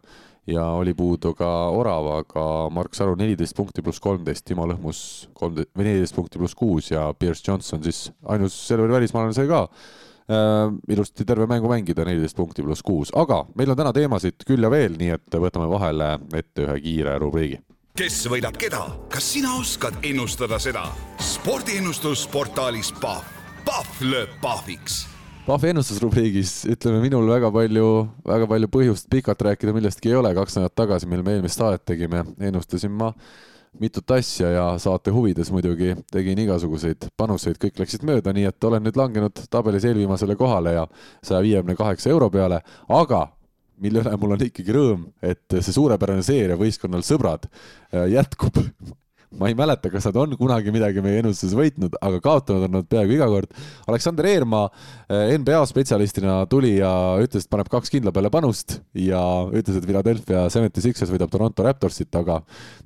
ja 0.54 0.66
oli 0.80 0.94
puudu 0.94 1.34
ka 1.38 1.48
Orav, 1.76 2.08
aga 2.20 2.44
Mark 2.74 2.96
Saru 2.98 3.16
neliteist 3.20 3.56
punkti 3.58 3.84
pluss 3.86 4.02
kolmteist, 4.04 4.46
Timo 4.48 4.66
Lõhmus 4.70 5.02
kolmteist 5.38 5.72
või 5.78 5.90
neliteist 5.90 6.16
punkti 6.18 6.42
pluss 6.42 6.58
kuus 6.58 6.92
ja 6.92 7.10
Pierce 7.14 7.46
Johnson 7.48 7.84
siis 7.86 8.08
ainus 8.30 8.56
Selveri 8.68 8.96
välismaalane 8.98 9.36
sai 9.38 9.50
ka 9.50 9.66
äh, 9.66 10.74
ilusti 10.90 11.26
terve 11.26 11.48
mängu 11.50 11.72
mängida, 11.72 12.06
neliteist 12.08 12.38
punkti 12.38 12.66
pluss 12.66 12.86
kuus, 12.86 13.14
aga 13.16 13.44
meil 13.60 13.74
on 13.74 13.80
täna 13.80 13.94
teemasid 13.96 14.48
küll 14.48 14.66
ja 14.66 14.72
veel, 14.74 14.98
nii 15.00 15.14
et 15.18 15.40
võtame 15.46 15.70
vahele 15.72 16.16
ette 16.34 16.66
ühe 16.68 16.80
kiire 16.86 17.18
rubriigi. 17.22 17.62
kes 18.00 18.24
võidab 18.32 18.58
keda, 18.58 18.86
kas 19.12 19.34
sina 19.36 19.54
oskad 19.60 20.02
ennustada 20.04 20.60
seda? 20.60 20.88
spordiennustus 21.20 22.28
portaalis 22.32 22.94
Pahv, 23.02 23.38
Pahv 23.66 24.04
lööb 24.08 24.36
pahviks 24.42 25.04
Pahvi 25.50 25.72
ennustusrubriigis 25.72 26.52
ütleme 26.70 27.00
minul 27.02 27.26
väga 27.26 27.50
palju, 27.50 27.86
väga 28.22 28.46
palju 28.52 28.68
põhjust 28.70 29.08
pikalt 29.10 29.40
rääkida 29.48 29.72
millestki 29.74 30.12
ei 30.12 30.18
ole, 30.20 30.30
kaks 30.38 30.60
nädalat 30.60 30.76
tagasi, 30.78 31.08
mil 31.10 31.24
me 31.26 31.34
eelmist 31.34 31.58
saadet 31.58 31.82
tegime, 31.90 32.22
ennustasin 32.38 32.94
ma 32.94 33.08
mitut 33.82 34.14
asja 34.14 34.52
ja 34.54 34.68
saate 34.78 35.10
huvides 35.16 35.50
muidugi 35.50 35.96
tegin 36.14 36.44
igasuguseid 36.44 37.10
panuseid, 37.18 37.58
kõik 37.64 37.82
läksid 37.82 38.06
mööda, 38.06 38.30
nii 38.36 38.46
et 38.52 38.70
olen 38.70 38.86
nüüd 38.86 39.02
langenud 39.02 39.42
tabelis 39.50 39.90
eelviimasele 39.90 40.38
kohale 40.38 40.76
ja 40.76 40.86
saja 41.26 41.42
viiekümne 41.48 41.74
kaheksa 41.82 42.14
euro 42.14 42.30
peale, 42.30 42.62
aga 43.02 43.26
mille 43.82 44.06
üle 44.06 44.18
mul 44.22 44.38
on 44.38 44.48
ikkagi 44.52 44.78
rõõm, 44.78 45.10
et 45.26 45.58
see 45.64 45.74
suurepärane 45.74 46.22
seeria 46.30 46.62
võistkonnal 46.62 47.02
Sõbrad 47.10 47.50
jätkub 48.14 48.62
ma 49.38 49.50
ei 49.50 49.56
mäleta, 49.58 49.92
kas 49.94 50.08
nad 50.10 50.18
on 50.18 50.34
kunagi 50.40 50.72
midagi 50.74 51.04
meie 51.06 51.20
ennustuses 51.22 51.54
võitnud, 51.58 51.94
aga 52.02 52.18
kaotanud 52.24 52.66
on 52.66 52.74
nad 52.80 52.88
peaaegu 52.90 53.14
iga 53.14 53.28
kord. 53.30 53.52
Aleksander 53.90 54.26
Eermaa 54.32 54.64
eh, 54.70 55.36
NBA 55.38 55.60
spetsialistina 55.70 56.40
tuli 56.50 56.76
ja 56.80 56.90
ütles, 57.22 57.46
et 57.46 57.52
paneb 57.54 57.70
kaks 57.70 57.94
kindla 57.94 58.14
peale 58.16 58.32
panust 58.34 58.80
ja 58.98 59.22
ütles, 59.54 59.78
et 59.78 59.86
Philadelphia 59.86 60.48
Seventy 60.54 60.82
Sixers 60.84 61.14
võidab 61.14 61.30
Toronto 61.34 61.66
Raptorsit, 61.66 62.10
aga 62.18 62.40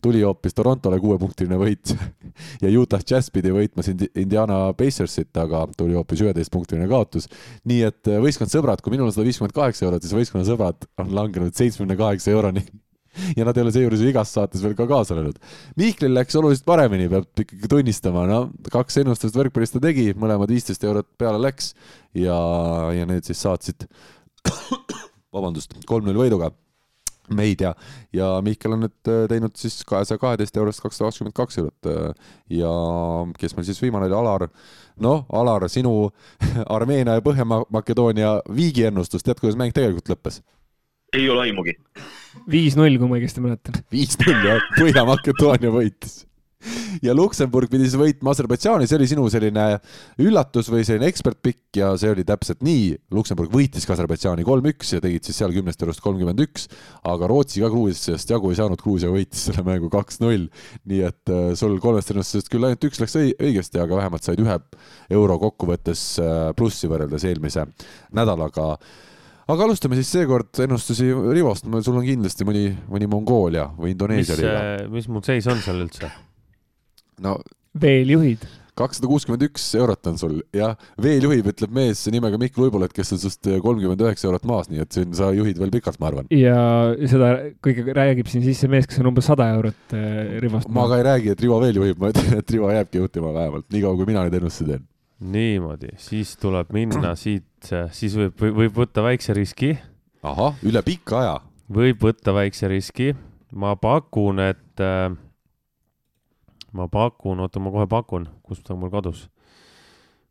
tuli 0.04 0.26
hoopis 0.26 0.58
Torontole 0.58 1.00
kuuepunktiline 1.04 1.60
võit 1.62 1.96
ja 2.64 2.72
Utah 2.76 3.04
Jazz 3.08 3.32
pidi 3.34 3.54
võitma 3.56 3.86
siin 3.86 4.04
Indiana 4.12 4.66
Pacersit, 4.78 5.32
aga 5.40 5.66
tuli 5.78 5.96
hoopis 5.96 6.26
üheteistpunktiline 6.28 6.90
kaotus. 6.92 7.30
nii 7.64 7.84
et 7.88 8.12
eh, 8.12 8.20
võistkond 8.24 8.52
sõbrad, 8.52 8.84
kui 8.84 8.96
minul 8.96 9.08
on 9.08 9.16
sada 9.16 9.28
viiskümmend 9.30 9.56
kaheksa 9.56 9.88
eurot, 9.88 10.04
siis 10.04 10.18
võistkonna 10.18 10.48
sõbrad 10.48 10.90
on 11.00 11.16
langenud 11.16 11.56
seitsmekümne 11.56 12.00
kaheksa 12.00 12.36
euroni 12.36 12.68
ja 13.38 13.48
nad 13.48 13.58
ei 13.58 13.66
ole 13.66 13.74
seejuures 13.76 14.04
ju 14.04 14.10
igas 14.12 14.34
saates 14.36 14.64
veel 14.64 14.76
ka 14.78 14.88
kaasa 14.90 15.18
löönud. 15.18 15.40
Mihklil 15.80 16.16
läks 16.18 16.38
oluliselt 16.40 16.68
paremini, 16.68 17.10
peab 17.12 17.46
ikkagi 17.46 17.70
tunnistama, 17.72 18.26
no 18.30 18.42
kaks 18.74 19.02
ennustust 19.04 19.38
võrkpallist 19.38 19.78
ta 19.78 19.84
tegi, 19.84 20.12
mõlemad 20.18 20.52
viisteist 20.54 20.84
eurot 20.88 21.10
peale 21.20 21.42
läks 21.42 21.74
ja, 22.18 22.38
ja 22.96 23.08
need 23.10 23.26
siis 23.28 23.42
saatsid 23.46 23.88
vabandust, 25.36 25.78
kolm-null 25.90 26.26
võiduga 26.26 26.54
meid 27.32 27.62
ja, 27.64 27.72
ja 28.14 28.30
Mihkel 28.44 28.76
on 28.76 28.84
nüüd 28.84 29.10
äh, 29.12 29.24
teinud 29.32 29.56
siis 29.60 29.80
kahesaja 29.88 30.20
kaheteist 30.20 30.58
eurost 30.60 30.84
kakssada 30.84 31.10
kakskümmend 31.10 31.36
kaks 31.38 31.60
eurot. 31.62 31.90
Äh, 31.90 32.34
ja 32.60 32.72
kes 33.40 33.56
meil 33.56 33.68
siis 33.68 33.80
viimane 33.82 34.10
oli, 34.10 34.18
Alar. 34.18 34.50
noh, 35.00 35.24
Alar, 35.32 35.68
sinu 35.72 36.12
Armeenia 36.78 37.18
ja 37.18 37.24
Põhja-Makedoonia 37.26 38.36
viigiennustus, 38.52 39.24
tead, 39.24 39.40
kuidas 39.40 39.60
mäng 39.60 39.76
tegelikult 39.76 40.12
lõppes? 40.12 40.42
Ei 41.14 41.30
ole 41.30 41.48
aimugi. 41.48 41.78
viis-null, 42.50 43.00
kui 43.00 43.10
ma 43.10 43.20
õigesti 43.20 43.44
mäletan. 43.44 43.82
viis-null 43.94 44.46
jah, 44.50 44.70
Põhja-Makedoonia 44.80 45.74
võitis 45.74 46.24
ja 47.04 47.14
Luksemburg 47.16 47.72
pidi 47.72 47.88
siis 47.88 48.00
võitma 48.00 48.34
Aserbaidžaani, 48.34 48.88
see 48.88 48.98
oli 48.98 49.08
sinu 49.10 49.26
selline 49.32 49.66
üllatus 50.24 50.70
või 50.72 50.86
selline 50.88 51.10
ekspertpikk 51.12 51.80
ja 51.80 51.92
see 52.00 52.12
oli 52.14 52.26
täpselt 52.28 52.64
nii. 52.66 52.94
Luksemburg 53.14 53.54
võitis 53.54 53.88
ka 53.88 53.96
Aserbaidžaani 53.98 54.46
kolm-üks 54.48 54.96
ja 54.96 55.04
tegid 55.04 55.28
siis 55.28 55.40
seal 55.42 55.54
kümnest 55.56 55.84
eurost 55.84 56.04
kolmkümmend 56.06 56.44
üks, 56.46 56.68
aga 57.10 57.30
Rootsi 57.30 57.64
ka 57.64 57.72
Gruusiast 57.74 58.32
jagu 58.32 58.52
ei 58.52 58.60
saanud, 58.60 58.82
Gruusia 58.82 59.12
võitis 59.14 59.48
selle 59.50 59.66
mängu 59.68 59.92
kaks-null. 59.94 60.50
nii 60.90 61.02
et 61.10 61.34
äh, 61.34 61.54
sul 61.60 61.80
kolmest 61.84 62.14
ennustusest 62.14 62.52
küll 62.52 62.68
ainult 62.68 62.88
üks 62.88 63.02
läks 63.04 63.18
õigesti, 63.20 63.82
aga 63.84 64.00
vähemalt 64.00 64.26
said 64.26 64.42
ühe 64.44 64.60
euro 65.14 65.40
kokkuvõttes 65.42 66.06
äh, 66.24 66.46
plussi 66.58 66.92
võrreldes 66.92 67.28
eelmise 67.28 67.68
nädalaga 68.16 68.78
aga 69.52 69.68
alustame 69.68 70.00
siis 70.00 70.12
seekord 70.16 70.64
ennustusi 70.64 71.10
Rivost, 71.36 71.68
sul 71.84 72.00
on 72.00 72.08
kindlasti 72.08 72.48
mõni, 72.48 72.68
mõni 72.92 73.10
Mongoolia 73.12 73.70
või 73.78 73.94
Indoneesia 73.96 74.40
liiga. 74.40 74.60
Äh, 74.60 74.90
mis 74.92 75.10
mul 75.12 75.24
seis 75.26 75.48
on 75.52 75.64
seal 75.64 75.84
üldse? 75.84 76.12
no 77.24 77.38
veel 77.80 78.10
juhid. 78.14 78.46
kakssada 78.74 79.06
kuuskümmend 79.06 79.44
üks 79.46 79.68
eurot 79.78 80.08
on 80.10 80.16
sul 80.18 80.40
ja 80.56 80.72
veel 81.02 81.26
juhib, 81.28 81.46
ütleb 81.52 81.74
mees 81.76 82.00
nimega 82.10 82.40
Mikk 82.42 82.58
Luibolet, 82.58 82.94
kes 82.96 83.14
on 83.14 83.22
sinust 83.22 83.46
kolmkümmend 83.46 84.02
üheksa 84.02 84.30
eurot 84.30 84.48
maas, 84.50 84.70
nii 84.72 84.82
et 84.82 84.96
siin 84.98 85.14
sa 85.18 85.30
juhid 85.36 85.60
veel 85.62 85.74
pikalt, 85.76 86.00
ma 86.02 86.10
arvan. 86.10 86.32
ja 86.34 86.56
seda 87.10 87.36
kõige 87.66 87.94
räägib 87.94 88.32
siin 88.32 88.46
sisse 88.46 88.70
mees, 88.72 88.90
kes 88.90 89.02
on 89.04 89.12
umbes 89.12 89.30
sada 89.30 89.52
eurot 89.58 89.94
äh, 89.98 90.40
Rivost. 90.42 90.72
ma 90.74 90.88
ka 90.90 91.02
ei 91.02 91.06
räägi, 91.10 91.36
et 91.36 91.46
Rivo 91.46 91.60
veel 91.62 91.84
juhib, 91.84 92.02
ma 92.02 92.10
ütlen, 92.14 92.34
et 92.40 92.56
Rivo 92.58 92.74
jääbki 92.74 93.04
juhtima 93.04 93.36
vähemalt, 93.36 93.70
niikaua 93.74 94.00
kui 94.00 94.10
mina 94.10 94.26
neid 94.26 94.42
ennustusi 94.42 94.72
teen 94.72 94.90
niimoodi, 95.24 95.94
siis 96.02 96.36
tuleb 96.42 96.72
minna 96.76 97.14
siit, 97.24 97.72
siis 97.96 98.16
võib, 98.18 98.40
võib 98.42 98.80
võtta 98.84 99.04
väikse 99.06 99.36
riski. 99.38 99.74
ahah, 100.24 100.58
üle 100.66 100.84
pika 100.86 101.20
aja. 101.22 101.36
võib 101.74 102.02
võtta 102.04 102.36
väikse 102.36 102.70
riski. 102.72 103.14
ma 103.54 103.76
pakun, 103.80 104.40
et 104.40 104.82
äh, 104.82 105.14
ma 106.74 106.90
pakun, 106.90 107.44
oota, 107.46 107.62
ma 107.62 107.72
kohe 107.74 107.88
pakun, 107.90 108.28
kus 108.44 108.64
ta 108.66 108.76
mul 108.76 108.92
kadus. 108.94 109.28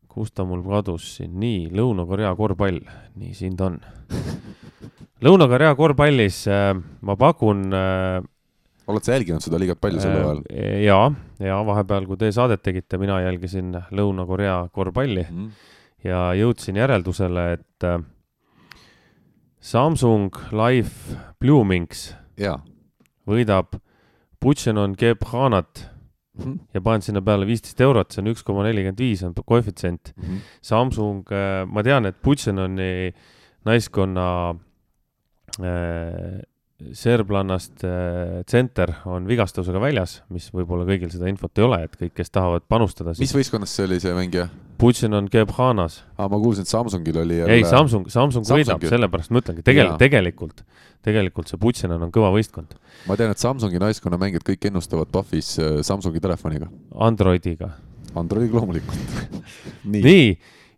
kus 0.07 0.31
ta 0.31 0.45
mul 0.45 0.61
kadus 0.61 1.15
siin, 1.17 1.39
nii, 1.41 1.71
Lõuna-Korea 1.73 2.35
korvpall, 2.37 2.83
nii, 3.17 3.33
siin 3.33 3.55
ta 3.57 3.71
on. 3.71 3.79
Lõuna-Korea 5.25 5.73
korvpallis 5.79 6.43
äh, 6.51 6.75
ma 7.01 7.15
pakun 7.17 7.71
äh, 7.73 8.21
oled 8.91 9.05
sa 9.05 9.15
jälginud 9.15 9.43
seda 9.43 9.59
liigat 9.61 9.79
palju 9.81 10.01
selle 10.03 10.19
ajal? 10.19 10.41
Äh, 10.51 10.81
ja, 10.83 10.99
ja 11.43 11.59
vahepeal, 11.65 12.07
kui 12.07 12.19
te 12.19 12.31
saadet 12.33 12.63
tegite, 12.63 12.97
mina 13.01 13.19
jälgisin 13.23 13.73
Lõuna-Korea 13.91 14.57
korvpalli 14.73 15.25
mm. 15.29 15.47
ja 16.07 16.25
jõudsin 16.37 16.79
järeldusele, 16.79 17.45
et 17.57 17.87
äh, 17.87 17.99
Samsung 19.63 20.35
Life 20.55 21.17
Bloomings 21.39 22.11
ja. 22.39 22.57
võidab 23.29 23.77
Butchenon 24.43 24.95
Gebhanat 24.99 25.85
mm 26.33 26.43
-hmm. 26.43 26.59
ja 26.73 26.81
panen 26.81 27.01
sinna 27.01 27.21
peale 27.21 27.47
viisteist 27.47 27.81
eurot, 27.81 28.11
see 28.11 28.21
on 28.21 28.31
üks 28.33 28.43
koma 28.43 28.63
nelikümmend 28.63 28.99
viis 28.99 29.23
on 29.23 29.33
koefitsient 29.45 30.13
mm. 30.15 30.23
-hmm. 30.23 30.39
Samsung, 30.61 31.31
äh, 31.31 31.67
ma 31.67 31.83
tean, 31.83 32.05
et 32.05 32.21
Butchenoni 32.21 33.13
naiskonna 33.65 34.55
äh, 35.59 36.41
serblannast 36.97 37.85
tsenter 38.47 38.93
on 39.09 39.27
vigastusega 39.29 39.79
väljas, 39.81 40.19
mis 40.33 40.49
võib-olla 40.53 40.85
kõigil 40.87 41.11
seda 41.13 41.29
infot 41.31 41.57
ei 41.59 41.65
ole, 41.67 41.79
et 41.87 41.97
kõik, 41.99 42.13
kes 42.17 42.33
tahavad 42.33 42.65
panustada 42.69 43.15
siis.... 43.15 43.27
mis 43.27 43.35
võistkonnas 43.37 43.73
see 43.75 43.87
oli, 43.87 43.99
see 44.03 44.13
mängija? 44.17 44.49
Putsin 44.83 45.13
on 45.13 45.27
Gebhanas. 45.31 46.01
aa, 46.17 46.27
ma 46.27 46.39
kuulsin, 46.41 46.65
et 46.65 46.71
Samsungil 46.71 47.19
oli 47.21 47.37
jälle... 47.37 47.53
ei, 47.55 47.63
Samsung, 47.67 48.09
Samsung 48.11 48.47
võidab, 48.47 48.83
sellepärast 48.89 49.31
ma 49.31 49.43
ütlengi, 49.43 49.63
tegelikult, 49.65 50.01
tegelikult, 50.01 50.63
tegelikult 51.05 51.51
see 51.51 51.61
Putsin 51.61 51.93
on 51.95 52.11
kõva 52.13 52.33
võistkond. 52.35 52.75
ma 53.07 53.17
tean, 53.19 53.31
et 53.31 53.41
Samsungi 53.41 53.79
naiskonna 53.81 54.19
mängijad 54.19 54.45
kõik 54.49 54.67
ennustavad 54.71 55.11
PUFFis 55.13 55.53
äh, 55.61 55.77
Samsungi 55.85 56.23
telefoniga. 56.23 56.67
Androidiga. 57.07 57.71
Androidiga 58.19 58.59
loomulikult 58.59 59.39
nii. 59.93 60.03
nii, 60.03 60.27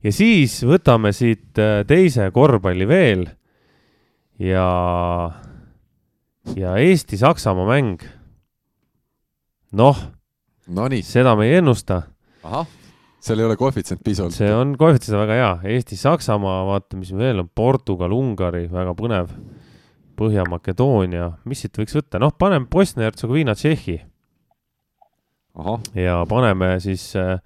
ja 0.05 0.13
siis 0.13 0.59
võtame 0.67 1.13
siit 1.15 1.57
äh, 1.61 1.81
teise 1.87 2.29
korvpalli 2.35 2.87
veel 2.89 3.25
ja 4.43 4.69
ja 6.53 6.75
Eesti-Saksamaa 6.77 7.65
mäng. 7.69 8.05
noh 9.71 9.97
no, 10.67 10.87
seda 11.03 11.35
me 11.35 11.49
ei 11.49 11.59
ennusta. 11.59 12.01
ahah, 12.43 12.67
seal 13.19 13.41
ei 13.41 13.45
ole 13.45 13.57
koefitsient 13.57 14.01
piisavalt. 14.05 14.35
see 14.37 14.49
on 14.53 14.75
koefitsient 14.77 15.17
väga 15.19 15.37
hea, 15.39 15.51
Eesti, 15.75 15.97
Saksamaa, 15.99 16.63
vaata, 16.69 16.97
mis 16.99 17.13
veel 17.15 17.41
on, 17.43 17.49
Portugal, 17.49 18.13
Ungari, 18.15 18.65
väga 18.71 18.95
põnev. 18.97 19.35
Põhja-Makedoonia, 20.15 21.33
mis 21.43 21.59
siit 21.65 21.75
võiks 21.75 21.97
võtta, 21.97 22.21
noh, 22.23 22.31
paneme 22.39 22.69
Bosnia-Hertsegoviina, 22.71 23.51
Tšehhi. 23.55 23.97
ja 25.99 26.21
paneme 26.29 26.77
siis, 26.79 27.09
äh, 27.19 27.41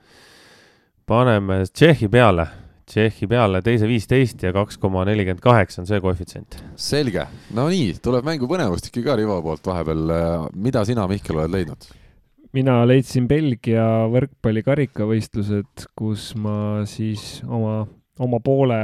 paneme 1.10 1.64
Tšehhi 1.66 2.08
peale, 2.14 2.46
Tšehhi 2.90 3.28
peale 3.30 3.62
teise 3.62 3.86
viisteist 3.86 4.42
ja 4.42 4.50
kaks 4.56 4.80
koma 4.82 5.04
nelikümmend 5.06 5.44
kaheksa 5.44 5.84
on 5.84 5.90
see 5.90 6.00
koefitsient. 6.02 6.58
selge, 6.80 7.28
no 7.54 7.68
nii, 7.70 7.94
tuleb 8.02 8.26
mängu 8.26 8.50
põnevust 8.50 8.90
ikka 8.90 9.04
ka 9.12 9.18
Rivo 9.20 9.40
poolt 9.46 9.68
vahepeal. 9.70 10.16
mida 10.56 10.86
sina, 10.86 11.06
Mihkel, 11.08 11.38
oled 11.38 11.54
leidnud? 11.54 11.90
mina 12.58 12.80
leidsin 12.90 13.28
Belgia 13.30 13.86
võrkpalli 14.10 14.64
karikavõistlused, 14.66 15.86
kus 15.98 16.32
ma 16.34 16.82
siis 16.90 17.44
oma, 17.46 17.84
oma 18.18 18.40
poole 18.42 18.82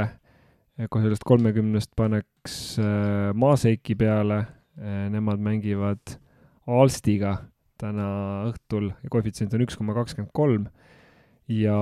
kui 0.76 1.02
sellest 1.02 1.24
kolmekümnest 1.24 1.94
paneks 1.96 2.76
äh, 2.82 3.32
Maaseiki 3.34 3.96
peale, 3.98 4.42
äh, 4.76 5.06
nemad 5.12 5.40
mängivad 5.40 6.18
Alstiga 6.66 7.36
täna 7.80 8.08
õhtul 8.50 8.90
ja 8.90 9.12
koefitsient 9.12 9.54
on 9.56 9.64
üks 9.64 9.76
koma 9.78 9.94
kakskümmend 9.96 10.32
kolm. 10.36 10.66
ja 11.48 11.78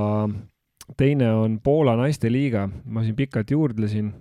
teine 0.97 1.31
on 1.33 1.59
Poola 1.65 1.97
naisteliiga, 1.97 2.69
ma 2.85 3.05
siin 3.05 3.17
pikalt 3.17 3.51
juurdlesin, 3.51 4.13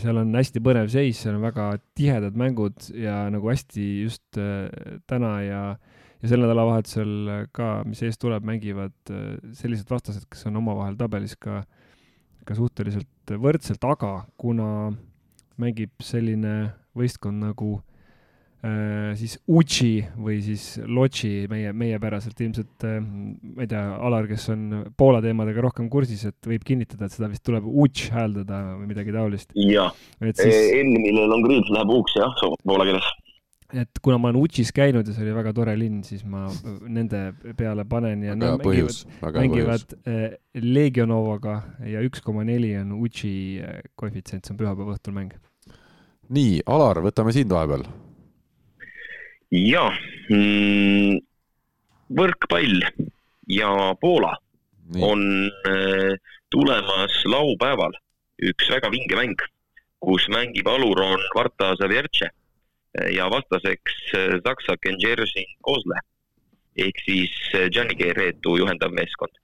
seal 0.00 0.20
on 0.22 0.32
hästi 0.34 0.62
põnev 0.64 0.88
seis, 0.92 1.20
seal 1.22 1.36
on 1.36 1.44
väga 1.44 1.68
tihedad 1.98 2.38
mängud 2.38 2.88
ja 2.96 3.26
nagu 3.32 3.50
hästi 3.52 3.88
just 4.02 4.40
äh, 4.40 4.68
täna 5.06 5.40
ja 5.44 5.62
ja 6.22 6.28
sel 6.30 6.38
nädalavahetusel 6.38 7.48
ka, 7.50 7.80
mis 7.82 7.98
ees 8.06 8.14
tuleb, 8.22 8.44
mängivad 8.46 8.94
sellised 9.58 9.88
vastased, 9.90 10.28
kes 10.30 10.46
on 10.46 10.60
omavahel 10.60 10.94
tabelis 10.94 11.34
ka 11.34 11.56
äh, 11.64 11.70
ka 12.46 12.56
suhteliselt 12.58 13.34
võrdselt, 13.38 13.82
aga 13.86 14.24
kuna 14.40 14.92
mängib 15.60 15.92
selline 16.02 16.72
võistkond 16.98 17.42
nagu 17.44 17.76
äh, 17.78 17.91
siis 19.18 19.32
Uchi 19.50 20.04
või 20.22 20.36
siis 20.44 20.76
Lotši 20.86 21.48
meie, 21.50 21.72
meiepäraselt 21.74 22.38
ilmselt 22.44 22.86
äh,, 22.86 23.00
ma 23.02 23.64
ei 23.64 23.70
tea, 23.70 23.82
Alar, 24.06 24.28
kes 24.30 24.44
on 24.54 24.68
Poola 24.98 25.18
teemadega 25.24 25.64
rohkem 25.64 25.88
kursis, 25.90 26.22
et 26.30 26.50
võib 26.50 26.62
kinnitada, 26.66 27.08
et 27.08 27.16
seda 27.16 27.30
vist 27.32 27.42
tuleb 27.46 27.66
Uch 27.66 28.12
hääldada 28.14 28.62
või 28.76 28.92
midagi 28.92 29.14
taolist. 29.14 29.50
jah, 29.58 29.90
siis... 30.22 30.54
N, 30.78 30.94
millel 30.94 31.34
on 31.34 31.42
kriips, 31.48 31.74
läheb 31.74 31.90
Uks 31.96 32.14
jah, 32.20 32.38
poola 32.62 32.86
keeles 32.86 33.10
et 33.72 34.00
kuna 34.04 34.18
ma 34.20 34.28
olen 34.28 34.42
Utšis 34.42 34.72
käinud 34.76 35.06
ja 35.08 35.14
see 35.14 35.24
oli 35.24 35.34
väga 35.34 35.52
tore 35.56 35.74
linn, 35.78 36.02
siis 36.04 36.24
ma 36.28 36.44
nende 36.84 37.22
peale 37.58 37.86
panen 37.88 38.24
ja 38.26 38.36
nad 38.36 38.60
mängivad, 38.60 38.98
mängivad 39.38 39.96
äh, 40.04 40.36
Legionovaga 40.60 41.56
ja 41.88 42.02
üks 42.04 42.22
koma 42.24 42.44
neli 42.48 42.74
on 42.80 42.92
Utši 43.00 43.34
äh, 43.64 43.80
koefitsient, 43.96 44.44
see 44.44 44.54
on 44.54 44.60
pühapäeva 44.60 44.96
õhtul 44.96 45.16
mäng. 45.16 45.32
nii, 46.32 46.62
Alar, 46.70 47.02
võtame 47.04 47.32
sind 47.34 47.52
vahepeal. 47.52 47.86
Ja 49.52 49.88
mm,, 50.32 51.18
võrkpall 52.16 52.86
ja 53.52 53.72
Poola 54.00 54.32
nii. 54.94 55.02
on 55.04 55.24
äh, 55.68 56.14
tulemas 56.50 57.18
laupäeval 57.28 57.96
üks 58.42 58.70
väga 58.72 58.90
vinge 58.90 59.18
mäng, 59.18 59.42
kus 60.02 60.26
mängib 60.32 60.68
aluroon 60.68 61.20
Varta 61.36 61.74
Zavjertše 61.80 62.30
ja 63.12 63.28
vastaseks 63.30 63.98
äh, 64.16 64.38
Saksa 64.44 64.76
Genjerzin 64.82 65.48
Kozle 65.60 66.00
ehk 66.76 67.02
siis 67.04 67.32
äh, 67.54 67.68
Gianni 67.70 68.12
Reetu 68.16 68.56
juhendav 68.56 68.92
meeskond. 68.96 69.36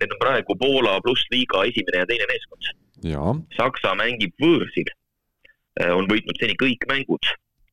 Need 0.00 0.10
on 0.14 0.20
praegu 0.22 0.56
Poola 0.58 0.98
plussliiga 1.02 1.64
esimene 1.70 2.02
ja 2.02 2.08
teine 2.10 2.26
meeskond. 2.30 2.72
Saksa 3.56 3.94
mängib 3.98 4.34
võõrsil, 4.42 4.90
äh, 5.80 5.94
on 5.94 6.10
võitnud 6.10 6.38
seni 6.42 6.58
kõik 6.58 6.86
mängud 6.90 7.30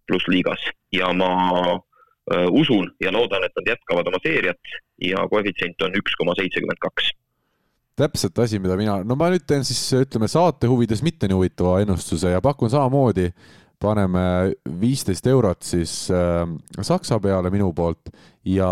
plussliigas 0.09 0.65
ja 0.95 1.13
ma 1.13 1.31
uh, 1.77 2.49
usun 2.51 2.91
ja 3.01 3.13
loodan, 3.15 3.45
et 3.45 3.55
nad 3.61 3.73
jätkavad 3.75 4.11
oma 4.11 4.21
seeriat 4.25 4.75
ja 5.05 5.23
koefitsient 5.31 5.81
on 5.85 5.97
üks 6.01 6.17
koma 6.19 6.35
seitsekümmend 6.39 6.81
kaks. 6.83 7.13
Täpselt 7.99 8.37
asi, 8.39 8.61
mida 8.63 8.77
mina, 8.79 9.01
no 9.03 9.17
ma 9.19 9.27
nüüd 9.31 9.43
teen 9.47 9.65
siis 9.67 9.81
ütleme 9.97 10.29
saate 10.31 10.69
huvides 10.71 11.01
mitte 11.03 11.27
nii 11.27 11.35
huvitava 11.35 11.79
ennustuse 11.83 12.31
ja 12.31 12.39
pakun 12.43 12.71
samamoodi 12.71 13.27
paneme 13.79 14.21
viisteist 14.79 15.27
eurot 15.31 15.63
siis 15.63 15.93
äh, 16.11 16.43
Saksa 16.83 17.19
peale 17.23 17.51
minu 17.51 17.71
poolt 17.75 18.11
ja, 18.47 18.67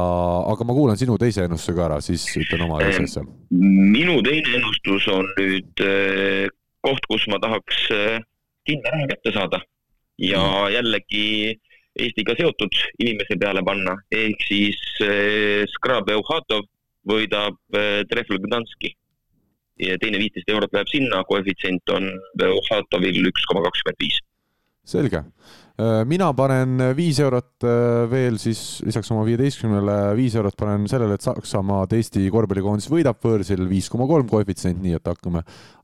aga 0.52 0.68
ma 0.68 0.76
kuulan 0.76 1.00
sinu 1.00 1.16
teise 1.20 1.46
ennustuse 1.48 1.76
ka 1.78 1.86
ära, 1.88 2.00
siis 2.04 2.26
ütlen 2.40 2.66
oma 2.68 2.82
asjasse. 2.84 3.24
minu 3.52 4.20
teine 4.26 4.58
ennustus 4.60 5.08
on 5.14 5.28
nüüd 5.40 5.86
äh, 5.86 6.52
koht, 6.84 7.08
kus 7.12 7.28
ma 7.32 7.40
tahaks 7.44 7.88
äh, 7.96 8.20
kindla 8.68 8.96
raha 8.96 9.10
kätte 9.14 9.36
saada 9.36 9.64
ja 10.18 10.44
mm. 10.44 10.74
jällegi 10.74 11.26
Eestiga 11.98 12.36
seotud 12.38 12.76
inimese 13.02 13.40
peale 13.42 13.64
panna, 13.66 13.96
ehk 14.14 14.44
siis 14.46 14.78
äh, 15.02 15.64
Skrab 15.72 16.10
Euhatov 16.14 16.68
võidab 17.10 17.58
äh, 17.74 18.04
Trefl 18.10 18.38
Gdanski. 18.44 18.94
ja 19.78 19.98
teine 20.02 20.18
viisteist 20.18 20.50
eurot 20.50 20.74
läheb 20.74 20.90
sinna, 20.90 21.24
koefitsient 21.30 21.90
on 21.94 22.08
Euhatovil 22.42 23.30
üks 23.30 23.44
koma 23.50 23.62
kakskümmend 23.66 24.00
viis 24.02 24.22
selge. 24.88 25.24
Äh, 25.78 26.00
mina 26.10 26.32
panen 26.34 26.80
viis 26.98 27.20
eurot 27.22 27.62
äh, 27.62 28.08
veel 28.10 28.40
siis 28.42 28.80
lisaks 28.82 29.12
oma 29.14 29.22
viieteistkümnele, 29.28 29.98
viis 30.18 30.34
eurot 30.34 30.56
panen 30.58 30.88
sellele, 30.90 31.20
et 31.20 31.26
Saksamaad 31.26 31.94
Eesti 31.94 32.24
korvpallikoondis 32.34 32.88
võidab 32.90 33.20
võõrsil 33.22 33.62
viis 33.70 33.86
koma 33.94 34.08
kolm 34.10 34.26
koefitsient, 34.32 34.82
nii 34.82 34.98
et 34.98 35.12
hakkame 35.12 35.44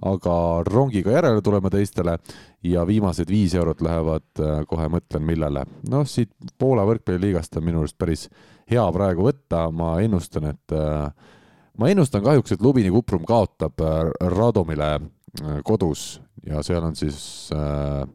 aga 0.09 0.37
rongiga 0.65 1.13
järele 1.13 1.45
tulema 1.45 1.69
teistele. 1.69 2.17
Ja 2.65 2.87
viimased 2.89 3.29
viis 3.29 3.53
eurot 3.59 3.85
lähevad, 3.85 4.25
äh, 4.41 4.63
kohe 4.65 4.89
mõtlen, 4.89 5.27
millele. 5.29 5.67
noh, 5.93 6.09
siit 6.09 6.33
Poola 6.57 6.87
võrkpalliliigast 6.89 7.61
on 7.61 7.69
minu 7.69 7.85
arust 7.85 7.99
päris 8.01 8.25
hea 8.73 8.89
praegu 8.97 9.29
võtta, 9.29 9.67
ma 9.69 9.99
ennustan, 10.01 10.55
et 10.55 10.73
ma 11.77 11.93
ennustan 11.93 12.23
kahjuks, 12.25 12.55
et 12.55 12.65
Lubini 12.65 12.89
Kuprum 12.89 13.27
kaotab 13.29 13.77
Radomile 14.33 14.95
kodus. 15.67 16.21
Ja 16.47 16.63
seal 16.65 16.83
on 16.83 16.95
siis 16.97 17.51
äh, 17.53 18.07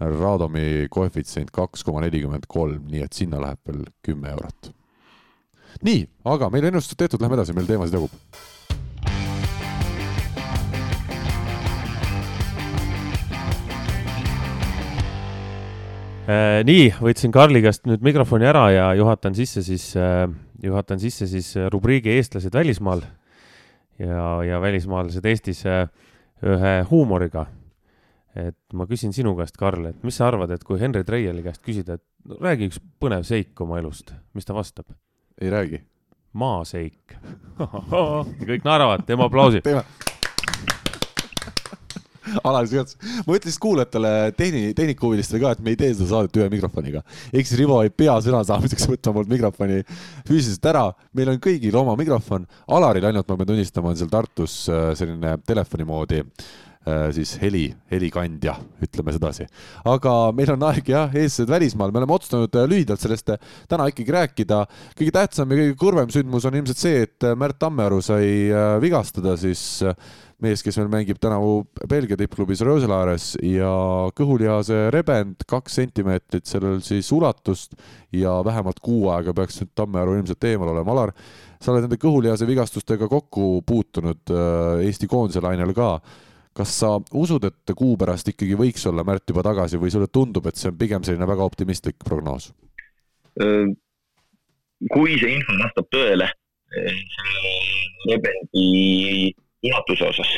Radomi 0.00 0.86
koefitsient 0.90 1.50
kaks 1.52 1.84
koma 1.84 2.00
nelikümmend 2.04 2.46
kolm, 2.48 2.86
nii 2.88 3.02
et 3.04 3.16
sinna 3.16 3.40
läheb 3.42 3.60
veel 3.68 3.84
kümme 4.06 4.32
eurot. 4.32 4.72
nii, 5.86 6.06
aga 6.24 6.48
meil 6.50 6.64
ennustused 6.70 6.98
tehtud, 6.98 7.20
lähme 7.20 7.36
edasi, 7.36 7.54
meil 7.56 7.68
teemasid 7.68 7.98
jagub. 7.98 8.16
Äh, 16.30 16.60
nii, 16.64 16.90
võtsin 17.02 17.32
Karli 17.34 17.62
käest 17.64 17.86
nüüd 17.90 18.04
mikrofoni 18.06 18.46
ära 18.46 18.68
ja 18.70 18.90
juhatan 18.94 19.34
sisse 19.34 19.64
siis, 19.66 19.92
äh, 19.98 20.28
juhatan 20.62 21.00
sisse 21.02 21.26
siis 21.26 21.54
rubriigi 21.72 22.12
Eestlased 22.16 22.54
välismaal 22.54 23.02
ja, 23.98 24.26
ja 24.46 24.60
välismaalased 24.62 25.26
Eestis 25.26 25.64
äh, 25.66 25.88
ühe 26.40 26.74
huumoriga 26.90 27.46
et 28.38 28.56
ma 28.76 28.86
küsin 28.90 29.14
sinu 29.14 29.34
käest, 29.38 29.56
Karl, 29.58 29.90
et 29.90 30.04
mis 30.06 30.16
sa 30.16 30.28
arvad, 30.30 30.50
et 30.54 30.64
kui 30.66 30.78
Henry 30.80 31.02
Treieli 31.06 31.42
käest 31.46 31.62
küsida, 31.66 31.98
et 31.98 32.36
räägi 32.40 32.70
üks 32.70 32.78
põnev 33.02 33.24
seik 33.26 33.58
oma 33.64 33.80
elust, 33.82 34.14
mis 34.34 34.46
ta 34.46 34.56
vastab? 34.56 34.86
ei 35.40 35.50
räägi. 35.50 35.80
maaseik 36.36 37.16
kõik 38.50 38.64
naeravad, 38.64 39.02
teeme 39.08 39.24
aplausi. 39.26 39.62
alalise 42.44 42.76
juhatus. 42.76 42.96
ma 43.26 43.34
ütlesin 43.34 43.60
kuulajatele, 43.64 44.10
tehni-, 44.38 44.74
tehnikahuvilistele 44.78 45.40
ka, 45.42 45.50
et 45.56 45.64
me 45.64 45.74
ei 45.74 45.80
tee 45.80 45.90
seda 45.94 46.08
saadet 46.12 46.36
ühe 46.38 46.48
mikrofoniga. 46.52 47.02
ehk 47.32 47.48
siis 47.48 47.58
Rivo 47.58 47.80
ei 47.82 47.90
pea 47.90 48.14
sõna 48.22 48.44
saamiseks 48.46 48.86
võtma 48.92 49.16
mult 49.16 49.32
mikrofoni 49.32 49.82
füüsiliselt 50.28 50.70
ära. 50.70 50.86
meil 51.16 51.34
on 51.34 51.42
kõigil 51.42 51.74
oma 51.80 51.96
mikrofon. 51.98 52.46
Alaril 52.68 53.10
ainult, 53.10 53.26
ma 53.26 53.40
pean 53.40 53.54
tunnistama, 53.54 53.90
on 53.90 53.98
seal 53.98 54.12
Tartus 54.12 54.62
äh, 54.70 54.92
selline 54.98 55.38
telefoni 55.46 55.88
moodi 55.88 56.22
Äh, 56.22 56.69
siis 57.12 57.34
heli, 57.42 57.66
helikandja, 57.90 58.54
ütleme 58.80 59.12
sedasi. 59.12 59.44
aga 59.84 60.14
meil 60.32 60.54
on 60.54 60.62
aeg 60.70 60.86
jah, 60.88 61.12
eestlased 61.12 61.50
välismaal, 61.52 61.92
me 61.92 62.00
oleme 62.00 62.14
otsustanud 62.16 62.56
äh, 62.56 62.64
lühidalt 62.70 63.02
sellest 63.02 63.34
äh, 63.34 63.50
täna 63.68 63.90
ikkagi 63.90 64.14
rääkida. 64.16 64.62
kõige 64.96 65.12
tähtsam 65.12 65.52
ja 65.52 65.58
kõige 65.60 65.76
kurvem 65.76 66.08
sündmus 66.14 66.46
on 66.48 66.56
ilmselt 66.56 66.80
see, 66.80 67.02
et 67.04 67.26
Märt 67.36 67.58
Tammearu 67.60 68.00
sai 68.00 68.48
vigastada 68.80 69.34
siis 69.36 69.82
mees, 70.40 70.62
kes 70.64 70.78
meil 70.80 70.88
mängib 70.94 71.20
tänavu 71.20 71.66
Belgia 71.88 72.16
tippklubis 72.16 72.64
Roselaares 72.64 73.34
ja 73.44 73.74
kõhulihase 74.16 74.86
rebend, 74.94 75.44
kaks 75.44 75.76
sentimeetrit 75.82 76.48
sellel 76.48 76.80
siis 76.86 77.12
ulatust 77.12 77.76
ja 78.16 78.38
vähemalt 78.44 78.80
kuu 78.80 79.10
aega 79.12 79.36
peaks 79.36 79.60
nüüd 79.60 79.74
Tammearu 79.76 80.16
ilmselt 80.16 80.48
eemal 80.48 80.72
olema. 80.72 80.96
Alar, 80.96 81.12
sa 81.60 81.74
oled 81.74 81.84
nende 81.84 82.00
kõhulihase 82.00 82.48
vigastustega 82.48 83.10
kokku 83.12 83.60
puutunud 83.68 84.32
Eesti 84.80 85.12
koondise 85.12 85.44
lainel 85.44 85.76
ka 85.76 85.92
kas 86.60 86.74
sa 86.82 86.90
usud, 87.16 87.46
et 87.48 87.74
kuu 87.76 87.96
pärast 88.00 88.28
ikkagi 88.32 88.58
võiks 88.58 88.84
olla 88.90 89.04
Märt 89.06 89.28
juba 89.32 89.44
tagasi 89.46 89.80
või 89.80 89.92
sulle 89.92 90.10
tundub, 90.12 90.46
et 90.46 90.60
see 90.60 90.70
on 90.70 90.78
pigem 90.80 91.06
selline 91.06 91.28
väga 91.28 91.46
optimistlik 91.46 92.00
prognoos? 92.04 92.52
kui 94.90 95.16
see 95.20 95.34
info 95.36 95.54
vastab 95.60 95.86
tõele, 95.92 96.26
rebendi 98.10 99.32
ulatuse 99.68 100.06
osas, 100.08 100.30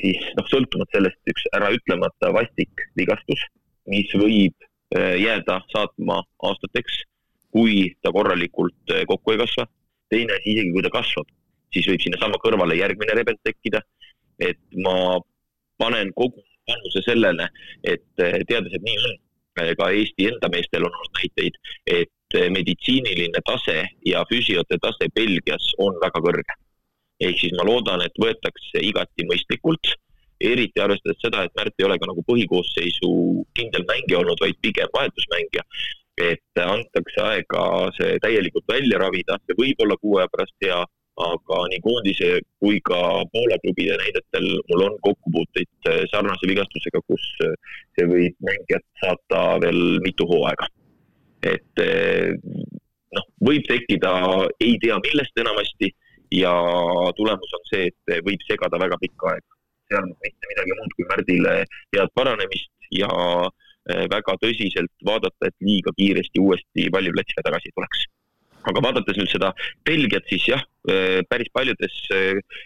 siis 0.00 0.24
noh, 0.38 0.46
sõltuvalt 0.50 0.94
sellest 0.94 1.32
üks 1.32 1.46
äraütlemata 1.58 2.32
vastik 2.34 2.84
vigastus, 2.98 3.42
mis 3.90 4.10
võib 4.14 4.68
jääda 4.94 5.60
saatma 5.72 6.20
aastateks, 6.48 7.02
kui 7.54 7.90
ta 8.02 8.12
korralikult 8.14 8.96
kokku 9.10 9.34
ei 9.34 9.42
kasva. 9.42 9.66
teine 10.10 10.34
asi, 10.34 10.56
isegi 10.56 10.72
kui 10.74 10.82
ta 10.82 10.90
kasvab, 10.90 11.28
siis 11.74 11.86
võib 11.86 12.02
sinnasamma 12.02 12.38
kõrvale 12.42 12.74
järgmine 12.78 13.14
rebend 13.14 13.38
tekkida. 13.46 13.82
Et 14.40 14.60
ma 14.84 15.18
panen 15.80 16.12
kogu 16.16 16.42
panuse 16.68 17.02
sellele, 17.04 17.48
et 17.84 18.04
teades, 18.16 18.72
et 18.72 18.86
nii 18.86 18.98
on, 19.08 19.18
ka 19.76 19.90
Eesti 19.90 20.28
enda 20.30 20.48
meestel 20.52 20.86
on 20.86 20.94
olnud 20.96 21.18
näiteid, 21.18 21.56
et 21.86 22.38
meditsiiniline 22.54 23.42
tase 23.46 23.82
ja 24.06 24.22
füsiote 24.30 24.78
tase 24.82 25.08
Belgias 25.14 25.72
on 25.78 25.98
väga 26.02 26.22
kõrge. 26.26 26.58
ehk 27.20 27.36
siis 27.36 27.52
ma 27.58 27.66
loodan, 27.68 28.00
et 28.00 28.16
võetakse 28.16 28.80
igati 28.80 29.26
mõistlikult, 29.28 29.90
eriti 30.40 30.80
arvestades 30.80 31.20
seda, 31.20 31.42
et 31.44 31.56
Märt 31.58 31.74
ei 31.78 31.84
ole 31.84 31.98
ka 32.00 32.08
nagu 32.08 32.22
põhikoosseisu 32.24 33.10
kindel 33.58 33.84
mängija 33.90 34.22
olnud, 34.22 34.40
vaid 34.40 34.56
pigem 34.62 34.88
vahetusmängija. 34.96 35.66
et 36.20 36.60
antakse 36.60 37.20
aega 37.24 37.60
see 37.96 38.18
täielikult 38.20 38.66
välja 38.68 38.98
ravida, 39.00 39.38
see 39.46 39.56
võib 39.56 39.78
olla 39.80 39.96
kuu 40.00 40.18
aja 40.18 40.28
pärast 40.28 40.56
hea, 40.64 40.80
aga 41.20 41.56
nii 41.72 41.80
koondise 41.84 42.28
kui 42.62 42.80
ka 42.86 43.00
Poola 43.32 43.58
klubide 43.64 43.96
näidetel 44.00 44.46
mul 44.70 44.84
on 44.88 44.98
kokkupuuteid 45.06 45.90
sarnase 46.12 46.48
vigastusega, 46.48 47.02
kus 47.06 47.24
see 47.40 48.06
võib 48.08 48.36
mängijat 48.46 48.86
saata 49.02 49.58
veel 49.64 49.98
mitu 50.04 50.28
hooaega 50.30 50.70
et 51.46 51.82
eh, 51.82 52.34
noh, 53.16 53.26
võib 53.46 53.64
tekkida 53.68 54.12
ei 54.60 54.76
tea 54.82 54.98
millest 55.04 55.40
enamasti 55.40 55.90
ja 56.36 56.52
tulemus 57.18 57.56
on 57.58 57.64
see, 57.70 57.88
et 57.90 58.22
võib 58.26 58.44
segada 58.46 58.78
väga 58.80 59.00
pikka 59.00 59.34
aega. 59.34 59.56
seal 59.90 60.06
mitte 60.06 60.50
midagi 60.52 60.76
muud 60.78 60.92
kui 60.94 61.08
Märdile 61.10 61.54
head 61.96 62.12
paranemist 62.14 62.70
ja 62.94 63.10
eh, 63.90 64.06
väga 64.12 64.36
tõsiselt 64.44 64.92
vaadata, 65.06 65.48
et 65.48 65.56
liiga 65.66 65.94
kiiresti 65.96 66.42
uuesti 66.44 66.88
palliplatsile 66.94 67.46
tagasi 67.46 67.72
tuleks. 67.74 68.06
Aga 68.68 68.82
vaadates 68.84 69.16
nüüd 69.16 69.30
seda 69.32 69.52
Belgiat, 69.88 70.26
siis 70.28 70.44
jah, 70.50 70.64
eh, 70.90 71.20
päris 71.30 71.48
paljudes 71.52 71.94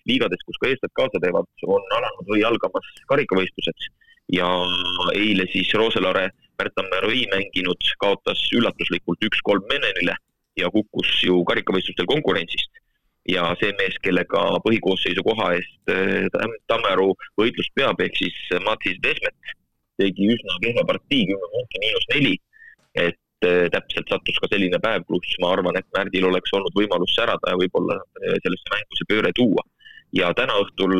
liigades, 0.08 0.42
kus 0.46 0.58
ka 0.60 0.70
eestlased 0.70 0.96
kaasa 0.98 1.20
teevad, 1.22 1.46
on 1.66 1.94
alanud 1.98 2.32
või 2.32 2.42
algamas 2.46 2.88
karikavõistlused 3.10 3.90
ja 4.32 4.48
eile 5.14 5.46
siis 5.52 5.72
Rooselaare 5.74 6.30
Märt 6.58 6.74
Tammearu 6.78 7.10
ei 7.10 7.24
mänginud, 7.32 7.82
kaotas 7.98 8.40
üllatuslikult 8.54 9.24
üks-kolm 9.26 9.66
Menenile 9.70 10.14
ja 10.60 10.70
kukkus 10.70 11.10
ju 11.26 11.42
karikavõistlustel 11.50 12.06
konkurentsist. 12.06 12.70
ja 13.24 13.46
see 13.56 13.72
mees, 13.78 13.94
kellega 14.04 14.40
põhikoosseisu 14.66 15.22
koha 15.24 15.54
eest 15.56 15.92
äh, 15.92 16.26
Tammearu 16.68 17.14
võitlust 17.40 17.72
peab, 17.74 18.00
ehk 18.04 18.18
siis 18.20 18.36
Matis 18.66 18.98
Desmet, 19.00 19.54
tegi 19.96 20.28
üsna 20.34 20.58
kehva 20.60 20.84
partii, 20.90 21.22
kümme 21.30 21.48
punkti 21.54 21.80
miinus 21.80 22.06
neli. 22.12 22.34
et 22.94 23.16
äh, 23.16 23.23
täpselt 23.74 24.10
sattus 24.10 24.38
ka 24.42 24.50
selline 24.50 24.80
päev, 24.82 25.04
kus 25.08 25.36
ma 25.42 25.52
arvan, 25.54 25.78
et 25.78 25.86
Märdil 25.96 26.26
oleks 26.28 26.52
olnud 26.56 26.74
võimalus 26.76 27.14
särada 27.16 27.52
ja 27.52 27.60
võib-olla 27.60 27.98
äh, 28.00 28.36
sellesse 28.44 28.72
mängu 28.72 28.98
see 28.98 29.10
pööre 29.10 29.32
tuua. 29.36 29.64
ja 30.14 30.32
täna 30.34 30.60
õhtul 30.62 30.94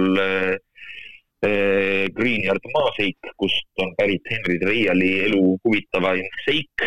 Greenyard 1.45 2.65
maaseik, 2.73 3.29
kust 3.37 3.83
on 3.85 3.91
pärit 3.99 4.25
Henry 4.33 4.57
Treiali 4.62 5.11
elu 5.27 5.43
huvitavaim 5.61 6.25
seik, 6.47 6.87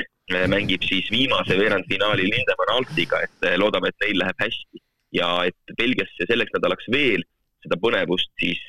mängib 0.50 0.82
siis 0.84 1.12
viimase 1.14 1.54
veerandfinaali 1.60 2.26
Lindemann 2.26 2.74
Altiga, 2.74 3.22
et 3.22 3.46
loodame, 3.62 3.92
et 3.94 4.02
neil 4.02 4.18
läheb 4.24 4.42
hästi. 4.42 4.82
ja 5.14 5.28
et 5.48 5.76
Belgiasse 5.78 6.26
selleks 6.28 6.52
nädalaks 6.58 6.90
veel 6.92 7.22
seda 7.64 7.78
põnevust 7.80 8.34
siis 8.42 8.64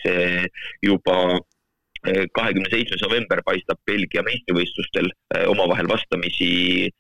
juba 0.85 1.17
kahekümne 2.33 2.71
seitsmes 2.71 3.03
november 3.03 3.43
paistab 3.47 3.81
Belgia 3.87 4.23
meistrivõistlustel 4.27 5.11
eh, 5.11 5.47
omavahel 5.51 5.89
vastamisi 5.91 6.91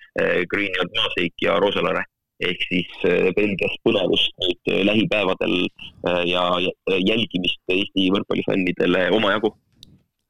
Greenyard 0.50 0.94
maaseik 0.96 1.34
ja 1.42 1.58
Roosalaare 1.62 2.04
ehk 2.44 2.66
siis 2.68 2.90
Belgias 3.36 3.74
põnevust 3.86 4.34
nüüd 4.42 4.70
äh, 4.70 4.82
lähipäevadel 4.86 5.56
äh, 5.64 6.22
ja 6.30 6.44
jälgimist 7.02 7.60
Eesti 7.72 8.08
võrkpallifännidele 8.14 9.08
omajagu. 9.16 9.52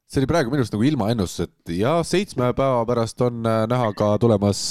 See 0.08 0.22
oli 0.22 0.30
praegu 0.30 0.52
minu 0.52 0.64
arust 0.64 0.72
nagu 0.72 0.86
ilmaennustus, 0.88 1.48
et 1.48 1.74
ja 1.76 1.98
seitsme 2.06 2.54
päeva 2.56 2.80
pärast 2.88 3.20
on 3.26 3.42
näha 3.44 3.90
ka 3.96 4.14
tulemas 4.20 4.62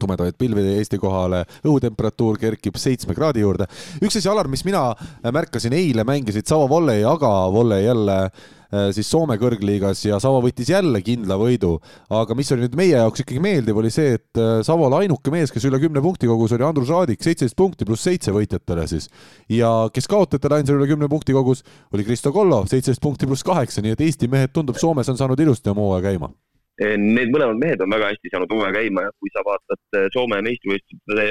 tumedamaid 0.00 0.36
pilvi 0.40 0.64
Eesti 0.78 0.96
kohale, 1.00 1.42
õhutemperatuur 1.64 2.40
kerkib 2.40 2.78
seitsme 2.80 3.12
kraadi 3.16 3.44
juurde. 3.44 3.68
üks 4.00 4.16
asi, 4.16 4.28
Alar, 4.32 4.48
mis 4.48 4.64
mina 4.64 4.88
märkasin, 5.32 5.76
eile 5.76 6.04
mängisid 6.08 6.48
Savo 6.48 6.70
Volley, 6.72 7.04
aga 7.04 7.32
Volley 7.52 7.84
jälle 7.84 8.16
Äh, 8.16 8.55
siis 8.94 9.08
Soome 9.10 9.36
kõrgliigas 9.40 10.02
ja 10.06 10.20
Savo 10.22 10.40
võttis 10.44 10.70
jälle 10.70 11.00
kindla 11.04 11.36
võidu. 11.40 11.76
aga 12.10 12.34
mis 12.34 12.50
oli 12.52 12.66
nüüd 12.66 12.76
meie 12.78 12.96
jaoks 12.96 13.22
ikkagi 13.22 13.42
meeldiv, 13.42 13.76
oli 13.80 13.90
see, 13.94 14.16
et 14.18 14.40
äh, 14.40 14.62
Savol 14.66 14.94
ainuke 14.98 15.32
mees, 15.34 15.52
kes 15.54 15.66
üle 15.68 15.80
kümne 15.82 16.02
punkti 16.04 16.30
kogus, 16.30 16.54
oli 16.56 16.66
Andrus 16.66 16.90
Raadik, 16.92 17.22
seitseteist 17.22 17.56
punkti 17.58 17.88
pluss 17.88 18.06
seitse 18.06 18.34
võitjatele 18.34 18.86
siis. 18.90 19.10
ja 19.52 19.90
kes 19.92 20.10
kaotajatele 20.10 20.60
ainsana 20.60 20.80
üle 20.80 20.90
kümne 20.92 21.10
punkti 21.12 21.36
kogus, 21.36 21.62
oli 21.92 22.06
Kristo 22.06 22.32
Kollo, 22.32 22.64
seitseteist 22.66 23.02
punkti 23.02 23.28
pluss 23.28 23.46
kaheksa, 23.46 23.84
nii 23.84 23.96
et 23.96 24.04
Eesti 24.06 24.30
mehed, 24.32 24.54
tundub, 24.54 24.78
Soomes 24.80 25.08
on 25.12 25.18
saanud 25.18 25.40
ilusti 25.40 25.72
oma 25.72 25.86
hooaja 25.86 26.10
käima 26.10 26.32
Need 26.76 27.30
mõlemad 27.32 27.56
mehed 27.56 27.80
on 27.80 27.88
väga 27.94 28.10
hästi 28.10 28.30
saanud 28.32 28.50
hooaja 28.52 28.74
käima 28.74 29.06
ja 29.06 29.12
kui 29.16 29.30
sa 29.32 29.40
vaatad 29.46 29.96
äh, 29.96 30.08
Soome 30.12 30.42
meistrivõistluste 30.44 31.24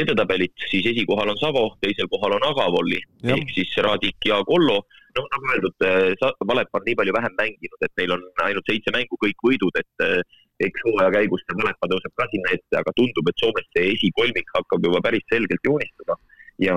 edetabelit, 0.00 0.54
siis 0.70 0.86
esikohal 0.88 1.34
on 1.34 1.40
Savo, 1.40 1.66
teisel 1.84 2.08
kohal 2.08 2.38
on 2.38 2.46
Agavolli 2.48 3.02
ehk 3.34 3.52
siis 3.52 3.74
Raadik 3.84 4.30
ja 4.30 4.40
Kollo. 4.48 4.80
Noh, 5.14 5.26
nagu 5.30 5.50
öeldud, 5.54 5.84
eh, 5.86 6.30
Valep 6.50 6.74
on 6.74 6.82
nii 6.86 6.96
palju 6.98 7.12
vähem 7.14 7.34
mänginud, 7.38 7.82
et 7.86 7.92
neil 8.00 8.14
on 8.16 8.22
ainult 8.46 8.66
seitse 8.70 8.90
mängu, 8.96 9.18
kõik 9.24 9.44
võidud, 9.46 9.76
et 9.78 10.04
eh, 10.06 10.38
eks 10.66 10.82
hooaja 10.88 11.12
käigus 11.14 11.44
see 11.44 11.58
Valepa 11.60 11.90
tõuseb 11.92 12.14
ka 12.18 12.26
sinna 12.32 12.54
ette, 12.56 12.74
aga 12.80 12.94
tundub, 12.98 13.30
et 13.30 13.42
Soomes 13.42 13.68
see 13.76 13.92
esikolmik 13.92 14.50
hakkab 14.56 14.88
juba 14.88 15.02
päris 15.04 15.22
selgelt 15.30 15.68
joonistuma. 15.68 16.18
Ja 16.66 16.76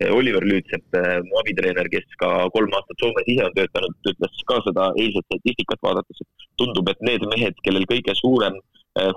eh, 0.00 0.08
Oliver 0.08 0.46
Lüütsepp, 0.48 0.96
mu 1.28 1.42
abitreener, 1.42 1.92
kes 1.92 2.08
ka 2.22 2.30
kolm 2.56 2.72
aastat 2.78 3.04
Soomes 3.04 3.28
ise 3.34 3.44
on 3.50 3.56
töötanud, 3.58 4.00
ütles 4.14 4.42
ka 4.48 4.62
seda 4.64 4.88
eilset 5.04 5.28
statistikat 5.28 5.84
vaadates, 5.84 6.24
et 6.24 6.37
tundub, 6.58 6.90
et 6.90 7.00
need 7.06 7.24
mehed, 7.30 7.56
kellel 7.64 7.86
kõige 7.90 8.14
suurem 8.18 8.58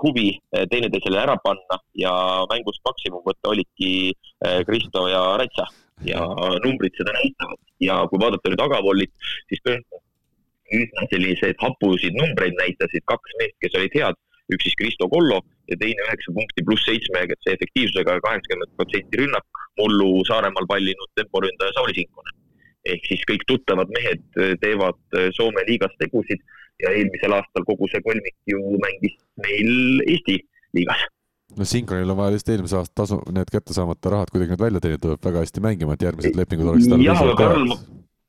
huvi 0.02 0.36
teineteisele 0.70 1.18
ära 1.18 1.34
panna 1.42 1.78
ja 1.98 2.12
mängust 2.50 2.82
maksimum 2.86 3.22
võtta, 3.26 3.50
olidki 3.50 4.12
Kristo 4.68 5.08
ja 5.10 5.22
Ratsa 5.40 5.66
ja 6.06 6.22
numbrid 6.62 6.94
seda 6.98 7.14
näitavad. 7.16 7.58
Ja 7.82 7.96
kui 8.10 8.20
vaadata 8.22 8.50
nüüd 8.50 8.60
tagavollit, 8.60 9.12
siis 9.50 9.62
üsna 10.72 11.08
selliseid 11.10 11.58
hapusid 11.60 12.14
numbreid 12.16 12.54
näitasid 12.60 13.04
kaks 13.10 13.34
meest, 13.40 13.56
kes 13.64 13.74
olid 13.80 13.96
head, 13.98 14.20
üks 14.54 14.68
siis 14.68 14.78
Kristo 14.78 15.08
Kollo 15.10 15.40
ja 15.70 15.78
teine 15.80 16.06
üheksa 16.06 16.34
punkti 16.36 16.64
pluss 16.66 16.86
seitsme 16.86 17.24
efektiivsusega 17.26 18.20
kaheksakümmend 18.24 18.72
protsenti 18.78 19.20
rünnak, 19.22 19.64
mullu 19.80 20.22
Saaremaal 20.28 20.68
pallinud 20.70 21.10
temporündaja 21.18 21.74
Sauli 21.78 21.98
Sinkonen. 21.98 22.38
ehk 22.82 23.04
siis 23.06 23.20
kõik 23.30 23.44
tuttavad 23.46 23.90
mehed 23.94 24.22
teevad 24.62 24.98
Soome 25.36 25.62
liigas 25.68 25.92
tegusid 26.00 26.40
ja 26.82 26.92
eelmisel 26.92 27.34
aastal 27.38 27.66
kogu 27.68 27.88
see 27.92 28.02
kolmik 28.06 28.36
ju 28.50 28.60
mängis 28.82 29.18
meil 29.44 30.04
Eesti 30.06 30.38
liigas. 30.76 31.04
No 31.56 31.66
Synchronil 31.68 32.10
on 32.10 32.16
vaja 32.16 32.32
lihtsalt 32.32 32.54
eelmise 32.54 32.78
aasta 32.78 32.94
tasu, 33.02 33.18
need 33.36 33.50
kättesaamata 33.52 34.12
rahad 34.14 34.30
kuidagi 34.32 34.54
nüüd 34.54 34.62
välja 34.64 34.80
teenida, 34.80 35.02
tuleb 35.04 35.26
väga 35.28 35.42
hästi 35.44 35.64
mängima, 35.64 35.96
et 35.96 36.06
järgmised 36.06 36.38
lepingud 36.38 36.70
oleksid 36.72 36.94
tal 36.94 37.04
jah, 37.04 37.20
aga 37.20 37.34
Karl, 37.36 37.74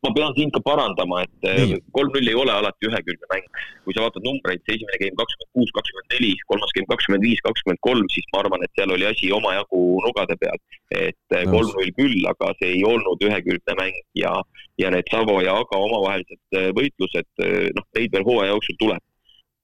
ma 0.04 0.12
pean 0.16 0.36
sind 0.38 0.52
ka 0.56 0.62
parandama, 0.66 1.22
et 1.26 1.48
eh, 1.50 1.76
kolm-null 1.96 2.32
ei 2.32 2.36
ole 2.40 2.52
alati 2.54 2.90
ühekülgne 2.90 3.30
mäng. 3.32 3.48
kui 3.84 3.96
sa 3.96 4.04
vaatad 4.06 4.24
numbreid, 4.24 4.62
see 4.64 4.78
esimene 4.78 5.00
game 5.02 5.18
kakskümmend 5.20 5.52
kuus, 5.58 5.72
kakskümmend 5.76 6.14
neli, 6.16 6.34
kolmas 6.48 6.76
game 6.76 6.90
kakskümmend 6.92 7.26
viis, 7.28 7.42
kakskümmend 7.48 7.82
kolm, 7.88 8.06
siis 8.14 8.28
ma 8.34 8.44
arvan, 8.44 8.64
et 8.64 8.72
seal 8.78 8.94
oli 8.96 9.08
asi 9.10 9.32
omajagu 9.36 9.82
nugade 10.06 10.38
peal. 10.44 10.62
et 10.94 11.36
eh, 11.38 11.48
kolm-null 11.50 11.96
küll, 11.98 12.20
aga 12.30 12.52
see 12.60 12.76
ei 12.78 12.84
olnud 12.88 13.24
ühekülgne 13.26 13.76
mäng 13.80 13.98
ja, 14.20 14.36
ja 14.78 14.92
need 14.94 15.10
Savo 15.12 15.40
ja 15.42 15.56
Aga 15.64 15.80
omavahelised 15.80 16.60
eh, 16.60 16.70
võitlused, 16.76 17.30
noh, 17.78 17.86
neid 17.98 18.14
veel 18.14 18.26
hooaja 18.28 18.54
jooksul 18.54 18.80
tuleb 18.80 19.04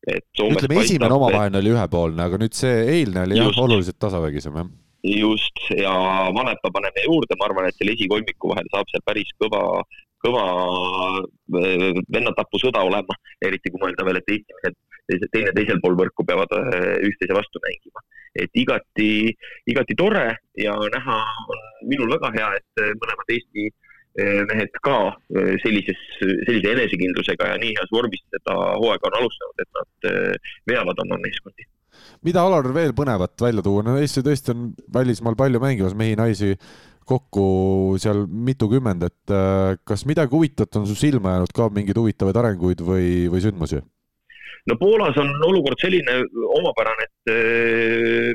ütleme, 0.07 0.83
esimene 0.83 1.15
omavaheline 1.15 1.59
oli 1.59 1.73
ühepoolne, 1.75 2.23
aga 2.23 2.39
nüüd 2.41 2.55
see 2.55 2.75
eilne 2.95 3.25
oli 3.27 3.39
jah, 3.39 3.51
oluliselt 3.63 3.99
tasavägisem, 3.99 4.55
jah. 4.61 4.69
just, 5.03 5.63
ja 5.75 5.93
Vanepa 6.35 6.71
paneme 6.73 7.03
juurde, 7.05 7.37
ma 7.39 7.49
arvan, 7.49 7.67
et 7.69 7.77
selle 7.79 7.95
esikolmiku 7.97 8.53
vahel 8.53 8.69
saab 8.73 8.91
seal 8.91 9.03
päris 9.07 9.31
kõva, 9.41 9.63
kõva 10.23 10.45
äh, 11.23 11.99
vennatapusõda 12.13 12.85
olema, 12.87 13.17
eriti 13.45 13.71
kui 13.73 13.83
mõelda 13.83 14.07
veel, 14.07 14.21
et 14.21 14.33
Eesti 14.35 14.57
mehed 14.61 15.27
teine 15.33 15.51
teisel 15.57 15.79
pool 15.81 15.95
võrku 15.97 16.25
peavad 16.27 16.51
äh, 16.53 16.97
üksteise 17.07 17.37
vastu 17.37 17.61
mängima. 17.65 18.03
et 18.35 18.51
igati, 18.53 19.33
igati 19.65 19.95
tore 19.97 20.25
ja 20.55 20.75
näha 20.93 21.15
on 21.49 21.63
minul 21.89 22.11
väga 22.13 22.29
hea, 22.35 22.49
et 22.59 22.83
mõlemad 23.01 23.33
Eesti 23.33 23.71
Eh, 24.19 24.41
mehed 24.49 24.73
ka 24.83 24.95
sellises, 25.61 25.99
sellise 26.19 26.71
enesekindlusega 26.73 27.51
ja 27.51 27.57
nii 27.61 27.75
heas 27.77 27.91
vormis 27.93 28.23
seda 28.33 28.55
hooaega 28.81 29.05
on 29.05 29.17
alustanud, 29.19 29.61
et 29.61 29.69
nad 29.77 30.07
veavad 30.71 31.03
oma 31.05 31.19
meeskondi 31.21 31.67
mida, 32.25 32.41
Alar, 32.41 32.67
veel 32.73 32.95
põnevat 32.97 33.37
välja 33.43 33.63
tuua, 33.63 33.83
no 33.85 33.95
Eesti 34.01 34.23
tõesti 34.25 34.51
on 34.55 34.71
välismaal 34.95 35.37
palju 35.39 35.61
mängimas 35.61 35.95
mehi-naisi 35.99 36.55
kokku 37.09 37.45
seal 38.01 38.25
mitukümmend, 38.29 39.05
et 39.07 39.33
äh, 39.33 39.77
kas 39.87 40.05
midagi 40.09 40.35
huvitavat 40.35 40.81
on 40.81 40.85
su 40.89 40.97
silma 40.97 41.37
jäänud 41.37 41.55
ka, 41.55 41.69
mingeid 41.73 41.97
huvitavaid 41.97 42.37
arenguid 42.41 42.83
või, 42.85 43.07
või 43.31 43.41
sündmusi? 43.45 43.81
no 44.69 44.75
Poolas 44.77 45.17
on 45.17 45.31
olukord 45.47 45.79
selline 45.81 46.19
omapärane, 46.59 47.07
et, 47.07 47.33
äh, 47.33 48.31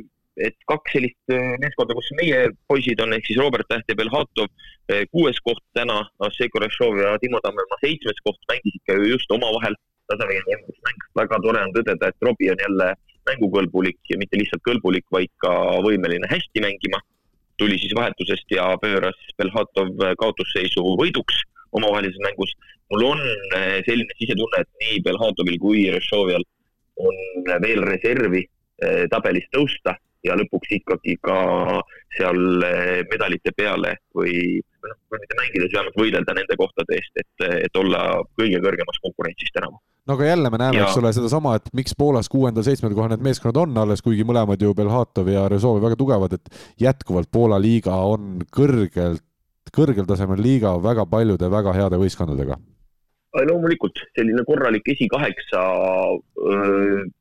et 0.49 0.59
kaks 0.71 0.97
sellist 0.97 1.35
äh, 1.35 1.55
meeskonda, 1.63 1.97
kus 1.97 2.11
meie 2.19 2.49
poisid 2.71 3.03
on, 3.05 3.15
ehk 3.15 3.31
siis 3.31 3.41
Robert 3.41 3.69
Täht 3.71 3.91
ja 3.91 3.99
Belhatov, 3.99 4.51
kuues 5.15 5.39
koht 5.41 5.63
täna, 5.73 6.03
Asseko 6.27 6.61
Rešov 6.61 6.99
ja 7.01 7.15
Timo 7.23 7.39
Tammemaa 7.41 7.81
seitsmes 7.81 8.19
koht, 8.27 8.43
mängisid 8.51 8.83
ka 8.85 8.99
ju 8.99 9.15
just 9.15 9.31
omavahel 9.33 9.79
tasavägine 10.11 10.59
mäng. 10.85 11.07
väga 11.17 11.39
tore 11.41 11.63
on 11.65 11.73
tõdeda, 11.73 12.11
et 12.11 12.27
Robbie 12.27 12.51
on 12.53 12.61
jälle 12.61 12.91
mängukõlbulik 13.29 14.01
ja 14.11 14.19
mitte 14.21 14.37
lihtsalt 14.37 14.65
kõlbulik, 14.69 15.07
vaid 15.13 15.33
ka 15.41 15.53
võimeline 15.87 16.29
hästi 16.29 16.61
mängima. 16.65 17.01
Tuli 17.59 17.79
siis 17.79 17.95
vahetusest 17.97 18.51
ja 18.55 18.69
pööras 18.83 19.19
Belhatov 19.39 19.93
kaotusseisu 20.21 20.85
võiduks 21.01 21.43
omavahelises 21.73 22.23
mängus. 22.27 22.55
mul 22.93 23.05
on 23.11 23.21
eh, 23.57 23.81
selline 23.87 24.17
sisetunne, 24.19 24.61
et 24.61 24.71
nii 24.83 25.03
Belhatovil 25.07 25.59
kui 25.59 25.87
Rešovial 25.91 26.45
on 26.97 27.15
veel 27.63 27.83
reservi 27.83 28.45
tabelis 29.11 29.47
tõusta 29.55 29.95
ja 30.25 30.37
lõpuks 30.39 30.75
ikkagi 30.79 31.17
ka 31.25 31.39
seal 32.17 32.67
eh, 32.67 33.01
medalite 33.11 33.53
peale 33.57 33.97
või 34.17 34.61
noh, 34.61 34.97
mitte 35.13 35.39
mängida, 35.39 35.67
siis 35.67 35.77
vähemalt 35.77 35.99
võidelda 36.01 36.37
nende 36.37 36.57
kohtade 36.61 36.99
eest, 36.99 37.21
et, 37.21 37.49
et 37.67 37.81
olla 37.81 38.05
kõige 38.39 38.61
kõrgemas 38.65 39.01
konkurentsis 39.05 39.55
tänavu. 39.55 39.81
No 40.05 40.19
aga 40.19 40.27
jälle 40.29 40.51
me 40.53 40.61
näeme, 40.61 40.83
eks 40.85 40.99
ole, 41.01 41.15
sedasama, 41.17 41.55
et 41.57 41.71
miks 41.77 41.97
Poolas 41.97 42.29
kuuendal-seitsmendal 42.33 42.99
kohal 42.99 43.15
need 43.15 43.25
meeskonnad 43.25 43.63
on 43.63 43.79
alles, 43.87 44.05
kuigi 44.05 44.27
mõlemad 44.29 44.61
ju 44.61 44.75
Belhatov 44.77 45.31
ja 45.33 45.47
Rezovi 45.49 45.81
väga 45.85 45.97
tugevad, 46.01 46.37
et 46.37 46.65
jätkuvalt 46.83 47.33
Poola 47.33 47.57
liiga 47.63 47.97
on 48.05 48.43
kõrgelt, 48.53 49.25
kõrgel 49.73 50.05
tasemel 50.09 50.45
liiga 50.45 50.77
väga 50.85 51.07
paljude 51.09 51.49
väga 51.51 51.73
heade 51.73 52.01
võistkondadega 52.01 52.61
loomulikult 53.43 53.99
selline 54.15 54.45
korralik 54.47 54.89
esikaheksa 54.95 55.63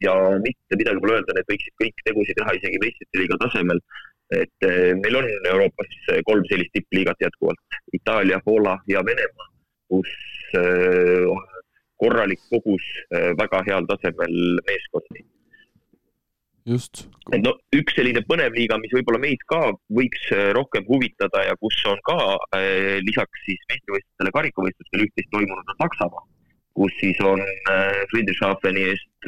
ja 0.06 0.16
mitte 0.44 0.78
midagi 0.80 1.02
pole 1.02 1.18
öelda, 1.18 1.36
need 1.38 1.50
võiksid 1.50 1.76
kõik 1.82 2.04
tegusid 2.06 2.38
teha 2.40 2.58
isegi 2.60 2.82
meistrite 2.84 3.22
liiga 3.22 3.40
tasemel. 3.46 3.82
et 4.34 4.66
meil 4.98 5.16
on 5.20 5.26
Euroopas 5.46 5.92
kolm 6.26 6.46
sellist 6.50 6.72
tippliigat 6.74 7.20
jätkuvalt, 7.22 7.76
Itaalia, 7.94 8.40
Poola 8.46 8.80
ja 8.90 9.04
Venemaa, 9.06 9.50
kus 9.92 10.14
on 11.30 11.44
korralik 12.02 12.42
kogus 12.50 12.88
väga 13.38 13.62
heal 13.68 13.86
tasemel 13.92 14.34
meeskondi. 14.66 15.22
Just. 16.66 17.06
no 17.32 17.54
üks 17.76 17.96
selline 17.98 18.24
põnev 18.28 18.56
liiga, 18.58 18.78
mis 18.82 18.94
võib-olla 18.96 19.22
meid 19.24 19.44
ka 19.52 19.60
võiks 19.94 20.30
äh, 20.36 20.52
rohkem 20.58 20.86
huvitada 20.88 21.44
ja 21.48 21.56
kus 21.62 21.78
on 21.90 22.00
ka 22.08 22.18
äh, 22.58 23.00
lisaks 23.06 23.46
siis 23.48 23.62
meistrivõistlustele, 23.72 24.34
karikavõistlustele 24.38 25.08
üht-teist 25.08 25.32
toimunud, 25.36 25.74
on 25.74 25.82
Saksamaa, 25.82 26.26
kus 26.80 26.96
siis 27.00 27.20
on 27.22 27.42
Friedrichshafeni 28.10 28.88
eest 28.94 29.28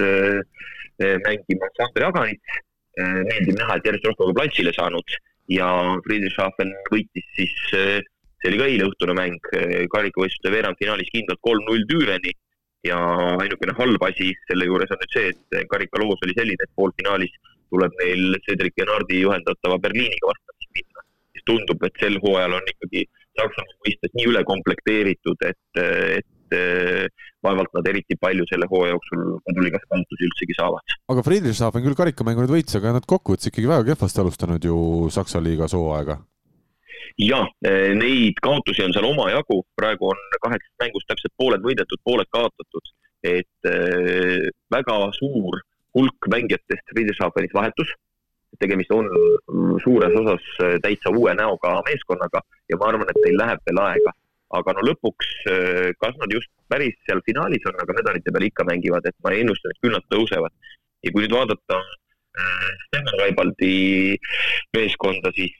mängimas 1.26 1.82
Andrei 1.84 2.08
Aganits. 2.08 2.56
meeldib 2.96 3.60
näha, 3.60 3.76
et 3.76 3.86
järjest 3.86 4.08
rohkem 4.08 4.32
platsile 4.38 4.72
saanud 4.74 5.16
ja 5.52 5.68
Friedrichshafen 6.08 6.72
võitis 6.90 7.28
siis 7.36 7.54
see 7.70 8.50
oli 8.50 8.62
ka 8.62 8.70
eileõhtune 8.72 9.16
mäng, 9.18 9.52
karikavõistluste 9.92 10.54
veerandfinaalis 10.56 11.12
kindlalt 11.14 11.44
kolm-null 11.46 11.86
Tüüreni 11.92 12.34
ja 12.86 13.00
ainukene 13.42 13.76
halb 13.80 14.04
asi 14.08 14.32
selle 14.50 14.70
juures 14.70 14.92
on 14.94 15.02
nüüd 15.02 15.18
see, 15.18 15.34
et 15.34 15.70
karikaloos 15.72 16.22
oli 16.26 16.38
selline, 16.38 16.68
et 16.68 16.78
poolfinaalis 16.80 17.34
tuleb 17.74 17.96
neil 18.02 18.40
Cedric 18.46 18.76
Genardi 18.80 19.22
juhendatava 19.24 19.80
Berliiniga 19.82 20.32
vastamisi 20.32 20.72
minna. 20.80 21.06
siis 21.36 21.48
tundub, 21.50 21.84
et 21.88 22.02
sel 22.02 22.20
hooajal 22.24 22.60
on 22.60 22.74
ikkagi 22.74 23.06
Saksamaa 23.36 23.80
mõistes 23.84 24.14
nii 24.16 24.30
üle 24.32 24.42
komplekteeritud, 24.48 25.42
et, 25.44 25.80
et 26.22 26.54
vaevalt 27.44 27.74
nad 27.76 27.90
eriti 27.90 28.16
palju 28.22 28.46
selle 28.50 28.68
hooaja 28.72 28.94
jooksul 28.94 29.26
koduliigas 29.50 29.84
kaotusi 29.90 30.30
üldsegi 30.30 30.56
saavad. 30.60 30.96
aga 31.12 31.26
Friedrichshafen 31.26 31.84
küll 31.84 32.00
karikamängu 32.00 32.46
nüüd 32.46 32.56
võitis, 32.60 32.78
aga 32.80 32.96
nad 32.96 33.10
kokkuvõttes 33.10 33.52
ikkagi 33.52 33.72
väga 33.74 33.90
kehvasti 33.92 34.24
alustanud 34.24 34.70
ju 34.70 34.78
Saksa 35.18 35.44
liigas 35.44 35.76
hooaega 35.76 36.22
ja 37.20 37.42
eh, 37.66 37.94
neid 37.98 38.40
kaotusi 38.44 38.84
on 38.86 38.94
seal 38.96 39.08
omajagu, 39.10 39.62
praegu 39.80 40.12
on 40.12 40.24
kaheksast 40.44 40.84
mängust 40.84 41.08
täpselt 41.12 41.34
pooled 41.38 41.64
võidetud, 41.66 42.02
pooled 42.04 42.30
kaotatud, 42.34 42.92
et 43.26 43.70
äh, 43.70 44.50
väga 44.74 44.98
suur 45.18 45.62
hulk 45.96 46.28
mängijatest 46.32 46.92
Friedrichshafenis 46.92 47.56
vahetus. 47.56 47.94
tegemist 48.60 48.92
on 48.96 49.10
suures 49.84 50.14
osas 50.16 50.44
eh, 50.64 50.78
täitsa 50.84 51.12
uue 51.12 51.34
näoga 51.36 51.74
meeskonnaga 51.88 52.40
ja 52.72 52.78
ma 52.80 52.88
arvan, 52.88 53.10
et 53.12 53.20
neil 53.26 53.42
läheb 53.42 53.66
veel 53.68 53.82
aega. 53.84 54.14
aga 54.56 54.74
no 54.78 54.84
lõpuks, 54.88 55.30
kas 56.00 56.14
nad 56.22 56.32
just 56.32 56.48
päris 56.72 56.94
seal 57.08 57.20
finaalis 57.26 57.66
on, 57.68 57.76
aga 57.82 57.96
medalite 57.98 58.32
peal 58.32 58.46
ikka 58.46 58.64
mängivad, 58.70 59.04
et 59.10 59.16
ma 59.26 59.34
ennustan, 59.36 59.74
et 59.74 59.82
küll 59.84 59.92
nad 59.92 60.06
tõusevad. 60.14 60.54
ja 61.04 61.12
kui 61.12 61.26
nüüd 61.26 61.36
vaadata 61.36 61.82
Steffen 62.86 63.20
Raibaldi 63.20 64.16
meeskonda, 64.78 65.34
siis 65.36 65.58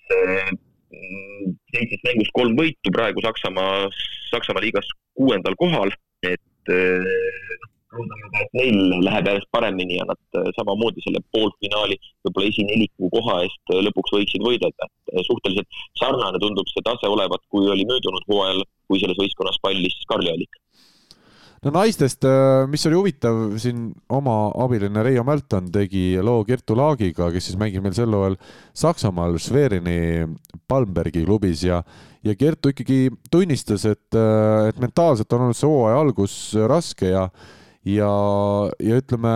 seitsmest 1.74 2.08
mängust 2.08 2.36
kolm 2.38 2.58
võitu, 2.60 2.94
praegu 2.96 3.24
Saksamaa, 3.26 3.88
Saksamaa 4.32 4.64
liigas 4.64 4.90
kuuendal 5.18 5.58
kohal, 5.60 5.94
et 6.26 6.44
loodame 7.96 8.30
ka, 8.32 8.42
et 8.44 8.58
neil 8.58 8.78
läheb 9.06 9.30
järjest 9.30 9.50
paremini 9.56 10.00
ja 10.00 10.08
nad 10.10 10.40
äh, 10.40 10.50
samamoodi 10.58 11.04
selle 11.06 11.22
poolfinaali, 11.36 11.98
võib-olla 12.26 12.52
esineliku 12.52 13.10
koha 13.14 13.40
eest 13.46 13.74
äh, 13.74 13.82
lõpuks 13.88 14.16
võiksid 14.18 14.46
võidelda. 14.46 14.90
Suhteliselt 15.30 15.82
sarnane 16.02 16.42
tundub 16.44 16.70
see 16.72 16.84
tase 16.86 17.12
olevat, 17.12 17.44
kui 17.54 17.70
oli 17.72 17.88
möödunud 17.88 18.28
hooajal, 18.32 18.64
kui 18.90 19.02
selles 19.02 19.20
võistkonnas 19.22 19.62
pallis 19.64 19.98
Karli 20.12 20.34
Allik 20.34 20.62
no 21.66 21.74
naistest, 21.74 22.26
äh, 22.30 22.64
mis 22.70 22.86
oli 22.86 22.98
huvitav, 23.00 23.40
siin 23.62 23.90
oma 24.14 24.52
abiline 24.62 25.04
Reio 25.06 25.24
Mälton 25.26 25.72
tegi 25.74 26.14
loo 26.22 26.44
Kertu 26.46 26.78
Laagiga, 26.78 27.32
kes 27.34 27.50
siis 27.50 27.60
mängib 27.60 27.86
meil 27.86 27.96
sel 27.98 28.14
hooajal 28.14 28.38
Saksamaal 28.78 29.40
Schwerini 29.42 30.28
Palmbergi 30.70 31.26
klubis 31.26 31.66
ja 31.66 31.82
ja 32.26 32.34
Kertu 32.38 32.72
ikkagi 32.74 33.10
tunnistas, 33.32 33.86
et, 33.90 34.18
äh, 34.18 34.70
et 34.70 34.82
mentaalselt 34.82 35.34
on 35.34 35.48
olnud 35.48 35.58
see 35.58 35.70
hooaja 35.70 36.02
algus 36.06 36.38
raske 36.70 37.12
ja 37.12 37.28
ja, 37.86 38.10
ja 38.82 38.98
ütleme, 39.02 39.36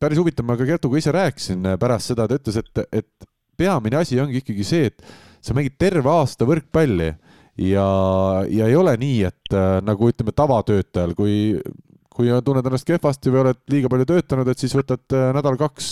päris 0.00 0.20
huvitav, 0.20 0.44
ma 0.48 0.56
ka 0.60 0.66
Kertuga 0.68 1.00
ise 1.00 1.12
rääkisin 1.14 1.74
pärast 1.80 2.12
seda, 2.12 2.28
ta 2.28 2.36
ütles, 2.36 2.60
et, 2.60 2.84
et 2.92 3.28
peamine 3.58 4.00
asi 4.00 4.20
ongi 4.20 4.42
ikkagi 4.42 4.64
see, 4.66 4.90
et 4.92 5.04
sa 5.44 5.56
mängid 5.56 5.76
terve 5.80 6.10
aasta 6.12 6.48
võrkpalli 6.48 7.12
ja, 7.58 7.88
ja 8.48 8.66
ei 8.66 8.76
ole 8.76 8.96
nii, 9.00 9.22
et 9.28 9.54
äh, 9.56 9.78
nagu 9.84 10.10
ütleme, 10.12 10.34
tavatöötajal, 10.36 11.14
kui 11.18 11.34
kui 12.18 12.32
tunned 12.44 12.66
ennast 12.66 12.88
kehvasti 12.88 13.30
või 13.30 13.44
oled 13.44 13.60
liiga 13.70 13.90
palju 13.92 14.08
töötanud, 14.10 14.50
et 14.50 14.58
siis 14.58 14.74
võtad 14.74 15.14
äh, 15.14 15.30
nädal-kaks 15.36 15.90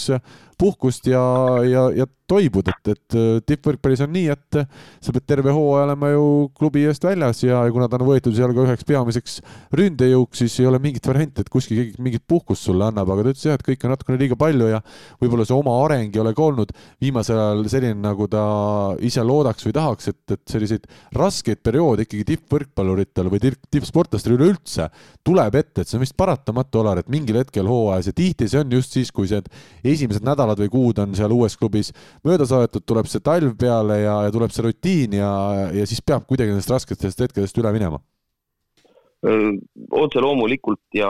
puhkust 0.59 1.07
ja, 1.07 1.23
ja, 1.69 1.86
ja 1.94 2.07
toibud, 2.27 2.66
et, 2.73 2.89
et 2.90 3.16
äh, 3.16 3.27
tippvõrkpallis 3.47 4.03
on 4.03 4.11
nii, 4.15 4.32
et 4.32 4.59
sa 5.05 5.12
pead 5.15 5.27
terve 5.28 5.53
hooaja 5.55 5.85
olema 5.86 6.11
ju 6.11 6.24
klubi 6.57 6.82
eest 6.89 7.05
väljas 7.07 7.44
ja, 7.44 7.61
ja 7.66 7.74
kuna 7.74 7.86
ta 7.90 8.01
on 8.01 8.07
võetud 8.09 8.35
seal 8.35 8.55
ka 8.57 8.65
üheks 8.65 8.86
peamiseks 8.89 9.36
ründejõuks, 9.78 10.40
siis 10.43 10.57
ei 10.62 10.66
ole 10.70 10.81
mingit 10.82 11.07
varianti, 11.07 11.44
et 11.44 11.53
kuskil 11.53 11.78
keegi 11.78 12.03
mingit 12.03 12.24
puhkust 12.27 12.66
sulle 12.66 12.89
annab, 12.89 13.12
aga 13.15 13.28
ta 13.28 13.35
ütles 13.35 13.47
jah, 13.47 13.61
et 13.61 13.66
kõike 13.69 13.86
on 13.86 13.94
natukene 13.94 14.19
liiga 14.23 14.39
palju 14.40 14.70
ja 14.73 14.81
võib-olla 15.20 15.47
see 15.47 15.59
oma 15.59 15.77
areng 15.85 16.16
ei 16.16 16.24
ole 16.24 16.35
ka 16.35 16.47
olnud 16.48 16.74
viimasel 17.05 17.39
ajal 17.39 17.62
selline, 17.77 18.01
nagu 18.03 18.27
ta 18.32 18.43
ise 19.07 19.23
loodaks 19.27 19.69
või 19.69 19.77
tahaks, 19.77 20.11
et, 20.11 20.23
et 20.35 20.57
selliseid 20.57 20.90
raskeid 21.15 21.62
perioode 21.62 22.09
ikkagi 22.09 22.27
tippvõrkpalluritel 22.32 23.31
või 23.31 23.44
tippsportlastel 23.44 24.35
üleüldse 24.39 24.89
tuleb 25.27 25.61
ette, 25.62 25.85
et 25.85 25.86
see 25.86 26.01
on 26.01 26.07
vist 26.07 26.16
paratamatu, 26.19 26.83
Alar, 26.83 27.03
et 27.03 27.13
mingil 27.13 27.39
hetkel 27.41 27.69
hooajas 27.71 28.11
ja 28.11 28.17
tihti 28.17 28.49
see 28.51 28.63
on 28.63 28.73
just 28.73 28.97
siis, 28.97 29.13
kui 29.15 29.29
see 29.31 29.43
esimesed 29.85 30.25
nädalad 30.27 30.61
või 30.65 30.73
kuud 30.73 31.01
on 31.05 31.15
seal 31.19 31.33
uues 31.37 31.57
klubis 31.61 31.93
mööda 32.27 32.49
saadetud, 32.49 32.85
tuleb 32.87 33.09
see 33.11 33.25
talv 33.25 33.57
peale 33.61 34.03
ja, 34.03 34.19
ja 34.27 34.35
tuleb 34.35 34.55
see 34.55 34.67
rutiin 34.67 35.17
ja, 35.21 35.31
ja 35.77 35.87
siis 35.89 36.03
peab 36.05 36.27
kuidagi 36.29 36.55
nendest 36.55 36.73
rasketest 36.73 37.27
hetkedest 37.27 37.63
üle 37.63 37.73
minema 37.77 38.03
otse 39.27 40.21
loomulikult 40.23 40.95
ja 40.95 41.09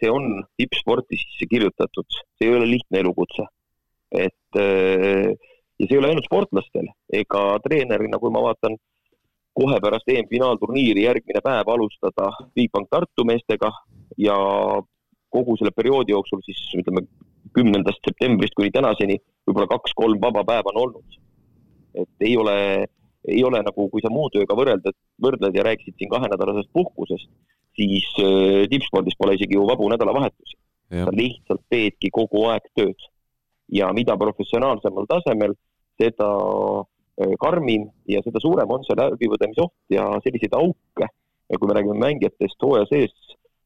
see 0.00 0.10
on 0.12 0.42
tippsporti 0.58 1.16
sisse 1.16 1.46
kirjutatud, 1.48 2.18
see 2.36 2.48
ei 2.50 2.56
ole 2.56 2.66
lihtne 2.68 3.00
elukutse. 3.00 3.46
et 4.10 4.58
ja 5.80 5.86
see 5.86 5.94
ei 5.94 5.98
ole 5.98 6.10
ainult 6.10 6.26
sportlastel 6.26 6.90
ega 7.14 7.42
treenerina, 7.64 8.18
kui 8.18 8.32
ma 8.34 8.42
vaatan 8.44 8.76
kohe 9.56 9.78
pärast 9.82 10.08
EM-finaalturniiri 10.10 11.06
järgmine 11.06 11.42
päev 11.44 11.70
alustada 11.72 12.30
Bigbank 12.54 12.90
Tartu 12.90 13.24
meestega 13.28 13.70
ja 14.18 14.36
kogu 15.30 15.56
selle 15.58 15.72
perioodi 15.76 16.12
jooksul 16.12 16.42
siis 16.46 16.62
ütleme 16.78 17.04
kümnendast 17.56 18.02
septembrist 18.06 18.54
kuni 18.58 18.70
tänaseni 18.74 19.18
võib-olla 19.46 19.68
kaks-kolm 19.70 20.20
vaba 20.22 20.44
päeva 20.46 20.72
on 20.74 20.82
olnud. 20.84 21.20
et 21.94 22.26
ei 22.26 22.36
ole, 22.38 22.86
ei 23.28 23.42
ole 23.44 23.62
nagu, 23.66 23.88
kui 23.90 24.02
sa 24.02 24.10
muu 24.12 24.28
tööga 24.30 24.54
võrreldad, 24.54 24.94
võrdled 25.22 25.56
ja 25.56 25.64
rääkisid 25.66 25.96
siin 25.98 26.10
kahenädalasest 26.12 26.70
puhkusest, 26.72 27.26
siis 27.78 28.06
äh, 28.22 28.66
tippspordis 28.70 29.18
pole 29.18 29.34
isegi 29.34 29.58
ju 29.58 29.66
vabu 29.66 29.88
nädalavahetusi. 29.90 30.56
sa 30.90 31.10
lihtsalt 31.14 31.62
teedki 31.70 32.10
kogu 32.10 32.46
aeg 32.50 32.66
tööd. 32.74 33.08
ja 33.70 33.92
mida 33.94 34.16
professionaalsemal 34.18 35.06
tasemel, 35.10 35.54
seda 35.98 36.30
äh, 37.22 37.34
karmim 37.40 37.90
ja 38.06 38.22
seda 38.22 38.42
suurem 38.42 38.70
on 38.70 38.86
see 38.86 38.98
läbipõdemise 38.98 39.66
oht 39.66 39.74
ja 39.90 40.06
selliseid 40.24 40.54
auke, 40.54 41.10
kui 41.50 41.68
me 41.68 41.74
räägime 41.74 41.98
mängijatest 41.98 42.62
hooaja 42.62 42.86
sees, 42.90 43.14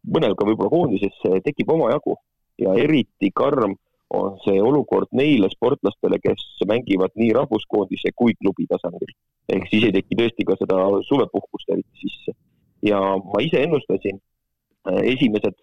mõnel 0.05 0.36
ka 0.36 0.47
võib-olla 0.48 0.70
koondises 0.72 1.16
tekib 1.44 1.70
omajagu 1.72 2.16
ja 2.60 2.74
eriti 2.78 3.31
karm 3.35 3.76
on 4.14 4.36
see 4.44 4.60
olukord 4.62 5.10
neile 5.16 5.48
sportlastele, 5.52 6.18
kes 6.22 6.43
mängivad 6.68 7.14
nii 7.18 7.32
rahvuskoondise 7.36 8.12
kui 8.16 8.35
klubi 8.40 8.66
tasandil. 8.70 9.14
ehk 9.52 9.66
siis 9.70 9.85
ei 9.89 9.94
teki 9.97 10.18
tõesti 10.20 10.47
ka 10.48 10.56
seda 10.60 10.76
suvepuhkust 11.09 11.72
eriti 11.74 12.05
sisse. 12.05 12.36
ja 12.82 13.01
ma 13.01 13.40
ise 13.40 13.62
ennustasin, 13.64 14.20
äh, 14.90 15.01
esimesed 15.14 15.56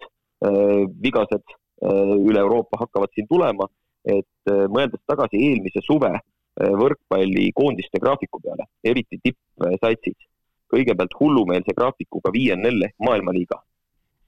äh, 0.46 0.82
vigased 1.06 1.44
äh, 1.46 2.14
üle 2.28 2.40
Euroopa 2.40 2.82
hakkavad 2.82 3.14
siin 3.14 3.28
tulema, 3.30 3.68
et 4.04 4.50
mõeldes 4.74 4.98
tagasi 5.06 5.38
eelmise 5.38 5.78
suve 5.86 6.10
võrkpallikoondiste 6.58 8.00
graafiku 8.02 8.40
peale, 8.42 8.64
eriti 8.84 9.20
tippsatsid, 9.22 10.16
kõigepealt 10.74 11.14
hullumeelse 11.20 11.70
graafikuga 11.76 12.32
VNL 12.34 12.88
ehk 12.88 12.96
maailmaliiga, 13.06 13.60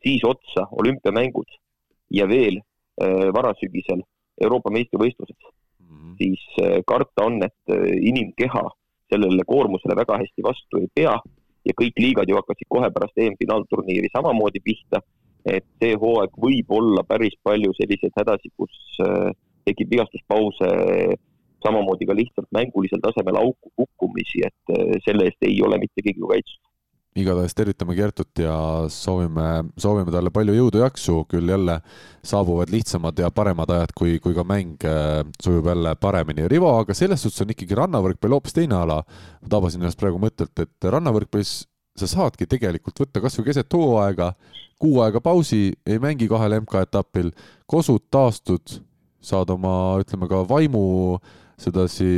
siis 0.05 0.25
otsa 0.29 0.67
olümpiamängud 0.71 1.57
ja 2.13 2.29
veel 2.29 2.61
varasügisel 3.35 4.05
Euroopa 4.43 4.71
meistrivõistlused 4.75 5.37
mm, 5.39 5.87
-hmm. 5.87 6.15
siis 6.19 6.43
äh, 6.63 6.79
karta 6.87 7.27
on, 7.29 7.43
et 7.43 7.71
äh, 7.71 7.87
inimkeha 8.11 8.65
sellele 9.13 9.45
koormusele 9.47 9.97
väga 9.97 10.19
hästi 10.23 10.43
vastu 10.43 10.81
ei 10.81 10.89
pea 10.95 11.15
ja 11.65 11.75
kõik 11.81 12.01
liigad 12.05 12.29
ju 12.29 12.39
hakkasid 12.41 12.69
kohe 12.69 12.91
pärast 12.91 13.19
EM-finaalturniiri 13.19 14.11
samamoodi 14.17 14.61
pihta. 14.65 15.01
et 15.45 15.65
see 15.79 15.93
hooaeg 16.01 16.37
võib 16.41 16.71
olla 16.73 17.03
päris 17.05 17.35
palju 17.45 17.75
selliseid 17.77 18.15
hädasid, 18.17 18.53
kus 18.57 18.77
äh, 19.05 19.29
tekib 19.69 19.91
vigastuspause, 19.93 20.69
samamoodi 21.67 22.07
ka 22.09 22.15
lihtsalt 22.17 22.49
mängulisel 22.57 23.03
tasemel 23.05 23.37
auku 23.37 23.69
kukkumisi, 23.77 24.41
et 24.49 24.73
selle 25.05 25.29
eest 25.29 25.45
ei 25.49 25.61
ole 25.67 25.79
mitte 25.83 26.01
keegi 26.05 26.21
kaitstud 26.21 26.64
igatahes 27.15 27.55
tervitame 27.55 27.95
Kertut 27.95 28.41
ja 28.43 28.55
soovime, 28.91 29.69
soovime 29.79 30.11
talle 30.11 30.33
palju 30.35 30.55
jõudu, 30.57 30.81
jaksu, 30.83 31.21
küll 31.31 31.53
jälle 31.53 31.77
saabuvad 32.27 32.73
lihtsamad 32.75 33.19
ja 33.23 33.31
paremad 33.35 33.71
ajad, 33.71 33.93
kui, 33.95 34.17
kui 34.23 34.35
ka 34.35 34.43
mäng 34.47 34.83
äh, 34.89 35.21
sujub 35.43 35.69
jälle 35.71 35.95
paremini. 36.01 36.49
Rivo, 36.51 36.73
aga 36.81 36.97
selles 36.97 37.23
suhtes 37.23 37.45
on 37.45 37.55
ikkagi 37.55 37.79
rannavõrkpall 37.79 38.35
hoopis 38.35 38.57
teine 38.57 38.81
ala. 38.81 39.03
ma 39.43 39.53
tabasin 39.53 39.85
ennast 39.85 40.01
praegu 40.01 40.19
mõttelt, 40.23 40.59
et 40.59 40.91
rannavõrkpallis 40.91 41.55
sa 41.95 42.11
saadki 42.11 42.49
tegelikult 42.51 43.05
võtta 43.05 43.23
kasvõi 43.23 43.47
keset 43.47 43.79
hooaega, 43.79 44.33
kuu 44.83 44.99
aega 45.05 45.23
pausi, 45.23 45.69
ei 45.87 46.03
mängi 46.03 46.27
kahel 46.29 46.59
MK-etapil, 46.65 47.31
kosud, 47.71 48.09
taastud, 48.11 48.81
saad 49.23 49.55
oma, 49.55 50.01
ütleme 50.03 50.27
ka 50.29 50.43
vaimu 50.51 50.83
äh, 51.15 51.44
sedasi 51.61 52.09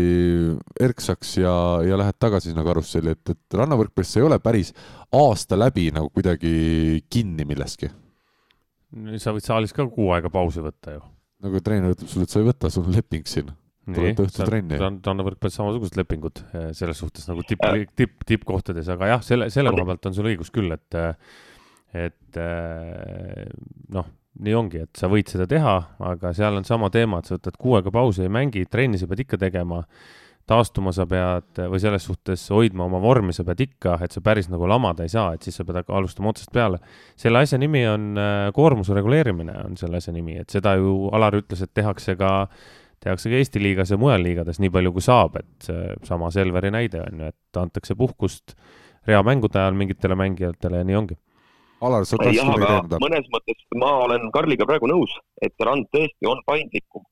erksaks 0.81 1.37
ja, 1.43 1.53
ja 1.85 1.99
lähed 2.01 2.17
tagasi 2.21 2.53
sinna 2.53 2.65
karusselli, 2.67 3.13
et, 3.17 3.35
et 3.35 3.59
rannavõrkpallis 3.59 4.15
sa 4.15 4.23
ei 4.23 4.27
ole 4.29 4.39
päris 4.43 4.73
aasta 5.17 5.59
läbi 5.59 5.91
nagu 5.95 6.11
kuidagi 6.15 7.05
kinni 7.13 7.47
milleski. 7.49 7.91
sa 9.21 9.35
võid 9.37 9.45
saalis 9.45 9.77
ka 9.77 9.87
kuu 9.93 10.11
aega 10.17 10.33
pausi 10.33 10.65
võtta 10.65 10.97
ju. 10.97 11.05
nagu 11.47 11.63
treener 11.65 11.95
ütleb 11.97 12.11
sulle, 12.11 12.29
et 12.29 12.33
sa 12.33 12.43
ei 12.43 12.49
võta, 12.49 12.73
sul 12.73 12.89
on 12.89 12.97
leping 12.97 13.29
siin. 13.29 13.53
tulete 13.87 14.27
õhtul 14.27 14.51
trenni. 14.51 14.81
rannavõrkpallis 14.81 15.61
samasugused 15.61 16.01
lepingud 16.01 16.45
eh, 16.51 16.71
selles 16.77 17.03
suhtes 17.05 17.29
nagu 17.29 17.45
tipp, 17.47 17.65
tipp, 17.95 18.25
tippkohtades, 18.27 18.89
aga 18.97 19.15
jah, 19.15 19.27
selle, 19.27 19.51
selle 19.53 19.75
koha 19.75 19.91
pealt 19.93 20.11
on 20.11 20.17
sul 20.17 20.33
õigus 20.33 20.53
küll, 20.55 20.73
et, 20.73 21.03
et 22.07 22.41
eh, 22.41 23.45
noh 23.93 24.15
nii 24.43 24.55
ongi, 24.57 24.85
et 24.87 24.99
sa 24.99 25.09
võid 25.11 25.31
seda 25.31 25.47
teha, 25.51 25.75
aga 26.11 26.33
seal 26.37 26.59
on 26.59 26.67
sama 26.69 26.91
teema, 26.93 27.21
et 27.21 27.29
sa 27.29 27.37
võtad 27.37 27.57
kuu 27.61 27.77
aega 27.79 27.93
pausi, 27.95 28.25
ei 28.27 28.33
mängi, 28.33 28.67
trenni 28.71 29.01
sa 29.01 29.09
pead 29.11 29.25
ikka 29.25 29.39
tegema, 29.41 29.83
taastuma 30.47 30.93
sa 30.95 31.07
pead 31.11 31.59
või 31.73 31.81
selles 31.83 32.07
suhtes 32.07 32.45
hoidma 32.55 32.87
oma 32.87 33.01
vormi 33.03 33.35
sa 33.35 33.45
pead 33.47 33.65
ikka, 33.65 33.97
et 34.05 34.15
sa 34.15 34.23
päris 34.23 34.51
nagu 34.53 34.69
lamada 34.71 35.07
ei 35.07 35.11
saa, 35.11 35.33
et 35.35 35.47
siis 35.47 35.59
sa 35.59 35.67
pead 35.67 35.89
alustama 35.89 36.31
otsast 36.31 36.53
peale. 36.55 36.79
selle 37.19 37.43
asja 37.43 37.59
nimi 37.59 37.83
on 37.91 38.13
äh, 38.21 38.49
koormuse 38.55 38.95
reguleerimine, 38.95 39.57
on 39.65 39.77
selle 39.81 39.99
asja 39.99 40.15
nimi, 40.15 40.39
et 40.43 40.51
seda 40.51 40.77
ju 40.79 41.11
Alar 41.17 41.35
ütles, 41.41 41.63
et 41.63 41.75
tehakse 41.75 42.17
ka 42.17 42.49
tehakse 43.03 43.31
ka 43.31 43.39
Eesti 43.39 43.61
liigas 43.63 43.91
ja 43.91 43.99
mujal 44.01 44.23
liigades 44.23 44.59
nii 44.63 44.71
palju, 44.73 44.93
kui 44.95 45.05
saab, 45.05 45.37
et 45.41 45.69
sama 46.07 46.31
Selveri 46.35 46.71
näide 46.75 47.03
on 47.03 47.21
ju, 47.21 47.29
et 47.35 47.61
antakse 47.61 47.95
puhkust 47.95 48.57
reamängude 49.07 49.61
ajal 49.61 49.77
mingitele 49.79 50.17
mängijatele 50.19 50.83
ja 50.83 50.87
nii 50.87 50.97
ongi 50.99 51.19
Alar, 51.85 52.07
sa 52.09 52.17
tahtsid 52.17 52.41
midagi 52.41 52.65
täiendada? 52.65 52.99
mõnes 53.03 53.27
mõttes 53.33 53.65
ma 53.77 53.91
olen 54.07 54.31
Karliga 54.33 54.67
praegu 54.69 54.89
nõus, 54.89 55.13
et 55.45 55.53
rand 55.69 55.85
tõesti 55.93 56.29
on 56.31 56.41
paindlikum. 56.49 57.05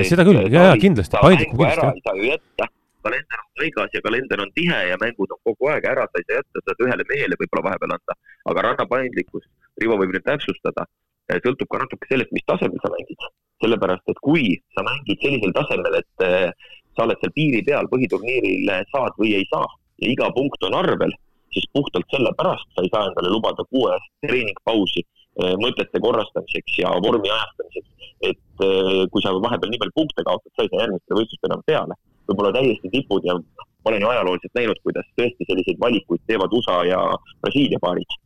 seda 0.00 0.24
küll, 0.24 0.40
ja, 0.48 0.70
ja 0.70 0.76
kindlasti, 0.80 1.18
paindlikum 1.20 1.60
kindlasti. 1.60 1.90
ei 1.92 2.04
saa 2.06 2.16
ju 2.16 2.30
jätta, 2.30 2.68
kalender 3.04 3.42
on 3.42 3.50
paigas 3.60 3.96
ja 3.96 4.02
kalender 4.06 4.42
on 4.44 4.52
tihe 4.56 4.78
ja 4.90 4.96
mängud 5.02 5.34
on 5.36 5.40
kogu 5.48 5.68
aeg 5.72 5.88
ära, 5.92 6.06
sa 6.08 6.20
ei 6.22 6.28
saa 6.28 6.40
jätta 6.40 6.64
seda 6.64 6.86
ühele 6.88 7.06
mehele 7.10 7.38
võib-olla 7.42 7.66
vahepeal 7.68 7.96
anda. 7.98 8.16
aga 8.52 8.64
ranna 8.68 8.86
paindlikkus, 8.94 9.44
Rivo 9.82 9.98
võib 10.00 10.16
nüüd 10.16 10.24
täpsustada, 10.24 10.86
eh, 11.28 11.40
sõltub 11.44 11.68
ka 11.68 11.82
natuke 11.84 12.08
sellest, 12.08 12.32
mis 12.32 12.48
tasemel 12.48 12.80
sa 12.80 12.92
mängid. 12.96 13.28
sellepärast, 13.64 14.08
et 14.12 14.18
kui 14.20 14.56
sa 14.76 14.84
mängid 14.84 15.20
sellisel 15.24 15.52
tasemel, 15.56 15.94
et 16.00 16.24
eh, 16.24 16.50
sa 16.96 17.04
oled 17.04 17.20
seal 17.20 17.32
piiri 17.36 17.62
peal, 17.68 17.88
põhiturniiril 17.92 18.72
saad 18.92 19.12
või 19.20 19.36
ei 19.38 19.46
saa 19.52 19.68
ja 20.00 20.10
iga 20.12 20.28
punkt 20.32 20.64
on 20.68 20.76
arvel 20.76 21.12
siis 21.54 21.66
puhtalt 21.72 22.08
sellepärast 22.14 22.68
sa 22.74 22.84
ei 22.84 22.90
saa 22.92 23.06
endale 23.10 23.30
lubada 23.32 23.64
kuuest 23.70 24.10
treeningpausi 24.26 25.02
eh, 25.02 25.54
mõtete 25.62 26.02
korrastamiseks 26.06 26.80
ja 26.82 26.92
vormi 27.06 27.30
ajastamiseks. 27.36 28.10
et 28.30 28.66
eh, 28.66 29.02
kui 29.12 29.22
sa 29.24 29.34
vahepeal 29.46 29.72
nii 29.72 29.82
palju 29.82 29.96
punkte 30.00 30.26
kaotad, 30.28 30.52
sa 30.52 30.64
ei 30.64 30.72
saa 30.72 30.84
järgmistele 30.84 31.18
võistlustele 31.20 31.52
enam 31.52 31.64
peale. 31.70 31.98
võib-olla 32.28 32.52
täiesti 32.58 32.92
tipud 32.92 33.26
ja 33.28 33.34
ma 33.38 33.90
olen 33.90 34.02
ju 34.02 34.12
ajalooliselt 34.12 34.58
näinud, 34.58 34.78
kuidas 34.84 35.10
tõesti 35.18 35.48
selliseid 35.48 35.82
valikuid 35.82 36.22
teevad 36.26 36.54
USA 36.58 36.78
ja 36.88 37.00
Brasiilia 37.44 37.78
paarid, 37.84 38.16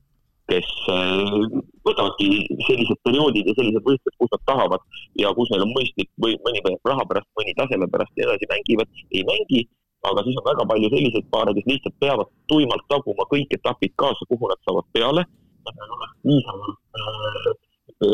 kes 0.51 0.71
eh, 0.95 1.35
võtavadki 1.87 2.31
sellised 2.69 3.03
perioodid 3.07 3.51
ja 3.51 3.59
sellised 3.59 3.85
võistlused, 3.89 4.17
kus 4.23 4.33
nad 4.37 4.47
tahavad 4.53 4.87
ja 5.23 5.35
kus 5.37 5.53
neil 5.53 5.67
on 5.67 5.75
mõistlik 5.77 6.11
või 6.25 6.39
mõni 6.47 6.65
raha 6.65 7.05
pärast, 7.11 7.31
mõni 7.39 7.55
taseme 7.59 7.91
pärast 7.93 8.17
ja 8.17 8.27
edasi 8.31 8.51
mängivad, 8.55 9.05
ei 9.13 9.27
mängi 9.29 9.67
aga 10.09 10.25
siis 10.25 10.39
on 10.41 10.47
väga 10.47 10.67
palju 10.71 10.91
selliseid 10.95 11.29
paare, 11.35 11.55
kes 11.57 11.69
lihtsalt 11.69 11.97
peavad 12.01 12.31
tuimalt 12.49 12.87
taguma 12.89 13.27
kõik 13.33 13.53
etapid 13.59 13.95
kaasa, 14.01 14.27
kuhu 14.31 14.49
nad 14.51 14.61
saavad 14.65 14.89
peale. 14.97 15.27
piisavalt 16.25 16.79
äh, 16.97 17.51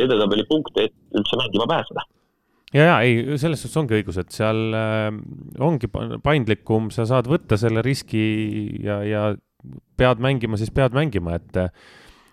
edetabeli 0.02 0.44
punkte, 0.48 0.88
et 0.88 0.94
üldse 1.14 1.38
mängima 1.38 1.66
pääseda 1.70 2.02
ja, 2.74 2.82
ja 2.82 2.96
ei, 3.06 3.38
selles 3.38 3.62
suhtes 3.62 3.78
ongi 3.78 3.94
õigus, 4.00 4.18
et 4.20 4.34
seal 4.34 4.74
äh, 4.74 5.10
ongi 5.62 5.90
paindlikum, 5.90 6.90
sa 6.94 7.06
saad 7.08 7.30
võtta 7.30 7.58
selle 7.60 7.84
riski 7.86 8.26
ja, 8.82 9.00
ja 9.06 9.22
pead 9.98 10.20
mängima, 10.22 10.58
siis 10.58 10.74
pead 10.74 10.96
mängima, 10.96 11.38
et 11.38 11.62
äh, 11.62 11.70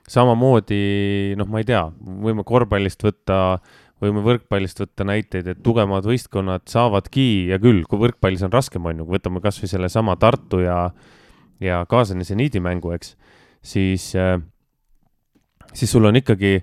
samamoodi 0.09 1.37
noh, 1.39 1.47
ma 1.47 1.61
ei 1.61 1.69
tea, 1.69 1.85
võime 2.25 2.45
korvpallist 2.47 3.05
võtta 3.05 3.39
äh, 3.53 3.82
võime 4.03 4.23
võrkpallist 4.25 4.81
võtta 4.83 5.07
näiteid, 5.07 5.49
et 5.49 5.63
tugevamad 5.65 6.05
võistkonnad 6.07 6.67
saavadki, 6.71 7.49
hea 7.51 7.59
küll, 7.63 7.83
kui 7.89 8.01
võrkpallis 8.01 8.43
on 8.45 8.53
raskem, 8.53 8.85
on 8.89 9.03
ju, 9.03 9.09
võtame 9.09 9.41
kasvõi 9.43 9.71
sellesama 9.71 10.17
Tartu 10.21 10.61
ja, 10.63 10.77
ja 11.63 11.83
Kaasani 11.89 12.27
seniidi 12.27 12.61
mängu, 12.63 12.93
eks, 12.95 13.15
siis 13.73 14.11
äh,, 14.19 14.37
siis 15.73 15.91
sul 15.91 16.05
on 16.05 16.19
ikkagi, 16.19 16.57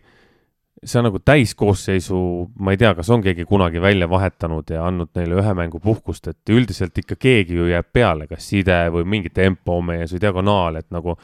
see 0.81 1.01
on 1.01 1.09
nagu 1.09 1.21
täiskoosseisu, 1.25 2.21
ma 2.63 2.75
ei 2.75 2.81
tea, 2.81 2.93
kas 2.99 3.11
on 3.13 3.25
keegi 3.25 3.45
kunagi 3.49 3.83
välja 3.83 4.09
vahetanud 4.11 4.71
ja 4.73 4.87
andnud 4.89 5.13
neile 5.19 5.41
ühe 5.43 5.55
mängu 5.57 5.81
puhkust, 5.83 6.31
et 6.31 6.55
üldiselt 6.55 6.97
ikka 7.03 7.19
keegi 7.21 7.59
ju 7.59 7.69
jääb 7.71 7.91
peale, 7.93 8.29
kas 8.31 8.49
side 8.53 8.87
või 8.95 9.09
mingi 9.17 9.33
tempo 9.35 9.81
mees 9.85 10.15
või 10.15 10.23
diagonaal, 10.25 10.81
et 10.81 10.89
nagu 10.95 11.19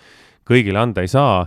kõigile 0.47 0.82
anda 0.82 1.05
ei 1.05 1.10
saa 1.10 1.47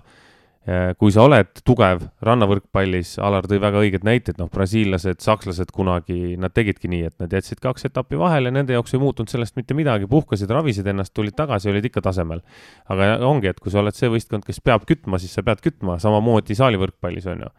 kui 0.99 1.13
sa 1.13 1.23
oled 1.23 1.61
tugev 1.65 2.01
rannavõrkpallis, 2.25 3.13
Alar 3.23 3.45
tõi 3.47 3.57
väga 3.63 3.79
õiged 3.79 4.03
näited, 4.05 4.37
noh, 4.41 4.49
brasiillased, 4.51 5.21
sakslased 5.23 5.71
kunagi, 5.73 6.35
nad 6.41 6.53
tegidki 6.53 6.91
nii, 6.91 7.05
et 7.07 7.15
nad 7.23 7.33
jätsid 7.33 7.61
kaks 7.63 7.87
etappi 7.87 8.19
vahele, 8.19 8.51
nende 8.53 8.75
jaoks 8.75 8.93
ei 8.93 9.01
muutunud 9.01 9.31
sellest 9.31 9.55
mitte 9.57 9.77
midagi, 9.77 10.09
puhkasid, 10.11 10.51
ravisid 10.51 10.89
ennast, 10.91 11.13
tulid 11.15 11.37
tagasi, 11.37 11.71
olid 11.71 11.87
ikka 11.89 12.03
tasemel. 12.05 12.43
aga 12.91 13.15
ongi, 13.25 13.49
et 13.49 13.63
kui 13.63 13.71
sa 13.71 13.79
oled 13.81 13.95
see 13.95 14.11
võistkond, 14.11 14.45
kes 14.45 14.59
peab 14.59 14.85
kütma, 14.89 15.21
siis 15.21 15.33
sa 15.37 15.45
pead 15.47 15.63
kütma, 15.63 15.97
samamoodi 16.03 16.57
saalivõrkpallis 16.59 17.29
on 17.31 17.47
ju. 17.47 17.53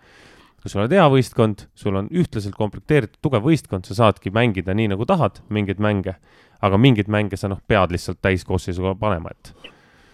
kui 0.61 0.71
sa 0.71 0.83
oled 0.83 0.93
hea 0.93 1.09
võistkond, 1.09 1.67
sul 1.75 1.97
on 1.97 2.13
ühtlaselt 2.13 2.55
komplekteeritud 2.55 3.17
tugev 3.25 3.47
võistkond, 3.49 3.89
sa 3.89 3.97
saadki 3.97 4.31
mängida 4.31 4.77
nii, 4.77 4.93
nagu 4.93 5.09
tahad, 5.09 5.41
mingeid 5.49 5.81
mänge, 5.81 6.19
aga 6.61 6.77
mingeid 6.77 7.09
mänge 7.09 7.41
sa 7.41 7.49
noh, 7.49 7.63
pead 7.67 7.97
lihtsalt 7.97 8.21
täiskoosseisuga 8.21 8.93
panema, 9.01 9.33
et 9.33 9.55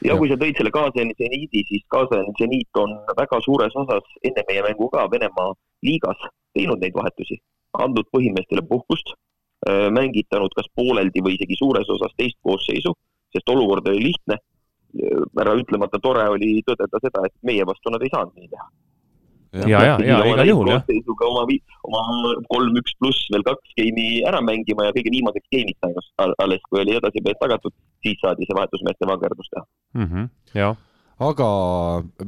ja, 0.05 0.13
ja 0.13 0.17
kui 0.19 0.31
sa 0.31 0.39
tõid 0.41 0.59
selle 0.59 0.73
Kaasani 0.75 1.15
seniidi, 1.19 1.63
siis 1.69 1.85
Kaasani 1.93 2.35
seniit 2.41 2.81
on 2.83 2.97
väga 3.19 3.41
suures 3.45 3.77
osas 3.83 4.17
enne 4.25 4.45
meie 4.49 4.65
mängu 4.67 4.89
ka 4.93 5.07
Venemaa 5.13 5.55
liigas 5.87 6.27
teinud 6.57 6.83
neid 6.83 6.97
vahetusi, 6.97 7.39
andnud 7.85 8.09
põhimeestele 8.15 8.65
puhkust, 8.69 9.15
mängitanud 9.67 10.53
kas 10.57 10.69
pooleldi 10.79 11.23
või 11.25 11.37
isegi 11.37 11.59
suures 11.59 11.89
osas 11.91 12.13
teist 12.17 12.39
koosseisu, 12.45 12.93
sest 13.35 13.55
olukord 13.55 13.89
oli 13.89 14.05
lihtne. 14.11 14.39
ära 15.41 15.53
ütlemata 15.59 15.99
tore 16.01 16.23
oli 16.33 16.63
tõdeda 16.65 17.01
seda, 17.03 17.27
et 17.27 17.35
meie 17.43 17.65
vastu 17.69 17.91
nad 17.93 18.03
ei 18.03 18.13
saanud 18.13 18.33
nii 18.37 18.49
teha. 18.49 18.69
Ja, 19.65 19.83
ja, 19.89 19.97
ja 20.05 20.19
igal 20.33 20.51
juhul 20.51 20.73
jah. 20.73 20.83
seisuga 20.91 21.29
oma, 21.31 21.45
oma 21.89 22.35
kolm-üks 22.53 22.97
pluss 23.01 23.29
veel 23.35 23.45
kaks 23.47 23.77
geimi 23.79 24.09
ära 24.29 24.43
mängima 24.45 24.89
ja 24.89 24.97
kõige 24.97 25.15
viimaseks 25.15 25.53
geimiks 25.55 25.89
ainult 25.89 26.43
alles, 26.45 26.65
kui 26.71 26.83
oli 26.83 26.99
edasipees 26.99 27.41
tagatud, 27.43 27.75
siis 28.07 28.21
saadi 28.23 28.49
see 28.49 28.59
vahetusmeeste 28.59 29.09
vangerdus 29.13 29.53
teha 29.55 29.65
mm. 29.67 30.11
-hmm, 30.11 30.29
jah 30.61 30.77
aga 31.17 31.49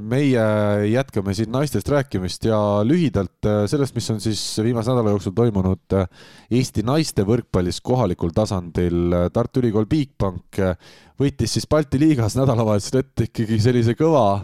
meie 0.01 0.45
jätkame 0.89 1.35
siin 1.37 1.51
naistest 1.53 1.91
rääkimist 1.93 2.47
ja 2.49 2.59
lühidalt 2.89 3.45
äh, 3.45 3.67
sellest, 3.69 3.95
mis 3.97 4.09
on 4.15 4.21
siis 4.25 4.41
viimase 4.65 4.89
nädala 4.93 5.13
jooksul 5.13 5.35
toimunud 5.37 5.97
äh, 5.97 6.09
Eesti 6.57 6.85
naiste 6.89 7.27
võrkpallis 7.29 7.83
kohalikul 7.85 8.33
tasandil. 8.33 9.13
Tartu 9.35 9.61
Ülikool 9.61 9.89
Bigbank 9.91 10.61
äh, 10.65 10.73
võitis 11.21 11.59
siis 11.59 11.69
Balti 11.69 12.01
liigas 12.01 12.39
nädalavahetusel 12.39 13.03
ette 13.03 13.29
ikkagi 13.29 13.61
sellise 13.61 13.93
kõva, 13.99 14.41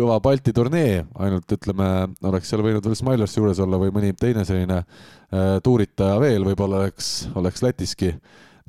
kõva 0.00 0.18
Balti 0.24 0.54
turnee, 0.56 1.04
ainult 1.20 1.52
ütleme, 1.56 1.88
oleks 2.26 2.50
seal 2.50 2.64
võinud 2.64 2.86
veel 2.86 2.98
Smilers 2.98 3.36
juures 3.36 3.60
olla 3.62 3.80
või 3.80 3.92
mõni 3.94 4.14
teine 4.18 4.44
selline 4.48 4.82
tuuritaja 5.64 6.18
veel, 6.22 6.46
võib-olla 6.48 6.84
oleks, 6.84 7.10
oleks 7.38 7.62
Lätiski 7.62 8.14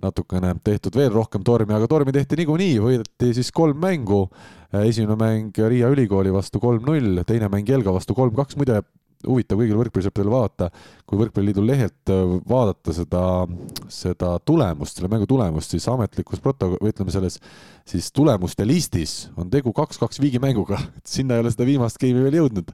natukene 0.02 0.56
tehtud 0.66 0.96
veel 0.98 1.12
rohkem 1.14 1.44
tormi, 1.46 1.76
aga 1.76 1.88
tormi 1.90 2.14
tehti 2.16 2.40
niikuinii, 2.40 2.80
võideti 2.82 3.32
siis 3.38 3.52
kolm 3.54 3.80
mängu. 3.82 4.28
esimene 4.72 5.18
mäng 5.20 5.58
Riia 5.68 5.90
ülikooli 5.92 6.32
vastu 6.32 6.60
kolm-null, 6.60 7.24
teine 7.28 7.50
mäng 7.52 7.68
Jelga 7.68 7.92
vastu 7.94 8.16
kolm-kaks, 8.16 8.56
muide 8.58 8.82
huvitav 9.28 9.60
kõigil 9.62 9.78
võrkpallisõpradel 9.80 10.32
vaadata, 10.34 10.70
kui 11.08 11.20
Võrkpalliliidu 11.20 11.64
lehelt 11.66 12.12
vaadata 12.48 12.96
seda, 12.96 13.24
seda 13.92 14.34
tulemust, 14.48 14.98
selle 14.98 15.12
mängu 15.12 15.28
tulemust, 15.30 15.74
siis 15.74 15.88
ametlikus 15.92 16.44
proto-, 16.44 16.74
või 16.78 16.94
ütleme 16.94 17.14
selles 17.14 17.40
siis 17.88 18.12
tulemuste 18.16 18.66
listis 18.68 19.16
on 19.40 19.50
tegu 19.52 19.74
kaks-kaks 19.76 20.22
viigimänguga, 20.22 20.80
et 21.00 21.08
sinna 21.10 21.38
ei 21.38 21.46
ole 21.46 21.54
seda 21.54 21.68
viimast 21.68 22.00
geimi 22.02 22.24
veel 22.26 22.40
jõudnud. 22.42 22.72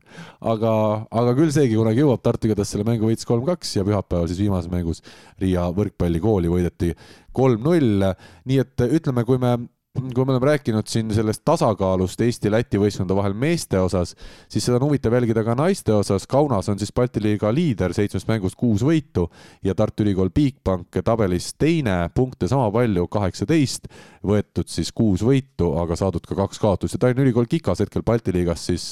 aga, 0.53 0.73
aga 1.11 1.37
küll 1.37 1.53
seegi 1.53 1.79
kunagi 1.79 2.03
jõuab, 2.03 2.21
Tartu 2.23 2.49
igatahes 2.49 2.73
selle 2.73 2.87
mängu 2.87 3.07
võitis 3.09 3.27
kolm-kaks 3.27 3.77
ja 3.77 3.85
pühapäeval 3.87 4.27
siis 4.29 4.41
viimases 4.43 4.71
mängus 4.71 5.03
Riia 5.41 5.67
võrkpallikooli 5.73 6.51
võideti 6.51 6.93
kolm-null, 7.37 8.05
nii 8.49 8.61
et 8.63 8.85
ütleme, 8.87 9.23
kui 9.27 9.39
me 9.41 9.57
kui 9.97 10.25
me 10.25 10.31
oleme 10.31 10.45
rääkinud 10.45 10.87
siin 10.87 11.09
sellest 11.13 11.41
tasakaalust 11.45 12.21
Eesti-Läti 12.21 12.79
võistkondade 12.81 13.17
vahel 13.17 13.33
meeste 13.37 13.79
osas, 13.81 14.13
siis 14.49 14.65
seda 14.65 14.77
on 14.77 14.85
huvitav 14.87 15.13
jälgida 15.17 15.43
ka 15.45 15.55
naiste 15.57 15.93
osas. 15.93 16.27
Kaunas 16.29 16.69
on 16.69 16.79
siis 16.79 16.93
Balti 16.93 17.21
liiga 17.23 17.49
liider 17.53 17.93
seitsmest 17.97 18.29
mängust 18.29 18.57
kuus 18.59 18.83
võitu 18.85 19.27
ja 19.65 19.75
Tartu 19.75 20.05
Ülikool 20.05 20.29
Bigbank 20.33 20.99
tabelis 21.05 21.49
teine, 21.57 22.09
punkte 22.13 22.49
sama 22.51 22.69
palju, 22.73 23.07
kaheksateist, 23.11 23.89
võetud 24.27 24.69
siis 24.69 24.91
kuus 24.95 25.23
võitu, 25.25 25.71
aga 25.81 25.97
saadud 25.97 26.25
ka 26.27 26.37
kaks 26.43 26.61
kaotust 26.61 26.97
ja 26.97 27.01
Tallinna 27.01 27.25
Ülikool 27.25 27.49
Kikas 27.49 27.81
hetkel 27.85 28.05
Balti 28.05 28.35
liigas 28.35 28.67
siis 28.69 28.85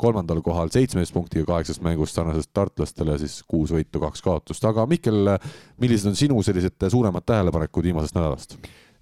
kolmandal 0.00 0.42
kohal 0.42 0.72
seitsmeteist 0.74 1.14
punktiga 1.14 1.46
kaheksast 1.52 1.84
mängust 1.86 2.18
sarnaselt 2.18 2.50
tartlastele 2.52 3.18
siis 3.22 3.40
kuus 3.46 3.72
võitu, 3.74 4.02
kaks 4.02 4.24
kaotust. 4.26 4.64
aga 4.64 4.86
Mihkel, 4.90 5.36
millised 5.78 6.10
on 6.10 6.18
sinu 6.18 6.42
sellised 6.42 6.90
suuremad 6.90 7.26
tähelepanekud 7.26 7.90
viimasest 7.90 8.18
nädalast? 8.18 8.58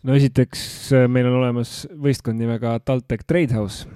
No 0.06 0.14
esiteks 0.14 0.62
äh, 0.94 1.06
meil 1.10 1.28
on 1.30 1.40
olemas 1.40 1.84
võistkond 1.90 2.38
nimega 2.38 2.76
TalTech 2.86 3.26
Tradehouse. 3.28 3.90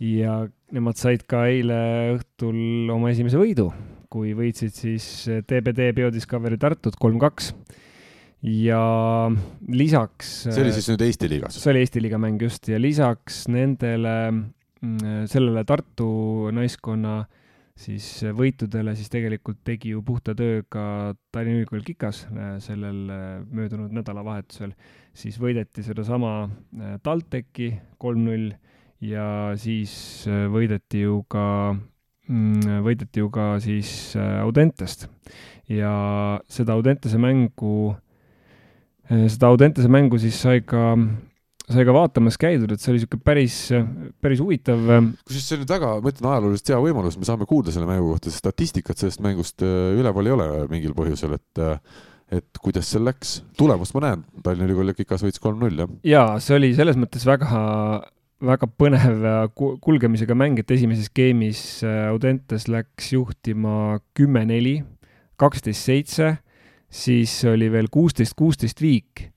ja 0.00 0.44
nemad 0.74 0.98
said 0.98 1.26
ka 1.30 1.44
eile 1.50 1.76
õhtul 2.16 2.90
oma 2.94 3.12
esimese 3.12 3.38
võidu, 3.40 3.68
kui 4.12 4.32
võitsid 4.36 4.74
siis 4.74 5.06
TBD 5.46 5.90
äh, 5.90 5.96
Biodiscovery 5.96 6.58
Tartut 6.60 6.96
kolm-kaks. 7.00 7.52
ja 8.44 8.80
lisaks. 9.68 10.34
see 10.48 10.64
oli 10.64 10.74
siis 10.76 10.90
nüüd 10.92 11.06
Eesti 11.08 11.30
liigas? 11.36 11.60
see 11.60 11.72
oli 11.74 11.84
Eesti 11.84 12.04
liiga 12.04 12.20
mäng 12.22 12.42
just 12.42 12.68
ja 12.72 12.80
lisaks 12.80 13.44
nendele, 13.52 14.16
mm, 14.32 15.24
sellele 15.30 15.64
Tartu 15.68 16.50
naiskonna 16.56 17.22
siis 17.74 18.06
võitudele 18.36 18.94
siis 18.94 19.10
tegelikult 19.10 19.58
tegi 19.66 19.94
ju 19.94 20.02
puhta 20.06 20.34
töö 20.38 20.62
ka 20.70 21.14
Tallinna 21.34 21.62
Ülikool 21.62 21.82
Kikas 21.86 22.26
äh, 22.30 22.54
sellel 22.62 23.08
möödunud 23.50 23.92
nädalavahetusel 23.94 24.76
siis 25.14 25.38
võideti 25.40 25.84
sedasama 25.86 26.44
äh, 26.44 26.96
TalTechi 27.02 27.70
kolm-null 28.02 28.52
ja 29.04 29.26
siis 29.60 29.94
äh, 30.28 30.46
võideti 30.50 31.04
ju 31.04 31.20
ka, 31.30 31.46
mm, 32.28 32.80
võideti 32.84 33.22
ju 33.22 33.30
ka 33.34 33.54
siis 33.62 34.14
äh, 34.18 34.40
Audentest. 34.42 35.08
ja 35.68 35.92
seda 36.48 36.74
Audentese 36.74 37.16
mängu, 37.16 37.94
seda 39.08 39.48
Audentese 39.48 39.88
mängu 39.88 40.18
siis 40.20 40.36
sai 40.36 40.60
ka 40.60 40.92
sai 41.72 41.84
ka 41.88 41.94
vaatamas 41.96 42.36
käidud, 42.40 42.72
et 42.74 42.82
see 42.82 42.92
oli 42.92 43.00
niisugune 43.00 43.24
päris, 43.24 43.58
päris 44.20 44.40
huvitav. 44.42 44.80
kusjuures 45.24 45.46
see 45.48 45.56
on 45.56 45.62
nüüd 45.62 45.74
väga, 45.74 45.92
ma 46.04 46.12
ütlen, 46.12 46.30
ajalooliselt 46.32 46.72
hea 46.74 46.80
võimalus, 46.84 47.16
me 47.20 47.28
saame 47.28 47.48
kuulda 47.48 47.72
selle 47.72 47.88
mängu 47.88 48.10
kohta, 48.12 48.32
statistikat 48.34 49.00
sellest 49.00 49.22
mängust 49.24 49.64
üleval 49.64 50.28
ei 50.28 50.34
ole 50.36 50.48
mingil 50.72 50.96
põhjusel, 50.96 51.38
et 51.38 51.64
et 52.32 52.60
kuidas 52.62 52.88
seal 52.88 53.04
läks. 53.06 53.38
tulemust 53.58 53.94
ma 53.96 54.04
näen, 54.06 54.24
Tallinna 54.42 54.66
Ülikool 54.68 54.94
Kikas 54.96 55.24
võitis 55.24 55.42
kolm-null, 55.42 55.84
jah. 55.84 55.90
jaa, 56.08 56.38
see 56.42 56.56
oli 56.56 56.72
selles 56.76 56.98
mõttes 57.00 57.26
väga, 57.28 57.64
väga 58.44 58.68
põnev 58.80 59.26
kulgemisega 59.54 60.36
mäng, 60.36 60.58
et 60.60 60.72
esimeses 60.74 61.12
game'is 61.14 61.84
äh, 61.86 62.08
Audentes 62.10 62.66
läks 62.68 63.12
juhtima 63.14 64.00
kümme-neli, 64.16 64.78
kaksteist-seitse, 65.40 66.34
siis 66.88 67.36
oli 67.50 67.70
veel 67.72 67.92
kuusteist-kuusteist 67.92 68.82
viik 68.82 69.28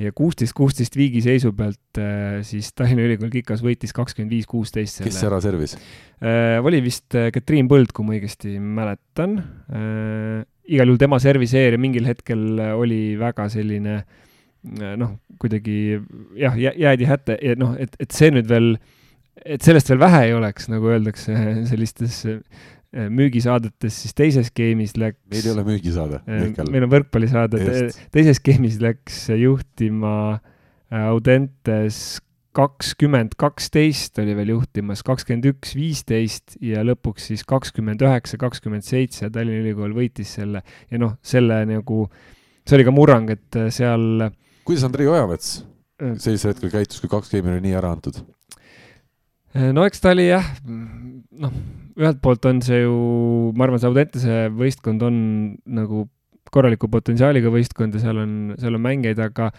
ja 0.00 0.14
kuusteist, 0.16 0.54
kuusteist 0.56 0.96
viigi 0.96 1.22
seisu 1.24 1.52
pealt 1.56 2.00
äh, 2.00 2.40
siis 2.46 2.72
Tallinna 2.76 3.04
Ülikool 3.08 3.32
Kikas 3.32 3.64
võitis 3.64 3.94
kakskümmend 3.96 4.32
viis, 4.32 4.48
kuusteist. 4.50 5.02
kes 5.04 5.20
ära 5.26 5.40
servis? 5.44 5.76
Äh, 6.20 6.56
oli 6.64 6.82
vist 6.84 7.16
Katriin 7.34 7.68
Põld, 7.70 7.92
kui 7.96 8.06
ma 8.06 8.16
õigesti 8.16 8.56
mäletan 8.60 9.38
igal 10.70 10.90
juhul 10.90 11.00
tema 11.00 11.18
serviseeria 11.22 11.80
mingil 11.80 12.06
hetkel 12.06 12.60
oli 12.76 13.02
väga 13.18 13.48
selline 13.50 14.00
noh, 15.00 15.14
kuidagi 15.40 15.76
jah, 16.38 16.56
jäädi 16.56 17.08
hätta 17.08 17.36
ja 17.40 17.56
noh, 17.58 17.74
et, 17.80 17.94
et 18.02 18.12
see 18.14 18.30
nüüd 18.34 18.48
veel, 18.50 18.74
et 19.44 19.64
sellest 19.64 19.90
veel 19.92 20.02
vähe 20.02 20.26
ei 20.28 20.34
oleks, 20.36 20.68
nagu 20.72 20.90
öeldakse 20.92 21.36
sellistes 21.70 22.22
äh, 22.28 22.42
müügisaadetes, 22.90 24.00
siis 24.02 24.16
teises 24.18 24.48
game'is 24.50 24.96
läks. 24.98 25.20
meil 25.30 25.44
ei 25.46 25.52
ole 25.52 25.66
müügisaade. 25.68 26.22
meil 26.26 26.86
on 26.86 26.90
võrkpallisaade, 26.90 27.60
teises 28.10 28.42
game'is 28.42 28.80
läks 28.82 29.28
juhtima 29.38 30.40
Audentes 30.90 32.18
kakskümmend 32.56 33.36
kaksteist 33.38 34.18
oli 34.18 34.34
veel 34.34 34.54
juhtimas, 34.56 35.04
kakskümmend 35.06 35.46
üks 35.52 35.74
viisteist 35.78 36.56
ja 36.64 36.82
lõpuks 36.86 37.28
siis 37.30 37.44
kakskümmend 37.48 38.02
üheksa, 38.02 38.40
kakskümmend 38.40 38.86
seitse 38.86 39.30
Tallinna 39.30 39.62
Ülikool 39.62 39.94
võitis 39.94 40.34
selle 40.38 40.64
ja 40.90 41.00
noh, 41.00 41.14
selle 41.22 41.62
nagu, 41.70 42.02
see 42.66 42.78
oli 42.78 42.88
ka 42.88 42.94
murrang, 42.94 43.30
et 43.36 43.60
seal. 43.74 44.26
kuidas 44.66 44.88
Andrei 44.88 45.06
Ojamets 45.10 45.60
äh. 46.02 46.16
sellisel 46.18 46.54
hetkel 46.54 46.74
käitus, 46.74 47.02
kui 47.02 47.12
kaks 47.12 47.30
geimi 47.30 47.54
oli 47.54 47.62
nii 47.68 47.78
ära 47.78 47.94
antud? 47.94 48.18
Äh, 49.56 49.70
no 49.76 49.84
eks 49.88 50.02
ta 50.02 50.14
oli 50.14 50.28
jah, 50.28 50.46
noh, 50.66 51.54
ühelt 51.98 52.22
poolt 52.22 52.46
on 52.48 52.62
see 52.64 52.82
ju, 52.84 52.96
ma 53.56 53.66
arvan, 53.66 53.82
see 53.82 53.90
Audentese 53.90 54.40
võistkond 54.54 55.02
on 55.06 55.20
nagu 55.66 56.06
korraliku 56.50 56.88
potentsiaaliga 56.90 57.52
võistkond 57.52 57.94
ja 57.94 58.02
seal 58.02 58.18
on, 58.22 58.34
seal 58.58 58.78
on 58.78 58.84
mängijaid, 58.84 59.22
aga 59.22 59.50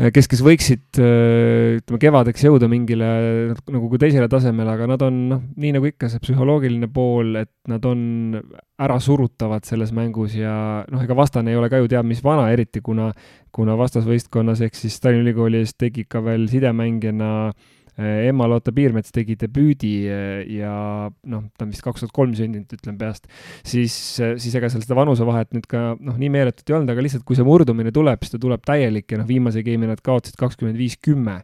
Äh, 0.00 0.08
kes, 0.14 0.28
kes 0.30 0.40
võiksid 0.40 1.00
äh, 1.02 1.76
ütleme, 1.80 1.98
kevadeks 2.00 2.44
jõuda 2.46 2.68
mingile 2.70 3.08
nagu 3.52 3.98
teisele 4.00 4.30
tasemele, 4.32 4.72
aga 4.72 4.86
nad 4.88 5.02
on 5.04 5.18
noh, 5.28 5.42
nii 5.60 5.74
nagu 5.76 5.90
ikka 5.90 6.08
see 6.08 6.22
psühholoogiline 6.22 6.88
pool, 6.94 7.34
et 7.42 7.50
nad 7.68 7.84
on 7.88 8.38
ärasurutavad 8.80 9.66
selles 9.68 9.92
mängus 9.96 10.38
ja 10.38 10.54
noh, 10.88 11.02
ega 11.04 11.16
vastane 11.18 11.52
ei 11.52 11.58
ole 11.60 11.68
ka 11.72 11.82
ju 11.82 11.90
teab 11.90 12.08
mis 12.08 12.22
vana, 12.24 12.46
eriti 12.54 12.80
kuna, 12.86 13.10
kuna 13.52 13.76
vastasvõistkonnas 13.80 14.62
ehk 14.64 14.78
siis 14.78 14.96
Tallinna 15.02 15.26
Ülikooli 15.26 15.60
ees 15.60 15.76
tegi 15.76 16.06
ka 16.08 16.24
veel 16.24 16.48
sidemängijana 16.48 17.32
äh, 17.50 17.58
Eh, 17.58 17.79
Emma-Lotta 18.00 18.72
Piirmets 18.74 19.12
tegi 19.14 19.36
debüüdi 19.40 19.92
eh, 20.10 20.40
ja 20.58 20.72
noh, 21.10 21.44
ta 21.56 21.66
on 21.66 21.74
vist 21.74 21.84
kaks 21.84 22.04
tuhat 22.04 22.14
kolm 22.16 22.34
sündinud, 22.38 22.70
ütlen 22.76 22.98
peast, 23.00 23.28
siis, 23.66 23.94
eh, 24.22 24.34
siis 24.40 24.56
ega 24.58 24.70
seal 24.72 24.84
seda 24.84 24.98
vanusevahet 24.98 25.52
nüüd 25.56 25.68
ka 25.70 25.84
noh, 25.98 26.16
nii 26.20 26.32
meeletut 26.32 26.70
ei 26.70 26.78
olnud, 26.78 26.92
aga 26.92 27.04
lihtsalt 27.04 27.26
kui 27.28 27.38
see 27.38 27.46
murdumine 27.46 27.92
tuleb, 27.94 28.24
siis 28.24 28.34
ta 28.36 28.42
tuleb 28.42 28.64
täielik 28.66 29.10
ja 29.12 29.20
noh, 29.20 29.28
viimase 29.28 29.64
game'i 29.66 29.90
nad 29.90 30.02
kaotasid 30.04 30.38
kakskümmend 30.40 30.80
viis, 30.80 30.98
kümme. 31.00 31.40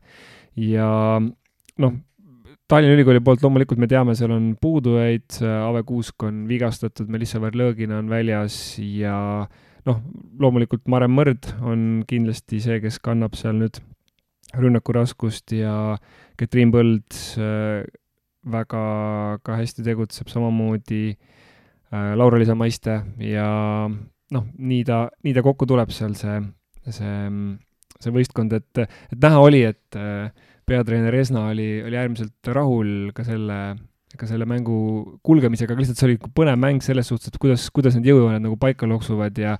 ja 0.56 0.90
noh, 1.82 2.00
Tallinna 2.66 2.96
Ülikooli 2.96 3.20
poolt 3.22 3.44
loomulikult 3.44 3.78
me 3.78 3.86
teame, 3.86 4.16
seal 4.18 4.32
on 4.34 4.48
puudujaid, 4.58 5.36
Ave 5.46 5.84
Kuusk 5.86 6.24
on 6.26 6.48
vigastatud, 6.50 7.06
Melissa 7.14 7.38
Verlõgina 7.38 8.00
on 8.00 8.08
väljas 8.10 8.56
ja 8.82 9.14
noh, 9.86 10.00
loomulikult 10.42 10.88
Mare 10.90 11.06
Mõrd 11.06 11.46
on 11.62 12.02
kindlasti 12.10 12.58
see, 12.64 12.80
kes 12.82 12.98
kannab 13.04 13.38
seal 13.38 13.60
nüüd 13.60 13.78
rünnaku 14.56 14.94
raskust 14.96 15.52
ja 15.54 15.96
Katriin 16.40 16.72
Põld 16.74 17.16
äh, 17.40 17.86
väga 18.46 18.82
ka 19.44 19.56
hästi 19.58 19.84
tegutseb, 19.86 20.30
samamoodi 20.30 21.04
äh, 21.12 22.12
Laura-Liisa 22.18 22.56
Maiste 22.58 23.00
ja 23.22 23.48
noh, 23.86 24.44
nii 24.58 24.84
ta, 24.86 25.06
nii 25.24 25.34
ta 25.36 25.44
kokku 25.46 25.68
tuleb 25.70 25.92
seal, 25.94 26.14
see, 26.18 26.38
see, 26.90 27.16
see 28.02 28.14
võistkond, 28.14 28.54
et, 28.58 28.84
et 28.84 29.18
näha 29.22 29.42
oli, 29.42 29.62
et 29.68 29.98
äh, 29.98 30.30
peatreener 30.66 31.14
Esna 31.14 31.48
oli, 31.52 31.68
oli 31.86 31.98
äärmiselt 31.98 32.50
rahul 32.54 33.12
ka 33.16 33.26
selle, 33.26 33.60
ka 34.18 34.28
selle 34.28 34.48
mängu 34.50 34.78
kulgemisega, 35.26 35.74
aga 35.74 35.84
lihtsalt 35.84 36.00
see 36.00 36.10
oli 36.10 36.18
põnev 36.26 36.58
mäng 36.62 36.82
selles 36.84 37.10
suhtes, 37.10 37.30
et 37.30 37.38
kuidas, 37.42 37.68
kuidas 37.74 37.98
need 37.98 38.10
jõujooned 38.10 38.42
nagu 38.46 38.58
paika 38.60 38.88
loksuvad 38.90 39.38
ja 39.38 39.56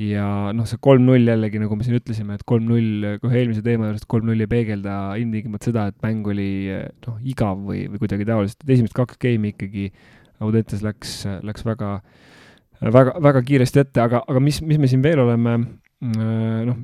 ja 0.00 0.26
noh, 0.56 0.66
see 0.66 0.80
kolm-null 0.82 1.28
jällegi, 1.30 1.60
nagu 1.62 1.76
me 1.78 1.86
siin 1.86 1.98
ütlesime, 2.00 2.38
et 2.38 2.44
kolm-null, 2.48 3.18
kohe 3.22 3.38
eelmise 3.38 3.62
teema 3.62 3.88
juures, 3.88 4.02
et 4.02 4.10
kolm-null 4.10 4.42
ei 4.42 4.50
peegelda 4.50 4.96
ilmtingimata 5.20 5.70
seda, 5.70 5.86
et 5.90 5.98
mäng 6.02 6.26
oli 6.30 6.48
noh, 7.06 7.20
igav 7.22 7.60
või, 7.68 7.84
või 7.92 8.02
kuidagi 8.02 8.26
taoliselt, 8.28 8.64
et 8.64 8.74
esimesed 8.76 8.96
kaks 8.96 9.20
game'i 9.22 9.54
ikkagi 9.54 9.90
Audentes 10.42 10.82
läks, 10.82 11.12
läks 11.46 11.62
väga, 11.62 11.92
väga, 12.82 13.12
väga 13.22 13.42
kiiresti 13.46 13.84
ette, 13.84 14.02
aga, 14.02 14.24
aga 14.26 14.42
mis, 14.42 14.58
mis 14.66 14.80
me 14.82 14.90
siin 14.90 15.04
veel 15.04 15.22
oleme 15.22 15.54
noh, 16.02 16.80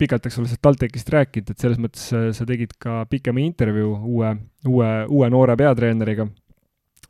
pikalt, 0.00 0.24
eks 0.26 0.40
ole, 0.40 0.48
sellest 0.48 0.64
TalTechist 0.64 1.12
rääkinud, 1.12 1.52
et 1.52 1.60
selles 1.60 1.78
mõttes 1.82 2.08
sa 2.08 2.48
tegid 2.48 2.72
ka 2.82 3.04
pikema 3.10 3.44
intervjuu 3.44 3.92
uue, 4.16 4.32
uue, 4.66 4.90
uue 5.12 5.30
noore 5.30 5.58
peatreeneriga 5.60 6.26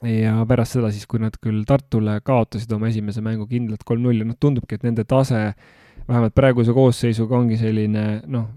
ja 0.04 0.36
pärast 0.48 0.76
seda 0.76 0.90
siis, 0.92 1.06
kui 1.08 1.22
nad 1.22 1.36
küll 1.42 1.64
Tartule 1.68 2.18
kaotasid 2.24 2.72
oma 2.76 2.90
esimese 2.90 3.22
mängu 3.24 3.46
kindlalt 3.50 3.84
kolm-null 3.86 4.20
ja 4.20 4.28
noh, 4.28 4.36
tundubki, 4.40 4.76
et 4.76 4.84
nende 4.86 5.06
tase 5.08 5.40
vähemalt 6.06 6.34
praeguse 6.36 6.74
koosseisuga 6.76 7.38
ongi 7.38 7.58
selline 7.60 8.04
noh, 8.30 8.50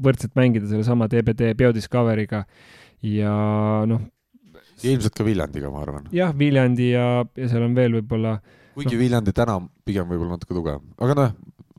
võrdselt 0.00 0.36
mängida 0.38 0.70
sellesama 0.70 1.10
DBD 1.10 1.52
Biodiscoveriga 1.58 2.44
ja 3.06 3.34
noh. 3.90 4.06
ilmselt 4.86 5.16
ka 5.16 5.26
Viljandiga, 5.26 5.72
ma 5.72 5.82
arvan. 5.84 6.08
jah, 6.14 6.32
Viljandi 6.36 6.92
ja, 6.94 7.06
ja 7.36 7.50
seal 7.50 7.66
on 7.66 7.76
veel 7.76 7.98
võib-olla 7.98 8.38
kuigi 8.76 8.94
no, 8.96 9.02
Viljandi 9.02 9.34
täna 9.36 9.58
pigem 9.84 10.08
võib-olla 10.08 10.38
natuke 10.38 10.56
tugevam, 10.56 10.86
aga 11.02 11.18
noh, 11.18 11.34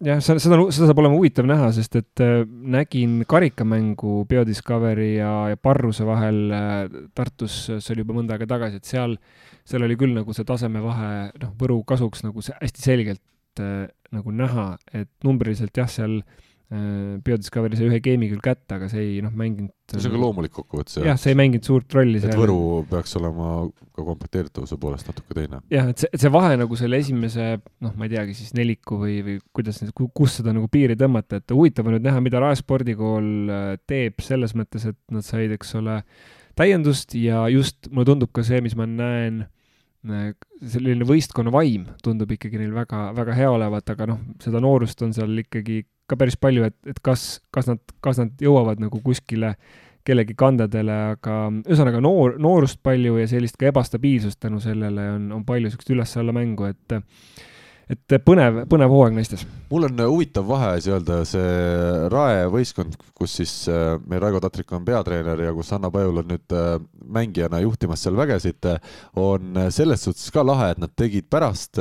jah, 0.06 0.22
seda, 0.24 0.42
seda, 0.44 0.60
seda 0.74 0.90
saab 0.90 1.02
olema 1.04 1.18
huvitav 1.18 1.48
näha, 1.50 1.70
sest 1.76 1.98
et 2.00 2.24
äh, 2.24 2.44
nägin 2.48 3.22
karikamängu 3.30 4.26
Biodiscovery 4.30 5.16
ja, 5.18 5.32
ja 5.54 5.60
Parruse 5.60 6.08
vahel 6.08 6.44
äh, 6.56 7.00
Tartus, 7.18 7.64
see 7.72 7.96
oli 7.96 8.06
juba 8.06 8.18
mõnda 8.20 8.38
aega 8.38 8.50
tagasi, 8.54 8.82
et 8.82 8.90
seal, 8.90 9.18
seal 9.68 9.88
oli 9.88 9.98
küll 10.00 10.16
nagu 10.18 10.36
see 10.38 10.48
tasemevahe, 10.48 11.12
noh, 11.42 11.56
Võru 11.60 11.82
kasuks 11.88 12.26
nagu 12.28 12.44
hästi 12.44 12.86
selgelt 12.86 13.64
äh, 13.64 13.90
nagu 14.12 14.36
näha, 14.36 14.74
et 14.92 15.12
numbriliselt 15.28 15.78
jah, 15.78 15.92
seal 15.92 16.22
Äh, 16.22 16.51
Biodiscovery 16.72 17.76
sai 17.76 17.90
ühe 17.90 17.98
game'i 18.00 18.30
küll 18.32 18.44
kätte, 18.44 18.78
aga 18.78 18.88
see 18.88 19.02
ei 19.04 19.16
noh, 19.24 19.34
mänginud. 19.36 19.74
see 19.92 20.08
on 20.08 20.14
ka 20.14 20.20
loomulik 20.22 20.54
kokkuvõttes. 20.56 21.02
jah, 21.04 21.18
see 21.20 21.34
ei 21.34 21.38
mänginud 21.42 21.68
suurt 21.68 21.98
rolli. 21.98 22.22
et 22.24 22.38
Võru 22.40 22.86
peaks 22.88 23.18
olema 23.20 23.50
ka 23.92 24.06
komplekteeritavuse 24.08 24.78
poolest 24.80 25.10
natuke 25.12 25.36
teine. 25.36 25.60
jah, 25.74 25.90
et 25.92 26.00
see, 26.00 26.22
see 26.24 26.32
vahe 26.32 26.56
nagu 26.62 26.80
selle 26.80 27.02
esimese, 27.04 27.50
noh, 27.84 27.92
ma 28.00 28.08
ei 28.08 28.14
teagi 28.16 28.38
siis 28.40 28.56
neliku 28.56 29.02
või, 29.04 29.18
või 29.26 29.38
kuidas, 29.52 29.84
kus 30.16 30.40
seda 30.40 30.56
nagu 30.56 30.72
piiri 30.72 30.96
tõmmata, 31.00 31.42
et 31.42 31.52
huvitav 31.52 31.92
on 31.92 31.98
nüüd 31.98 32.08
näha, 32.08 32.24
mida 32.24 32.40
Rae 32.40 32.56
spordikool 32.56 33.28
äh, 33.52 33.70
teeb 33.92 34.24
selles 34.24 34.56
mõttes, 34.56 34.88
et 34.88 35.00
nad 35.12 35.28
said, 35.28 35.52
eks 35.52 35.76
ole, 35.82 36.00
täiendust 36.56 37.20
ja 37.20 37.50
just 37.52 37.92
mulle 37.92 38.14
tundub 38.14 38.32
ka 38.32 38.48
see, 38.48 38.64
mis 38.64 38.80
ma 38.80 38.88
näen 38.88 39.44
äh, 40.08 40.32
selline 40.64 41.04
võistkonna 41.04 41.52
vaim 41.52 41.90
tundub 42.00 42.32
ikkagi 42.32 42.64
neil 42.64 42.72
väga, 42.80 43.10
väga 43.18 43.36
hea 43.36 43.52
olevat, 43.60 43.92
aga 43.92 44.14
noh, 44.16 44.24
seda 44.40 44.64
noorust 44.64 45.04
on 45.04 45.12
seal 45.20 45.44
ikkagi 45.44 45.84
ka 46.12 46.20
päris 46.20 46.38
palju, 46.40 46.68
et, 46.68 46.78
et 46.92 47.00
kas, 47.04 47.40
kas 47.56 47.70
nad, 47.72 47.82
kas 48.04 48.20
nad 48.22 48.44
jõuavad 48.44 48.84
nagu 48.84 49.02
kuskile 49.04 49.56
kellegi 50.08 50.34
kandadele, 50.38 50.96
aga 51.16 51.38
ühesõnaga 51.62 52.02
noor, 52.02 52.36
noorust 52.42 52.80
palju 52.84 53.20
ja 53.22 53.28
sellist 53.30 53.60
ka 53.62 53.70
ebastabiilsust 53.70 54.40
tänu 54.42 54.62
sellele 54.64 55.12
on, 55.16 55.28
on 55.36 55.44
palju 55.46 55.70
niisugust 55.70 55.94
üles-alla 55.94 56.34
mängu, 56.36 56.72
et 56.72 56.98
et 57.92 58.16
põnev, 58.26 58.62
põnev 58.72 58.94
hooaeg 58.94 59.16
naistes. 59.18 59.44
mul 59.72 59.88
on 59.88 60.04
huvitav 60.08 60.48
vaheasi 60.48 60.94
öelda, 60.94 61.22
see 61.28 62.08
Rae 62.12 62.46
võistkond, 62.52 62.96
kus 63.18 63.36
siis 63.42 63.54
äh, 63.72 63.96
meil 64.08 64.24
Raigo 64.24 64.42
Tatrik 64.44 64.72
on 64.76 64.86
peatreener 64.88 65.46
ja 65.48 65.54
kus 65.56 65.72
Anna 65.76 65.92
Pajul 65.92 66.24
on 66.24 66.30
nüüd 66.32 66.58
mängijana 67.12 67.62
juhtimas 67.64 68.04
seal 68.06 68.18
vägesid, 68.20 68.68
on 69.20 69.60
selles 69.74 70.06
suhtes 70.08 70.32
ka 70.34 70.44
lahe, 70.46 70.72
et 70.74 70.82
nad 70.82 70.94
tegid 70.96 71.28
pärast 71.32 71.80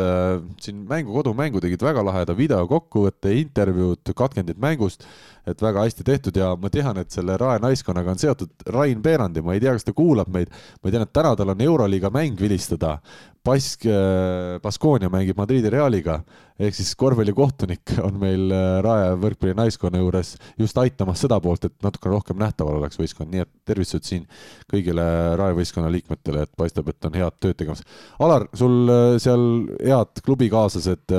siin 0.63 0.85
mängu, 0.91 1.15
kodumängu 1.15 1.63
tegid 1.63 1.83
väga 1.85 2.03
laheda 2.07 2.35
videokokkuvõtte, 2.37 3.35
intervjuud 3.45 4.15
katkendid 4.17 4.59
mängust 4.63 5.07
et 5.49 5.63
väga 5.63 5.85
hästi 5.85 6.05
tehtud 6.05 6.37
ja 6.37 6.53
ma 6.61 6.71
tean, 6.73 6.99
et 7.01 7.13
selle 7.15 7.37
Rae 7.41 7.61
naiskonnaga 7.63 8.13
on 8.15 8.21
seotud 8.21 8.67
Rain 8.75 9.03
Peerandi, 9.03 9.43
ma 9.45 9.57
ei 9.57 9.63
tea, 9.63 9.75
kas 9.77 9.87
ta 9.87 9.95
kuulab 9.97 10.31
meid, 10.33 10.53
ma 10.83 10.93
tean, 10.93 11.07
et 11.07 11.13
täna 11.17 11.33
tal 11.39 11.55
on 11.55 11.65
Euroliiga 11.65 12.11
mäng 12.15 12.39
vilistada. 12.41 12.99
Bask, 13.45 13.87
äh, 13.89 14.59
Baskonia 14.61 15.09
mängib 15.09 15.39
Madridi 15.41 15.71
Realiga, 15.73 16.19
ehk 16.61 16.75
siis 16.77 16.91
korvpallikohtunik 17.01 17.95
on 18.05 18.19
meil 18.21 18.51
äh, 18.53 18.81
Rae 18.85 19.15
võrkpalli 19.17 19.55
naiskonna 19.57 20.03
juures 20.03 20.35
just 20.61 20.77
aitamas 20.81 21.23
seda 21.25 21.39
poolt, 21.41 21.65
et 21.65 21.77
natukene 21.81 22.19
rohkem 22.19 22.37
nähtaval 22.41 22.77
oleks 22.77 23.01
võistkond, 23.01 23.33
nii 23.33 23.47
et 23.47 23.51
tervitused 23.65 24.05
siin 24.05 24.27
kõigile 24.69 25.07
Rae 25.41 25.55
võistkonna 25.57 25.89
liikmetele, 25.95 26.45
et 26.45 26.53
paistab, 26.53 26.91
et 26.93 27.09
on 27.09 27.17
head 27.17 27.39
tööd 27.41 27.57
tegemas. 27.57 27.81
Alar, 28.21 28.45
sul 28.61 28.93
äh, 28.93 29.15
seal 29.25 29.47
head 29.79 30.21
klubikaaslased 30.27 31.17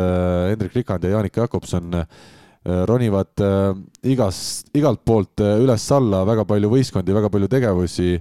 Hendrik 0.52 0.78
Rikand 0.78 1.10
ja 1.10 1.16
Jaanika 1.16 1.48
Jakobson 1.48 2.04
ronivad 2.62 3.42
igast, 4.06 4.68
igalt 4.78 5.00
poolt 5.02 5.42
üles-alla, 5.42 6.20
väga 6.30 6.44
palju 6.46 6.70
võistkondi, 6.70 7.16
väga 7.16 7.32
palju 7.34 7.48
tegevusi, 7.50 8.12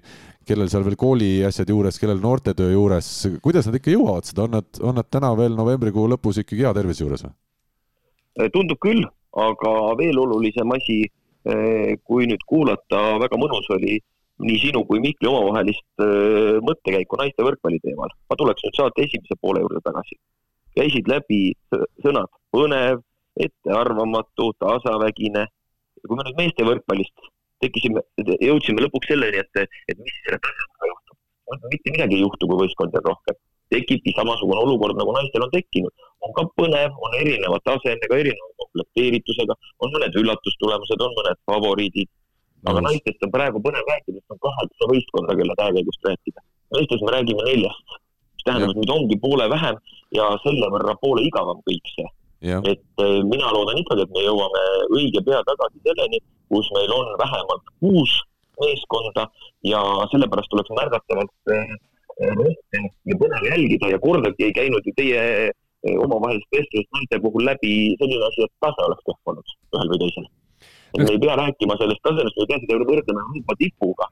kellel 0.49 0.71
seal 0.73 0.85
veel 0.87 0.99
kooli 0.99 1.31
asjad 1.47 1.69
juures, 1.71 1.99
kellel 2.01 2.21
noortetöö 2.23 2.73
juures, 2.73 3.09
kuidas 3.45 3.69
nad 3.69 3.79
ikka 3.79 3.93
jõuavad 3.95 4.29
seda, 4.29 4.47
on 4.47 4.57
nad, 4.59 4.69
on 4.83 4.99
nad 4.99 5.09
täna 5.12 5.31
veel 5.39 5.57
novembrikuu 5.59 6.09
lõpus 6.11 6.41
ikkagi 6.43 6.67
hea 6.67 6.75
tervise 6.77 7.05
juures 7.05 7.27
või? 7.27 7.35
tundub 8.55 8.79
küll, 8.81 9.03
aga 9.37 9.73
veel 9.99 10.19
olulisem 10.23 10.71
asi, 10.73 11.03
kui 12.07 12.29
nüüd 12.31 12.43
kuulata, 12.49 13.19
väga 13.21 13.37
mõnus 13.41 13.67
oli 13.75 13.99
nii 14.41 14.59
sinu 14.62 14.85
kui 14.89 15.01
Mihkli 15.05 15.29
omavahelist 15.29 16.05
mõttekäiku 16.65 17.19
naiste 17.21 17.45
võrkpalli 17.45 17.81
teemal. 17.85 18.12
ma 18.31 18.37
tuleks 18.41 18.65
nüüd 18.65 18.79
saate 18.79 19.05
esimese 19.05 19.37
poole 19.41 19.61
juurde 19.61 19.83
tagasi. 19.85 20.17
käisid 20.77 21.09
läbi 21.11 21.53
sõnad 22.05 22.31
põnev, 22.55 23.03
ettearvamatu, 23.37 24.53
tasavägine. 24.59 25.47
kui 26.07 26.17
me 26.17 26.25
nüüd 26.25 26.39
meeste 26.39 26.65
võrkpallist 26.65 27.29
tekkisime, 27.65 28.03
jõudsime 28.41 28.85
lõpuks 28.87 29.11
selleni, 29.12 29.41
et, 29.43 29.78
et 29.91 29.99
mis 30.01 30.19
selle 30.24 30.41
tasemega 30.45 30.91
juhtub. 30.91 31.16
mitte 31.73 31.95
midagi 31.95 32.19
ei 32.19 32.24
juhtu, 32.24 32.49
kui 32.51 32.61
võistkond 32.65 32.99
on 33.01 33.09
rohkem. 33.11 33.39
tekibki 33.70 34.12
samasugune 34.16 34.62
olukord, 34.66 34.97
nagu 34.99 35.12
naistel 35.15 35.45
on 35.47 35.53
tekkinud. 35.55 36.07
on 36.27 36.32
ka 36.37 36.45
põnev, 36.61 36.97
on 37.07 37.16
erineva 37.20 37.59
tasemega, 37.69 38.19
erineva 38.23 38.51
komplekteeritusega, 38.62 39.57
on 39.81 39.95
mõned 39.95 40.19
üllatustulemused, 40.23 41.05
on 41.07 41.16
mõned 41.19 41.43
favoriidid. 41.53 42.11
aga 42.70 42.85
naistest 42.89 43.27
on 43.27 43.35
praegu 43.37 43.62
põnev 43.66 43.85
rääkida, 43.93 44.20
sest 44.20 44.37
on 44.37 44.45
kaheksa 44.47 44.93
võistkonda, 44.93 45.37
kelle 45.41 45.59
käekäigust 45.62 46.09
rääkida. 46.11 46.47
meestes 46.77 47.05
me 47.05 47.16
räägime 47.16 47.45
neljast, 47.51 47.99
mis 48.37 48.47
tähendab, 48.49 48.73
et 48.73 48.82
nüüd 48.82 48.97
ongi 48.97 49.20
poole 49.20 49.49
vähem 49.51 49.77
ja 50.16 50.32
selle 50.45 50.73
võrra 50.74 50.97
poole 51.01 51.23
igavam 51.28 51.62
kõik 51.69 51.95
see 51.97 52.09
et 52.41 52.81
äh, 53.05 53.20
mina 53.28 53.53
loodan 53.53 53.78
ikkagi, 53.81 54.05
et 54.07 54.12
me 54.16 54.23
jõuame 54.24 54.62
õige 54.97 55.20
pea 55.27 55.41
tagasi 55.45 55.82
selleni, 55.85 56.20
kus 56.51 56.68
meil 56.77 56.93
on 56.98 57.14
vähemalt 57.22 57.72
kuus 57.81 58.16
meeskonda 58.60 59.27
ja 59.72 59.81
sellepärast 60.12 60.51
tuleks 60.52 60.72
märgatavalt 60.77 61.55
rohkem 62.20 62.89
ja 63.09 63.16
põnev 63.22 63.47
jälgida 63.48 63.90
ja 63.94 63.98
kordagi 64.02 64.47
ei 64.48 64.52
käinud 64.56 64.86
ju 64.86 64.93
teie 64.97 65.20
äh, 65.48 65.97
omavahelist 66.05 66.56
vestlust 66.56 66.90
naiste 66.97 67.20
puhul 67.24 67.47
läbi 67.48 67.72
selline 68.01 68.27
asi, 68.28 68.44
et 68.44 68.55
tase 68.64 68.86
oleks 68.86 69.06
kehv 69.06 69.32
olnud 69.32 69.55
ühel 69.77 69.93
või 69.93 70.01
teisel. 70.02 70.27
et 70.94 71.02
me 71.05 71.12
ei 71.14 71.22
pea 71.22 71.36
rääkima 71.40 71.78
sellest 71.81 72.02
tasemest, 72.09 72.36
me 72.36 72.44
ei 72.44 72.51
pea 72.51 72.60
seda 72.64 72.90
võrdlema 72.90 73.24
Euroopa 73.24 73.56
tipuga, 73.62 74.10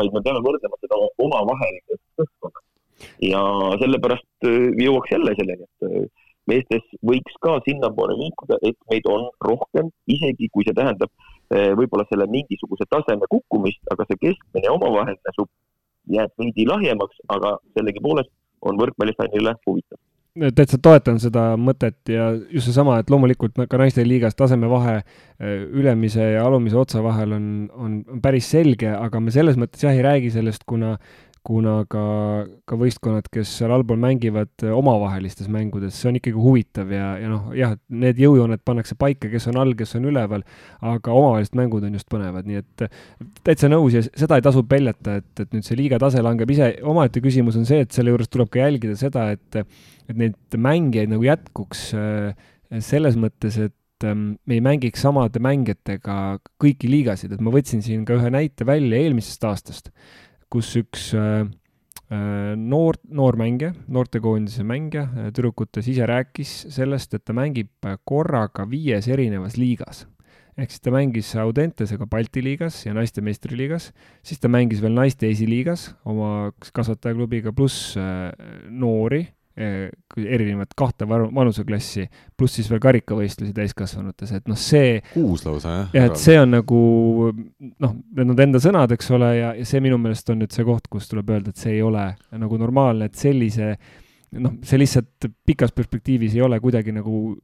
vaid 0.00 0.16
me 0.16 0.24
peame 0.26 0.42
võrdlema 0.48 0.80
seda 0.80 1.00
omavahelisest 1.26 2.04
kõhkkonnast. 2.18 2.66
ja 3.28 3.42
sellepärast 3.84 4.50
jõuaks 4.86 5.14
jälle 5.14 5.36
selleni, 5.38 5.68
et 5.68 6.21
meestes 6.52 6.84
võiks 7.08 7.40
ka 7.44 7.56
sinnapoole 7.66 8.16
liikuda, 8.20 8.60
et 8.68 8.78
meid 8.92 9.08
on 9.10 9.28
rohkem, 9.48 9.90
isegi 10.10 10.50
kui 10.52 10.66
see 10.68 10.76
tähendab 10.76 11.10
eh, 11.50 11.72
võib-olla 11.78 12.06
selle 12.10 12.28
mingisuguse 12.30 12.88
taseme 12.92 13.28
kukkumist, 13.32 13.82
aga 13.94 14.06
see 14.08 14.20
keskmine 14.28 14.72
omavaheline 14.76 15.36
supp 15.36 15.50
jääb 16.12 16.32
veidi 16.38 16.66
lahjemaks, 16.68 17.20
aga 17.32 17.56
sellegipoolest 17.76 18.32
on 18.66 18.78
võrkpallifännile 18.80 19.54
huvitav. 19.66 20.00
Täitsa 20.32 20.78
toetan 20.80 21.18
seda 21.20 21.58
mõtet 21.60 22.08
ja 22.08 22.30
just 22.32 22.64
seesama, 22.64 22.96
et 23.02 23.10
loomulikult 23.12 23.58
ka 23.68 23.80
naiste 23.80 24.00
liigas 24.06 24.32
tasemevahe 24.38 24.94
eh, 25.02 25.66
ülemise 25.68 26.30
ja 26.38 26.46
alumise 26.48 26.78
otsa 26.80 27.02
vahel 27.04 27.34
on, 27.36 27.50
on, 27.76 27.98
on 28.08 28.22
päris 28.24 28.48
selge, 28.54 28.88
aga 28.96 29.20
me 29.20 29.34
selles 29.34 29.60
mõttes 29.60 29.84
jah 29.84 29.92
ei 29.92 30.00
räägi 30.04 30.32
sellest, 30.32 30.64
kuna 30.64 30.94
kuna 31.46 31.80
ka, 31.90 32.02
ka 32.68 32.76
võistkonnad, 32.78 33.26
kes 33.32 33.50
seal 33.58 33.72
allpool 33.74 33.98
mängivad 34.00 34.62
omavahelistes 34.62 35.48
mängudes, 35.50 35.96
see 35.98 36.12
on 36.12 36.18
ikkagi 36.20 36.38
huvitav 36.38 36.92
ja, 36.94 37.08
ja 37.18 37.30
noh, 37.30 37.48
jah, 37.58 37.74
need 37.90 38.20
jõujooned 38.22 38.62
pannakse 38.66 38.94
paika, 38.98 39.30
kes 39.32 39.48
on 39.50 39.58
all, 39.62 39.74
kes 39.78 39.96
on 39.98 40.06
üleval, 40.12 40.46
aga 40.92 41.16
omavahelised 41.18 41.58
mängud 41.58 41.88
on 41.88 41.98
just 41.98 42.06
põnevad, 42.12 42.46
nii 42.46 42.62
et 42.62 42.86
täitsa 43.42 43.70
nõus 43.72 43.98
ja 43.98 44.04
seda 44.06 44.38
ei 44.38 44.46
tasu 44.46 44.62
peljata, 44.70 45.18
et, 45.18 45.32
et 45.42 45.56
nüüd 45.56 45.66
see 45.66 45.78
liiga 45.82 45.98
tase 46.02 46.22
langeb. 46.22 46.50
Ise, 46.54 46.72
omaette 46.86 47.22
küsimus 47.24 47.58
on 47.58 47.66
see, 47.68 47.82
et 47.82 47.94
selle 47.94 48.14
juures 48.14 48.30
tuleb 48.30 48.52
ka 48.52 48.62
jälgida 48.62 48.94
seda, 49.00 49.28
et, 49.34 49.62
et 50.06 50.18
neid 50.18 50.58
mängijaid 50.70 51.10
nagu 51.10 51.26
jätkuks 51.26 51.86
äh, 51.98 52.50
selles 52.78 53.18
mõttes, 53.18 53.58
et 53.58 54.06
ähm, 54.06 54.36
me 54.46 54.60
ei 54.60 54.64
mängiks 54.64 55.02
samade 55.02 55.42
mängijatega 55.42 56.38
kõiki 56.62 56.90
liigasid, 56.90 57.34
et 57.34 57.42
ma 57.42 57.50
võtsin 57.50 57.82
siin 57.82 58.06
ka 58.06 58.20
ühe 58.20 58.30
näite 58.30 58.68
välja 58.68 59.02
eelmisest 59.02 59.50
aastast 59.50 59.90
kus 60.52 60.70
üks 60.76 61.10
äh, 61.16 61.44
noor, 62.58 62.98
noormängija, 63.08 63.72
noortekoondise 63.88 64.64
mängija, 64.68 65.06
tüdrukutes 65.32 65.88
ise 65.88 66.06
rääkis 66.08 66.54
sellest, 66.74 67.14
et 67.16 67.24
ta 67.24 67.32
mängib 67.36 67.88
korraga 68.08 68.66
viies 68.68 69.08
erinevas 69.08 69.56
liigas. 69.56 70.06
Ehk 70.60 70.68
siis 70.68 70.82
ta 70.84 70.92
mängis 70.92 71.30
Audentesega 71.40 72.04
Balti 72.04 72.42
liigas 72.44 72.82
ja 72.84 72.92
naiste 72.92 73.24
meistriliigas, 73.24 73.88
siis 74.20 74.40
ta 74.42 74.50
mängis 74.52 74.82
veel 74.84 74.92
naiste 74.92 75.30
esiliigas 75.32 75.86
oma 76.04 76.50
kasvatajaklubiga, 76.76 77.54
pluss 77.56 77.94
noori 78.68 79.22
erinevat 79.56 80.72
kahte 80.76 81.06
vanuseklassi, 81.08 82.06
pluss 82.38 82.56
siis 82.56 82.70
veel 82.72 82.80
karikavõistlusi 82.82 83.52
täiskasvanutes, 83.56 84.32
et 84.38 84.48
noh, 84.48 84.58
see. 84.58 85.00
kuus 85.12 85.44
lausa, 85.44 85.74
jah? 85.74 85.90
jah, 85.98 86.06
et 86.08 86.20
see 86.20 86.38
on 86.40 86.54
nagu 86.56 86.82
noh, 87.32 87.96
need 88.16 88.32
on 88.32 88.44
enda 88.46 88.62
sõnad, 88.62 88.94
eks 88.96 89.12
ole, 89.12 89.32
ja, 89.36 89.52
ja 89.58 89.66
see 89.68 89.82
minu 89.84 90.00
meelest 90.00 90.32
on 90.32 90.40
nüüd 90.42 90.54
see 90.56 90.64
koht, 90.68 90.88
kus 90.92 91.10
tuleb 91.10 91.34
öelda, 91.34 91.52
et 91.52 91.60
see 91.60 91.76
ei 91.76 91.82
ole 91.84 92.06
nagu 92.40 92.60
normaalne, 92.60 93.10
et 93.10 93.18
sellise 93.18 93.74
noh, 94.40 94.56
see 94.64 94.80
lihtsalt 94.80 95.28
pikas 95.46 95.74
perspektiivis 95.76 96.38
ei 96.38 96.44
ole 96.44 96.60
kuidagi 96.62 96.94
nagu 96.96 97.36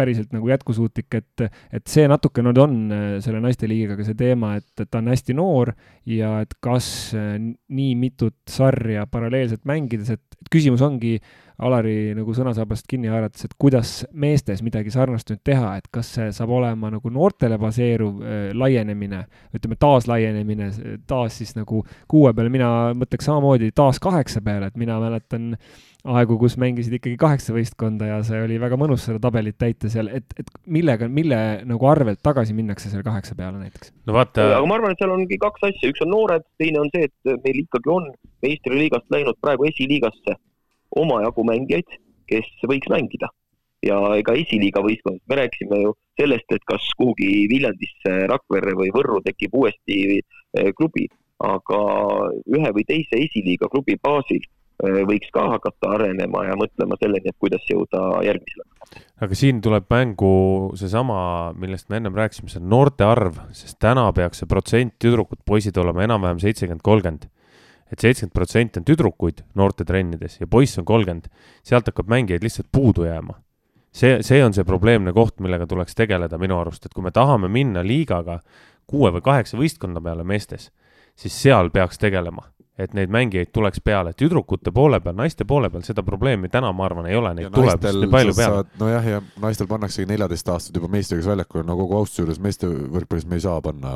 päriselt 0.00 0.32
nagu 0.34 0.48
jätkusuutlik, 0.50 1.20
et, 1.20 1.44
et 1.76 1.84
see 1.90 2.08
natuke 2.10 2.44
nüüd 2.44 2.60
on 2.62 2.80
äh, 2.94 3.06
selle 3.24 3.42
naisteliigiga 3.44 3.98
ka 3.98 4.08
see 4.08 4.18
teema, 4.18 4.56
et, 4.60 4.70
et 4.80 4.88
ta 4.90 5.02
on 5.02 5.12
hästi 5.12 5.36
noor 5.38 5.74
ja 6.08 6.38
et 6.44 6.56
kas 6.64 6.88
äh, 7.18 7.36
nii 7.40 7.94
mitut 8.00 8.38
sarja 8.50 9.06
paralleelselt 9.10 9.66
mängides, 9.68 10.16
et 10.16 10.50
küsimus 10.50 10.82
ongi 10.84 11.18
Alari 11.60 12.14
nagu 12.16 12.32
sõnasaabast 12.32 12.86
kinni 12.88 13.10
haarates, 13.12 13.44
et 13.44 13.54
kuidas 13.60 13.90
meestes 14.16 14.62
midagi 14.64 14.92
sarnast 14.94 15.28
nüüd 15.28 15.42
teha, 15.44 15.74
et 15.80 15.90
kas 15.92 16.14
see 16.16 16.30
saab 16.32 16.54
olema 16.56 16.88
nagu 16.94 17.12
noortele 17.12 17.58
baseeruv 17.60 18.22
äh, 18.24 18.38
laienemine, 18.56 19.26
ütleme 19.56 19.76
taaslaienemine, 19.80 20.70
taas 21.10 21.36
siis 21.40 21.52
nagu 21.58 21.82
kuue 22.08 22.32
peale, 22.32 22.52
mina 22.52 22.70
mõtleks 22.96 23.28
samamoodi 23.28 23.70
taas 23.76 24.00
kaheksa 24.00 24.40
peale, 24.44 24.70
et 24.70 24.80
mina 24.80 24.96
mäletan 25.02 25.52
aegu, 26.08 26.38
kus 26.40 26.56
mängisid 26.60 26.94
ikkagi 26.96 27.18
kaheksa 27.20 27.54
võistkonda 27.54 28.08
ja 28.08 28.18
see 28.24 28.40
oli 28.40 28.56
väga 28.60 28.78
mõnus 28.80 29.04
seda 29.04 29.20
tabelit 29.22 29.58
täita 29.60 29.90
seal, 29.92 30.08
et, 30.16 30.32
et 30.40 30.48
millega, 30.64 31.08
mille 31.12 31.38
nagu 31.68 31.88
arvelt 31.90 32.22
tagasi 32.24 32.56
minnakse 32.56 32.88
selle 32.88 33.04
kaheksa 33.06 33.36
peale 33.36 33.60
näiteks? 33.60 33.92
no 34.08 34.16
vaata. 34.16 34.46
aga 34.56 34.66
ma 34.68 34.78
arvan, 34.78 34.94
et 34.96 35.02
seal 35.02 35.12
ongi 35.12 35.40
kaks 35.40 35.68
asja, 35.68 35.92
üks 35.92 36.04
on 36.06 36.14
noored, 36.14 36.46
teine 36.60 36.80
on 36.80 36.92
see, 36.94 37.10
et 37.10 37.42
meil 37.44 37.64
ikkagi 37.66 37.92
on 37.92 38.08
meistriliigast 38.44 39.12
läinud 39.12 39.36
praegu 39.44 39.68
esiliigasse 39.68 40.40
omajagu 40.96 41.44
mängijaid, 41.46 41.98
kes 42.30 42.48
võiks 42.66 42.90
mängida. 42.90 43.30
ja 43.82 43.96
ega 44.20 44.34
esiliiga 44.36 44.82
võistkond, 44.84 45.22
me 45.28 45.36
rääkisime 45.38 45.78
ju 45.80 45.94
sellest, 46.20 46.52
et 46.52 46.64
kas 46.68 46.84
kuhugi 46.98 47.46
Viljandisse, 47.48 48.26
Rakverre 48.28 48.74
või 48.76 48.90
Võrru 48.92 49.22
tekib 49.24 49.54
uuesti 49.56 50.18
eh, 50.20 50.72
klubi, 50.76 51.06
aga 51.40 51.78
ühe 52.44 52.72
või 52.76 52.84
teise 52.84 53.16
esiliiga 53.16 53.70
klubi 53.72 53.96
baasil 53.96 54.44
Äh, 54.80 55.02
võiks 55.04 55.28
ka 55.34 55.42
hakata 55.52 55.94
arenema 55.96 56.44
ja 56.46 56.54
mõtlema 56.56 56.96
selleni, 57.00 57.28
et 57.28 57.36
kuidas 57.42 57.64
jõuda 57.68 58.22
järgmisele. 58.24 58.64
aga 59.20 59.36
siin 59.36 59.60
tuleb 59.60 59.84
mängu 59.92 60.70
seesama, 60.80 61.52
millest 61.60 61.90
me 61.92 61.98
ennem 62.00 62.16
rääkisime, 62.16 62.48
see 62.48 62.62
noorte 62.64 63.04
arv, 63.04 63.42
sest 63.52 63.76
täna 63.82 64.06
peaks 64.16 64.40
see 64.40 64.48
protsent 64.48 64.96
tüdrukud, 65.02 65.42
poisid 65.44 65.76
olema 65.76 66.06
enam-vähem 66.06 66.40
seitsekümmend, 66.40 66.84
kolmkümmend. 66.86 67.28
Et 67.92 67.98
seitsekümmend 67.98 68.34
protsenti 68.34 68.80
on 68.80 68.86
tüdrukuid 68.86 69.44
noortetrennides 69.58 70.40
ja 70.40 70.46
poisse 70.46 70.80
on 70.80 70.88
kolmkümmend, 70.88 71.30
sealt 71.66 71.90
hakkab 71.90 72.10
mängijaid 72.10 72.44
lihtsalt 72.46 72.68
puudu 72.72 73.04
jääma. 73.08 73.40
see, 73.92 74.22
see 74.22 74.44
on 74.44 74.54
see 74.54 74.64
probleemne 74.64 75.12
koht, 75.12 75.40
millega 75.40 75.66
tuleks 75.66 75.94
tegeleda 75.98 76.38
minu 76.38 76.60
arust, 76.60 76.86
et 76.86 76.94
kui 76.94 77.02
me 77.02 77.10
tahame 77.10 77.48
minna 77.48 77.82
liigaga 77.82 78.40
kuue 78.86 79.10
või 79.10 79.22
kaheksa 79.22 79.58
võistkonna 79.58 80.00
peale 80.00 80.24
meestes, 80.24 80.70
siis 81.18 81.34
seal 81.42 81.70
peaks 81.70 81.98
tegelema 81.98 82.46
et 82.80 82.94
neid 82.96 83.12
mängijaid 83.12 83.50
tuleks 83.54 83.82
peale, 83.84 84.12
tüdrukute 84.16 84.72
poole 84.74 85.00
peal, 85.04 85.16
naiste 85.18 85.46
poole 85.48 85.70
peal 85.72 85.84
seda 85.86 86.04
probleemi 86.06 86.50
täna, 86.52 86.72
ma 86.76 86.86
arvan, 86.88 87.08
ei 87.10 87.18
ole, 87.18 87.32
neid 87.36 87.48
ja 87.48 87.52
tuleb 87.54 87.86
nii 87.86 88.10
palju 88.12 88.36
peale. 88.38 88.62
nojah, 88.80 89.10
ja 89.14 89.20
naistel 89.42 89.68
pannaksegi 89.70 90.08
neljateist 90.10 90.48
aastat 90.54 90.80
juba 90.80 90.90
meistriks 90.92 91.28
väljakule, 91.28 91.64
no 91.66 91.76
kogu 91.80 91.98
austuse 92.00 92.24
juures 92.24 92.40
meeste 92.42 92.70
võrkpallis 92.70 93.28
me 93.30 93.40
ei 93.40 93.44
saa 93.44 93.60
panna. 93.64 93.92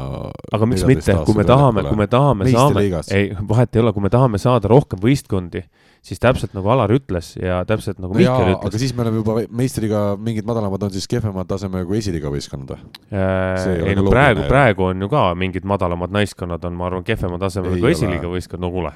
aga 0.52 0.70
miks 0.70 0.86
mitte, 0.88 1.16
kui 1.26 1.38
me 1.38 1.46
tahame, 1.48 1.86
kui 1.88 2.00
me 2.00 2.08
tahame, 2.10 2.50
saame, 2.52 2.86
ei, 3.14 3.32
vahet 3.48 3.76
ei 3.76 3.84
ole, 3.84 3.94
kui 3.96 4.04
me 4.04 4.12
tahame 4.12 4.42
saada 4.42 4.70
rohkem 4.70 5.02
võistkondi 5.02 5.64
siis 6.04 6.20
täpselt 6.20 6.52
nagu 6.56 6.68
Alar 6.72 6.92
ütles 6.94 7.32
ja 7.38 7.62
täpselt 7.68 8.00
nagu 8.02 8.16
Mihkel 8.16 8.52
ütles. 8.52 8.68
aga 8.68 8.80
siis 8.80 8.92
me 8.96 9.04
oleme 9.04 9.20
juba 9.22 9.36
meistriga, 9.60 10.02
mingid 10.20 10.46
madalamad 10.48 10.86
on 10.86 10.92
siis 10.94 11.08
kehvema 11.10 11.46
tasemega 11.48 11.88
kui 11.88 12.00
esiliiga 12.00 12.32
võistkond 12.32 12.74
või? 12.74 12.80
Äh, 13.08 13.68
ei 13.88 13.96
no 13.98 14.06
praegu, 14.10 14.44
praegu 14.50 14.90
on 14.90 15.06
ju 15.06 15.10
ka 15.12 15.26
mingid 15.38 15.68
madalamad 15.68 16.12
naiskonnad 16.14 16.64
on, 16.68 16.76
ma 16.80 16.90
arvan, 16.90 17.06
kehvema 17.06 17.40
tasemega 17.42 17.80
kui 17.80 17.94
esiliiga 17.94 18.30
võistkond, 18.30 18.64
no 18.64 18.72
kuule. 18.74 18.92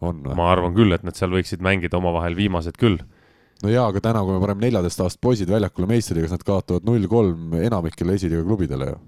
ma 0.00 0.50
arvan 0.52 0.74
küll, 0.76 0.96
et 0.96 1.04
nad 1.06 1.16
seal 1.16 1.32
võiksid 1.32 1.64
mängida 1.64 2.00
omavahel 2.00 2.36
viimased 2.36 2.76
küll 2.80 2.98
no 3.62 3.72
jaa, 3.72 3.88
aga 3.88 4.02
täna, 4.10 4.24
kui 4.24 4.36
me 4.36 4.40
paneme 4.42 4.66
neljateist 4.66 5.00
aastast 5.04 5.20
poisid 5.24 5.52
väljakule 5.52 5.88
meistriga, 5.88 6.26
siis 6.26 6.36
nad 6.36 6.44
kaotavad 6.46 6.88
null 6.88 7.08
kolm 7.10 7.56
enamikele 7.60 8.16
esiliiga 8.16 8.44
klubidele 8.44 8.90
ju 8.92 8.98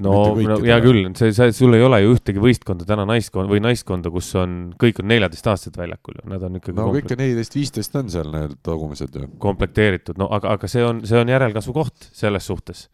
no, 0.00 0.12
no 0.40 0.56
hea 0.64 0.78
küll, 0.80 1.04
see, 1.18 1.34
see, 1.36 1.52
sul 1.56 1.76
ei 1.76 1.82
ole 1.84 1.98
ju 2.00 2.14
ühtegi 2.14 2.40
võistkonda 2.40 2.86
täna 2.88 3.04
naiskond 3.08 3.50
või 3.50 3.60
naiskonda, 3.64 4.12
kus 4.14 4.30
on, 4.40 4.72
kõik 4.80 5.02
on 5.02 5.10
neljateistaastased 5.12 5.76
väljakul 5.76 6.16
ju, 6.16 6.24
nad 6.32 6.46
on 6.46 6.56
ikkagi. 6.56 6.76
no 6.78 6.88
kõik 6.94 7.12
on 7.12 7.20
neliteist, 7.20 7.56
viisteist 7.58 7.98
on 8.00 8.08
seal 8.12 8.30
need 8.32 8.56
tagumised 8.64 9.18
ju. 9.18 9.28
komplekteeritud, 9.42 10.16
no 10.20 10.30
aga, 10.32 10.56
aga 10.56 10.70
see 10.70 10.84
on, 10.86 11.02
see 11.08 11.20
on 11.20 11.32
järelkasvu 11.32 11.76
koht 11.76 12.08
selles 12.16 12.48
suhtes. 12.48 12.86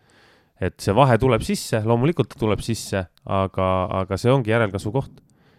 et 0.58 0.74
see 0.82 0.94
vahe 0.96 1.18
tuleb 1.22 1.44
sisse, 1.46 1.80
loomulikult 1.86 2.32
ta 2.32 2.40
tuleb 2.40 2.64
sisse, 2.66 3.04
aga, 3.24 3.68
aga 4.02 4.18
see 4.18 4.32
ongi 4.34 4.50
järelkasvu 4.50 4.94
koht. 4.94 5.12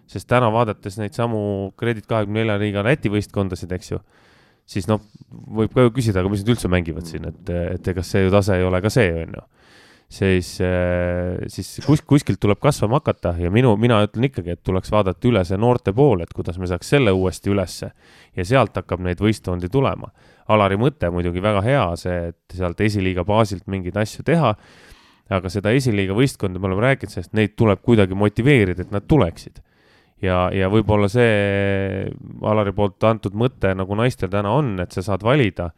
sest 0.10 0.28
täna 0.28 0.52
vaadates 0.52 1.00
neid 1.00 1.16
samu 1.16 1.72
Kredit 1.80 2.10
kahekümne 2.10 2.44
nelja 2.44 2.60
liiga 2.60 2.84
Läti 2.84 3.12
võistkondasid, 3.14 3.72
eks 3.80 3.94
ju, 3.94 4.02
siis 4.68 4.92
noh, 4.92 5.00
võib 5.32 5.72
ka 5.72 5.88
ju 5.88 5.96
küsida, 5.96 6.20
aga 6.20 6.34
mis 6.34 6.44
nad 6.44 6.52
üldse 6.52 6.68
mängivad 6.68 7.08
siin, 7.08 7.32
et, 7.32 7.56
et 7.78 7.94
ega 7.94 8.04
see 8.04 8.26
ju 8.26 8.34
tase 8.34 8.60
ei 8.60 8.68
ole 8.68 8.84
ka 8.84 8.92
see, 8.92 9.08
on 9.24 9.40
ju 9.40 9.48
siis, 10.10 10.58
äh, 10.62 11.38
siis 11.48 11.80
kus, 11.86 12.02
kuskilt 12.02 12.40
tuleb 12.42 12.60
kasvama 12.62 13.00
hakata 13.00 13.36
ja 13.40 13.52
minu, 13.54 13.76
mina 13.78 14.02
ütlen 14.06 14.30
ikkagi, 14.30 14.56
et 14.56 14.64
tuleks 14.66 14.92
vaadata 14.92 15.30
üle 15.30 15.44
see 15.46 15.60
noorte 15.62 15.94
pool, 15.96 16.24
et 16.26 16.34
kuidas 16.36 16.58
me 16.58 16.70
saaks 16.70 16.90
selle 16.96 17.14
uuesti 17.16 17.54
ülesse 17.54 17.92
ja 18.36 18.46
sealt 18.46 18.76
hakkab 18.82 19.04
neid 19.06 19.22
võistkondi 19.22 19.70
tulema. 19.72 20.12
Alari 20.50 20.80
mõte 20.82 21.12
muidugi 21.14 21.44
väga 21.46 21.62
hea, 21.62 21.86
see, 22.02 22.20
et 22.34 22.58
sealt 22.58 22.82
esiliiga 22.82 23.24
baasilt 23.28 23.68
mingeid 23.70 23.98
asju 24.02 24.26
teha, 24.26 24.56
aga 25.30 25.50
seda 25.54 25.72
esiliiga 25.78 26.18
võistkonda 26.18 26.60
me 26.60 26.72
oleme 26.72 26.88
rääkinud, 26.88 27.14
sest 27.14 27.36
neid 27.38 27.54
tuleb 27.60 27.84
kuidagi 27.86 28.18
motiveerida, 28.18 28.88
et 28.88 28.96
nad 28.96 29.06
tuleksid 29.06 29.62
ja, 30.26 30.48
ja 30.56 30.70
võib-olla 30.72 31.10
see 31.12 32.10
Alari 32.50 32.74
poolt 32.76 33.04
antud 33.08 33.38
mõte, 33.38 33.72
nagu 33.78 33.98
naistel 34.00 34.32
täna 34.32 34.52
on, 34.58 34.74
et 34.82 34.96
sa 34.96 35.04
saad 35.06 35.24
valida 35.26 35.70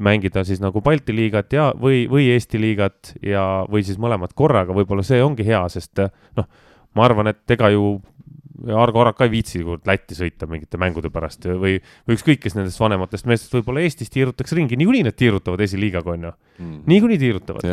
mängida 0.00 0.44
siis 0.48 0.62
nagu 0.62 0.80
Balti 0.84 1.14
liigat 1.16 1.52
ja, 1.52 1.70
või, 1.76 2.06
või 2.10 2.30
Eesti 2.32 2.60
liigat 2.60 3.14
ja, 3.24 3.66
või 3.68 3.84
siis 3.84 3.98
mõlemad 4.00 4.32
korraga, 4.38 4.72
võib-olla 4.76 5.04
see 5.04 5.20
ongi 5.24 5.44
hea, 5.46 5.60
sest 5.72 6.00
noh, 6.38 6.48
ma 6.96 7.04
arvan, 7.04 7.32
et 7.32 7.56
ega 7.56 7.72
ju 7.74 7.98
Argo 8.62 9.00
Arak 9.02 9.16
ka 9.18 9.26
ei 9.26 9.32
viitsi 9.32 9.62
Lätti 9.86 10.16
sõita 10.16 10.46
mingite 10.50 10.78
mängude 10.80 11.10
pärast 11.12 11.46
või, 11.48 11.78
või 12.06 12.16
ükskõik 12.16 12.42
kes 12.44 12.54
nendest 12.54 12.80
vanematest 12.80 13.26
meestest 13.26 13.56
võib-olla 13.56 13.82
Eestis 13.82 14.12
tiirutaks 14.12 14.54
ringi, 14.56 14.78
niikuinii 14.78 15.06
nad 15.08 15.16
tiirutavad 15.18 15.62
esiliigaga, 15.64 16.14
on 16.14 16.28
ju 16.28 16.32
mm.. 16.32 16.78
niikuinii 16.92 17.18
tiirutavad. 17.22 17.66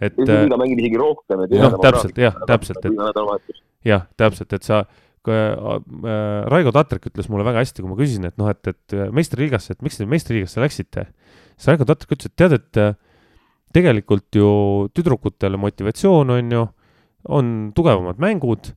et. 0.00 0.16
esiliiga 0.16 0.58
mängib 0.60 0.82
isegi 0.84 1.00
rohkem. 1.00 1.44
noh, 1.50 1.78
täpselt, 1.84 2.20
jah, 2.24 2.38
täpselt, 2.48 2.88
et. 2.88 3.62
jah, 3.90 4.06
täpselt, 4.20 4.56
et 4.56 4.66
sa 4.66 4.84
äh, 5.28 5.68
Raigo 6.48 6.72
Tatrik 6.72 7.10
ütles 7.10 7.28
mulle 7.32 7.44
väga 7.48 7.64
hästi, 7.64 7.84
kui 7.84 7.92
ma 7.92 7.98
küsisin, 7.98 8.30
et 8.30 8.38
noh, 8.40 8.48
et, 8.52 8.72
et 8.72 8.96
meistriliigasse, 9.12 9.76
et 9.76 9.84
miks 9.84 10.00
te 10.00 10.08
meistriliigasse 10.08 10.62
läksite 10.62 11.10
Sargo 11.60 11.84
Tatrik 11.84 12.16
ütles, 12.16 12.30
et 12.30 12.36
tead, 12.40 12.56
et 12.56 12.80
äh, 12.80 12.94
tegelikult 13.74 14.36
ju 14.36 14.50
tüdrukutele 14.96 15.60
motivatsioon 15.60 16.36
on 16.36 16.52
ju, 16.54 16.66
on 17.28 17.50
tugevamad 17.76 18.20
mängud 18.22 18.72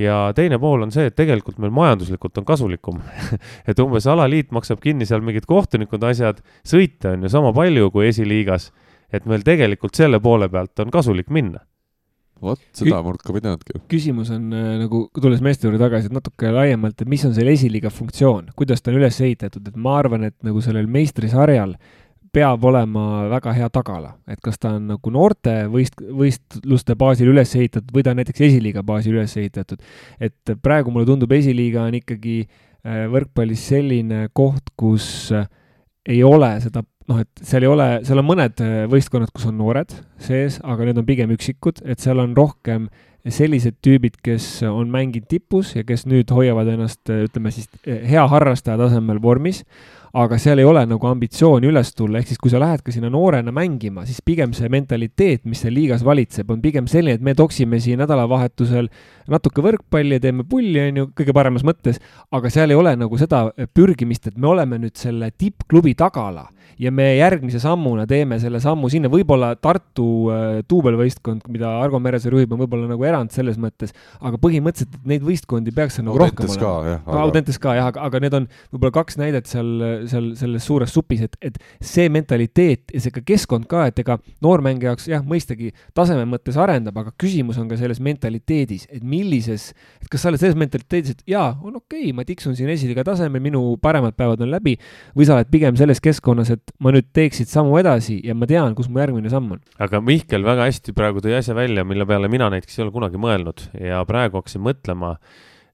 ja 0.00 0.32
teine 0.36 0.58
pool 0.62 0.86
on 0.86 0.92
see, 0.94 1.10
et 1.10 1.16
tegelikult 1.18 1.60
meil 1.62 1.74
majanduslikult 1.74 2.40
on 2.40 2.46
kasulikum 2.48 3.02
et 3.68 3.82
umbes 3.82 4.08
alaliit 4.10 4.52
maksab 4.54 4.80
kinni 4.82 5.06
seal 5.08 5.24
mingid 5.24 5.46
kohtunikud, 5.48 6.02
asjad, 6.08 6.40
sõite 6.66 7.12
on 7.12 7.26
ju 7.26 7.32
sama 7.32 7.52
palju 7.56 7.92
kui 7.94 8.08
esiliigas, 8.08 8.70
et 9.12 9.28
meil 9.28 9.44
tegelikult 9.46 9.98
selle 9.98 10.20
poole 10.22 10.48
pealt 10.52 10.82
on 10.82 10.90
kasulik 10.94 11.30
minna 11.30 11.62
vot, 12.42 12.58
seda 12.74 12.96
Kü 12.98 13.06
murka 13.06 13.30
ei 13.36 13.44
teadnudki. 13.44 13.80
küsimus 13.92 14.32
on 14.34 14.48
äh, 14.56 14.70
nagu, 14.80 15.04
tulles 15.14 15.44
meeste 15.44 15.68
juurde 15.68 15.78
tagasi, 15.78 16.08
et 16.10 16.16
natuke 16.16 16.50
laiemalt, 16.50 16.96
et 16.98 17.10
mis 17.10 17.22
on 17.28 17.36
selle 17.36 17.52
esiliiga 17.54 17.92
funktsioon, 17.94 18.48
kuidas 18.58 18.82
ta 18.82 18.90
on 18.90 18.98
üles 18.98 19.20
ehitatud, 19.22 19.68
et 19.68 19.76
ma 19.78 20.00
arvan, 20.00 20.26
et 20.26 20.38
nagu 20.42 20.64
sellel 20.64 20.88
meistrisarjal 20.90 21.76
äh, 21.76 22.01
peab 22.32 22.64
olema 22.64 23.28
väga 23.30 23.52
hea 23.56 23.68
tagala, 23.72 24.14
et 24.30 24.40
kas 24.44 24.58
ta 24.60 24.74
on 24.78 24.88
nagu 24.94 25.12
noorte 25.12 25.52
võist-, 25.72 26.00
võistluste 26.00 26.96
baasil 26.98 27.28
üles 27.32 27.52
ehitatud 27.58 27.92
või 27.92 28.04
ta 28.04 28.14
on 28.14 28.22
näiteks 28.22 28.44
esiliiga 28.48 28.84
baasil 28.86 29.18
üles 29.18 29.36
ehitatud. 29.36 29.82
et 30.20 30.54
praegu 30.64 30.94
mulle 30.94 31.08
tundub, 31.08 31.32
esiliiga 31.32 31.84
on 31.84 31.98
ikkagi 32.00 32.38
äh, 32.46 33.04
võrkpallis 33.12 33.68
selline 33.74 34.26
koht, 34.32 34.72
kus 34.76 35.06
äh, 35.36 35.46
ei 36.08 36.22
ole 36.24 36.54
seda 36.64 36.84
noh, 37.10 37.20
et 37.20 37.44
seal 37.44 37.66
ei 37.66 37.70
ole, 37.70 37.88
seal 38.06 38.22
on 38.22 38.30
mõned 38.30 38.64
äh, 38.64 38.82
võistkonnad, 38.90 39.32
kus 39.34 39.50
on 39.50 39.58
noored 39.60 39.92
sees, 40.22 40.60
aga 40.64 40.88
need 40.88 41.02
on 41.02 41.08
pigem 41.08 41.32
üksikud, 41.36 41.84
et 41.84 42.00
seal 42.00 42.22
on 42.22 42.36
rohkem 42.38 42.88
sellised 43.22 43.76
tüübid, 43.84 44.16
kes 44.24 44.64
on 44.66 44.88
mänginud 44.90 45.28
tipus 45.30 45.76
ja 45.76 45.84
kes 45.86 46.08
nüüd 46.10 46.32
hoiavad 46.34 46.72
ennast, 46.72 47.04
ütleme 47.06 47.52
siis 47.54 47.68
hea 47.86 48.24
harrastaja 48.26 48.80
tasemel 48.80 49.20
vormis 49.22 49.62
aga 50.12 50.36
seal 50.40 50.60
ei 50.60 50.66
ole 50.68 50.82
nagu 50.88 51.08
ambitsiooni 51.08 51.70
üles 51.70 51.94
tulla, 51.96 52.20
ehk 52.20 52.28
siis 52.28 52.40
kui 52.40 52.52
sa 52.52 52.60
lähed 52.60 52.82
ka 52.84 52.92
sinna 52.92 53.08
noorena 53.12 53.52
mängima, 53.54 54.04
siis 54.08 54.20
pigem 54.24 54.52
see 54.56 54.68
mentaliteet, 54.72 55.46
mis 55.48 55.62
seal 55.64 55.72
liigas 55.76 56.04
valitseb, 56.04 56.50
on 56.52 56.60
pigem 56.64 56.88
selline, 56.90 57.16
et 57.16 57.24
me 57.24 57.34
toksime 57.38 57.80
siin 57.80 58.02
nädalavahetusel 58.02 58.90
natuke 59.32 59.64
võrkpalli 59.64 60.18
ja 60.18 60.24
teeme 60.26 60.44
pulli, 60.48 60.82
on 60.84 61.00
ju, 61.00 61.08
kõige 61.16 61.36
paremas 61.36 61.64
mõttes, 61.64 62.00
aga 62.30 62.52
seal 62.52 62.74
ei 62.74 62.78
ole 62.78 62.92
nagu 63.00 63.20
seda 63.20 63.46
pürgimist, 63.72 64.28
et 64.28 64.36
me 64.36 64.52
oleme 64.52 64.82
nüüd 64.82 65.00
selle 65.00 65.32
tippklubi 65.32 65.96
tagala 65.96 66.50
ja 66.80 66.92
me 66.94 67.08
järgmise 67.16 67.60
sammuna 67.62 68.06
teeme 68.08 68.38
selle 68.42 68.60
sammu 68.62 68.90
sinna, 68.92 69.10
võib-olla 69.12 69.52
Tartu 69.60 70.06
äh, 70.32 70.60
duubelvõistkond, 70.68 71.46
mida 71.52 71.70
Argo 71.82 72.00
Meresaar 72.02 72.36
juhib, 72.36 72.52
on 72.54 72.62
võib-olla 72.64 72.88
nagu 72.90 73.06
erand 73.06 73.32
selles 73.34 73.58
mõttes, 73.60 73.94
aga 74.20 74.40
põhimõtteliselt 74.42 75.02
neid 75.08 75.24
võistkondi 75.26 75.74
peaks 75.74 76.00
nagu 76.02 76.18
rohkem 76.20 76.48
olema. 76.48 76.98
Aga... 77.02 77.18
Audentes 77.22 77.58
ka 77.62 77.76
jah, 77.78 77.90
aga, 77.92 78.06
aga 78.08 78.22
need 78.24 78.36
on 78.38 78.48
võib-olla 78.72 78.94
kaks 78.98 79.18
näidet 79.20 79.50
seal, 79.50 79.70
seal 80.10 80.32
selles 80.38 80.66
suures 80.68 80.92
supis, 80.92 81.24
et, 81.26 81.36
et 81.42 81.58
see 81.82 82.08
mentaliteet 82.12 82.94
ja 82.94 83.02
see 83.02 83.14
ka 83.14 83.24
keskkond 83.26 83.68
ka, 83.70 83.86
et 83.90 84.02
ega 84.02 84.18
noormängija 84.44 84.92
jaoks 84.92 85.08
jah, 85.10 85.24
mõistagi 85.26 85.72
taseme 85.96 86.26
mõttes 86.28 86.58
arendab, 86.60 86.98
aga 87.02 87.14
küsimus 87.20 87.60
on 87.60 87.68
ka 87.70 87.78
selles 87.80 88.00
mentaliteedis, 88.02 88.88
et 88.92 89.04
millises, 89.06 89.70
et 90.02 90.10
kas 90.12 90.24
sa 90.24 90.32
oled 90.32 90.42
selles 90.42 90.58
mentaliteedis, 90.58 91.16
et 91.16 91.34
jaa, 91.34 91.52
on 91.62 91.78
okei 91.80 92.08
okay,, 92.08 92.16
ma 92.16 92.26
tiksun 92.28 92.56
siin 92.58 92.70
esiliiga 92.72 93.04
tasemel, 93.06 93.42
minu 93.42 93.62
paremad 93.82 94.16
päevad 94.18 94.42
on 94.44 94.52
läbi, 94.52 94.76
või 95.16 95.28
sa 95.28 95.36
oled 95.38 95.50
pigem 95.52 95.78
selles 95.78 96.00
keskkonnas, 96.02 96.52
et 96.54 96.61
ma 96.82 96.92
nüüd 96.94 97.08
teeksid 97.14 97.50
sammu 97.50 97.78
edasi 97.80 98.18
ja 98.26 98.36
ma 98.38 98.48
tean, 98.50 98.76
kus 98.78 98.90
mu 98.90 99.02
järgmine 99.02 99.30
samm 99.32 99.56
on. 99.56 99.62
aga 99.82 100.02
Mihkel 100.04 100.44
väga 100.46 100.68
hästi 100.68 100.94
praegu 100.96 101.22
tõi 101.24 101.36
asja 101.38 101.56
välja, 101.58 101.86
mille 101.88 102.06
peale 102.08 102.30
mina 102.32 102.50
näiteks 102.52 102.78
ei 102.78 102.86
ole 102.86 102.94
kunagi 102.94 103.20
mõelnud 103.22 103.66
ja 103.80 104.02
praegu 104.08 104.40
hakkasin 104.40 104.64
mõtlema, 104.64 105.16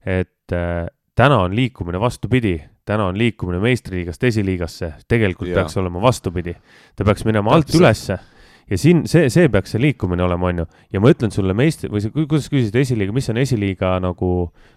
et 0.05 0.55
äh, 0.55 0.87
täna 1.19 1.43
on 1.45 1.55
liikumine 1.55 2.01
vastupidi, 2.01 2.57
täna 2.87 3.09
on 3.11 3.17
liikumine 3.19 3.61
meistriliigast 3.63 4.23
esiliigasse, 4.31 4.93
tegelikult 5.07 5.51
ja. 5.51 5.61
peaks 5.61 5.77
olema 5.81 6.01
vastupidi. 6.01 6.55
ta 6.95 7.07
peaks 7.07 7.25
minema 7.27 7.53
alt 7.55 7.73
ülesse 7.75 8.19
ja 8.69 8.77
siin 8.79 9.03
see, 9.09 9.29
see 9.33 9.49
peaks 9.51 9.73
see 9.73 9.81
liikumine 9.81 10.23
olema, 10.25 10.49
on 10.51 10.61
ju. 10.61 10.65
ja 10.93 11.01
ma 11.03 11.11
ütlen 11.13 11.33
sulle 11.33 11.55
meistri, 11.57 11.89
või 11.91 12.25
kuidas 12.29 12.49
küsisid 12.51 12.75
esiliiga, 12.79 13.13
mis 13.15 13.29
on 13.31 13.39
esiliiga 13.41 13.95
nagu 14.03 14.31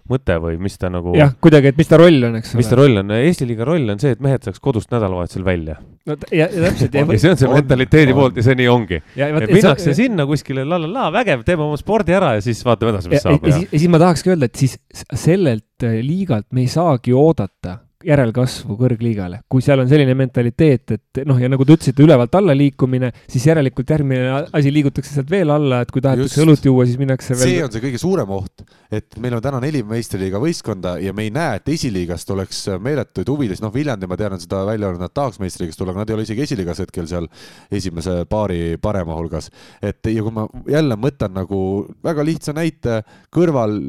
mõte 0.09 0.37
või 0.41 0.57
mis 0.61 0.77
ta 0.81 0.89
nagu. 0.93 1.13
jah, 1.17 1.33
kuidagi, 1.43 1.73
et 1.73 1.79
mis 1.79 1.91
ta 1.91 1.99
roll 2.01 2.29
on, 2.29 2.39
eks 2.39 2.53
ole. 2.53 2.61
mis 2.61 2.71
ta 2.71 2.79
roll 2.79 3.01
on, 3.03 3.13
Eesti 3.17 3.47
liiga 3.49 3.67
roll 3.69 3.93
on 3.93 4.01
see, 4.01 4.15
et 4.15 4.23
mehed 4.23 4.47
saaks 4.47 4.61
kodust 4.63 4.91
nädalavahetusel 4.93 5.45
välja. 5.45 5.77
no 6.09 6.17
ja, 6.31 6.49
ja 6.49 6.65
täpselt 6.67 6.97
ja, 6.97 7.05
ja 7.05 7.21
see 7.25 7.33
on 7.35 7.41
see 7.43 7.53
mentaliteedi 7.53 8.17
poolt 8.17 8.41
ja 8.41 8.47
see 8.49 8.57
nii 8.59 8.69
ongi. 8.71 9.01
minnakse 9.15 9.91
see... 9.91 9.99
sinna 10.03 10.27
kuskile 10.29 10.65
la 10.67 10.81
la 10.81 10.89
la, 10.89 11.07
vägev, 11.13 11.45
teeme 11.47 11.67
oma 11.67 11.79
spordi 11.79 12.17
ära 12.17 12.35
ja 12.37 12.43
siis 12.45 12.63
vaatame 12.65 12.95
edasi, 12.95 13.13
mis 13.13 13.21
ja, 13.21 13.25
saab. 13.29 13.47
ja, 13.49 13.63
ja 13.63 13.77
siis 13.77 13.89
ma 13.93 14.01
tahakski 14.01 14.33
öelda, 14.33 14.49
et 14.49 14.65
siis 14.65 14.77
sellelt 15.13 15.87
liigalt 16.03 16.49
me 16.55 16.65
ei 16.65 16.71
saagi 16.71 17.13
oodata 17.17 17.79
järelkasvu 18.07 18.75
kõrgliigale, 18.79 19.41
kui 19.49 19.63
seal 19.63 19.83
on 19.83 19.89
selline 19.89 20.15
mentaliteet, 20.17 20.93
et 20.95 21.21
noh, 21.27 21.39
ja 21.39 21.49
nagu 21.51 21.65
te 21.65 21.75
ütlesite, 21.77 22.03
ülevalt 22.05 22.35
alla 22.37 22.55
liikumine, 22.57 23.11
siis 23.29 23.47
järelikult 23.49 23.93
järgmine 23.95 24.43
asi 24.55 24.73
liigutakse 24.73 25.15
sealt 25.15 25.31
veel 25.31 25.53
alla, 25.53 25.81
et 25.83 25.91
kui 25.93 26.03
tahetakse 26.03 26.43
õlut 26.43 26.67
juua, 26.67 26.85
siis 26.89 26.99
minnakse 27.01 27.35
veel. 27.35 27.43
see 27.47 27.63
on 27.65 27.73
see 27.73 27.83
kõige 27.83 28.01
suurem 28.01 28.33
oht, 28.35 28.65
et 28.93 29.17
meil 29.23 29.37
on 29.37 29.43
täna 29.43 29.61
neli 29.63 29.83
meistriliiga 29.87 30.41
võistkonda 30.43 30.95
ja 31.03 31.15
me 31.15 31.27
ei 31.27 31.33
näe, 31.33 31.59
et 31.61 31.73
esiliigast 31.75 32.29
oleks 32.35 32.63
meeletuid 32.83 33.33
huvilisi, 33.33 33.63
noh, 33.65 33.73
Viljandi, 33.73 34.09
ma 34.09 34.19
tean, 34.19 34.37
on 34.37 34.43
seda 34.43 34.63
välja 34.67 34.89
öelnud, 34.89 35.03
nad 35.03 35.15
tahaks 35.15 35.41
meistriliigast 35.43 35.81
tulla, 35.81 35.95
aga 35.95 36.03
nad 36.03 36.13
ei 36.13 36.17
ole 36.19 36.27
isegi 36.27 36.45
esiliigas 36.47 36.83
hetkel 36.83 37.09
seal 37.09 37.29
esimese 37.73 38.23
paari 38.29 38.77
parema 38.81 39.17
hulgas. 39.17 39.49
et 39.81 40.05
ja 40.11 40.23
kui 40.23 40.33
ma 40.33 40.47
jälle 40.69 40.97
mõtlen 40.99 41.35
nagu 41.35 41.59
väga 42.03 42.25
lihtsa 42.25 42.55
näite 42.55 43.01
kõrval 43.33 43.79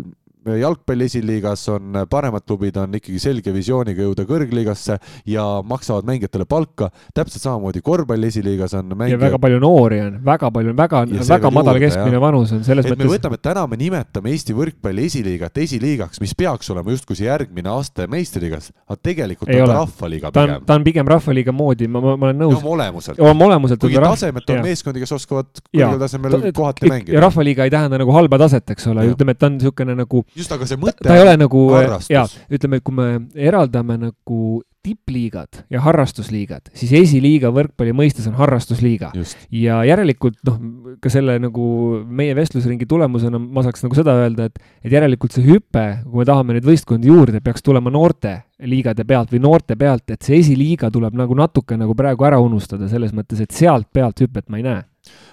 jalgpalli 0.60 1.08
esiliigas 1.08 1.68
on 1.72 2.00
paremad 2.10 2.44
klubid 2.46 2.76
on 2.80 2.94
ikkagi 2.98 3.20
selge 3.22 3.52
visiooniga 3.54 4.04
jõuda 4.04 4.26
kõrgliigasse 4.28 4.98
ja 5.30 5.44
maksavad 5.64 6.06
mängijatele 6.08 6.46
palka. 6.48 6.90
täpselt 7.14 7.42
samamoodi 7.42 7.80
korvpalli 7.84 8.30
esiliigas 8.32 8.74
on 8.74 8.94
mängijad. 8.94 9.18
ja 9.18 9.24
väga 9.26 9.38
palju 9.38 9.60
noori 9.62 10.00
on, 10.00 10.18
väga 10.24 10.50
palju, 10.50 10.76
väga, 10.76 11.04
väga 11.28 11.50
madal 11.50 11.74
juurde, 11.74 11.86
keskmine 11.86 12.18
jah. 12.18 12.24
vanus 12.26 12.52
on 12.52 12.64
selles 12.64 12.86
et 12.86 12.92
mõttes. 12.92 13.04
me 13.04 13.16
võtame, 13.16 13.40
täna 13.42 13.66
me 13.70 13.78
nimetame 13.80 14.34
Eesti 14.34 14.56
võrkpalli 14.56 15.06
esiliigat 15.08 15.58
esiliigaks, 15.64 16.20
mis 16.22 16.34
peaks 16.38 16.70
olema 16.74 16.94
justkui 16.94 17.16
see 17.18 17.28
järgmine 17.28 17.70
aste 17.74 18.06
meistriliigas, 18.10 18.70
aga 18.88 18.98
tegelikult 19.10 19.52
ei 19.52 19.62
on 19.62 19.70
ta 19.70 19.78
rahvaliiga 19.80 20.32
pigem. 20.34 20.64
ta 20.66 20.78
on, 20.78 20.86
pigem 20.86 21.10
rahvaliiga 21.10 21.54
moodi, 21.54 21.88
ma, 21.88 22.02
ma, 22.04 22.16
ma 22.16 22.30
olen 22.30 22.42
nõus. 22.44 22.58
oma 22.60 22.74
olemuselt. 22.76 23.20
oma 23.20 23.48
olemuselt. 23.48 23.80
kuigi 23.84 24.02
tasemelt 24.02 24.50
on 24.54 24.62
meeskondi, 24.66 25.02
kes 25.04 25.14
oskavad 25.18 25.50
kõrgel 25.70 26.00
tasemel 26.02 26.38
kohati 26.56 26.90
mängida. 26.90 27.16
ja 27.16 27.24
rahvaliiga 27.24 27.68
ei 27.68 27.74
tähenda 27.74 28.00
nagu 28.00 28.14
halba 28.16 28.40
taset, 28.44 28.74
eks 28.74 28.90
ole, 28.92 29.06
ütleme, 29.14 29.34
et 29.36 29.40
ta 29.40 29.50
on 29.50 29.58
niisugune 29.58 29.96
nagu. 29.98 30.24
Just, 30.36 30.52
aga 30.54 30.68
see 30.68 30.80
mõte 30.80 31.04
ta 31.04 31.16
ei 31.16 31.24
ole 31.24 31.34
nagu, 31.40 31.64
jaa, 32.10 32.26
ütleme, 32.52 32.80
kui 32.84 32.96
me 32.96 33.08
eraldame 33.34 33.98
nagu 34.00 34.44
tippliigad 34.84 35.62
ja 35.72 35.80
harrastusliigad, 35.80 36.68
siis 36.76 36.90
esiliiga 36.98 37.48
võrkpalli 37.54 37.94
mõistes 37.96 38.26
on 38.28 38.36
harrastusliiga. 38.36 39.12
ja 39.54 39.78
järelikult 39.88 40.36
noh, 40.44 40.58
ka 41.00 41.12
selle 41.12 41.38
nagu 41.40 41.66
meie 42.04 42.34
vestlusringi 42.36 42.86
tulemusena 42.88 43.40
ma 43.40 43.64
saaks 43.64 43.86
nagu 43.86 43.96
seda 43.96 44.16
öelda, 44.20 44.50
et, 44.50 44.60
et 44.84 44.92
järelikult 44.92 45.36
see 45.36 45.46
hüpe, 45.46 45.86
kui 46.04 46.20
me 46.20 46.28
tahame 46.28 46.58
neid 46.58 46.68
võistkondi 46.68 47.08
juurde, 47.08 47.40
peaks 47.44 47.64
tulema 47.64 47.92
noorte 47.94 48.36
liigade 48.68 49.06
pealt 49.08 49.32
või 49.32 49.40
noorte 49.46 49.76
pealt, 49.80 50.04
et 50.12 50.24
see 50.24 50.42
esiliiga 50.42 50.92
tuleb 50.92 51.16
nagu 51.16 51.36
natuke 51.38 51.80
nagu 51.80 51.96
praegu 51.96 52.28
ära 52.28 52.40
unustada, 52.42 52.88
selles 52.90 53.16
mõttes, 53.16 53.40
et 53.40 53.56
sealt 53.56 53.88
pealt 53.92 54.20
hüpet 54.20 54.50
ma 54.52 54.60
ei 54.60 54.68
näe 54.68 54.82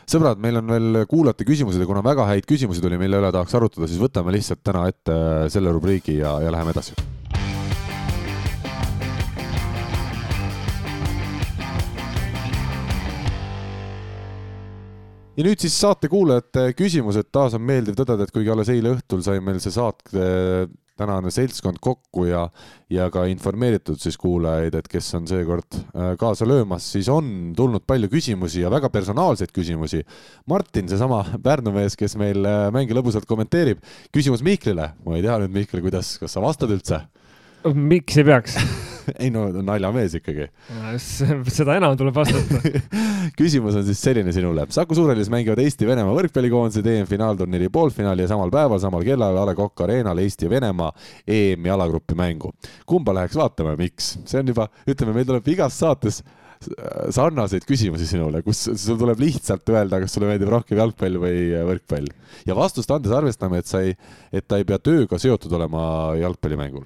sõbrad, 0.09 0.41
meil 0.41 0.59
on 0.59 0.75
veel 0.75 1.01
kuulajate 1.09 1.47
küsimused 1.47 1.81
ja 1.81 1.87
kuna 1.89 2.03
väga 2.05 2.27
häid 2.31 2.49
küsimusi 2.49 2.83
tuli, 2.83 2.99
mille 3.01 3.21
üle 3.21 3.31
tahaks 3.33 3.55
arutada, 3.57 3.89
siis 3.89 4.01
võtame 4.01 4.35
lihtsalt 4.35 4.63
täna 4.65 4.85
ette 4.91 5.17
selle 5.53 5.73
rubriigi 5.73 6.19
ja, 6.19 6.37
ja 6.43 6.53
läheme 6.53 6.75
edasi. 6.75 6.97
Ja 15.39 15.45
nüüd 15.47 15.61
siis 15.63 15.73
saatekuulajate 15.79 16.73
küsimused, 16.77 17.31
taas 17.33 17.55
on 17.57 17.63
meeldiv 17.65 17.95
tõdeda, 17.97 18.27
et 18.27 18.33
kuigi 18.35 18.51
alles 18.51 18.69
eile 18.69 18.91
õhtul 18.97 19.23
sai 19.25 19.39
meil 19.41 19.61
see 19.63 19.71
saate 19.73 20.67
tänane 21.01 21.31
seltskond 21.33 21.81
kokku 21.83 22.27
ja, 22.29 22.45
ja 22.93 23.09
ka 23.13 23.25
informeeritud 23.31 23.99
siis 24.01 24.17
kuulajaid, 24.21 24.77
et 24.77 24.89
kes 24.91 25.09
on 25.19 25.27
seekord 25.29 25.79
äh, 25.79 26.13
kaasa 26.21 26.47
löömas, 26.49 26.87
siis 26.93 27.09
on 27.11 27.51
tulnud 27.57 27.85
palju 27.89 28.11
küsimusi 28.11 28.63
ja 28.65 28.71
väga 28.73 28.91
personaalseid 28.93 29.53
küsimusi. 29.55 30.03
Martin, 30.49 30.89
seesama 30.91 31.23
Pärnu 31.43 31.73
mees, 31.75 31.97
kes 31.99 32.17
meil 32.21 32.45
äh, 32.45 32.67
mänge 32.73 32.97
lõbusalt 32.97 33.27
kommenteerib, 33.29 33.81
küsimus 34.13 34.45
Mihklile, 34.45 34.93
ma 35.05 35.17
ei 35.17 35.25
tea 35.25 35.41
nüüd, 35.41 35.55
Mihkel, 35.55 35.83
kuidas, 35.83 36.15
kas 36.21 36.37
sa 36.37 36.43
vastad 36.43 36.73
üldse? 36.73 37.03
miks 37.61 38.17
ei 38.17 38.25
peaks 38.25 38.55
ei 39.21 39.29
no 39.33 39.47
naljamees 39.65 40.17
ikkagi. 40.19 40.47
seda 41.51 41.77
enam 41.79 41.95
tuleb 41.99 42.15
vastata 42.15 42.61
küsimus 43.39 43.77
on 43.79 43.85
siis 43.87 44.01
selline 44.01 44.33
sinule. 44.35 44.65
Saku 44.73 44.97
Suurhallis 44.97 45.31
mängivad 45.33 45.61
Eesti-Venemaa 45.63 46.15
võrkpallikoondised 46.17 46.87
EM-finaalturniiri 46.93 47.71
poolfinaali 47.73 48.25
ja 48.25 48.31
samal 48.31 48.51
päeval, 48.53 48.81
samal 48.83 49.05
kellal 49.07 49.39
A 49.41 49.47
Le 49.49 49.55
Coq 49.57 49.85
Arena'l 49.85 50.23
Eesti 50.23 50.47
ja 50.47 50.53
Venemaa 50.55 50.91
EM-i 51.27 51.73
alagrupi 51.73 52.17
mängu. 52.17 52.53
kumba 52.85 53.15
läheks 53.15 53.37
vaatama 53.39 53.75
ja 53.75 53.81
miks? 53.81 54.13
see 54.25 54.39
on 54.41 54.53
juba, 54.53 54.67
ütleme, 54.89 55.15
meil 55.15 55.27
tuleb 55.29 55.47
igas 55.53 55.79
saates 55.79 56.21
sarnaseid 57.09 57.65
küsimusi 57.65 58.05
sinule, 58.05 58.43
kus 58.45 58.67
sul 58.77 58.99
tuleb 58.99 59.21
lihtsalt 59.23 59.69
öelda, 59.73 60.01
kas 60.03 60.13
sulle 60.15 60.29
meeldib 60.29 60.51
rohkem 60.53 60.77
jalgpall 60.77 61.17
või 61.23 61.49
võrkpall. 61.71 62.09
ja 62.45 62.57
vastust 62.57 62.91
andes 62.93 63.13
arvestame, 63.15 63.61
et 63.61 63.69
sa 63.69 63.81
ei, 63.85 63.95
et 64.31 64.47
ta 64.47 64.61
ei 64.61 64.67
pea 64.67 64.77
tööga 64.81 65.19
seotud 65.21 65.53
olema 65.57 65.83
jalgpallimängul 66.21 66.85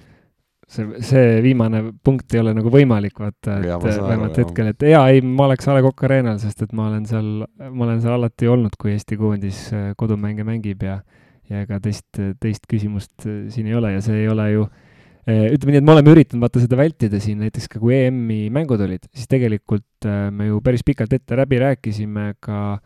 see, 0.70 0.86
see 1.04 1.42
viimane 1.44 1.82
punkt 2.04 2.34
ei 2.34 2.42
ole 2.42 2.54
nagu 2.56 2.70
võimalik, 2.72 3.14
vaata, 3.20 3.58
et 3.62 3.84
vähemalt 3.86 4.40
hetkel, 4.40 4.72
et 4.72 4.86
jaa, 4.90 5.04
ei, 5.12 5.22
ma 5.22 5.46
oleks 5.46 5.68
A 5.70 5.76
Le 5.76 5.84
Coq 5.86 6.06
Arena'l, 6.08 6.40
sest 6.42 6.64
et 6.66 6.74
ma 6.76 6.88
olen 6.90 7.06
seal, 7.08 7.30
ma 7.68 7.86
olen 7.86 8.02
seal 8.02 8.16
alati 8.16 8.50
olnud, 8.50 8.74
kui 8.80 8.94
Eesti 8.94 9.18
koondis 9.20 9.62
äh, 9.74 9.92
kodumänge 9.98 10.46
mängib 10.46 10.82
ja 10.86 11.00
ja 11.46 11.60
ega 11.62 11.78
teist, 11.78 12.18
teist 12.42 12.64
küsimust 12.66 13.22
äh, 13.22 13.46
siin 13.54 13.68
ei 13.70 13.76
ole 13.78 13.94
ja 13.94 14.02
see 14.02 14.24
ei 14.24 14.28
ole 14.32 14.48
ju 14.50 14.66
äh, 14.66 15.46
ütleme 15.54 15.76
nii, 15.76 15.82
et 15.84 15.86
me 15.86 15.94
oleme 15.94 16.14
üritanud 16.16 16.42
vaata 16.42 16.62
seda 16.64 16.78
vältida 16.80 17.22
siin, 17.22 17.38
näiteks 17.44 17.70
ka 17.70 17.82
kui 17.82 17.94
EM-i 18.00 18.48
mängud 18.54 18.82
olid, 18.82 19.06
siis 19.14 19.30
tegelikult 19.30 20.10
me 20.34 20.50
ju 20.50 20.58
päris 20.66 20.82
pikalt 20.86 21.14
ette 21.14 21.38
läbi 21.38 21.62
rääkisime 21.62 22.32
ka 22.42 22.78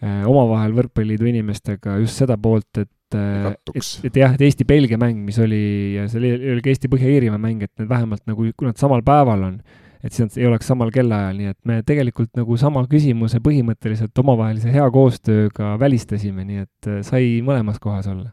omavahel 0.00 0.72
Võrkpalliliidu 0.76 1.26
inimestega 1.28 1.98
just 2.00 2.18
seda 2.22 2.36
poolt, 2.40 2.78
et 2.80 2.90
et, 3.18 3.72
et, 3.74 3.90
et 4.08 4.18
jah, 4.22 4.34
et 4.36 4.44
Eesti-Belgia 4.46 4.98
mäng, 5.00 5.20
mis 5.26 5.38
oli, 5.42 5.62
ja 5.96 6.06
see 6.10 6.20
oli, 6.20 6.32
oli 6.54 6.64
ka 6.64 6.72
Eesti-Põhja-Iirimaa 6.72 7.40
mäng, 7.42 7.64
et 7.66 7.72
need 7.80 7.90
vähemalt 7.90 8.24
nagu, 8.30 8.48
kui 8.56 8.68
nad 8.68 8.80
samal 8.80 9.04
päeval 9.06 9.46
on, 9.48 9.56
et 10.04 10.14
siis 10.14 10.26
nad 10.26 10.38
ei 10.40 10.48
oleks 10.48 10.70
samal 10.70 10.92
kellaajal, 10.94 11.40
nii 11.40 11.50
et 11.52 11.58
me 11.68 11.80
tegelikult 11.86 12.32
nagu 12.38 12.56
sama 12.60 12.84
küsimuse 12.90 13.42
põhimõtteliselt 13.44 14.22
omavahelise 14.22 14.72
hea 14.72 14.86
koostööga 14.94 15.74
välistasime, 15.80 16.46
nii 16.48 16.64
et 16.64 16.90
äh, 16.90 17.02
sai 17.06 17.36
mõlemas 17.46 17.82
kohas 17.82 18.08
olla. 18.10 18.30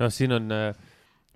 noh, 0.00 0.12
siin 0.12 0.36
on 0.36 0.52
äh, 0.52 0.68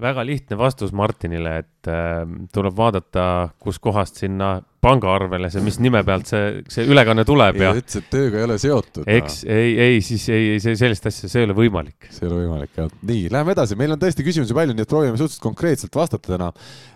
väga 0.00 0.24
lihtne 0.26 0.58
vastus 0.58 0.92
Martinile, 0.96 1.54
et 1.62 1.90
äh, 1.90 2.24
tuleb 2.54 2.76
vaadata, 2.76 3.24
kuskohast 3.62 4.20
sinna 4.20 4.56
pangaarvele 4.80 5.50
see, 5.52 5.62
mis 5.64 5.76
nime 5.82 6.00
pealt 6.06 6.30
see, 6.30 6.62
see 6.72 6.86
ülekanne 6.88 7.26
tuleb 7.28 7.58
ja 7.60 7.72
ütles, 7.76 8.00
et 8.00 8.08
tööga 8.12 8.40
ei 8.40 8.46
ole 8.48 8.56
seotud. 8.60 9.04
eks 9.10 9.42
ei, 9.44 9.74
ei, 9.88 10.02
siis 10.04 10.24
ei, 10.32 10.54
ei, 10.54 10.62
see 10.64 10.76
sellist 10.80 11.08
asja, 11.10 11.28
see 11.28 11.42
ei 11.42 11.48
ole 11.50 11.56
võimalik. 11.58 12.08
see 12.08 12.24
ei 12.24 12.30
ole 12.30 12.42
võimalik 12.44 12.80
jah. 12.80 12.92
nii, 13.12 13.28
läheme 13.32 13.56
edasi, 13.56 13.78
meil 13.80 13.96
on 13.96 14.00
tõesti 14.02 14.26
küsimusi 14.26 14.56
palju, 14.56 14.76
nii 14.76 14.88
et 14.88 14.92
proovime 14.92 15.20
suhteliselt 15.20 15.44
konkreetselt 15.44 16.00
vastata 16.00 16.34
täna. 16.34 16.52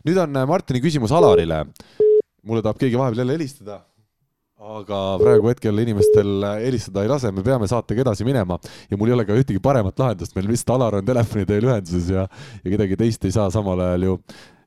nüüd 0.09 0.21
on 0.25 0.41
äh, 0.41 0.49
Martini 0.49 0.85
küsimus 0.85 1.13
Alarile. 1.15 1.67
mulle 2.45 2.65
tahab 2.65 2.81
keegi 2.81 3.01
vahepeal 3.01 3.25
jälle 3.25 3.37
helistada 3.39 3.83
aga 4.65 4.99
praegu 5.21 5.51
hetkel 5.51 5.83
inimestel 5.83 6.47
helistada 6.63 7.05
ei 7.05 7.11
lase, 7.11 7.31
me 7.35 7.45
peame 7.45 7.69
saatega 7.71 8.05
edasi 8.07 8.25
minema. 8.27 8.57
Ja 8.91 8.99
mul 8.99 9.11
ei 9.11 9.17
ole 9.19 9.27
ka 9.29 9.37
ühtegi 9.37 9.61
paremat 9.63 10.01
lahendust, 10.01 10.35
meil 10.37 10.49
lihtsalt 10.51 10.75
Alar 10.79 10.99
on 11.01 11.07
telefoni 11.07 11.45
teel 11.49 11.69
ühenduses 11.69 12.11
ja, 12.13 12.27
ja 12.63 12.75
kedagi 12.75 12.99
teist 13.01 13.29
ei 13.29 13.35
saa 13.35 13.51
samal 13.53 13.83
ajal 13.85 14.09
ju 14.09 14.17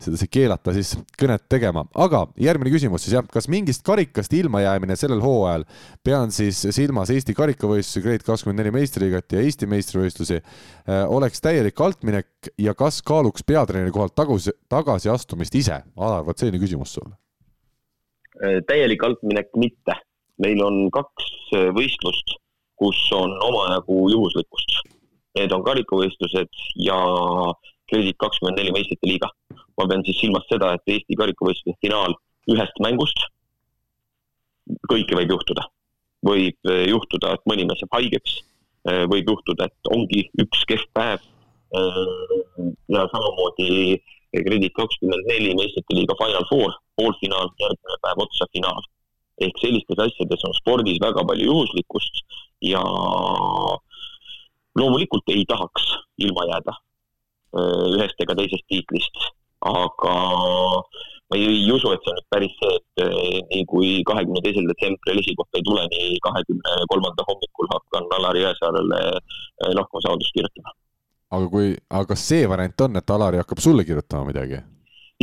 sedasi 0.03 0.28
keelata 0.30 0.76
siis 0.76 0.91
kõnet 1.18 1.48
tegema. 1.49 1.82
aga 1.98 2.28
järgmine 2.38 2.69
küsimus 2.69 3.02
siis 3.02 3.15
jah, 3.18 3.26
kas 3.34 3.49
mingist 3.49 3.82
karikast 3.86 4.34
ilmajäämine 4.38 4.95
sellel 4.99 5.24
hooajal, 5.26 5.65
pean 6.06 6.34
siis 6.36 6.61
silmas 6.76 7.10
Eesti 7.10 7.34
karikavõistlusi, 7.38 8.06
Grade 8.06 8.28
kakskümmend 8.28 8.61
neli 8.61 8.76
meistriliigat 8.78 9.34
ja 9.34 9.41
Eesti 9.41 9.69
meistrivõistlusi, 9.74 10.41
oleks 11.10 11.41
täielik 11.41 11.82
altminek 11.82 12.53
ja 12.61 12.78
kas 12.78 13.02
kaaluks 13.02 13.45
peatreeneri 13.48 13.95
kohalt 13.95 14.14
tagasi, 14.18 14.53
tagasiastumist 14.69 15.57
ise? 15.57 15.82
Alar, 15.98 16.28
vot 16.28 16.38
selline 16.38 16.61
küsimus 16.61 16.94
sulle. 16.94 17.18
Äh, 17.18 17.27
täielik 18.68 19.03
altminek 19.03 19.49
mitte. 19.55 19.95
meil 20.38 20.59
on 20.61 20.91
kaks 20.93 21.30
äh, 21.57 21.72
võistlust, 21.73 22.35
kus 22.77 22.97
on 23.18 23.31
omajagu 23.41 24.03
juhuslikkust. 24.14 24.84
Need 25.38 25.53
on 25.55 25.64
karikavõistlused 25.65 26.59
ja 26.85 26.97
Kredit 27.89 28.19
kakskümmend 28.22 28.59
neli 28.59 28.73
meistrite 28.76 29.09
liiga. 29.09 29.30
ma 29.77 29.88
pean 29.89 30.03
siis 30.05 30.19
silmas 30.22 30.45
seda, 30.49 30.73
et 30.73 30.93
Eesti 30.93 31.18
karikavõistluste 31.18 31.77
finaal 31.81 32.14
ühest 32.53 32.77
mängust. 32.85 33.26
kõike 34.91 35.18
võib 35.18 35.34
juhtuda. 35.34 35.65
võib 36.26 36.69
äh, 36.69 36.85
juhtuda, 36.91 37.34
et 37.34 37.49
mõni 37.49 37.65
mees 37.65 37.81
jääb 37.81 37.97
haigeks. 37.97 38.43
võib 39.11 39.27
juhtuda, 39.27 39.65
et 39.65 39.89
ongi 39.91 40.30
üks 40.39 40.61
kehv 40.69 40.85
päev. 40.93 41.26
ja 42.88 43.01
samamoodi 43.11 43.97
Kredit 44.36 44.74
kakskümmend 44.76 45.24
neli 45.30 45.54
meistrite 45.56 45.95
liiga 45.95 46.16
Final 46.20 46.45
Four, 46.49 46.74
poolfinaal, 46.99 47.52
järgmine 47.64 47.99
päev 48.04 48.24
otsa 48.26 48.48
finaal. 48.54 48.84
ehk 49.38 49.60
sellistes 49.62 49.99
asjades 50.02 50.44
on 50.48 50.54
spordis 50.58 50.98
väga 51.02 51.22
palju 51.30 51.45
juhuslikkust 51.45 52.24
ja 52.66 52.80
loomulikult 54.80 55.30
ei 55.30 55.44
tahaks 55.52 55.91
ilma 56.26 56.45
jääda 56.49 56.74
ühest 57.94 58.24
ega 58.26 58.36
teisest 58.40 58.66
tiitlist, 58.74 59.28
aga 59.62 60.16
ma 61.30 61.38
ei, 61.38 61.45
ei 61.45 61.70
usu, 61.76 61.91
et 61.94 62.02
see 62.02 62.16
on 62.16 62.18
nüüd 62.18 62.28
päris 62.34 62.58
see, 62.64 62.74
et 62.80 63.06
nii 63.54 63.64
kui 63.70 63.91
kahekümne 64.10 64.41
teisel 64.41 64.66
detsembril 64.72 65.22
esikohta 65.22 65.62
ei 65.62 65.68
tule, 65.70 65.86
nii 65.94 66.18
kahekümne 66.26 66.82
kolmanda 66.95 67.30
hommikul 67.30 67.72
hakkan 67.76 68.10
Alari 68.18 68.41
Jõesaarele 68.41 69.02
lahkumisavaldust 69.78 70.34
kirjutama 70.34 70.74
aga 71.34 71.48
kui, 71.52 71.76
aga 71.90 72.10
kas 72.14 72.26
see 72.30 72.48
variant 72.49 72.84
on, 72.86 72.99
et 72.99 73.16
Alari 73.16 73.41
hakkab 73.41 73.62
sulle 73.64 73.86
kirjutama 73.88 74.30
midagi? 74.30 74.62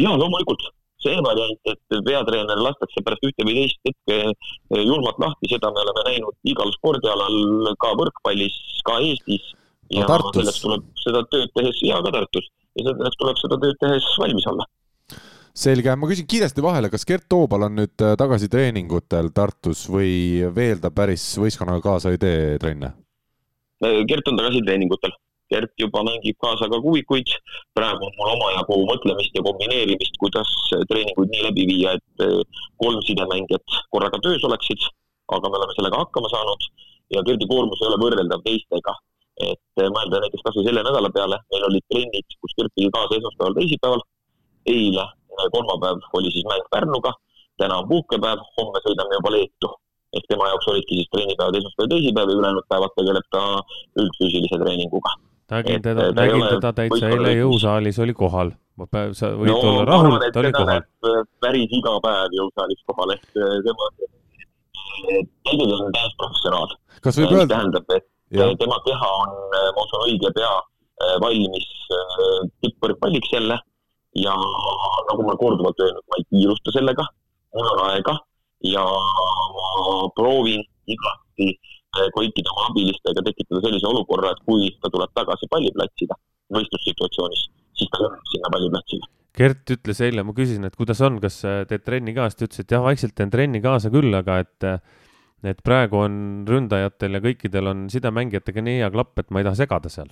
jaa, 0.00 0.16
loomulikult. 0.20 0.70
see 1.04 1.16
variant, 1.24 1.60
et 1.68 1.96
peatreener 2.06 2.60
lastakse 2.64 3.02
pärast 3.04 3.26
ühte 3.28 3.44
või 3.44 3.58
teist 3.58 3.80
hetke 3.88 4.20
eh, 4.24 4.84
julmalt 4.84 5.18
lahti, 5.20 5.50
seda 5.52 5.68
me 5.72 5.82
oleme 5.82 6.04
näinud 6.06 6.48
igal 6.48 6.72
spordialal, 6.78 7.74
ka 7.80 7.92
võrkpallis, 8.00 8.56
ka 8.88 9.00
Eestis. 9.04 9.50
ja 9.92 10.08
no, 10.08 10.32
selleks 10.32 10.62
tuleb 10.64 10.86
seda 11.02 11.20
tööd 11.32 11.52
tehes, 11.56 11.82
jaa, 11.84 12.00
ka 12.06 12.14
Tartus. 12.14 12.48
ja 12.80 12.88
selleks 12.88 13.20
tuleb 13.20 13.42
seda 13.42 13.60
tööd 13.66 13.80
tehes 13.84 14.08
valmis 14.20 14.48
olla 14.52 14.68
selge, 15.54 15.92
ma 15.94 16.08
küsin 16.10 16.26
kiiresti 16.26 16.64
vahele, 16.64 16.88
kas 16.90 17.04
Gert 17.06 17.28
Toobal 17.30 17.68
on 17.68 17.76
nüüd 17.78 18.02
äh, 18.02 18.16
tagasi 18.18 18.48
treeningutel 18.50 19.28
Tartus 19.36 19.84
või 19.86 20.42
veel 20.56 20.80
ta 20.82 20.90
päris 20.90 21.26
võistkonnaga 21.38 21.84
kaasa 21.84 22.10
ei 22.10 22.18
tee 22.18 22.56
trenne? 22.62 22.90
Gert 24.08 24.32
on 24.32 24.40
tagasi 24.40 24.64
treeningutel 24.64 25.12
Gert 25.54 25.70
juba 25.78 26.02
mängib 26.02 26.36
kaasa 26.42 26.66
ka 26.72 26.78
kuvikuid. 26.82 27.30
praegu 27.78 28.06
on 28.06 28.14
mul 28.18 28.30
omajagu 28.34 28.76
mõtlemist 28.90 29.36
ja 29.38 29.42
kombineerimist, 29.46 30.16
kuidas 30.22 30.50
treeninguid 30.90 31.30
nii 31.30 31.44
läbi 31.46 31.66
viia, 31.70 31.92
et 31.98 32.24
eh, 32.26 32.40
kolm 32.82 33.00
sidemängijat 33.08 33.76
korraga 33.94 34.18
töös 34.24 34.46
oleksid, 34.48 34.86
aga 35.36 35.50
me 35.50 35.60
oleme 35.60 35.76
sellega 35.76 36.00
hakkama 36.02 36.30
saanud 36.32 36.66
ja 37.14 37.22
Gerdi 37.26 37.46
koormus 37.52 37.82
ei 37.82 37.90
ole 37.90 38.00
võrreldav 38.04 38.42
teistega. 38.46 38.94
et 39.44 39.82
eh, 39.82 39.88
mõelda 39.94 40.20
näiteks 40.22 40.42
kas 40.46 40.56
või 40.58 40.66
selle 40.66 40.82
nädala 40.86 41.10
peale, 41.14 41.38
meil 41.52 41.68
olid 41.68 41.86
trennid, 41.90 42.36
kus 42.42 42.54
Gert 42.58 42.74
pidi 42.74 42.90
kaasa 42.96 43.18
esmaspäeval, 43.18 43.56
teisipäeval. 43.58 44.02
eile, 44.74 45.06
eh, 45.38 45.48
kolmapäev 45.54 46.10
oli 46.18 46.30
siis 46.34 46.46
mäng 46.50 46.66
Pärnuga, 46.74 47.14
täna 47.62 47.78
on 47.82 47.88
puhkepäev, 47.90 48.42
homme 48.58 48.82
sõidame 48.86 49.20
juba 49.20 49.34
Leetu 49.36 49.70
ehk 50.14 50.26
tema 50.30 50.48
jaoks 50.50 50.70
olidki 50.70 50.98
siis 51.00 51.10
trennipäevad 51.10 51.58
esmaspäev, 51.58 51.92
teisipäev 51.94 52.30
ja 52.30 52.40
ülejäänud 52.40 52.66
päevad 52.70 52.98
tegeleb 52.98 53.30
ta 53.34 53.44
üldfüüsilise 54.02 54.62
treeninguga 54.62 55.14
nägin 55.50 55.82
teda, 55.82 56.10
nägin 56.12 56.44
teda 56.48 56.72
täitsa 56.72 57.10
eile 57.12 57.34
jõusaalis, 57.38 57.98
oli 58.02 58.14
kohal. 58.16 58.52
sa 59.12 59.30
võid 59.38 59.50
no, 59.50 59.58
olla 59.60 59.84
rahul, 59.88 60.16
ta 60.32 60.40
oli 60.40 60.52
kohal. 60.52 60.82
Äh, 61.10 61.20
päris 61.40 61.74
iga 61.78 61.94
päev 62.04 62.36
jõusaalis 62.38 62.82
kohal, 62.90 63.14
ehk 63.14 63.38
äh, 63.38 63.58
tema, 63.66 63.90
tegelikult 65.44 65.80
on 65.80 65.94
täisprofessionaal. 65.98 66.76
kas 67.02 67.20
võib 67.20 67.36
öelda? 67.36 67.54
tähendab, 67.54 67.94
et 67.96 68.06
ja. 68.30 68.48
Äh, 68.48 68.56
tema 68.58 68.80
keha 68.86 69.12
on, 69.24 69.36
ma 69.52 69.86
usun, 69.86 70.06
õige 70.08 70.32
pea 70.34 70.54
valmis 71.20 71.70
tippvõrkpalliks 72.62 73.32
jälle 73.34 73.56
ja 74.14 74.34
nagu 74.34 75.22
ma 75.22 75.32
olen 75.32 75.40
korduvalt 75.40 75.80
öelnud, 75.82 76.04
ma 76.08 76.20
ei 76.20 76.26
kiirusta 76.30 76.72
sellega, 76.76 77.04
mul 77.54 77.70
on 77.72 77.82
aega 77.88 78.14
ja 78.64 78.84
ma 78.84 79.96
proovin 80.16 80.62
igati 80.86 81.50
kõikide 82.16 82.52
oma 82.52 82.70
abilistega 82.70 83.24
tekitada 83.26 83.62
sellise 83.64 83.88
olukorra, 83.90 84.32
et 84.34 84.42
kui 84.48 84.70
ta 84.82 84.90
tuleb 84.92 85.12
tagasi 85.16 85.48
palliplatsile 85.52 86.18
võistlussituatsioonis, 86.54 87.46
siis 87.78 87.92
ta 87.92 88.02
läheb 88.04 88.32
sinna 88.32 88.52
palliplatsile. 88.54 89.10
Gert 89.34 89.70
ütles 89.74 90.00
eile, 90.06 90.22
ma 90.22 90.34
küsisin, 90.36 90.66
et 90.68 90.76
kuidas 90.78 91.00
on, 91.02 91.16
kas 91.22 91.40
teed 91.42 91.82
trenni 91.82 92.14
kaasa, 92.14 92.38
ta 92.38 92.46
ütles, 92.46 92.62
et 92.62 92.74
jah, 92.76 92.84
vaikselt 92.84 93.16
teen 93.18 93.32
trenni 93.32 93.62
kaasa 93.64 93.90
küll, 93.94 94.14
aga 94.14 94.42
et 94.44 94.68
et 95.44 95.58
praegu 95.60 95.98
on 96.00 96.14
ründajatel 96.48 97.18
ja 97.18 97.20
kõikidel 97.20 97.68
on 97.68 97.80
sidemängijatega 97.92 98.62
nii 98.64 98.78
hea 98.80 98.90
klapp, 98.94 99.18
et 99.20 99.32
ma 99.34 99.42
ei 99.42 99.48
taha 99.48 99.58
segada 99.58 99.90
seal. 99.92 100.08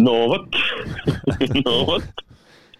no 0.00 0.14
vot 0.30 0.60
no 1.66 1.74
vot. 1.90 2.22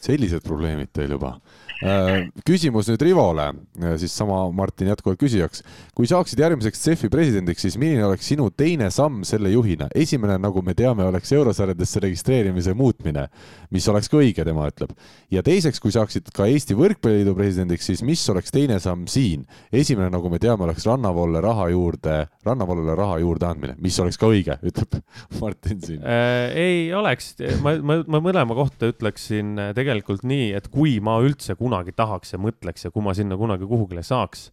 Sellised 0.03 0.43
probleemid 0.47 0.93
teil 0.93 1.15
juba 1.17 1.37
Äh, 1.83 2.29
küsimus 2.47 2.87
nüüd 2.87 3.03
Rivole, 3.03 3.49
äh, 3.83 3.97
siis 3.99 4.13
sama 4.15 4.45
Martin 4.55 4.87
jätkuvalt 4.93 5.19
küsijaks. 5.19 5.65
kui 5.95 6.07
saaksid 6.07 6.39
järgmiseks 6.39 6.79
CEF-i 6.79 7.09
presidendiks, 7.11 7.65
siis 7.65 7.75
milline 7.77 8.05
oleks 8.07 8.29
sinu 8.31 8.51
teine 8.55 8.91
samm 8.91 9.25
selle 9.27 9.51
juhina? 9.51 9.89
esimene, 9.95 10.37
nagu 10.39 10.63
me 10.63 10.77
teame, 10.79 11.03
oleks 11.05 11.33
eurosarjadesse 11.33 12.01
registreerimise 12.05 12.75
muutmine, 12.79 13.27
mis 13.71 13.89
oleks 13.91 14.09
ka 14.09 14.21
õige, 14.21 14.45
tema 14.47 14.69
ütleb. 14.71 14.93
ja 15.31 15.43
teiseks, 15.43 15.81
kui 15.83 15.91
saaksid 15.91 16.31
ka 16.35 16.47
Eesti 16.47 16.77
Võrkpalliliidu 16.79 17.35
presidendiks, 17.35 17.91
siis 17.91 18.05
mis 18.07 18.23
oleks 18.31 18.55
teine 18.55 18.79
samm 18.79 19.09
siin? 19.11 19.43
esimene, 19.73 20.07
nagu 20.15 20.31
me 20.31 20.39
teame, 20.39 20.63
oleks 20.63 20.87
rannavoole 20.87 21.43
raha 21.43 21.67
juurde, 21.75 22.29
rannavoolele 22.47 22.95
raha 22.95 23.19
juurde 23.25 23.51
andmine, 23.51 23.75
mis 23.83 23.99
oleks 23.99 24.21
ka 24.23 24.31
õige, 24.31 24.61
ütleb 24.63 25.01
Martin 25.43 25.83
siin 25.83 26.07
äh,. 26.07 26.55
ei 26.55 26.95
oleks, 26.95 27.35
ma, 27.59 27.75
ma, 27.83 27.99
ma 28.07 28.23
mõlema 28.23 28.55
kohta 28.55 28.95
ütleksin 28.95 29.59
äh, 29.59 29.75
tegelikult 29.93 30.25
nii, 30.29 30.53
et 30.57 30.69
kui 30.73 30.97
ma 31.05 31.19
üldse 31.23 31.57
kunagi 31.59 31.93
tahaks 31.97 32.33
ja 32.35 32.41
mõtleks 32.41 32.87
ja 32.87 32.91
kui 32.93 33.05
ma 33.05 33.13
sinna 33.17 33.37
kunagi 33.37 33.69
kuhugile 33.69 34.05
saaks, 34.07 34.49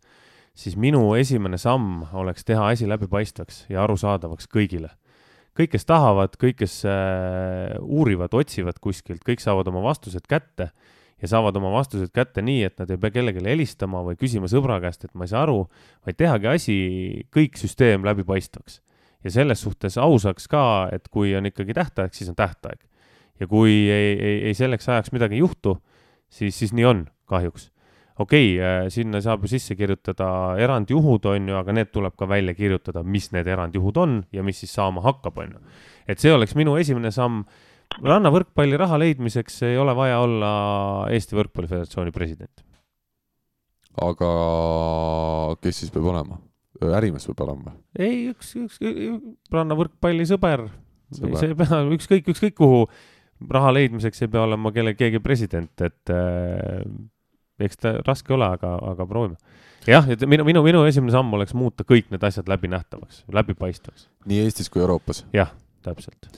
siis 0.58 0.76
minu 0.76 1.14
esimene 1.16 1.58
samm 1.58 2.04
oleks 2.20 2.44
teha 2.48 2.68
asi 2.74 2.88
läbipaistvaks 2.90 3.68
ja 3.72 3.84
arusaadavaks 3.86 4.50
kõigile. 4.52 4.92
kõik, 5.60 5.74
kes 5.74 5.86
tahavad, 5.86 6.38
kõik, 6.40 6.60
kes 6.62 6.82
äh, 6.88 7.76
uurivad, 7.82 8.32
otsivad 8.36 8.78
kuskilt, 8.80 9.26
kõik 9.28 9.42
saavad 9.44 9.68
oma 9.68 9.82
vastused 9.84 10.28
kätte 10.30 10.70
ja 11.20 11.28
saavad 11.28 11.58
oma 11.60 11.72
vastused 11.74 12.12
kätte 12.16 12.44
nii, 12.46 12.64
et 12.68 12.78
nad 12.80 12.92
ei 12.92 13.00
pea 13.00 13.12
kellelegi 13.12 13.44
helistama 13.44 14.04
või 14.06 14.16
küsima 14.20 14.48
sõbra 14.48 14.80
käest, 14.84 15.04
et 15.04 15.16
ma 15.16 15.28
ei 15.28 15.34
saa 15.34 15.44
aru, 15.48 15.66
vaid 16.08 16.20
tehagi 16.20 16.48
asi, 16.48 16.78
kõik 17.36 17.60
süsteem 17.60 18.08
läbipaistvaks. 18.08 18.82
ja 19.24 19.32
selles 19.32 19.60
suhtes 19.60 19.98
ausaks 20.00 20.48
ka, 20.48 20.90
et 20.96 21.10
kui 21.12 21.36
on 21.36 21.46
ikkagi 21.46 21.74
tähtaeg, 21.76 22.14
siis 22.14 22.30
on 22.30 22.36
tähtaeg. 22.40 22.80
Ja 23.40 23.48
kui 23.48 23.74
ei, 23.90 24.14
ei, 24.14 24.38
ei 24.50 24.56
selleks 24.58 24.90
ajaks 24.90 25.14
midagi 25.16 25.38
ei 25.38 25.44
juhtu, 25.44 25.78
siis, 26.30 26.58
siis 26.60 26.74
nii 26.76 26.88
on, 26.88 27.04
kahjuks. 27.30 27.70
okei 28.20 28.56
okay,, 28.58 28.86
äh, 28.86 28.90
sinna 28.94 29.22
saab 29.24 29.46
ju 29.46 29.54
sisse 29.54 29.76
kirjutada 29.80 30.30
erandjuhud, 30.60 31.26
on 31.32 31.50
ju, 31.52 31.58
aga 31.60 31.76
need 31.76 31.92
tuleb 31.96 32.18
ka 32.20 32.28
välja 32.30 32.56
kirjutada, 32.58 33.04
mis 33.04 33.32
need 33.36 33.48
erandjuhud 33.48 33.98
on 33.98 34.22
ja 34.36 34.44
mis 34.44 34.60
siis 34.60 34.74
saama 34.76 35.04
hakkab, 35.06 35.38
on 35.44 35.58
ju. 35.58 35.62
et 36.08 36.20
see 36.20 36.34
oleks 36.34 36.56
minu 36.60 36.76
esimene 36.82 37.12
samm. 37.16 37.46
rannavõrkpalli 38.06 38.78
raha 38.78 39.00
leidmiseks 39.02 39.64
ei 39.66 39.78
ole 39.78 39.96
vaja 39.98 40.20
olla 40.22 40.52
Eesti 41.10 41.36
Võrkpalli 41.36 41.72
Föderatsiooni 41.72 42.12
president. 42.12 42.66
aga 44.02 44.34
kes 45.64 45.84
siis 45.84 45.92
peab 45.96 46.12
olema? 46.12 46.40
ärimees 47.00 47.26
peab 47.28 47.48
olema? 47.48 47.74
ei, 47.98 48.30
üks, 48.34 48.54
üks 48.60 48.84
rannavõrkpalli 49.52 50.28
sõber, 50.28 50.68
sõber., 51.16 51.40
see 51.40 51.54
ei 51.54 51.58
pea, 51.58 51.82
ükskõik, 51.96 52.30
ükskõik 52.36 52.56
kuhu 52.60 52.84
raha 53.48 53.72
leidmiseks 53.76 54.26
ei 54.26 54.32
pea 54.32 54.44
olema 54.44 54.72
kelle, 54.76 54.96
keegi 55.00 55.22
president, 55.24 55.72
et 55.86 56.14
äh, 56.14 56.84
eks 57.64 57.82
ta 57.82 57.96
raske 58.06 58.36
ole, 58.36 58.48
aga, 58.58 58.76
aga 58.92 59.08
proovime. 59.08 59.40
jah, 59.88 60.08
et 60.12 60.24
minu, 60.28 60.46
minu, 60.48 60.64
minu 60.66 60.84
esimene 60.90 61.14
samm 61.16 61.34
oleks 61.38 61.56
muuta 61.58 61.88
kõik 61.88 62.12
need 62.14 62.24
asjad 62.28 62.52
läbinähtavaks, 62.52 63.24
läbipaistvaks. 63.34 64.10
nii 64.30 64.44
Eestis 64.46 64.72
kui 64.72 64.84
Euroopas? 64.84 65.26
jah, 65.36 65.54
täpselt. 65.86 66.32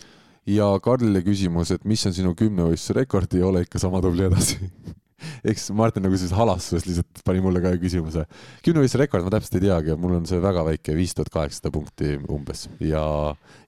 ja 0.49 0.71
Karlile 0.83 1.23
küsimus, 1.25 1.73
et 1.75 1.85
mis 1.85 2.05
on 2.05 2.17
sinu 2.17 2.35
kümnevõistluse 2.37 2.99
rekord 3.01 3.37
ja 3.37 3.47
ole 3.49 3.65
ikka 3.65 3.81
sama 3.81 4.01
tubli 4.03 4.27
edasi 4.29 4.59
eks 5.51 5.69
Martin 5.77 6.05
nagu 6.05 6.17
siis 6.17 6.33
halastusest 6.35 6.89
lihtsalt 6.89 7.21
pani 7.25 7.41
mulle 7.43 7.61
ka 7.63 7.73
küsimuse. 7.81 8.25
kümnevõistluse 8.65 9.03
rekord 9.05 9.25
ma 9.25 9.33
täpselt 9.33 9.59
ei 9.59 9.67
teagi, 9.67 9.95
mul 9.97 10.17
on 10.19 10.27
see 10.29 10.41
väga 10.41 10.65
väike, 10.67 10.97
viis 10.97 11.15
tuhat 11.17 11.33
kaheksasada 11.33 11.73
punkti 11.73 12.17
umbes 12.29 12.67
ja, 12.81 13.03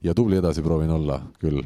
ja 0.01 0.17
tubli 0.17 0.41
edasi 0.41 0.65
proovin 0.65 0.93
olla 0.93 1.21
küll 1.41 1.61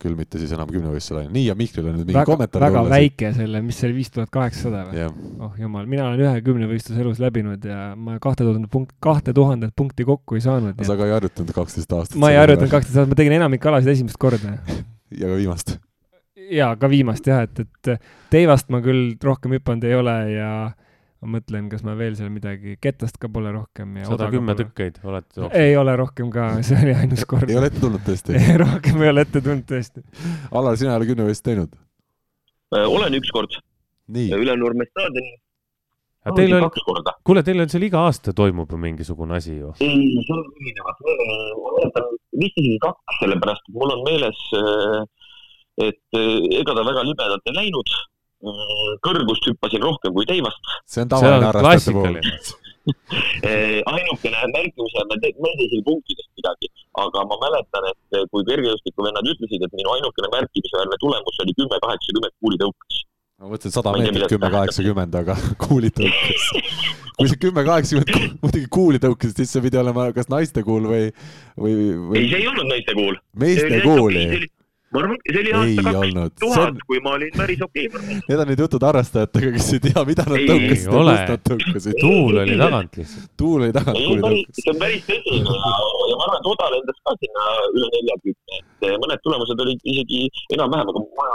küll 0.00 0.16
mitte 0.18 0.40
siis 0.40 0.52
enam 0.56 0.70
kümnevõistlusel 0.70 1.28
nii, 1.32 1.44
ja 1.50 1.56
Mihklil 1.58 1.90
on 1.90 1.98
nüüd 1.98 2.08
mingi 2.08 2.16
väga, 2.16 2.28
kommentaar. 2.32 2.64
väga 2.64 2.82
tulla, 2.84 2.94
väike 2.96 3.32
selle, 3.36 3.60
mis 3.64 3.80
see 3.80 3.88
oli, 3.88 3.96
viis 3.98 4.12
tuhat 4.14 4.32
kaheksasada 4.34 4.86
või 4.88 5.00
yeah.? 5.00 5.18
oh 5.44 5.58
jumal, 5.60 5.84
mina 5.90 6.06
olen 6.08 6.24
ühe 6.24 6.44
kümnevõistluse 6.46 7.04
elus 7.04 7.20
läbinud 7.22 7.66
ja 7.68 7.90
ma 7.96 8.16
kahte 8.22 8.46
tuhandet 8.46 8.72
punkti, 8.72 8.96
kahte 9.04 9.36
tuhandet 9.36 9.74
punkti 9.76 10.08
kokku 10.08 10.40
ei 10.40 10.44
saanud. 10.46 10.80
sa 10.88 10.96
ka 10.96 11.08
ei 11.08 11.14
harjutanud 11.18 11.54
kaksteist 11.56 11.94
aastat? 11.98 12.18
ma 12.22 12.32
ei 12.32 12.40
harjutanud 12.40 12.72
kaksteist 12.72 13.02
aastat, 13.02 13.12
ma 13.12 13.20
tegin 13.20 13.36
enamik 13.36 13.70
alasid 13.70 13.92
esimest 13.94 14.20
korda 14.20 14.56
ja 15.20 15.26
ka 15.26 15.36
viimast? 15.36 15.76
jaa, 16.50 16.74
ka 16.80 16.90
viimast 16.90 17.28
jah, 17.28 17.44
et, 17.46 17.64
et 17.64 18.10
teivast 18.32 18.72
ma 18.72 18.80
küll 18.84 19.14
rohkem 19.22 19.58
hüpanud 19.58 19.84
ei 19.86 19.98
ole 19.98 20.16
ja 20.32 20.50
ma 21.20 21.36
mõtlen, 21.36 21.68
kas 21.68 21.82
ma 21.84 21.94
veel 21.98 22.14
seal 22.16 22.30
midagi, 22.32 22.78
ketast 22.80 23.18
ka 23.20 23.28
pole 23.32 23.52
rohkem 23.52 23.98
ja 24.00 24.08
sada 24.08 24.30
kümme 24.32 24.54
tükkeid 24.56 25.02
olete 25.04 25.42
jooksnud? 25.42 25.56
ei 25.60 25.74
ole 25.76 25.96
rohkem 26.00 26.30
ka, 26.32 26.46
see 26.66 26.78
oli 26.80 26.94
ainus 26.96 27.26
kord. 27.28 27.50
ei 27.52 27.58
ole 27.60 27.68
ette 27.68 27.82
tulnud 27.82 28.04
tõesti 28.06 28.40
rohkem 28.64 29.04
ei 29.04 29.12
ole 29.12 29.26
ette 29.26 29.42
tulnud 29.44 29.66
tõesti. 29.68 30.04
Alar, 30.56 30.78
sina 30.80 30.94
ei 30.94 31.02
ole 31.02 31.10
kümnevõistlust 31.10 31.46
teinud? 31.50 31.76
Äh, 32.72 32.86
olen 32.88 33.18
ükskord. 33.18 33.60
Ülenurme 34.10 34.86
staadionil. 34.88 35.36
aga 36.24 36.34
teil 36.36 36.54
on, 36.56 36.64
kuule, 37.24 37.42
teil 37.44 37.62
on 37.62 37.70
seal 37.72 37.84
iga 37.86 38.00
aasta 38.08 38.32
toimub 38.36 38.72
ju 38.72 38.78
mingisugune 38.80 39.36
asi 39.36 39.54
ju? 39.58 39.70
ei, 39.80 40.08
see 40.24 40.34
on 40.36 40.42
erinevad. 40.60 41.04
mäletan 41.76 42.08
vist 42.42 42.58
isegi 42.60 42.78
kaks, 42.82 43.20
sellepärast 43.20 43.70
mul 43.76 43.92
on 43.94 44.02
meeles, 44.08 44.40
äh, 44.56 45.04
et 45.86 46.18
äh, 46.18 46.60
ega 46.62 46.76
ta 46.76 46.84
väga 46.88 47.04
libedalt 47.08 47.52
ei 47.52 47.56
läinud 47.60 47.92
kõrgust 49.04 49.46
hüppasin 49.50 49.82
rohkem 49.84 50.14
kui 50.16 50.26
teivast. 50.28 50.72
see 50.88 51.04
on 51.04 51.12
tavaline 51.12 51.48
harrastajate 51.50 51.92
puhul 51.92 52.18
eh, 53.48 53.80
ainukene 53.84 54.46
märkimisväärne, 54.54 55.12
ma 55.12 55.16
ei 55.16 55.34
tea 55.36 55.52
isegi 55.66 55.82
punktidest 55.84 56.30
midagi, 56.38 56.70
aga 57.02 57.24
ma 57.28 57.36
mäletan, 57.44 57.88
et 57.92 58.16
eh, 58.16 58.24
kui 58.32 58.46
kergejõustikuvennad 58.48 59.28
ütlesid, 59.34 59.66
et 59.66 59.76
minu 59.76 59.92
ainukene 59.96 60.30
märkimisväärne 60.32 60.98
tulemus 61.02 61.42
oli 61.44 61.56
kümme 61.58 61.80
kaheksakümmend 61.84 62.36
kuulitõukes. 62.40 63.02
ma 63.40 63.52
mõtlesin 63.52 63.76
sada 63.76 63.92
meetrit 63.96 64.32
kümme 64.32 64.50
kaheksakümmend, 64.56 65.18
aga 65.22 65.36
kuulitõukes. 65.66 66.48
kui 67.20 67.28
see 67.28 67.42
kümme 67.44 67.66
kaheksakümmend 67.68 68.40
muidugi 68.40 68.70
kuuli 68.78 69.02
tõukes, 69.04 69.36
siis 69.36 69.52
see 69.52 69.66
pidi 69.66 69.80
olema 69.80 70.08
kas 70.16 70.32
naiste 70.32 70.64
kuul 70.64 70.88
või, 70.88 71.12
või, 71.60 71.76
või...? 71.76 72.16
ei, 72.16 72.32
see 72.32 72.40
ei 72.40 72.48
olnud 72.48 72.72
naiste 72.72 72.96
kuul. 72.96 73.20
meeste 73.44 73.84
kuuli 73.84 74.48
ma 74.90 75.00
arvan, 75.00 75.18
see 75.22 75.40
oli 75.40 75.52
aasta 75.54 75.82
kaks 75.86 76.32
tuhat, 76.42 76.80
kui 76.88 76.98
ma 77.04 77.12
olin 77.18 77.30
päris 77.36 77.60
okei 77.62 77.86
okay.. 77.90 78.16
Need 78.26 78.42
on 78.42 78.48
nüüd 78.50 78.62
jutud 78.64 78.86
harrastajatega, 78.88 79.52
kes 79.56 79.68
ei 79.76 79.82
tea, 79.84 80.02
mida 80.08 80.24
nad 80.26 80.42
tõukasid 80.50 80.86
ja 80.86 81.04
kust 81.04 81.30
nad 81.30 81.44
tõukasid. 81.46 81.98
tuul 82.00 82.40
oli 82.42 82.56
tagant 82.58 82.98
lihtsalt. 83.00 83.28
tuul 83.42 83.66
oli 83.66 83.76
tagant, 83.76 84.00
kuuli 84.00 84.24
tõukas. 84.24 84.62
see 84.64 84.74
on 84.74 84.80
päris 84.82 85.06
tõsine 85.06 85.56
ja, 85.60 85.74
ja 86.10 86.18
ma 86.18 86.26
arvan, 86.26 86.40
et 86.40 86.50
Oda 86.50 86.70
lendas 86.74 86.98
ka 87.06 87.16
sinna 87.22 87.46
üle 87.70 87.90
neljakümne, 87.94 88.60
et 88.60 88.88
eh, 88.88 88.96
mõned 89.04 89.22
tulemused 89.26 89.66
olid 89.66 89.90
isegi 89.94 90.22
enam-vähem, 90.56 90.90
aga 90.90 91.04
ma 91.20 91.28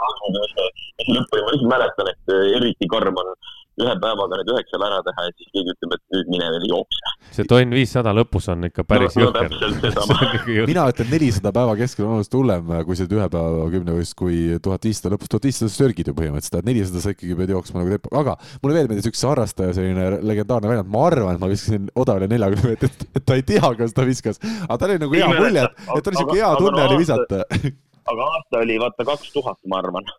lihtsalt 1.16 1.70
mäletan, 1.72 2.12
et 2.12 2.36
eh, 2.36 2.58
eriti 2.60 2.92
karm 2.92 3.24
on 3.24 3.32
ühe 3.82 3.94
päevaga 4.00 4.40
need 4.40 4.52
üheksal 4.54 4.84
ära 4.88 5.02
teha 5.04 5.26
ja 5.28 5.34
siis 5.34 5.50
keegi 5.52 5.74
ütleb, 5.74 5.96
et 5.98 6.16
nüüd 6.16 6.30
mine 6.32 6.48
veel 6.54 6.68
jookse. 6.70 7.14
see 7.36 7.48
tonn 7.50 7.76
viissada 7.76 8.14
lõpus 8.16 8.48
on 8.54 8.70
ikka 8.70 8.86
päris 8.88 9.18
no, 9.20 9.26
jõhker 9.28 9.52
no,. 9.98 10.68
mina 10.70 10.86
ütlen 10.94 11.10
nelisada 11.12 11.52
päeva 11.56 11.76
keskel 11.80 12.08
on 12.08 12.16
oluliselt 12.16 12.38
hullem 12.40 12.72
kui 12.88 13.00
see 13.00 13.10
ühe 13.12 13.28
päeva 13.34 13.68
kümnevõistlus 13.74 14.20
kui 14.22 14.40
tuhat 14.64 14.88
viissada 14.88 15.14
lõpus, 15.16 15.32
tuhat 15.34 15.50
viissada 15.50 15.74
sörgid 15.74 16.12
ju 16.12 16.16
põhimõtteliselt, 16.16 16.62
et 16.62 16.70
nelisada 16.70 17.04
sa 17.04 17.12
ikkagi 17.16 17.38
pead 17.42 17.52
jooksma 17.56 17.84
nagu 17.84 17.92
teeb, 17.92 18.10
aga 18.16 18.38
mulle 18.64 18.80
veel 18.80 18.90
meeldis 18.92 19.12
üks 19.12 19.26
harrastaja, 19.28 19.76
selline 19.76 20.22
legendaarne 20.24 20.72
väljend, 20.72 20.92
ma 20.96 21.06
arvan, 21.10 21.36
et 21.36 21.44
ma 21.44 21.52
viskasin 21.52 21.92
odavale 22.00 22.32
neljakümne 22.32 22.72
meetrit, 22.72 23.08
et 23.12 23.28
ta 23.28 23.36
ei 23.36 23.44
tea, 23.48 23.74
kas 23.82 23.96
ta 23.98 24.08
viskas, 24.08 24.40
aga 24.70 24.80
tal 24.82 24.96
oli 24.96 25.04
nagu 25.04 25.20
hea 25.20 25.30
mulje, 25.34 25.68
et, 25.68 25.86
et 26.00 26.12
oli 26.12 26.22
siuke 26.22 26.40
hea 26.40 26.52
tunne 26.62 26.88
oli 26.88 27.00
visata. 27.04 27.44
aga 28.14 28.32
aasta 28.38 28.64
oli 28.64 28.80
vaata 28.80 29.08
kaks 29.12 29.32
tuhat, 29.36 29.60
ma 29.68 29.84
arvan. 29.84 30.12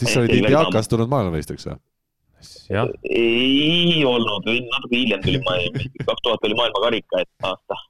siis 0.00 0.14
sa 0.14 0.22
olid 0.24 0.38
Indiakas 0.40 0.88
tulnud 0.88 1.10
maailmameistriks 1.12 1.68
või? 1.68 1.80
Jah? 2.70 2.90
ei 3.10 4.02
olnud, 4.08 4.48
natuke 4.48 4.98
hiljem 4.98 5.22
tuli 5.24 5.40
maailma, 5.46 5.86
kaks 6.08 6.26
tuhat 6.26 6.48
oli 6.48 6.58
maailmakarika, 6.58 7.22
et 7.24 7.48
aasta. 7.50 7.80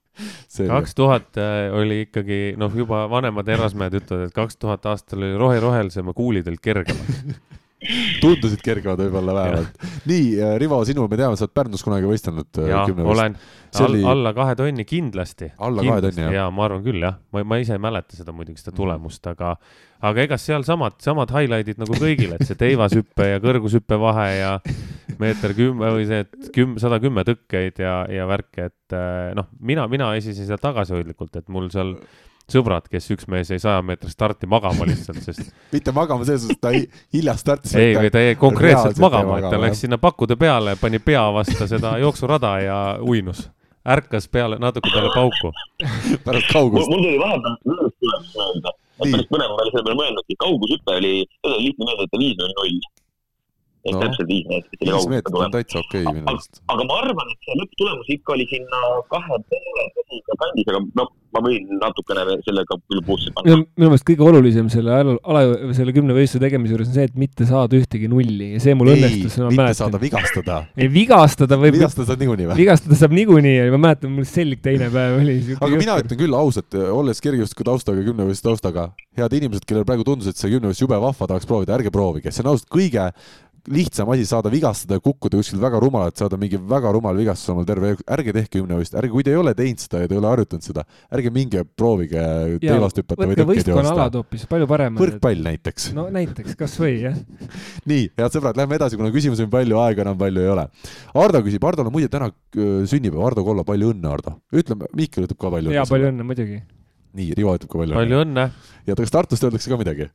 kaks 0.68 0.94
tuhat 0.98 1.40
äh, 1.40 1.72
oli 1.78 2.02
ikkagi, 2.06 2.42
noh, 2.60 2.74
juba 2.76 3.04
vanemad 3.10 3.48
härrasmehed 3.48 4.00
ütlevad, 4.02 4.28
et 4.30 4.36
kaks 4.36 4.60
tuhat 4.60 4.86
aastal 4.90 5.24
oli 5.24 5.34
rohe 5.40 5.60
rohelisem 5.62 6.12
ja 6.12 6.16
kuulid 6.16 6.48
olid 6.52 6.64
kergemad 6.64 7.12
tundusid 8.22 8.62
kergemad 8.64 9.00
võib-olla 9.04 9.34
vähemalt. 9.36 9.86
nii, 10.10 10.26
äh, 10.38 10.54
Rivo, 10.62 10.80
sinu, 10.88 11.06
me 11.10 11.18
teame, 11.20 11.38
sa 11.38 11.46
oled 11.46 11.54
Pärnus 11.56 11.84
kunagi 11.86 12.08
võistelnud. 12.08 12.50
Äh, 12.62 12.70
jah, 12.72 12.92
olen 13.02 13.38
All, 13.72 13.86
oli... 13.88 14.02
alla 14.04 14.34
kahe 14.36 14.56
tonni 14.58 14.84
kindlasti. 14.84 15.52
alla 15.56 15.80
kindlasti, 15.80 16.02
kahe 16.02 16.10
tonni, 16.10 16.26
jah? 16.26 16.34
jaa, 16.42 16.50
ma 16.52 16.66
arvan 16.66 16.82
küll, 16.84 17.00
jah. 17.00 17.16
ma, 17.32 17.44
ma 17.48 17.58
ise 17.62 17.76
ei 17.78 17.82
mäleta 17.82 18.18
seda 18.18 18.34
muidugi, 18.36 18.60
seda 18.60 18.74
tulemust, 18.76 19.26
aga 19.30 19.54
aga 20.02 20.26
ega 20.26 20.38
seal 20.40 20.66
samad, 20.66 20.98
samad 21.02 21.30
highlight'id 21.32 21.80
nagu 21.80 21.96
kõigil, 21.96 22.34
et 22.36 22.44
see 22.46 22.58
teivashüppe 22.58 23.28
ja 23.30 23.42
kõrgushüppe 23.42 23.98
vahe 24.02 24.26
ja 24.34 24.56
meeter 25.22 25.54
kümme 25.56 25.92
või 25.94 26.08
see, 26.08 26.24
et 26.26 26.50
küm-, 26.54 26.74
sada 26.82 26.98
kümme 27.02 27.24
tõkkeid 27.28 27.80
ja, 27.82 28.02
ja 28.10 28.26
värke, 28.28 28.68
et 28.72 28.96
eh, 28.98 29.30
noh, 29.38 29.48
mina, 29.62 29.86
mina 29.92 30.10
esisin 30.18 30.48
seda 30.48 30.58
tagasihoidlikult, 30.62 31.38
et 31.38 31.48
mul 31.52 31.70
seal 31.72 31.94
sõbrad, 32.52 32.86
kes 32.92 33.08
üks 33.14 33.28
mees 33.32 33.50
jäi 33.52 33.60
saja 33.62 33.82
meetri 33.86 34.10
starti 34.12 34.48
magama 34.50 34.86
lihtsalt, 34.88 35.22
sest 35.24 35.48
mitte 35.74 35.94
magama 35.96 36.26
selles 36.28 36.46
suhtes, 36.46 36.60
ta 36.62 36.72
hilja 37.16 37.36
startis. 37.40 37.74
ei, 37.80 37.96
või 37.98 38.12
ta 38.12 38.22
jäi 38.22 38.36
konkreetselt 38.40 39.00
magama, 39.02 39.40
et 39.40 39.48
ta 39.50 39.60
läks 39.60 39.82
sinna 39.86 39.98
pakkude 40.02 40.36
peale, 40.40 40.76
pani 40.80 41.02
pea 41.02 41.24
vastu 41.34 41.68
seda 41.70 41.96
jooksurada 42.02 42.54
ja 42.64 42.78
uinus 43.00 43.48
ärkas 43.82 44.28
peale, 44.28 44.58
natuke 44.62 44.90
peale 44.92 45.10
pauku. 45.14 45.52
pärast 46.24 46.52
kaugust. 46.52 46.88
mul 46.88 47.02
tuli 47.02 47.18
vahepeal 47.18 47.56
meelde, 47.66 48.72
päris 49.02 49.28
põnev, 49.30 49.54
ma 49.54 49.62
ei 49.62 49.66
ole 49.66 49.70
selle 49.72 49.84
peale 49.86 49.98
mõelnudki, 49.98 50.38
kaugushüpe 50.44 50.98
oli, 51.00 51.14
oli 51.48 51.64
lihtne 51.66 51.88
meelde, 51.88 52.06
et 52.06 52.18
viis 52.22 52.36
null 52.38 52.54
null. 52.58 52.78
Ehk 53.82 53.96
no, 53.96 54.02
täpselt 54.04 54.28
viis 54.30 54.46
meetrit. 54.50 54.84
viis 54.86 55.08
meetrit 55.10 55.38
on 55.38 55.54
täitsa 55.56 55.80
okei 55.80 56.04
okay, 56.04 56.14
minu 56.14 56.26
meelest. 56.28 56.62
aga 56.74 56.86
ma 56.90 57.00
arvan, 57.02 57.32
et 57.34 57.48
see 57.48 57.58
lõpptulemus 57.62 58.12
ikka 58.16 58.36
oli 58.36 58.46
sinna 58.52 58.82
kahe 59.10 59.40
poole 59.50 59.88
kandis, 60.38 60.68
aga 60.70 60.84
noh 61.00 61.10
ma 61.32 61.40
võin 61.46 61.68
natukene 61.80 62.36
sellega 62.44 62.76
küll 62.90 63.02
puusse 63.06 63.32
panna. 63.34 63.58
minu 63.62 63.88
meelest 63.88 64.06
kõige 64.08 64.26
olulisem 64.28 64.68
selle 64.72 64.94
ala, 64.94 65.42
selle 65.76 65.94
kümnevõistluse 65.96 66.42
tegemise 66.42 66.74
juures 66.74 66.90
on 66.90 66.96
see, 66.98 67.06
et 67.08 67.18
mitte 67.18 67.46
saada 67.48 67.78
ühtegi 67.78 68.10
nulli 68.12 68.52
ja 68.54 68.62
see 68.62 68.76
mul 68.78 68.92
ei, 68.92 68.98
õnnestus. 69.00 69.38
mitte 69.40 69.58
mäletan. 69.58 69.78
saada 69.80 70.02
vigastada. 70.02 70.58
ei, 70.76 70.90
vigastada 70.92 71.58
võib. 71.62 71.78
vigastada 71.78 72.08
saab 72.10 72.24
niikuinii 72.24 72.50
või? 72.50 72.58
vigastada 72.60 72.98
saab 73.00 73.16
niikuinii 73.16 73.54
ja 73.56 73.68
ma 73.74 73.80
mäletan, 73.86 74.12
mul 74.14 74.28
selg 74.28 74.60
teine 74.64 74.90
päev 74.92 75.20
oli. 75.22 75.38
aga 75.56 75.72
mina 75.72 75.96
ütlen 76.04 76.20
küll 76.24 76.38
ausalt, 76.42 76.76
olles 77.00 77.24
kergejõustiku 77.24 77.66
taustaga, 77.70 78.04
kümnevõistluse 78.10 78.48
taustaga, 78.50 78.90
head 79.18 79.38
inimesed, 79.40 79.66
kellel 79.68 79.88
praegu 79.88 80.06
tundus, 80.06 80.28
et 80.28 80.40
see 80.40 80.52
kümnevõistlus 80.52 80.84
jube 80.84 81.00
vahva, 81.00 81.30
tahaks 81.32 81.48
proovida, 81.48 81.78
ärge 81.78 81.94
proovige, 81.94 82.34
see 82.34 82.44
on 82.44 82.52
ausalt 82.52 82.68
kõige 82.72 83.08
lihtsam 83.70 84.10
asi 84.10 84.24
saada 84.26 84.50
vigastada 84.50 84.96
ja 84.98 85.02
kukkuda 85.02 85.38
kuskil 85.38 85.60
väga 85.62 85.78
rumalalt, 85.82 86.16
saada 86.18 86.38
mingi 86.40 86.58
väga 86.58 86.90
rumal 86.94 87.14
vigastus 87.14 87.52
omal 87.52 87.66
terve, 87.66 87.92
ärge 88.10 88.34
tehke 88.34 88.58
kümnevõistlust, 88.58 88.96
ärge, 88.98 89.10
kui 89.12 89.22
te 89.26 89.30
ei 89.30 89.38
ole 89.38 89.52
teinud 89.58 89.82
seda 89.82 90.00
ja 90.02 90.10
te 90.10 90.16
ei 90.16 90.20
ole 90.20 90.30
harjutanud 90.32 90.66
seda, 90.66 90.84
ärge 91.14 91.30
minge 91.34 91.62
proovige 91.78 92.24
teivast 92.62 92.98
hüpata 92.98 93.28
või 93.28 93.38
tõkkeid 93.38 93.70
joosta. 93.70 93.92
alad 93.94 94.18
hoopis, 94.18 94.46
palju 94.50 94.68
parem. 94.70 94.98
võrkpall 94.98 95.46
näiteks. 95.46 95.92
no 95.94 96.08
näiteks, 96.14 96.56
kasvõi 96.58 96.96
jah. 97.04 97.20
nii, 97.90 98.08
head 98.18 98.34
sõbrad, 98.34 98.58
lähme 98.58 98.78
edasi, 98.80 98.98
kuna 98.98 99.12
küsimusi 99.14 99.46
on 99.46 99.52
palju, 99.52 99.78
aega 99.84 100.06
enam 100.06 100.18
palju 100.18 100.42
ei 100.42 100.50
ole. 100.56 100.66
Ardo 101.22 101.44
küsib, 101.46 101.62
Hardol 101.68 101.92
on 101.92 101.94
muide 101.94 102.10
täna 102.10 102.32
äh, 102.32 102.82
sünnipäev, 102.90 103.22
Ardo 103.28 103.46
Kollo, 103.46 103.66
palju 103.68 103.92
õnne, 103.94 104.10
Ardo. 104.10 104.34
ütleme, 104.50 104.90
Mihkel 104.98 105.28
ütleb 105.28 105.38
ka 105.38 105.54
palju 105.54 105.70
õnne. 105.70 105.78
jaa, 105.78 105.86
palju 105.86 106.10
õnne 106.10 106.26
muidugi. 106.26 106.58
nii, 107.14 107.30
Rivo 107.38 107.54
ütleb 107.54 107.70
ka 107.70 107.78
palju 107.84 107.94
õnne. 107.94 108.02
palju 108.02 108.26
õnne. 108.26 108.48
ja 108.90 108.98
kas 108.98 109.14
Tartust 109.14 109.46
öeldakse 109.46 109.70
ka 109.70 109.78
midagi? 109.78 110.10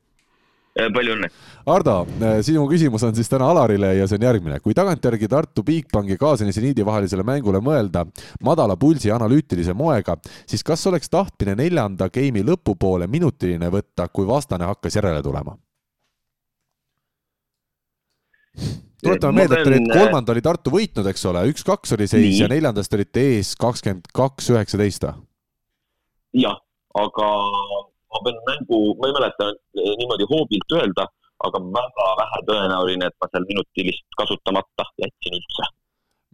Äh, 0.78 0.90
palju 0.94 1.16
õnne! 1.16 1.28
Ardo, 1.68 1.94
äh, 2.22 2.38
sinu 2.46 2.62
küsimus 2.70 3.02
on 3.04 3.14
siis 3.16 3.28
täna 3.28 3.48
Alarile 3.50 3.90
ja 3.96 4.06
see 4.08 4.16
on 4.16 4.26
järgmine. 4.28 4.60
kui 4.64 4.76
tagantjärgi 4.78 5.28
Tartu 5.28 5.64
Bigbanki 5.66 6.16
Kaasani 6.16 6.52
seniidi 6.54 6.86
vahelisele 6.86 7.24
mängule 7.26 7.60
mõelda 7.60 8.06
madala 8.46 8.76
pulsi 8.76 9.10
analüütilise 9.12 9.74
moega, 9.74 10.16
siis 10.46 10.62
kas 10.64 10.86
oleks 10.86 11.10
tahtmine 11.10 11.56
neljanda 11.58 12.08
geimi 12.08 12.44
lõpupoole 12.46 13.08
minutiline 13.10 13.72
võtta, 13.74 14.08
kui 14.08 14.26
vastane 14.26 14.70
hakkas 14.70 15.00
järele 15.00 15.22
tulema? 15.22 15.56
tuletame 19.02 19.42
meelde, 19.42 19.60
et 19.60 19.66
olid, 19.66 19.90
äh, 19.90 19.98
kolmanda 19.98 20.32
oli 20.32 20.42
Tartu 20.42 20.70
võitnud, 20.74 21.06
eks 21.10 21.26
ole, 21.30 21.44
üks-kaks 21.52 21.94
oli 21.98 22.06
seis 22.06 22.32
Nii. 22.32 22.40
ja 22.42 22.48
neljandast 22.50 22.94
olite 22.94 23.26
ees 23.34 23.54
kakskümmend 23.58 24.10
kaks, 24.14 24.50
üheksateist 24.54 25.10
jah, 26.38 26.58
aga 26.94 27.28
ma 28.18 28.24
pean 28.26 28.42
mängu, 28.50 28.82
ma 28.98 29.08
ei 29.08 29.16
mäleta 29.16 29.50
niimoodi 30.02 30.28
hoobilt 30.32 30.76
öelda, 30.78 31.06
aga 31.46 31.62
väga 31.78 32.06
vähe 32.20 32.40
tõenäoline, 32.50 33.10
et 33.10 33.16
ma 33.22 33.30
seal 33.30 33.46
minutilist 33.50 34.06
kasutamata 34.18 34.88
jätsin 35.04 35.38
üldse. 35.38 35.68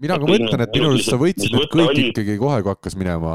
mina 0.05 0.17
ka 0.19 0.27
mõtlen, 0.27 0.65
et 0.65 0.73
minu 0.75 0.89
arust 0.91 1.13
sa 1.13 1.21
võtsid 1.21 1.53
need 1.55 1.69
kõik 1.71 1.93
oli... 1.93 2.09
ikkagi 2.11 2.41
kohe, 2.41 2.63
kui 2.65 2.73
hakkas 2.73 2.97
minema 2.99 3.35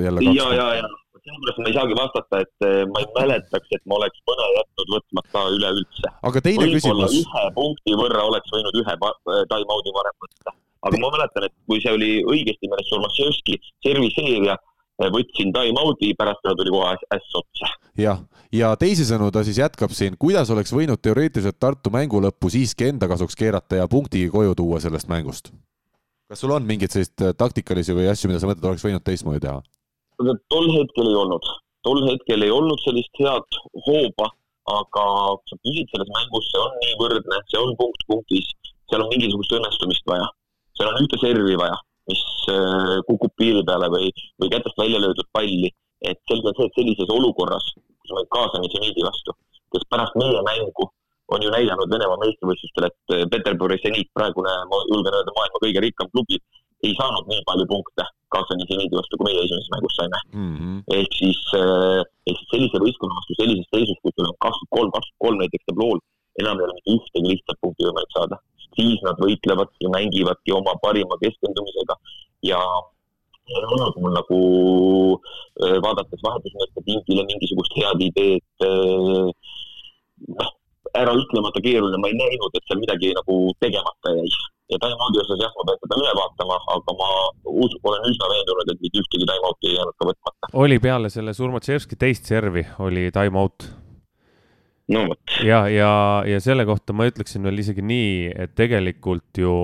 jälle 0.00 0.24
kaks. 0.24 0.40
ja, 0.40 0.48
ja, 0.56 0.68
ja 0.80 0.88
sellepärast 1.20 1.60
ma 1.60 1.68
ei 1.68 1.76
saagi 1.76 1.96
vastata, 1.98 2.40
et 2.44 2.66
eh, 2.66 2.80
ma 2.88 3.02
ei 3.02 3.08
mäletaks, 3.18 3.68
et 3.76 3.84
ma 3.88 3.98
oleks 4.00 4.24
mõne 4.30 4.48
jätnud 4.56 4.94
võtmata 4.96 5.44
üleüldse. 5.56 6.14
aga 6.30 6.42
teine 6.46 6.70
küsimus. 6.72 7.20
ühe 7.20 7.44
punkti 7.58 7.96
võrra 8.00 8.24
oleks 8.30 8.54
võinud 8.54 8.80
ühe 8.82 8.96
eh, 8.96 9.44
time-out'i 9.52 9.94
varem 9.98 10.16
võtta. 10.24 10.56
aga 10.88 11.02
ma 11.02 11.12
mäletan, 11.16 11.46
et 11.48 11.54
kui 11.68 11.82
see 11.84 11.92
oli 11.92 12.10
õigesti 12.24 12.72
meeles 12.72 12.88
Surmaševski 12.92 13.60
serviseerija, 13.86 14.56
eh, 14.56 14.69
võtsin 15.14 15.54
time-out'i, 15.54 16.12
pärast 16.18 16.42
seda 16.44 16.54
tuli 16.58 16.74
kohe 16.74 16.92
äss 17.16 17.38
otsa. 17.40 17.72
jah, 17.98 18.20
ja 18.52 18.74
teisisõnu 18.76 19.30
ta 19.32 19.44
siis 19.46 19.58
jätkab 19.62 19.94
siin, 19.96 20.18
kuidas 20.20 20.50
oleks 20.50 20.74
võinud 20.76 21.00
teoreetiliselt 21.02 21.58
Tartu 21.58 21.92
mängu 21.94 22.20
lõppu 22.20 22.52
siiski 22.52 22.90
enda 22.90 23.08
kasuks 23.08 23.36
keerata 23.36 23.80
ja 23.80 23.88
punkti 23.88 24.28
koju 24.32 24.54
tuua 24.58 24.80
sellest 24.80 25.08
mängust? 25.08 25.52
kas 26.30 26.44
sul 26.44 26.52
on 26.54 26.66
mingeid 26.66 26.92
selliseid 26.94 27.34
taktikalisi 27.38 27.96
või 27.96 28.06
asju, 28.10 28.28
mida 28.30 28.38
sa 28.42 28.46
mõtled, 28.50 28.68
oleks 28.68 28.84
võinud 28.86 29.02
teistmoodi 29.06 29.42
teha? 29.46 29.62
tol 30.52 30.68
hetkel 30.76 31.08
ei 31.08 31.16
olnud, 31.16 31.48
tol 31.86 32.04
hetkel 32.06 32.44
ei 32.44 32.52
olnud 32.54 32.80
sellist 32.84 33.22
head 33.22 33.60
hooba, 33.86 34.28
aga 34.70 35.04
sa 35.48 35.58
püsid 35.64 35.88
selles 35.90 36.10
mängus, 36.14 36.50
see 36.52 36.60
on 36.62 36.76
nii 36.84 36.96
võrdne, 37.00 37.40
see 37.50 37.60
on 37.60 37.72
punkt 37.78 38.04
punktis, 38.10 38.50
seal 38.90 39.04
on 39.04 39.10
mingisugust 39.14 39.56
õnnestumist 39.58 40.06
vaja. 40.10 40.28
seal 40.78 40.92
on 40.92 41.00
ühte 41.02 41.18
servi 41.22 41.56
vaja, 41.58 41.78
mis 42.10 42.24
äh, 42.52 42.96
kukub 43.08 43.32
piiri 43.40 43.62
peale 43.68 43.90
või, 43.94 44.10
või 44.42 44.52
kätest 44.52 44.78
välja 44.82 45.02
löödud 45.02 45.28
palli. 45.36 45.70
et 46.00 46.16
selge 46.30 46.48
on 46.48 46.54
see, 46.56 46.66
et 46.70 46.78
sellises 46.78 47.10
olukorras, 47.12 47.66
kus 47.76 48.12
me 48.16 48.22
kaasame 48.34 48.68
seniidi 48.72 49.02
vastu, 49.04 49.34
kes 49.74 49.84
pärast 49.92 50.16
meie 50.16 50.40
mängu 50.46 50.86
on 51.30 51.42
ju 51.44 51.50
näidanud 51.52 51.92
Venemaa 51.92 52.18
meistrivõistlustel, 52.22 52.88
et 52.88 53.14
äh, 53.14 53.26
Peterburi 53.32 53.76
seniit, 53.82 54.08
praegune, 54.16 54.54
ma 54.70 54.80
julgen 54.92 55.14
öelda, 55.18 55.34
maailma 55.36 55.62
kõige 55.64 55.84
rikkam 55.84 56.08
klubi, 56.14 56.40
ei 56.86 56.96
saanud 56.96 57.28
nii 57.28 57.44
palju 57.48 57.66
punkte 57.70 58.06
Kaasani 58.32 58.66
seniidi 58.70 58.94
vastu, 58.94 59.18
kui 59.18 59.26
meie 59.28 59.42
esimeses 59.44 59.70
mängus 59.74 59.96
saime 59.98 60.18
mm. 60.32 60.54
-hmm. 60.56 60.76
ehk 60.96 61.16
siis, 61.18 61.40
eh, 61.58 62.00
ehk 62.30 62.38
siis 62.38 62.50
sellise 62.54 62.82
võistkonna 62.84 63.18
vastu 63.18 63.36
sellises 63.40 63.68
seisus, 63.74 63.98
kus 64.02 64.14
sul 64.16 64.28
on 64.30 64.36
kakskümmend 64.44 64.74
kolm, 64.76 64.90
kakskümmend 64.96 65.24
kolm 65.24 65.40
näiteks 65.42 65.66
tablool, 65.68 65.98
enam 66.42 66.60
ei 66.60 66.68
ole 66.68 66.94
ühtegi 66.94 67.32
lihtsat 67.32 67.60
punkti 67.60 67.88
võimalik 67.88 68.16
saada. 68.16 68.38
siis 68.76 69.00
nad 69.02 69.18
võitlevad 69.18 69.70
ja 69.82 69.90
mängivadki 69.90 70.52
oma 70.54 70.76
parima 70.82 71.16
keskendumisega 71.22 71.96
ja 72.46 72.60
ei 73.50 73.64
olnud 73.66 73.96
mul 73.98 74.14
nagu 74.14 74.38
eh, 75.64 75.78
vaadates 75.82 76.22
vahetusmeeste 76.22 76.84
pingile 76.86 77.26
mingisugust 77.26 77.74
head 77.80 78.04
ideed, 78.06 78.46
eh, 78.68 79.26
noh, 80.38 80.52
ära 81.02 81.14
ütlemata 81.18 81.62
keeruline, 81.64 81.98
ma 81.98 82.10
ei 82.10 82.18
näinud, 82.18 82.54
et 82.54 82.66
seal 82.66 82.80
midagi 82.82 83.12
nagu 83.18 83.36
tegemata 83.62 84.14
jäi 84.14 84.30
ja 84.70 84.78
time-out'i 84.78 85.20
osas 85.24 85.42
jah, 85.42 85.52
ma 85.58 85.66
pean 85.66 85.80
seda 85.82 85.98
üle 85.98 86.14
vaatama, 86.18 86.56
aga 86.76 86.96
ma 87.00 87.10
us, 87.64 87.74
olen 87.82 88.06
üsna 88.10 88.30
veendunud, 88.32 88.72
et 88.72 88.82
mitte 88.84 89.02
ühtegi 89.02 89.26
time-out'i 89.26 89.70
ei 89.70 89.78
jäänud 89.78 89.98
ka 89.98 90.10
võtmata. 90.10 90.50
oli 90.64 90.78
peale 90.82 91.10
selle 91.12 91.34
Surmatševski 91.34 91.98
teist 91.98 92.30
servi, 92.30 92.66
oli 92.86 93.08
time-out? 93.14 93.66
No 94.92 95.06
vot. 95.10 95.36
ja, 95.46 95.64
ja, 95.72 95.92
ja 96.28 96.42
selle 96.42 96.66
kohta 96.68 96.96
ma 96.96 97.08
ütleksin 97.10 97.46
veel 97.46 97.62
isegi 97.62 97.84
nii, 97.86 98.30
et 98.46 98.54
tegelikult 98.58 99.42
ju 99.42 99.54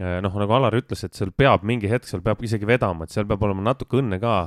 eh, 0.00 0.20
noh, 0.24 0.34
nagu 0.42 0.58
Alar 0.58 0.76
ütles, 0.80 1.04
et 1.06 1.16
seal 1.16 1.34
peab 1.36 1.66
mingi 1.66 1.90
hetk, 1.90 2.08
seal 2.10 2.24
peab 2.24 2.42
isegi 2.44 2.68
vedama, 2.68 3.06
et 3.06 3.14
seal 3.14 3.28
peab 3.30 3.42
olema 3.46 3.70
natuke 3.72 4.00
õnne 4.02 4.20
ka 4.22 4.38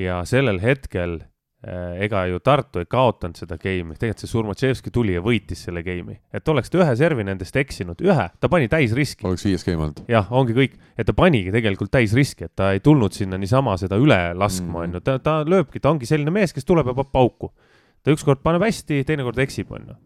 ja 0.00 0.20
sellel 0.28 0.60
hetkel 0.62 1.20
Äh, 1.66 2.02
ega 2.04 2.20
ju 2.28 2.38
Tartu 2.44 2.78
ei 2.78 2.86
kaotanud 2.86 3.38
seda 3.40 3.56
game'i, 3.58 3.96
tegelikult 3.98 4.22
see 4.22 4.28
Surmatševski 4.30 4.90
tuli 4.94 5.14
ja 5.16 5.22
võitis 5.24 5.64
selle 5.66 5.80
game'i. 5.82 6.18
et 6.30 6.48
oleks 6.52 6.68
ta 6.70 6.78
ühe 6.78 6.92
servi 7.00 7.24
nendest 7.26 7.56
eksinud, 7.58 8.02
ühe, 8.04 8.26
ta 8.38 8.50
pani 8.52 8.68
täisriski. 8.70 9.24
oleks 9.26 9.46
viies 9.48 9.64
game 9.66 9.82
olnud. 9.82 10.02
jah, 10.06 10.28
ongi 10.30 10.54
kõik, 10.54 10.76
et 10.94 11.08
ta 11.08 11.14
panigi 11.16 11.50
tegelikult 11.50 11.90
täisriski, 11.90 12.46
et 12.46 12.52
ta 12.54 12.70
ei 12.76 12.82
tulnud 12.84 13.16
sinna 13.16 13.40
niisama 13.40 13.74
seda 13.80 13.98
üle 13.98 14.18
laskma, 14.38 14.68
mm. 14.68 14.82
on 14.84 14.94
ju, 14.94 15.00
ta, 15.08 15.16
ta 15.18 15.34
lööbki, 15.48 15.80
ta 15.82 15.90
ongi 15.90 16.06
selline 16.06 16.30
mees, 16.30 16.54
kes 16.54 16.68
tuleb 16.68 16.92
ja 16.92 16.94
paneb 16.94 17.10
pauku. 17.16 17.50
Ta 18.06 18.14
ükskord 18.14 18.42
paneb 18.46 18.62
hästi, 18.62 19.02
teinekord 19.08 19.42
eksib, 19.42 19.74
on 19.74 19.90
ju 19.90 19.96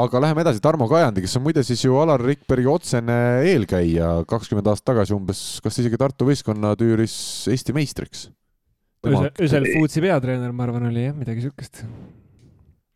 aga 0.00 0.20
läheme 0.22 0.44
edasi, 0.44 0.62
Tarmo 0.62 0.86
Kajandi, 0.86 1.24
kes 1.24 1.34
on 1.40 1.42
muide 1.42 1.64
siis 1.66 1.80
ju 1.82 1.96
Alar 1.98 2.22
Rikbergi 2.22 2.68
otsene 2.70 3.16
eelkäija, 3.50 4.20
kakskümmend 4.30 4.68
aastat 4.70 4.92
tagasi 4.92 5.16
umbes, 5.16 5.40
kas 5.64 5.80
isegi 5.82 5.98
Tartu 5.98 6.28
võistkonna 6.28 6.76
tüüris 6.78 7.16
Eesti 7.50 7.74
meistriks 7.74 8.28
Ösel 9.40 9.64
Foodsi 9.72 10.02
peatreener, 10.04 10.52
ma 10.52 10.66
arvan, 10.66 10.90
oli 10.90 11.06
jah, 11.06 11.14
midagi 11.16 11.46
siukest. 11.46 11.84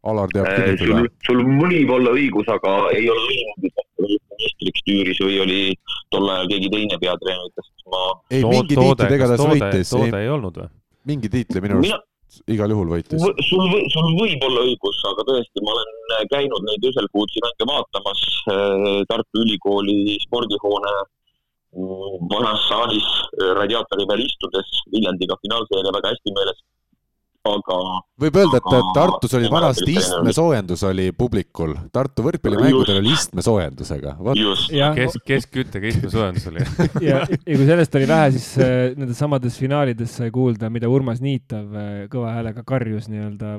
Alar 0.05 0.28
teab 0.35 0.51
äh, 0.51 0.74
sul, 0.77 1.07
sul 1.24 1.39
võib 1.62 1.93
olla 1.95 2.12
õigus, 2.12 2.49
aga 2.53 2.74
ei 2.93 3.07
ole 3.09 3.23
õigus, 3.24 3.86
ministriks 4.35 4.85
tüüris 4.85 5.20
või 5.24 5.39
oli 5.41 5.61
tol 6.12 6.28
ajal 6.28 6.51
keegi 6.51 6.69
teine 6.74 6.99
peatreeneritest, 7.01 7.73
ma. 7.89 8.03
ei, 8.28 8.43
mingi 8.45 8.77
tiitli 8.77 9.09
igatahes 9.16 9.47
võitis. 9.49 9.95
toode 9.95 10.20
ei 10.20 10.28
olnud 10.35 10.61
või? 10.61 10.69
mingi 11.09 11.32
tiitli 11.32 11.65
minu 11.65 11.81
arust. 11.81 12.05
Igal 12.51 12.73
juhul 12.74 12.93
võitis. 12.94 13.23
sul, 13.48 13.74
sul 13.93 14.11
võib 14.19 14.47
olla 14.48 14.65
õigus, 14.69 15.01
aga 15.11 15.27
tõesti, 15.31 15.62
ma 15.65 15.74
olen 15.74 16.28
käinud 16.32 16.66
neid 16.69 16.86
Ösel 16.90 17.09
Foodsi 17.12 17.43
mänge 17.44 17.69
vaatamas 17.70 18.23
äh, 18.52 19.02
Tartu 19.11 19.44
Ülikooli 19.44 20.16
spordihoone 20.27 20.94
vanas 22.31 22.69
saalis 22.69 23.06
äh, 23.06 23.51
radiaatori 23.59 24.06
peal 24.11 24.23
istudes 24.23 24.78
Viljandiga 24.93 25.39
finaalseeria 25.43 25.94
väga 25.97 26.15
hästi 26.15 26.35
meeles 26.36 26.62
aga. 27.44 27.78
võib 28.20 28.36
öelda, 28.40 28.60
et 28.60 28.86
Tartus 28.96 29.34
oli 29.36 29.48
vanasti 29.52 29.96
istmesoojendus 29.98 30.84
oli 30.88 31.10
publikul, 31.16 31.74
Tartu 31.92 32.24
võrkpallimängudel 32.24 33.00
oli 33.02 33.12
istmesoojendusega. 33.12 34.14
kes, 34.96 35.18
keskküttega 35.26 35.90
istmesoojendus 35.90 36.48
oli 36.50 36.64
ja, 37.08 37.20
ja 37.28 37.58
kui 37.58 37.66
sellest 37.68 37.98
oli 38.00 38.08
vähe, 38.08 38.30
siis 38.36 38.48
äh, 38.64 38.74
nendes 38.96 39.20
samades 39.20 39.58
finaalides 39.60 40.16
sai 40.20 40.30
kuulda, 40.34 40.70
mida 40.72 40.88
Urmas 40.90 41.20
Niitav 41.24 41.76
äh, 41.76 41.90
kõva 42.12 42.32
häälega 42.38 42.64
karjus 42.66 43.10
nii-öelda 43.12 43.54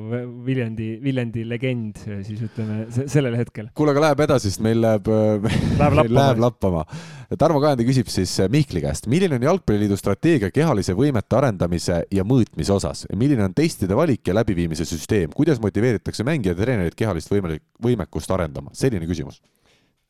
Viljandi, 0.45 0.89
Viljandi 1.03 1.45
legend 1.49 2.01
siis 2.25 2.41
ütleme 2.47 2.85
sellel 2.89 3.37
hetkel. 3.37 3.69
kuule, 3.77 3.93
aga 3.93 4.07
läheb 4.09 4.25
edasi, 4.27 4.49
sest 4.49 4.65
meil 4.65 4.81
läheb, 4.81 5.11
äh, 5.11 5.61
läheb 5.77 5.99
lappama. 6.01 6.17
Läheb 6.21 6.43
lappama. 6.47 6.85
Tarmo 7.33 7.59
Kajandi 7.63 7.85
küsib 7.87 8.09
siis 8.11 8.33
Mihkli 8.53 8.83
käest, 8.83 9.07
milline 9.09 9.39
on 9.39 9.45
Jalgpalliliidu 9.47 9.97
strateegia 9.97 10.51
kehalise 10.53 10.93
võimete 10.97 11.37
arendamise 11.39 12.03
ja 12.13 12.25
mõõtmise 12.27 12.75
osas, 12.75 13.05
milline 13.17 13.47
on 13.47 13.55
testide 13.57 13.97
valik 13.97 14.27
ja 14.29 14.35
läbiviimise 14.37 14.85
süsteem, 14.85 15.33
kuidas 15.33 15.61
motiveeritakse 15.63 16.25
mängijaid 16.27 16.59
ja 16.59 16.67
treenereid 16.67 16.97
kehalist 16.97 17.33
võimalik, 17.33 17.63
võimekust 17.81 18.31
arendama, 18.35 18.73
selline 18.77 19.09
küsimus. 19.09 19.41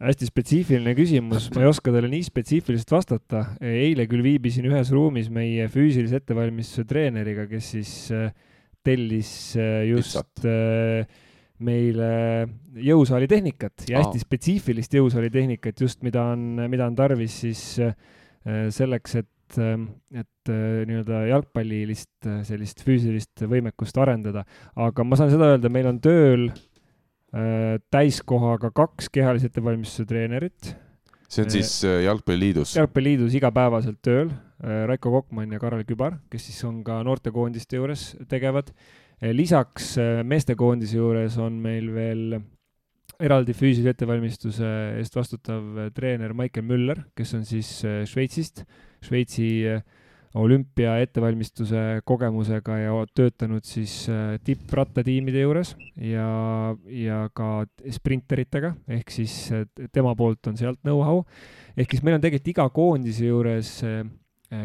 Hästi 0.04 0.28
spetsiifiline 0.28 0.92
küsimus, 0.98 1.48
ma 1.56 1.64
ei 1.64 1.70
oska 1.70 1.94
talle 1.96 2.10
nii 2.12 2.26
spetsiifiliselt 2.28 2.90
vastata. 2.92 3.46
eile 3.64 4.10
küll 4.12 4.26
viibisin 4.26 4.68
ühes 4.68 4.92
ruumis 4.92 5.30
meie 5.32 5.70
füüsilise 5.72 6.20
ettevalmistuse 6.20 6.84
treeneriga, 6.90 7.48
kes 7.48 7.70
siis 7.78 7.94
äh, 8.12 8.34
tellis 8.84 9.56
äh, 9.56 9.86
just 9.88 10.20
Lihtsalt. 10.20 10.44
Äh, 11.56 11.64
meile 11.64 12.10
jõusaali 12.84 13.30
tehnikat 13.32 13.86
ja 13.88 14.02
hästi 14.02 14.20
Aa. 14.20 14.26
spetsiifilist 14.26 14.98
jõusaali 14.98 15.30
tehnikat 15.32 15.80
just, 15.80 16.02
mida 16.04 16.26
on, 16.34 16.66
mida 16.68 16.90
on 16.90 16.98
tarvis 17.00 17.40
siis 17.46 17.62
selleks, 18.76 19.16
et 19.16 19.30
et, 19.46 19.58
ähm, 19.62 19.88
et 20.14 20.50
äh, 20.50 20.86
nii-öelda 20.90 21.26
jalgpallilist 21.30 22.28
äh, 22.28 22.42
sellist 22.48 22.82
füüsilist 22.86 23.46
võimekust 23.46 23.98
arendada. 24.02 24.46
aga 24.76 25.04
ma 25.04 25.16
saan 25.20 25.32
seda 25.32 25.54
öelda, 25.54 25.70
meil 25.70 25.88
on 25.90 26.00
tööl 26.02 26.50
äh, 26.50 27.78
täiskohaga 27.94 28.72
kaks 28.76 29.10
kehalise 29.14 29.52
ettevalmistuse 29.52 30.08
treenerit. 30.10 30.76
see 31.30 31.46
on 31.46 31.54
siis 31.54 31.72
Jalgpalliliidus? 31.84 32.76
jalgpalliliidus 32.76 33.38
igapäevaselt 33.38 34.02
tööl, 34.02 34.34
Raiko 34.62 35.12
Kokmann 35.12 35.52
ja 35.52 35.60
Karel 35.60 35.84
Kübar, 35.86 36.16
kes 36.32 36.46
siis 36.48 36.62
on 36.64 36.80
ka 36.86 37.02
noortekoondiste 37.04 37.76
juures 37.76 38.14
tegevad. 38.32 38.72
Lisaks 39.22 39.96
meestekoondise 40.28 40.98
juures 40.98 41.38
on 41.42 41.60
meil 41.64 41.88
veel 41.96 42.40
eraldi 43.24 43.54
füüsilise 43.56 43.94
ettevalmistuse 43.96 44.72
eest 45.00 45.16
vastutav 45.16 45.92
treener 45.96 46.34
Maicel 46.36 46.66
Müller, 46.68 47.06
kes 47.16 47.32
on 47.38 47.46
siis 47.48 47.70
Šveitsist 48.12 48.66
Šveitsi 49.06 49.48
olümpia 50.36 50.98
ettevalmistuse 51.00 52.02
kogemusega 52.08 52.78
ja 52.82 52.96
töötanud 53.16 53.64
siis 53.64 53.94
tipprattatiimide 54.44 55.46
juures 55.46 55.72
ja, 55.96 56.28
ja 56.92 57.22
ka 57.36 57.64
sprinteritega, 57.96 58.74
ehk 58.98 59.16
siis 59.16 59.38
tema 59.96 60.12
poolt 60.20 60.52
on 60.52 60.60
sealt 60.60 60.82
know-how. 60.84 61.24
ehk 61.78 61.96
siis 61.96 62.04
meil 62.04 62.18
on 62.18 62.26
tegelikult 62.26 62.52
iga 62.52 62.68
koondise 62.76 63.30
juures 63.30 63.72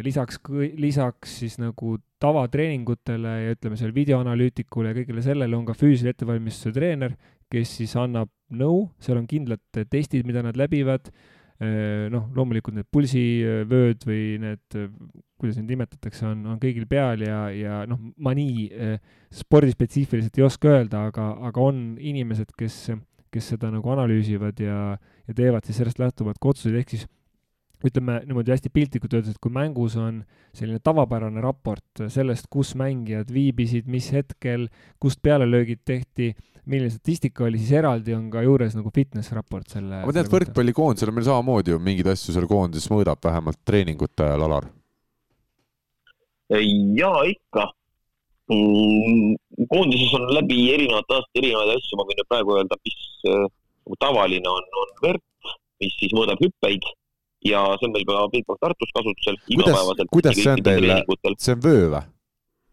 lisaks, 0.05 0.39
lisaks 0.79 1.41
siis 1.43 1.59
nagu 1.61 1.97
tavatreeningutele 2.21 3.35
ja 3.45 3.57
ütleme 3.57 3.79
seal 3.81 3.93
videoanalüütikule 3.97 4.93
ja 4.93 4.99
kõigele 4.99 5.25
sellele 5.25 5.57
on 5.57 5.67
ka 5.69 5.77
füüsilise 5.79 6.15
ettevalmistuse 6.15 6.73
treener, 6.77 7.17
kes 7.51 7.77
siis 7.81 7.97
annab 7.99 8.31
nõu, 8.55 8.89
seal 9.03 9.21
on 9.21 9.29
kindlad 9.31 9.63
testid, 9.91 10.27
mida 10.29 10.45
nad 10.47 10.59
läbivad. 10.59 11.11
Noh, 11.61 12.31
loomulikult 12.33 12.73
need 12.73 12.87
pulsivööd 12.89 14.07
või 14.09 14.39
need, 14.41 14.77
kuidas 15.37 15.59
neid 15.59 15.69
nimetatakse, 15.69 16.25
on, 16.31 16.47
on 16.55 16.61
kõigil 16.63 16.87
peal 16.89 17.21
ja, 17.21 17.41
ja 17.53 17.83
noh, 17.89 18.01
ma 18.17 18.33
nii 18.33 18.71
spordispetsiifiliselt 19.43 20.41
ei 20.41 20.47
oska 20.47 20.71
öelda, 20.73 21.03
aga, 21.11 21.27
aga 21.51 21.61
on 21.61 21.83
inimesed, 22.01 22.55
kes, 22.57 22.79
kes 23.29 23.53
seda 23.53 23.69
nagu 23.75 23.93
analüüsivad 23.93 24.65
ja, 24.65 24.79
ja 25.29 25.37
teevad 25.37 25.69
siis 25.69 25.83
sellest 25.83 26.01
lähtuvalt 26.01 26.41
ka 26.41 26.55
otsuseid, 26.55 26.81
ehk 26.81 26.97
siis 26.97 27.05
ütleme 27.87 28.21
niimoodi 28.27 28.53
hästi 28.53 28.71
piltlikult 28.75 29.15
öeldes, 29.17 29.37
et 29.37 29.43
kui 29.43 29.53
mängus 29.55 29.97
on 30.01 30.23
selline 30.57 30.81
tavapärane 30.85 31.43
raport 31.45 32.05
sellest, 32.13 32.49
kus 32.53 32.75
mängijad 32.79 33.31
viibisid, 33.33 33.89
mis 33.91 34.11
hetkel, 34.15 34.69
kust 35.03 35.23
pealelöögid 35.25 35.83
tehti, 35.89 36.33
milline 36.71 36.93
statistika 36.93 37.47
oli, 37.47 37.61
siis 37.61 37.73
eraldi 37.81 38.15
on 38.15 38.29
ka 38.33 38.45
juures 38.45 38.77
nagu 38.77 38.93
fitness 38.95 39.33
raport 39.37 39.71
selle. 39.73 40.03
ma 40.05 40.13
tean, 40.13 40.27
et 40.27 40.35
võrkpallikoondisel 40.35 41.13
on 41.13 41.19
meil 41.19 41.29
samamoodi 41.31 41.75
ju 41.75 41.81
mingeid 41.83 42.13
asju 42.13 42.37
seal 42.37 42.49
koondises 42.51 42.91
mõõdab 42.93 43.23
vähemalt 43.25 43.61
treeningute 43.67 44.27
ajal, 44.27 44.47
Alar. 44.47 44.69
jaa, 47.01 47.25
ikka 47.33 47.67
mm,. 48.53 49.67
koondises 49.73 50.15
on 50.19 50.29
läbi 50.37 50.63
erinevate 50.75 51.17
aastate 51.17 51.45
erinevaid 51.45 51.75
asju, 51.79 51.99
ma 51.99 52.09
võin 52.11 52.25
praegu 52.29 52.57
öelda, 52.59 52.81
mis 52.85 53.03
äh, 53.33 53.45
tavaline 54.05 54.51
on, 54.53 54.73
on 54.85 54.97
VERP, 55.03 55.55
mis 55.81 55.97
siis 55.99 56.13
mõõdab 56.17 56.43
hüppeid 56.45 56.85
ja 57.45 57.65
see 57.79 57.89
on 57.89 57.95
meil 57.95 58.07
ka 58.09 58.29
Bigbank 58.33 58.61
Tartus 58.61 58.93
kasutusel 58.97 59.39
igapäevaselt. 59.49 60.13
kuidas 60.13 60.37
see 60.37 60.53
on 60.53 60.63
teil, 60.63 60.87
see 61.39 61.57
on 61.57 61.65
vöö 61.65 61.89
või? 61.95 62.05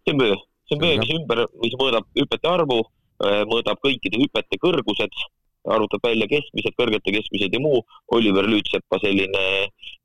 see 0.04 0.14
on 0.14 0.22
vöö, 0.22 0.36
see 0.68 0.76
on 0.76 0.84
vöö, 0.84 1.00
mis 1.02 1.16
ümber, 1.16 1.44
mis 1.64 1.76
mõõdab 1.80 2.08
hüpete 2.20 2.52
arvu, 2.52 2.84
äh, 3.24 3.42
mõõdab 3.48 3.80
kõikide 3.84 4.20
hüpete 4.24 4.60
kõrgused, 4.64 5.24
arvutab 5.68 6.04
välja 6.04 6.28
keskmised, 6.32 6.76
kõrgete 6.80 7.12
keskmised 7.12 7.56
ja 7.56 7.60
muu. 7.60 7.82
Oliver 8.16 8.48
Lüütsepa 8.48 9.00
selline 9.04 9.42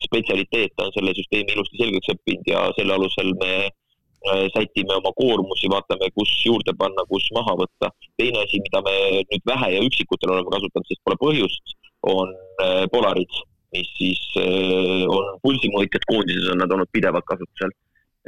spetsialiteet, 0.03 0.75
ta 0.75 0.89
on 0.89 0.97
selle 0.97 1.15
süsteemi 1.15 1.55
ilusti 1.55 1.79
selgeks 1.79 2.11
õppinud 2.17 2.51
ja 2.51 2.65
selle 2.79 2.97
alusel 2.99 3.31
me 3.43 3.53
äh, 3.67 4.47
sätime 4.55 4.99
oma 4.99 5.15
koormusi, 5.19 5.71
vaatame, 5.71 6.11
kus 6.19 6.35
juurde 6.47 6.75
panna, 6.79 7.07
kus 7.11 7.29
maha 7.35 7.59
võtta. 7.63 7.91
teine 8.19 8.43
asi, 8.43 8.63
mida 8.63 8.83
me 8.87 8.97
nüüd 9.23 9.47
vähe 9.47 9.71
ja 9.77 9.87
üksikutel 9.87 10.35
oleme 10.35 10.51
kasutanud, 10.55 10.91
sest 10.91 11.03
pole 11.07 11.19
põhjust, 11.23 11.79
on 12.11 12.31
äh, 12.63 12.85
Polarid 12.91 13.43
mis 13.73 13.93
siis 13.97 14.23
äh, 14.41 15.05
on 15.09 15.39
pulsimõõtjad 15.45 16.05
koondises 16.11 16.51
on 16.53 16.61
nad 16.63 16.73
olnud 16.75 16.91
pidevalt 16.93 17.27
kasutusel. 17.29 17.73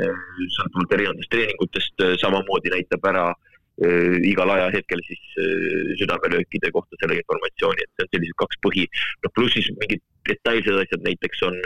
Äh, 0.02 0.22
sõltuvalt 0.56 0.94
erinevatest 0.96 1.30
treeningutest 1.32 2.04
äh, 2.04 2.14
samamoodi 2.22 2.72
näitab 2.74 3.12
ära 3.12 3.32
igal 4.22 4.46
ajahetkel 4.54 5.00
siis 5.02 5.22
südamelöökide 5.98 6.68
kohta 6.70 6.94
selle 7.00 7.16
informatsiooni, 7.18 7.82
et 7.82 7.90
see 7.90 8.04
on 8.04 8.10
sellised 8.12 8.36
kaks 8.38 8.60
põhi, 8.62 8.84
noh 9.24 9.32
pluss 9.34 9.56
siis 9.56 9.66
mingid 9.80 10.02
detailsed 10.30 10.78
asjad, 10.78 11.02
näiteks 11.02 11.42
on, 11.48 11.56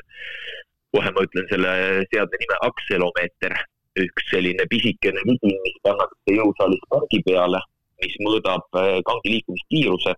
kohe 0.97 1.13
ma 1.13 1.25
ütlen 1.27 1.51
selle 1.51 1.75
seadme 2.09 2.41
nime, 2.41 2.57
akselomeeter, 2.65 3.59
üks 4.07 4.31
selline 4.33 4.65
pisikene 4.73 5.21
vidin, 5.29 5.61
mis 5.67 5.77
pannakse 5.85 6.39
jõusaalis 6.39 6.89
pargi 6.89 7.21
peale, 7.29 7.61
mis 8.01 8.17
mõõdab 8.25 8.65
kangi 8.73 9.35
liikumiskiiruse 9.35 10.17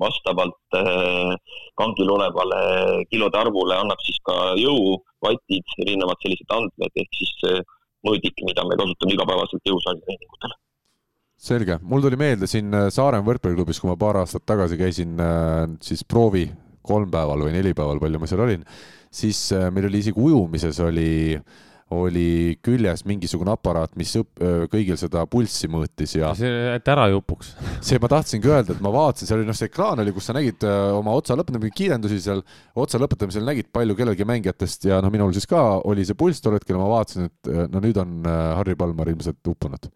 vastavalt 0.00 0.78
äh, 0.78 1.34
kangil 1.78 2.14
olevale 2.14 2.60
kilode 3.10 3.38
arvule 3.38 3.76
annab 3.78 4.00
siis 4.04 4.18
ka 4.26 4.54
jõu, 4.60 4.98
vatid, 5.24 5.76
erinevad 5.84 6.20
sellised 6.22 6.54
andmed, 6.54 6.94
ehk 6.94 7.20
siis 7.20 7.62
mõõdik, 8.06 8.42
mida 8.46 8.64
me 8.66 8.78
kasutame 8.78 9.14
igapäevaselt 9.16 9.70
jõusaali 9.70 10.02
treeningutel. 10.04 10.56
selge, 11.38 11.78
mul 11.82 12.02
tuli 12.02 12.18
meelde 12.18 12.48
siin 12.50 12.74
äh, 12.74 12.88
Saaremaa 12.94 13.28
võrkpalliklubis, 13.32 13.78
kui 13.80 13.90
ma 13.90 13.98
paar 13.98 14.18
aastat 14.22 14.46
tagasi 14.46 14.78
käisin 14.80 15.18
äh, 15.22 15.64
siis 15.82 16.04
proovi 16.04 16.48
kolmpäeval 16.88 17.44
või 17.46 17.54
nelipäeval, 17.54 18.00
palju 18.02 18.18
ma 18.18 18.26
seal 18.30 18.42
olin, 18.42 18.64
siis 19.12 19.38
meil 19.74 19.86
oli 19.88 20.00
isegi 20.02 20.20
ujumises 20.24 20.78
oli 20.82 21.10
äh, 21.36 21.67
oli 21.94 22.58
küljes 22.64 23.04
mingisugune 23.08 23.52
aparaat, 23.54 23.94
mis 23.96 24.10
õp-, 24.20 24.42
kõigil 24.72 24.98
seda 25.00 25.22
pulssi 25.30 25.70
mõõtis 25.72 26.14
ja. 26.18 26.34
see, 26.36 26.50
et 26.74 26.90
ära 26.92 27.06
ei 27.08 27.16
upuks. 27.16 27.54
see 27.84 28.00
ma 28.02 28.10
tahtsingi 28.12 28.50
öelda, 28.50 28.76
et 28.76 28.82
ma 28.84 28.92
vaatasin, 28.92 29.28
seal 29.30 29.40
oli 29.40 29.48
noh, 29.48 29.56
see 29.56 29.70
ekraan 29.70 30.02
oli, 30.02 30.12
kus 30.16 30.28
sa 30.28 30.36
nägid 30.36 30.66
oma 30.68 31.14
otsa 31.16 31.36
lõpetamise 31.38 31.72
kiirendusi 31.78 32.20
seal, 32.24 32.42
otsa 32.76 33.00
lõpetamisel 33.00 33.46
nägid 33.48 33.70
palju 33.72 33.96
kellelgi 33.98 34.26
mängijatest 34.28 34.88
ja 34.90 35.00
noh, 35.04 35.12
minul 35.14 35.32
siis 35.36 35.48
ka 35.48 35.62
oli 35.88 36.04
see 36.04 36.18
pulss 36.18 36.44
tol 36.44 36.58
hetkel 36.58 36.76
ma 36.80 36.90
vaatasin, 36.92 37.30
et 37.30 37.52
no 37.72 37.82
nüüd 37.84 38.00
on 38.02 38.28
Harri 38.28 38.76
Palmar 38.78 39.08
ilmselt 39.08 39.40
uppunud. 39.48 39.88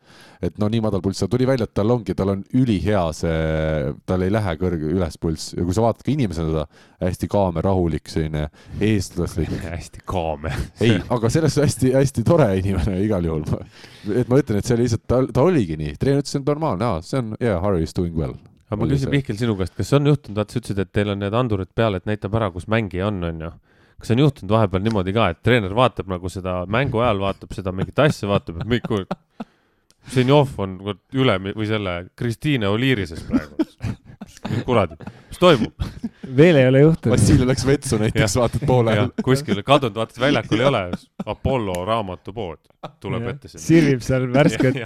et 0.42 0.56
no 0.58 0.70
nii 0.72 0.80
madal 0.82 1.04
pulss, 1.04 1.26
tuli 1.30 1.46
välja, 1.48 1.68
et 1.68 1.74
tal 1.76 1.92
ongi, 1.92 2.16
tal 2.16 2.32
on 2.32 2.46
ülihea 2.56 3.04
see, 3.16 3.92
tal 4.08 4.24
ei 4.24 4.32
lähe 4.32 4.56
kõrge 4.60 4.88
üles 4.96 5.20
pulss 5.20 5.52
ja 5.52 5.66
kui 5.66 5.76
sa 5.76 5.84
vaatad 5.84 6.06
ka 6.06 6.12
inimesena 6.14 6.48
teda, 6.48 6.66
hästi 7.02 7.28
kaame, 7.30 7.62
rahulik, 7.64 8.08
selline 8.10 8.48
eestlaslik 8.80 9.52
hästi 9.74 10.02
kaame 10.08 10.54
ei, 10.80 10.96
aga 11.12 11.30
selles 11.32 11.60
hästi 11.60 11.81
hästi-hästi 11.82 12.24
tore 12.26 12.48
inimene 12.58 13.00
igal 13.02 13.26
juhul. 13.26 13.44
et 14.14 14.30
ma 14.30 14.38
ütlen, 14.40 14.58
et 14.58 14.68
see 14.68 14.76
oli 14.76 14.86
lihtsalt, 14.86 15.04
ta, 15.10 15.20
ta 15.34 15.44
oligi 15.46 15.76
nii, 15.80 15.96
treener 16.00 16.22
ütles, 16.22 16.38
et 16.38 16.46
normaalne, 16.46 16.86
aa, 16.86 17.02
see 17.06 17.18
on, 17.20 17.34
yeah, 17.40 17.60
Harry 17.62 17.82
is 17.82 17.94
doing 17.96 18.16
well. 18.16 18.36
aga 18.70 18.80
ma 18.80 18.88
küsin, 18.90 19.10
Mihkel, 19.12 19.38
sinu 19.38 19.56
käest, 19.58 19.74
kas 19.76 19.92
on 19.98 20.08
juhtunud, 20.10 20.38
vaata, 20.38 20.54
sa 20.54 20.62
ütlesid, 20.62 20.80
et 20.82 20.92
teil 20.94 21.12
on 21.12 21.20
need 21.22 21.36
andurid 21.36 21.72
peal, 21.74 21.98
et 21.98 22.08
näitab 22.08 22.34
ära, 22.38 22.50
kus 22.54 22.68
mängija 22.72 23.10
on, 23.10 23.22
on 23.28 23.46
ju 23.46 23.52
kas 24.02 24.10
on 24.10 24.18
juhtunud 24.18 24.50
vahepeal 24.50 24.82
niimoodi 24.82 25.12
ka, 25.14 25.28
et 25.30 25.42
treener 25.46 25.74
vaatab 25.78 26.08
nagu 26.10 26.30
seda 26.32 26.62
mängu 26.66 26.98
ajal, 27.04 27.20
vaatab 27.22 27.52
seda 27.54 27.70
mingit 27.76 28.00
asja, 28.02 28.26
vaatab, 28.30 28.58
et 28.58 28.70
Mikko, 28.72 29.04
Ženjov 30.10 30.56
on 30.58 30.72
üle 31.14 31.36
või 31.44 31.66
selle 31.70 31.92
Kristiine 32.18 32.66
Oliirises 32.66 33.22
praegu. 33.28 33.62
kurat, 34.66 34.96
mis 35.32 35.40
toimub? 35.40 35.86
veel 36.36 36.60
ei 36.60 36.68
ole 36.68 36.82
juhtunud. 36.84 37.16
Vassiljev 37.16 37.48
läks 37.50 37.66
vetsu 37.66 37.98
näiteks, 38.00 38.36
vaatad 38.40 38.66
poole 38.68 38.94
ajal. 38.94 39.12
kuskil 39.24 39.62
kadunud, 39.66 39.96
vaatad 39.98 40.20
väljakul 40.22 40.62
ei 40.62 40.68
ole, 40.68 40.82
Apollo 41.34 41.76
raamatupood 41.88 42.60
tuleb 43.00 43.28
ja, 43.28 43.36
ette. 43.36 43.52
sirvib 43.56 44.04
seal 44.04 44.28
värsket 44.32 44.82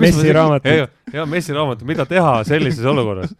Messi 0.00 0.32
raamatut. 0.32 0.90
ja 1.12 1.26
Messi 1.28 1.52
raamatut, 1.52 1.86
mida 1.88 2.06
teha 2.08 2.38
sellises 2.48 2.84
olukorras 2.88 3.34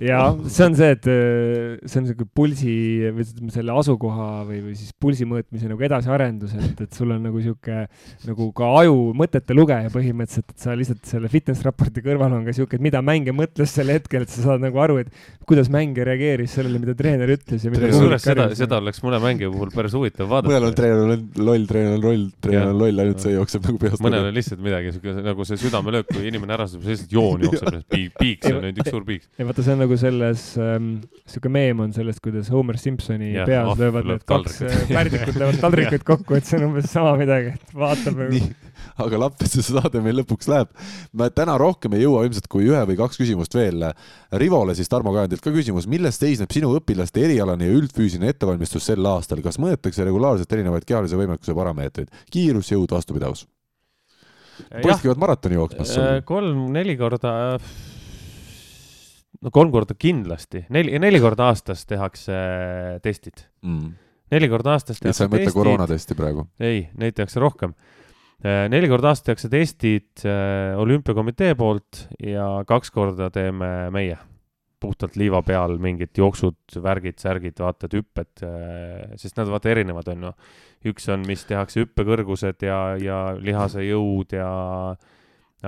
ja 0.00 0.20
see 0.48 0.66
on 0.66 0.76
see, 0.78 0.90
et 0.96 1.08
äh, 1.10 1.76
see 1.84 2.00
on 2.00 2.08
siuke 2.08 2.26
pulsi 2.36 2.74
või 3.12 3.24
ütleme 3.26 3.54
selle 3.54 3.74
asukoha 3.76 4.28
või, 4.48 4.60
või 4.68 4.76
siis 4.78 4.94
pulsi 4.96 5.26
mõõtmise 5.28 5.68
nagu 5.70 5.84
edasiarendus, 5.86 6.54
et, 6.56 6.84
et 6.86 6.96
sul 6.96 7.12
on 7.14 7.22
nagu 7.28 7.42
sihuke 7.44 7.84
nagu 8.28 8.48
ka 8.56 8.70
aju 8.80 8.96
mõtete 9.16 9.56
lugeja 9.56 9.92
põhimõtteliselt, 9.92 10.54
et 10.54 10.64
sa 10.64 10.76
lihtsalt 10.78 11.04
selle 11.08 11.30
fitness 11.32 11.64
raporti 11.66 12.04
kõrval 12.04 12.38
on 12.38 12.46
ka 12.48 12.54
sihuke, 12.56 12.78
et 12.78 12.84
mida 12.84 13.02
mängija 13.04 13.36
mõtles 13.36 13.74
sel 13.76 13.92
hetkel, 13.92 14.24
et 14.24 14.32
sa 14.32 14.46
saad 14.46 14.64
nagu 14.64 14.80
aru, 14.80 15.00
et 15.04 15.12
kuidas 15.48 15.70
mängija 15.72 16.06
reageeris 16.08 16.56
sellele, 16.56 16.80
mida 16.82 16.94
treener 16.98 17.34
ütles 17.36 17.64
ja 17.66 17.72
mida 17.72 17.90
kusjuures 17.90 18.24
seda, 18.24 18.48
seda 18.56 18.80
oleks 18.80 19.02
mõne 19.04 19.20
mängija 19.22 19.52
puhul 19.52 19.72
päris 19.74 19.96
huvitav 19.96 20.30
vaadata. 20.30 20.52
mõnel 20.52 20.68
on 20.70 20.76
treener 20.78 21.04
on 21.04 21.44
loll, 21.44 21.68
treener 21.68 21.96
on 21.98 22.04
loll, 22.04 22.26
treener 22.40 22.72
on 22.72 22.80
loll, 22.80 23.04
ainult 23.04 23.24
see 23.24 23.34
jookseb 23.34 23.68
nagu 23.68 23.80
peast. 23.82 24.02
mõnel 24.04 24.30
on 24.30 24.36
lihtsalt 24.36 24.62
midagi 24.64 24.94
siuke 24.96 25.16
nagu 25.26 25.46
see 25.48 25.60
südamelöök, 25.60 26.08
kui 26.12 26.28
inimene 26.30 26.56
ärastab, 26.56 26.84
siis 26.86 27.00
lihtsalt 27.00 27.16
joon 27.18 27.46
jookseb, 27.48 27.80
piiks 28.22 28.50
on 28.52 28.62
nüüd 28.64 28.80
üks 28.80 28.92
suur 28.94 29.06
piiks. 29.08 29.30
ja 29.40 29.48
vaata, 29.48 29.66
see 29.66 29.74
on 29.74 29.82
nagu 29.84 29.89
nagu 29.90 29.98
selles 29.98 30.42
ähm,, 30.60 31.00
sihuke 31.26 31.50
meem 31.50 31.80
on 31.82 31.92
sellest, 31.94 32.20
kuidas 32.22 32.50
Homer 32.54 32.78
Simpsoni 32.78 33.32
ja, 33.34 33.44
peas 33.48 33.72
oh, 33.72 33.78
löövad 33.78 34.06
need 34.06 34.22
kaks 34.28 34.60
äh, 34.62 34.76
pärdikut 34.86 35.38
löövad 35.40 35.58
taldrikuid 35.62 36.04
kokku, 36.06 36.36
et 36.38 36.46
see 36.46 36.60
on 36.60 36.68
umbes 36.68 36.86
sama 36.92 37.16
midagi, 37.18 37.56
et 37.56 37.74
vaatab 37.74 38.22
nii, 38.30 38.50
aga 39.02 39.20
lappes 39.24 39.56
see 39.56 39.66
saade 39.66 40.02
meil 40.04 40.20
lõpuks 40.20 40.50
läheb. 40.52 40.70
me 41.18 41.30
täna 41.34 41.58
rohkem 41.58 41.98
ei 41.98 42.04
jõua 42.04 42.22
ilmselt 42.28 42.46
kui 42.52 42.68
ühe 42.70 42.82
või 42.86 42.98
kaks 43.00 43.18
küsimust 43.18 43.56
veel. 43.58 43.88
Rivole 44.38 44.76
siis 44.78 44.90
Tarmo 44.90 45.14
Kajandilt 45.16 45.42
ka 45.42 45.52
küsimus, 45.54 45.88
milles 45.90 46.20
seisneb 46.20 46.52
sinu 46.54 46.70
õpilaste 46.78 47.24
erialane 47.26 47.66
ja 47.66 47.78
üldfüüsiline 47.80 48.30
ettevalmistus 48.30 48.86
sel 48.92 49.06
aastal, 49.10 49.42
kas 49.42 49.58
mõõdetakse 49.62 50.06
regulaarselt 50.06 50.58
erinevaid 50.58 50.86
kehalise 50.86 51.18
võimekuse 51.18 51.56
parameetreid, 51.56 52.12
kiirus, 52.30 52.70
jõud, 52.76 52.90
vastupidavus? 52.94 53.48
poisid 54.60 55.06
käivad 55.06 55.22
maratoni 55.22 55.56
jooksmas. 55.56 55.94
kolm-neli 56.28 56.94
korda 57.00 57.32
no 59.40 59.52
kolm 59.54 59.72
korda 59.72 59.96
kindlasti, 59.98 60.64
neli, 60.74 60.98
neli 61.02 61.20
korda 61.22 61.50
aastas 61.50 61.86
tehakse 61.88 62.36
testid 63.04 63.44
mm.. 63.64 63.92
neli 64.34 64.50
korda 64.52 64.76
aastas 64.76 65.00
tehakse 65.00 65.08
testid. 65.10 65.22
sa 65.22 65.28
ei 65.28 65.34
mõtle 65.36 65.56
koroonatesti 65.56 66.18
praegu? 66.18 66.46
ei, 66.60 66.84
neid 67.00 67.16
tehakse 67.16 67.42
rohkem. 67.42 67.74
Äh, 68.40 68.66
neli 68.72 68.88
korda 68.90 69.12
aastas 69.12 69.28
tehakse 69.28 69.52
testid 69.52 70.24
äh, 70.28 70.76
olümpiakomitee 70.80 71.54
poolt 71.60 72.06
ja 72.24 72.50
kaks 72.68 72.92
korda 72.94 73.30
teeme 73.34 73.90
meie 73.94 74.18
puhtalt 74.80 75.16
liiva 75.20 75.42
peal 75.44 75.76
mingid 75.82 76.16
jooksud, 76.16 76.56
värgid, 76.80 77.18
särgid, 77.20 77.58
vaatad, 77.60 77.92
hüpped, 77.98 78.44
äh, 78.46 79.12
sest 79.20 79.36
nad 79.36 79.50
vaata 79.52 79.72
erinevad 79.72 80.08
on 80.12 80.28
ju. 80.28 80.34
üks 80.92 81.10
on, 81.12 81.24
mis 81.28 81.44
tehakse 81.48 81.82
hüppekõrgused 81.82 82.64
ja, 82.64 82.78
ja 83.00 83.18
lihase 83.36 83.84
jõud 83.84 84.32
ja 84.32 84.50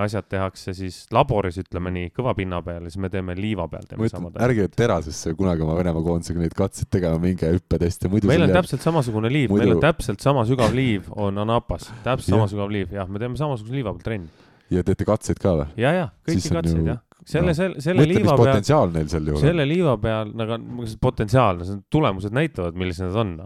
asjad 0.00 0.24
tehakse 0.30 0.72
siis 0.76 1.02
laboris, 1.12 1.58
ütleme 1.60 1.92
nii, 1.92 2.10
kõva 2.16 2.32
pinna 2.36 2.62
peal 2.64 2.86
ja 2.86 2.92
siis 2.92 3.00
me 3.02 3.10
teeme 3.12 3.34
liiva 3.36 3.66
peal. 3.68 3.84
ma 3.98 4.08
ütlen, 4.08 4.28
ärge 4.46 4.68
terasesse 4.72 5.34
kunagi 5.36 5.64
oma 5.66 5.76
Venemaa 5.76 6.04
koondisega 6.06 6.40
neid 6.40 6.56
katseid 6.56 6.88
tegema, 6.92 7.20
minge 7.20 7.50
hüppeteste, 7.52 8.08
muidu 8.12 8.30
meil 8.30 8.46
on 8.46 8.52
jääb... 8.52 8.62
täpselt 8.62 8.86
samasugune 8.86 9.32
liiv 9.32 9.52
muidu..., 9.52 9.66
meil 9.66 9.76
on 9.76 9.82
täpselt 9.84 10.24
sama 10.24 10.46
sügav 10.48 10.72
liiv 10.76 11.10
on 11.12 11.42
Anapas, 11.44 11.90
täpselt 12.06 12.32
sama 12.38 12.48
sügav 12.50 12.72
liiv, 12.72 12.94
jah, 12.96 13.08
me 13.08 13.20
teeme 13.20 13.36
samasuguse 13.40 13.76
liiva 13.76 13.92
peal 13.92 14.06
trenni. 14.06 14.46
ja 14.72 14.84
teete 14.86 15.08
katseid 15.08 15.42
ka 15.42 15.56
või? 15.60 15.72
ja, 15.84 15.96
ja, 15.98 16.06
kõiki 16.28 16.54
katseid, 16.56 16.86
jah 16.94 17.02
selle, 17.28 17.54
selle, 17.54 17.82
selle 17.82 18.02
mis 18.02 18.16
liiva 18.16 18.34
peal, 18.34 18.62
on. 18.82 19.36
selle 19.38 19.66
liiva 19.68 19.96
peal, 20.02 20.32
nagu 20.34 20.86
see 20.88 20.98
potentsiaal, 21.02 21.60
see 21.66 21.82
tulemused 21.92 22.34
näitavad, 22.34 22.74
millised 22.78 23.12
nad 23.12 23.18
on. 23.20 23.36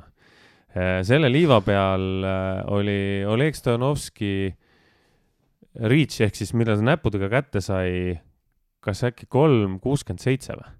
selle 1.04 1.28
liiva 1.32 1.58
peal 1.64 2.24
äh, 2.24 2.62
oli 2.72 3.00
Oleg 3.28 3.56
Stojanovski 3.56 4.30
reach 5.76 6.22
ehk 6.24 6.38
siis 6.38 6.52
mille 6.56 6.76
ta 6.76 6.84
näppudega 6.84 7.28
kätte 7.32 7.62
sai, 7.64 8.16
kas 8.84 9.02
äkki 9.06 9.28
kolm 9.28 9.78
kuuskümmend 9.82 10.22
seitse 10.22 10.56
või? 10.56 10.72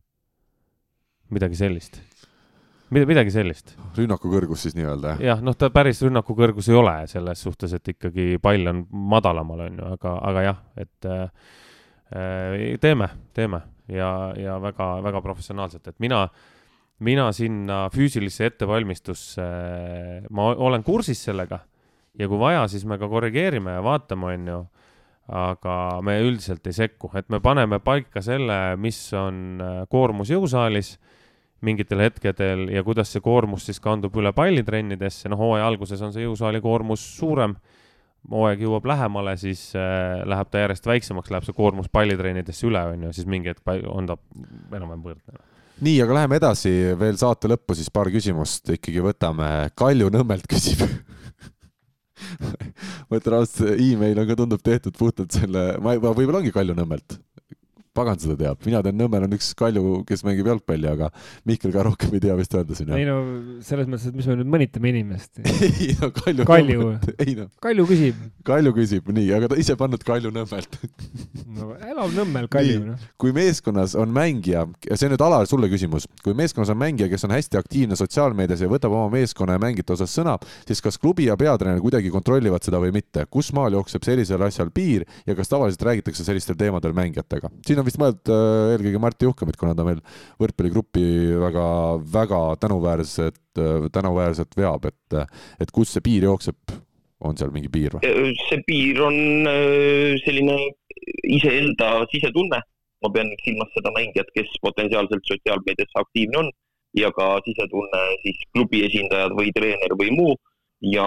midagi 1.37 1.59
sellist. 1.59 2.01
mida, 2.95 3.07
midagi 3.09 3.33
sellist. 3.35 3.75
rünnaku 3.99 4.31
kõrgus 4.31 4.67
siis 4.67 4.77
nii-öelda, 4.79 5.17
jah? 5.17 5.23
jah, 5.33 5.45
noh, 5.45 5.57
ta 5.59 5.71
päris 5.75 6.03
rünnaku 6.05 6.37
kõrgus 6.39 6.71
ei 6.71 6.79
ole 6.79 6.97
selles 7.11 7.43
suhtes, 7.43 7.75
et 7.77 7.95
ikkagi 7.97 8.37
pall 8.43 8.73
on 8.73 8.85
madalamal, 9.11 9.67
on 9.69 9.81
ju, 9.81 9.95
aga, 9.99 10.19
aga 10.31 10.45
jah, 10.47 10.61
et 10.79 11.09
äh, 11.11 11.25
äh, 12.15 12.61
teeme, 12.83 13.11
teeme 13.37 13.63
ja, 13.93 14.11
ja 14.39 14.61
väga-väga 14.63 15.23
professionaalselt, 15.25 15.91
et 15.91 15.99
mina, 16.03 16.27
mina 17.05 17.29
sinna 17.37 17.87
füüsilisse 17.93 18.53
ettevalmistusse, 18.53 19.49
ma 20.31 20.53
olen 20.55 20.87
kursis 20.87 21.27
sellega 21.27 21.61
ja 22.17 22.31
kui 22.31 22.39
vaja, 22.41 22.65
siis 22.71 22.87
me 22.89 22.99
ka 23.03 23.11
korrigeerime 23.11 23.77
ja 23.77 23.85
vaatame, 23.85 24.33
on 24.33 24.51
ju 24.53 24.63
aga 25.27 25.99
me 26.07 26.21
üldiselt 26.23 26.67
ei 26.71 26.77
sekku, 26.77 27.11
et 27.19 27.29
me 27.33 27.41
paneme 27.43 27.81
paika 27.83 28.23
selle, 28.23 28.77
mis 28.79 28.99
on 29.17 29.63
äh, 29.63 29.79
koormus 29.91 30.31
jõusaalis 30.31 30.95
mingitel 31.67 32.03
hetkedel 32.05 32.67
ja 32.71 32.83
kuidas 32.87 33.11
see 33.11 33.25
koormus 33.25 33.67
siis 33.67 33.81
kandub 33.83 34.15
üle 34.21 34.31
pallitrennidesse, 34.37 35.31
noh, 35.33 35.41
hooaja 35.41 35.67
alguses 35.67 36.03
on 36.05 36.15
see 36.15 36.27
jõusaali 36.27 36.61
koormus 36.63 37.03
suurem, 37.17 37.57
hooaeg 38.31 38.63
jõuab 38.67 38.87
lähemale, 38.87 39.35
siis 39.41 39.69
äh, 39.79 40.23
läheb 40.29 40.53
ta 40.53 40.63
järjest 40.63 40.87
väiksemaks, 40.87 41.33
läheb 41.33 41.49
see 41.49 41.57
koormus 41.57 41.91
pallitrennidesse 41.91 42.69
üle, 42.71 42.85
on 42.93 43.09
ju, 43.09 43.13
siis 43.17 43.27
mingi 43.31 43.51
hetk 43.51 43.67
on 43.91 44.07
ta 44.13 44.19
enam-vähem 44.77 45.03
võrdne. 45.03 45.43
nii, 45.83 45.99
aga 46.05 46.21
läheme 46.21 46.39
edasi 46.39 46.73
veel 46.99 47.19
saate 47.19 47.51
lõppu, 47.51 47.75
siis 47.79 47.91
paar 47.91 48.13
küsimust 48.15 48.71
ikkagi 48.79 49.03
võtame. 49.03 49.51
Kalju 49.75 50.13
Nõmmelt 50.15 50.47
küsib. 50.51 50.87
ma 53.09 53.21
ütlen 53.21 53.39
ausalt, 53.39 53.57
see 53.61 53.93
email 53.93 54.21
on 54.21 54.29
ka, 54.29 54.39
tundub 54.39 54.65
tehtud 54.65 54.97
puhtalt 54.99 55.37
selle, 55.37 55.69
ma 55.83 55.97
juba, 55.97 56.15
võib-olla 56.17 56.43
ongi 56.43 56.55
Kalju 56.55 56.77
Nõmmelt. 56.79 57.19
Pagan 57.97 58.21
seda 58.21 58.37
teab, 58.41 58.61
mina 58.67 58.83
tean, 58.85 58.97
Nõmmel 58.97 59.27
on 59.27 59.37
üks 59.37 59.53
Kalju, 59.59 60.03
kes 60.09 60.25
mängib 60.27 60.49
jalgpalli, 60.51 60.89
aga 60.91 61.11
Mihkel 61.49 61.73
ka 61.75 61.85
rohkem 61.87 62.15
ei 62.17 62.23
tea 62.23 62.37
vist 62.39 62.55
öelda 62.57 62.77
siin 62.77 62.93
ei 62.97 63.07
no 63.09 63.17
selles 63.65 63.89
mõttes, 63.89 64.09
et 64.11 64.17
mis 64.17 64.29
me 64.29 64.37
nüüd 64.41 64.51
mõnitame 64.51 64.91
inimest. 64.93 65.41
ei 65.67 65.95
no 66.01 66.11
Kalju. 66.15 66.47
Kalju. 66.49 66.89
noh, 67.41 67.51
Kalju 67.63 67.87
küsib. 67.91 68.21
Kalju 68.47 68.73
küsib 68.77 69.11
nii, 69.17 69.31
aga 69.37 69.51
ta 69.53 69.59
ise 69.61 69.77
pannud 69.79 70.03
Kalju 70.07 70.33
Nõmmelt. 70.35 70.79
no 71.57 71.73
elav 71.77 72.15
Nõmmel 72.17 72.49
Kalju, 72.53 72.83
noh. 72.93 73.07
kui 73.21 73.35
meeskonnas 73.37 73.97
on 73.99 74.13
mängija, 74.15 74.67
see 74.93 75.11
nüüd 75.13 75.25
Alar 75.27 75.49
sulle 75.51 75.71
küsimus, 75.73 76.09
kui 76.25 76.37
meeskonnas 76.37 76.73
on 76.75 76.81
mängija, 76.81 77.11
kes 77.13 77.27
on 77.29 77.35
hästi 77.35 77.61
aktiivne 77.61 77.99
sotsiaalmeedias 77.99 78.65
ja 78.65 78.71
võtab 78.71 78.95
oma 78.97 79.09
meeskonna 79.13 79.57
ja 79.57 79.63
mängijate 79.63 79.97
osas 79.97 80.15
sõna, 80.15 80.37
siis 80.69 80.83
kas 80.85 81.01
klubi 81.01 81.29
ja 81.31 81.37
peatreener 81.41 81.83
kuidagi 81.85 82.13
kontrollivad 82.15 82.65
seda 82.67 82.81
või 82.83 82.95
mitte? 82.97 83.27
kus 83.31 83.53
maal 83.57 83.75
jookseb 83.77 84.05
sellisel 84.07 84.43
asjal 84.47 84.71
piir 84.75 85.07
ja 85.27 85.35
kas 85.37 85.51
tavaliselt 85.51 85.83
räägitakse 85.89 86.25
sellistel 86.27 86.59
teemadel 86.59 86.95
mängijatega? 86.97 87.51
siin 87.67 87.81
on 87.81 87.86
vist 87.87 88.01
mõeldud 88.03 88.33
äh, 88.33 88.73
eelkõige 88.75 89.03
Martti 89.03 89.29
Juhkamit, 89.29 89.59
kuna 89.61 89.75
ta 89.79 89.87
meil 89.87 90.03
võrkpalligrupi 90.43 91.07
väga, 91.43 91.67
väga 92.17 92.43
tänuväärset, 92.63 93.41
tänuväärselt 93.93 94.59
veab, 94.59 94.91
et, 94.91 95.17
et 95.63 95.73
kus 95.73 95.95
see 95.95 96.05
piir 96.05 96.27
jookseb, 96.29 96.77
on 97.25 97.39
seal 97.39 97.53
mingi 97.55 97.71
piir 97.73 97.97
või? 97.97 98.35
see 98.51 98.61
piir 98.69 99.01
on 99.07 99.49
äh, 99.49 100.17
selline 100.25 100.59
iseenda 101.37 102.01
sisetunne. 102.13 102.63
ma 103.05 103.11
pean 103.13 103.29
silmas 103.45 103.69
seda 103.77 103.91
mängijat, 103.93 104.31
kes 104.35 104.49
potentsiaalselt 104.65 105.27
sotsiaalmeedias 105.29 105.99
aktiivne 106.01 106.39
on 106.41 106.47
ja 106.97 107.11
ka 107.13 107.27
sisetunne 107.45 108.01
siis 108.23 108.39
klubi 108.55 108.81
esindajad 108.87 109.35
või 109.37 109.53
treener 109.53 109.93
või 110.01 110.15
muu 110.17 110.33
ja 110.81 111.05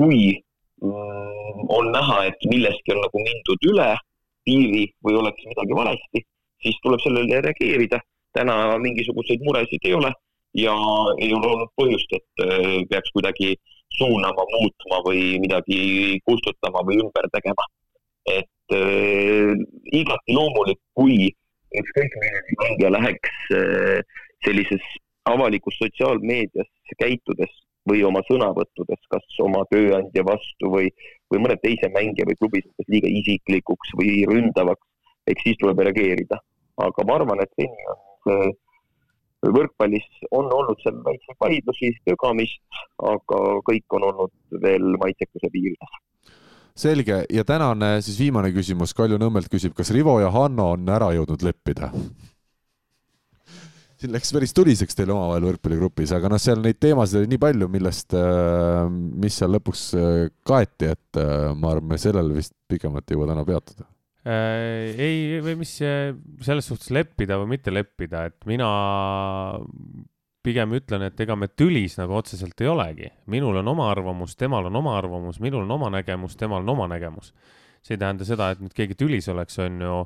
kui 0.00 0.32
mm, 0.80 1.68
on 1.76 1.90
näha, 1.92 2.24
et 2.30 2.48
millestki 2.48 2.96
on 2.96 3.02
nagu 3.04 3.22
mindud 3.26 3.68
üle 3.72 3.90
piiri 4.44 4.84
või 5.04 5.18
oleks 5.20 5.46
midagi 5.48 5.76
valesti, 5.78 6.24
siis 6.62 6.80
tuleb 6.82 7.02
sellele 7.04 7.40
reageerida. 7.48 8.00
täna 8.34 8.54
mingisuguseid 8.82 9.44
muresid 9.46 9.84
ei 9.86 9.92
ole 9.94 10.08
ja 10.58 10.72
ei 11.22 11.30
ole 11.36 11.46
olnud 11.52 11.70
põhjust, 11.78 12.10
et 12.16 12.42
äh, 12.42 12.80
peaks 12.90 13.12
kuidagi 13.14 13.54
suunama, 13.94 14.46
muutma 14.56 14.98
või 15.06 15.38
midagi 15.38 16.18
kustutama 16.26 16.82
või 16.88 16.98
ümber 17.04 17.28
tegema. 17.36 17.66
et 18.26 18.74
äh, 18.74 19.54
igati 19.92 20.34
loomulik, 20.34 20.80
kui 20.98 21.30
ükskõik 21.78 22.18
milline 22.20 22.58
mängija 22.62 22.90
läheks 22.96 23.34
äh, 23.54 24.00
sellises 24.46 24.86
avalikus 25.30 25.76
sotsiaalmeedias 25.78 26.70
käitudes 26.98 27.52
või 27.88 28.02
oma 28.08 28.22
sõnavõttudes, 28.28 29.00
kas 29.12 29.38
oma 29.44 29.64
tööandja 29.70 30.24
vastu 30.26 30.70
või, 30.72 30.88
või 31.32 31.44
mõne 31.44 31.56
teise 31.62 31.90
mängija 31.92 32.26
või 32.28 32.38
klubi 32.40 32.62
suhtes 32.64 32.88
liiga 32.88 33.10
isiklikuks 33.20 33.94
või 34.00 34.24
ründavaks, 34.30 34.86
eks 35.28 35.46
siis 35.46 35.60
tuleb 35.60 35.84
reageerida. 35.84 36.40
aga 36.84 37.04
ma 37.06 37.14
arvan, 37.14 37.40
et 37.40 37.52
seni 37.54 37.88
on 37.92 38.00
see 38.24 38.54
võrkpallis 39.52 40.06
on 40.32 40.48
olnud 40.52 40.80
seal 40.82 40.96
väikseid 41.04 41.36
vaidlusi, 41.40 41.92
tögamist, 42.08 42.62
aga 43.04 43.40
kõik 43.68 43.96
on 43.98 44.08
olnud 44.10 44.60
veel 44.62 44.96
maitsekuse 45.00 45.50
piirides. 45.52 46.00
selge 46.74 47.24
ja 47.30 47.44
tänane 47.44 48.00
siis 48.02 48.18
viimane 48.18 48.50
küsimus 48.50 48.94
Kalju 48.94 49.18
Nõmmelt 49.18 49.48
küsib, 49.52 49.74
kas 49.74 49.90
Rivo 49.94 50.18
ja 50.20 50.30
Hanno 50.30 50.72
on 50.72 50.88
ära 50.88 51.12
jõudnud 51.14 51.42
leppida? 51.42 51.92
Siin 54.04 54.12
läks 54.12 54.34
päris 54.36 54.52
tuliseks 54.52 54.98
teil 54.98 55.12
omavahel 55.14 55.48
võrkpalligrupis, 55.48 56.12
aga 56.16 56.28
noh, 56.32 56.40
seal 56.42 56.60
neid 56.60 56.76
teemasid 56.82 57.22
oli 57.22 57.30
nii 57.32 57.40
palju, 57.40 57.70
millest, 57.72 58.16
mis 59.24 59.40
seal 59.40 59.54
lõpuks 59.56 59.84
äh, 59.96 60.20
kaeti, 60.46 60.92
et 60.92 61.20
äh, 61.20 61.50
ma 61.56 61.72
arvan, 61.72 61.94
me 61.94 62.00
sellel 62.00 62.28
vist 62.36 62.52
pikemalt 62.68 63.08
ei 63.08 63.16
jõua 63.16 63.30
täna 63.32 63.46
peatuda. 63.48 63.88
Äh, 64.24 64.92
ei, 65.00 65.16
või 65.44 65.58
mis 65.60 65.72
äh, 65.84 66.12
selles 66.44 66.68
suhtes 66.68 66.92
leppida 66.94 67.36
või 67.40 67.54
mitte 67.56 67.72
leppida, 67.72 68.26
et 68.28 68.46
mina 68.48 68.68
pigem 70.44 70.76
ütlen, 70.76 71.06
et 71.08 71.20
ega 71.24 71.36
me 71.36 71.48
tülis 71.48 71.96
nagu 71.96 72.16
otseselt 72.16 72.60
ei 72.60 72.68
olegi. 72.68 73.10
minul 73.32 73.56
on 73.60 73.68
oma 73.72 73.90
arvamus, 73.92 74.36
temal 74.36 74.68
on 74.68 74.80
oma 74.80 74.98
arvamus, 74.98 75.40
minul 75.40 75.64
on 75.64 75.76
oma 75.78 75.88
nägemus, 75.92 76.36
temal 76.36 76.60
on 76.60 76.72
oma 76.76 76.88
nägemus. 76.92 77.32
see 77.84 77.96
ei 77.96 78.00
tähenda 78.00 78.24
seda, 78.24 78.50
et 78.52 78.60
nüüd 78.64 78.72
keegi 78.72 78.96
tülis 78.96 79.28
oleks, 79.28 79.58
on 79.60 79.80
ju, 79.80 79.96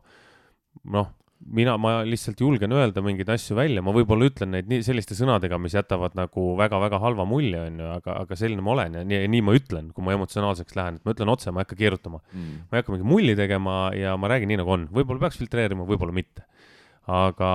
noh, 0.90 1.12
mina, 1.38 1.74
ma 1.80 1.92
lihtsalt 2.06 2.40
julgen 2.42 2.72
öelda 2.74 3.02
mingeid 3.04 3.30
asju 3.32 3.56
välja, 3.58 3.82
ma 3.84 3.92
võib-olla 3.94 4.28
ütlen 4.28 4.50
neid 4.54 4.68
nii 4.70 4.82
selliste 4.86 5.16
sõnadega, 5.18 5.58
mis 5.62 5.76
jätavad 5.76 6.16
nagu 6.18 6.50
väga-väga 6.58 7.00
halva 7.02 7.26
mulje, 7.28 7.60
on 7.68 7.78
ju, 7.82 7.88
aga, 7.94 8.16
aga 8.24 8.38
selline 8.38 8.64
ma 8.64 8.74
olen 8.74 8.98
ja 8.98 9.04
nii, 9.06 9.22
nii 9.34 9.44
ma 9.46 9.54
ütlen, 9.56 9.92
kui 9.94 10.06
ma 10.06 10.16
emotsionaalseks 10.16 10.78
lähen, 10.78 10.98
et 10.98 11.06
ma 11.06 11.14
ütlen 11.14 11.32
otse, 11.32 11.52
ma 11.54 11.62
ei 11.62 11.68
hakka 11.68 11.78
keerutama. 11.78 12.20
ma 12.68 12.76
ei 12.76 12.82
hakka 12.82 12.94
mingit 12.94 13.08
mulli 13.08 13.36
tegema 13.38 13.78
ja 13.96 14.16
ma 14.20 14.32
räägin 14.32 14.52
nii, 14.52 14.60
nagu 14.62 14.74
on, 14.74 14.88
võib-olla 14.94 15.26
peaks 15.26 15.40
filtreerima, 15.40 15.86
võib-olla 15.88 16.16
mitte. 16.16 16.44
aga, 17.08 17.50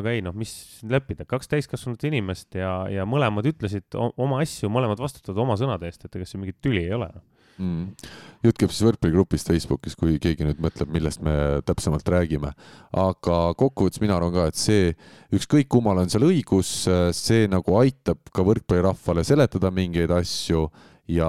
aga 0.00 0.16
ei 0.16 0.22
noh, 0.24 0.34
mis 0.34 0.82
leppida, 0.82 1.28
kaks 1.28 1.52
täiskasvanut 1.52 2.02
inimest 2.08 2.56
ja, 2.58 2.88
ja 2.90 3.04
mõlemad 3.06 3.46
ütlesid 3.46 3.94
oma 3.94 4.40
asju, 4.42 4.72
mõlemad 4.72 4.98
vastutavad 4.98 5.44
oma 5.44 5.54
sõnade 5.60 5.86
eest, 5.86 6.08
et 6.08 6.16
ega 6.16 6.26
siin 6.26 6.42
mingit 6.42 6.58
tüli 6.64 6.82
ei 6.88 6.96
ole. 6.96 7.12
mm.. 7.58 8.08
jutt 8.46 8.58
käib 8.60 8.72
siis 8.72 8.86
võrkpalligrupist 8.86 9.50
Facebookis, 9.50 9.96
kui 9.98 10.18
keegi 10.22 10.46
nüüd 10.46 10.60
mõtleb, 10.62 10.90
millest 10.92 11.22
me 11.24 11.62
täpsemalt 11.66 12.08
räägime. 12.08 12.52
aga 12.92 13.38
kokkuvõttes 13.58 14.02
mina 14.02 14.18
arvan 14.18 14.34
ka, 14.34 14.48
et 14.50 14.60
see, 14.60 14.92
ükskõik 15.36 15.70
kummal 15.72 16.02
on 16.02 16.12
seal 16.12 16.26
õigus, 16.28 16.74
see 17.16 17.46
nagu 17.52 17.78
aitab 17.80 18.20
ka 18.32 18.46
võrkpallirahvale 18.46 19.24
seletada 19.26 19.72
mingeid 19.74 20.14
asju 20.14 20.68
ja 21.08 21.28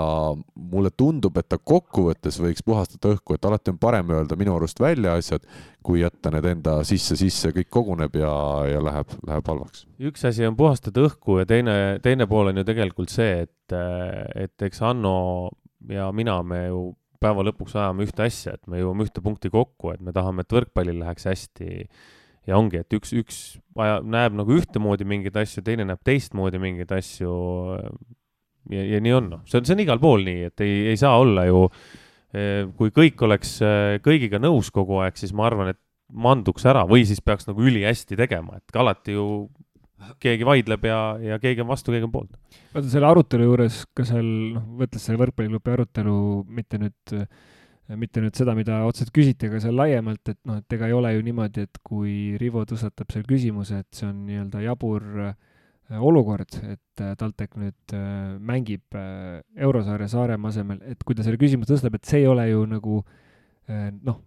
mulle 0.56 0.90
tundub, 0.98 1.38
et 1.38 1.48
ta 1.50 1.58
kokkuvõttes 1.58 2.40
võiks 2.42 2.64
puhastada 2.66 3.14
õhku, 3.14 3.36
et 3.36 3.46
alati 3.46 3.72
on 3.74 3.78
parem 3.82 4.10
öelda 4.16 4.38
minu 4.40 4.56
arust 4.58 4.80
välja 4.82 5.14
asjad, 5.18 5.46
kui 5.86 6.02
jätta 6.02 6.32
need 6.34 6.48
enda 6.50 6.80
sisse-sisse, 6.88 7.54
kõik 7.56 7.70
koguneb 7.74 8.18
ja, 8.18 8.32
ja 8.72 8.82
läheb, 8.84 9.14
läheb 9.28 9.54
halvaks. 9.54 9.86
üks 10.02 10.26
asi 10.28 10.48
on 10.50 10.58
puhastada 10.58 11.06
õhku 11.06 11.40
ja 11.42 11.46
teine, 11.50 11.78
teine 12.04 12.28
pool 12.30 12.52
on 12.52 12.62
ju 12.62 12.66
tegelikult 12.68 13.14
see, 13.14 13.46
et, 13.46 13.78
et 14.36 14.68
eks 14.68 14.82
Hanno 14.82 15.16
ja 15.90 16.10
mina, 16.16 16.40
me 16.44 16.68
ju 16.68 16.82
päeva 17.22 17.46
lõpuks 17.48 17.76
ajame 17.78 18.06
ühte 18.06 18.26
asja, 18.28 18.56
et 18.58 18.70
me 18.70 18.82
jõuame 18.82 19.08
ühte 19.08 19.24
punkti 19.26 19.52
kokku, 19.54 19.92
et 19.94 20.04
me 20.06 20.14
tahame, 20.16 20.46
et 20.46 20.54
võrkpallil 20.54 21.00
läheks 21.02 21.28
hästi. 21.30 21.88
ja 22.48 22.58
ongi, 22.58 22.82
et 22.84 22.94
üks, 22.96 23.14
üks 23.18 23.40
aja, 23.76 24.00
näeb 24.04 24.38
nagu 24.38 24.54
ühtemoodi 24.56 25.08
mingeid 25.08 25.36
asju, 25.42 25.64
teine 25.66 25.88
näeb 25.88 26.04
teistmoodi 26.06 26.62
mingeid 26.62 26.92
asju. 26.96 27.32
ja, 28.72 28.84
ja 28.94 29.02
nii 29.02 29.16
on, 29.18 29.32
noh, 29.34 29.42
see 29.50 29.60
on, 29.60 29.68
see 29.68 29.78
on 29.78 29.84
igal 29.84 30.02
pool 30.04 30.24
nii, 30.28 30.52
et 30.52 30.66
ei, 30.66 30.78
ei 30.94 31.00
saa 31.00 31.18
olla 31.20 31.48
ju, 31.50 31.66
kui 32.78 32.94
kõik 32.94 33.22
oleks 33.26 33.58
eh, 33.66 33.98
kõigiga 34.04 34.40
nõus 34.44 34.70
kogu 34.74 35.02
aeg, 35.02 35.18
siis 35.18 35.34
ma 35.34 35.48
arvan, 35.48 35.72
et 35.74 35.82
manduks 36.08 36.66
ära 36.68 36.86
või 36.88 37.06
siis 37.08 37.20
peaks 37.24 37.48
nagu 37.50 37.64
ülihästi 37.64 38.18
tegema, 38.20 38.60
et 38.60 38.80
alati 38.80 39.16
ju 39.16 39.48
keegi 40.24 40.46
vaidleb 40.48 40.88
ja, 40.88 41.02
ja 41.22 41.38
keegi 41.42 41.64
on 41.64 41.72
vastu, 41.72 41.94
keegi 41.94 42.08
on 42.08 42.14
poolt. 42.14 42.34
vaata 42.74 42.90
selle 42.92 43.10
arutelu 43.10 43.48
juures 43.50 43.84
ka 43.98 44.06
seal, 44.08 44.28
noh, 44.56 44.66
võttes 44.82 45.06
selle 45.08 45.22
võrkpalliklubi 45.24 45.74
arutelu 45.74 46.18
mitte 46.60 46.82
nüüd 46.82 47.16
äh, 47.18 47.30
mitte 47.96 48.20
nüüd 48.24 48.36
seda, 48.36 48.56
mida 48.58 48.82
otseselt 48.88 49.14
küsiti, 49.16 49.48
aga 49.48 49.62
seal 49.64 49.78
laiemalt, 49.80 50.34
et 50.34 50.40
noh, 50.48 50.60
et 50.60 50.76
ega 50.76 50.90
ei 50.90 50.96
ole 50.96 51.14
ju 51.16 51.24
niimoodi, 51.24 51.68
et 51.68 51.80
kui 51.88 52.36
Rivo 52.42 52.66
tõstatab 52.68 53.14
seal 53.14 53.24
küsimuse, 53.28 53.80
et 53.84 53.88
see 53.96 54.10
on 54.10 54.26
nii-öelda 54.28 54.64
jabur 54.66 55.06
äh, 55.30 55.38
olukord, 56.04 56.58
et 56.68 57.04
äh, 57.04 57.14
TalTech 57.20 57.56
nüüd 57.62 57.96
äh, 57.96 58.36
mängib 58.44 58.98
eurosarja 59.56 60.10
Saaremaa 60.12 60.52
asemel, 60.52 60.82
et 60.92 61.06
kui 61.08 61.16
ta 61.16 61.24
selle 61.24 61.40
küsimuse 61.40 61.72
tõstab, 61.76 61.96
et 61.96 62.10
see 62.10 62.26
ei 62.26 62.28
ole 62.28 62.50
ju 62.50 62.66
nagu 62.68 63.00
noh, 63.68 64.22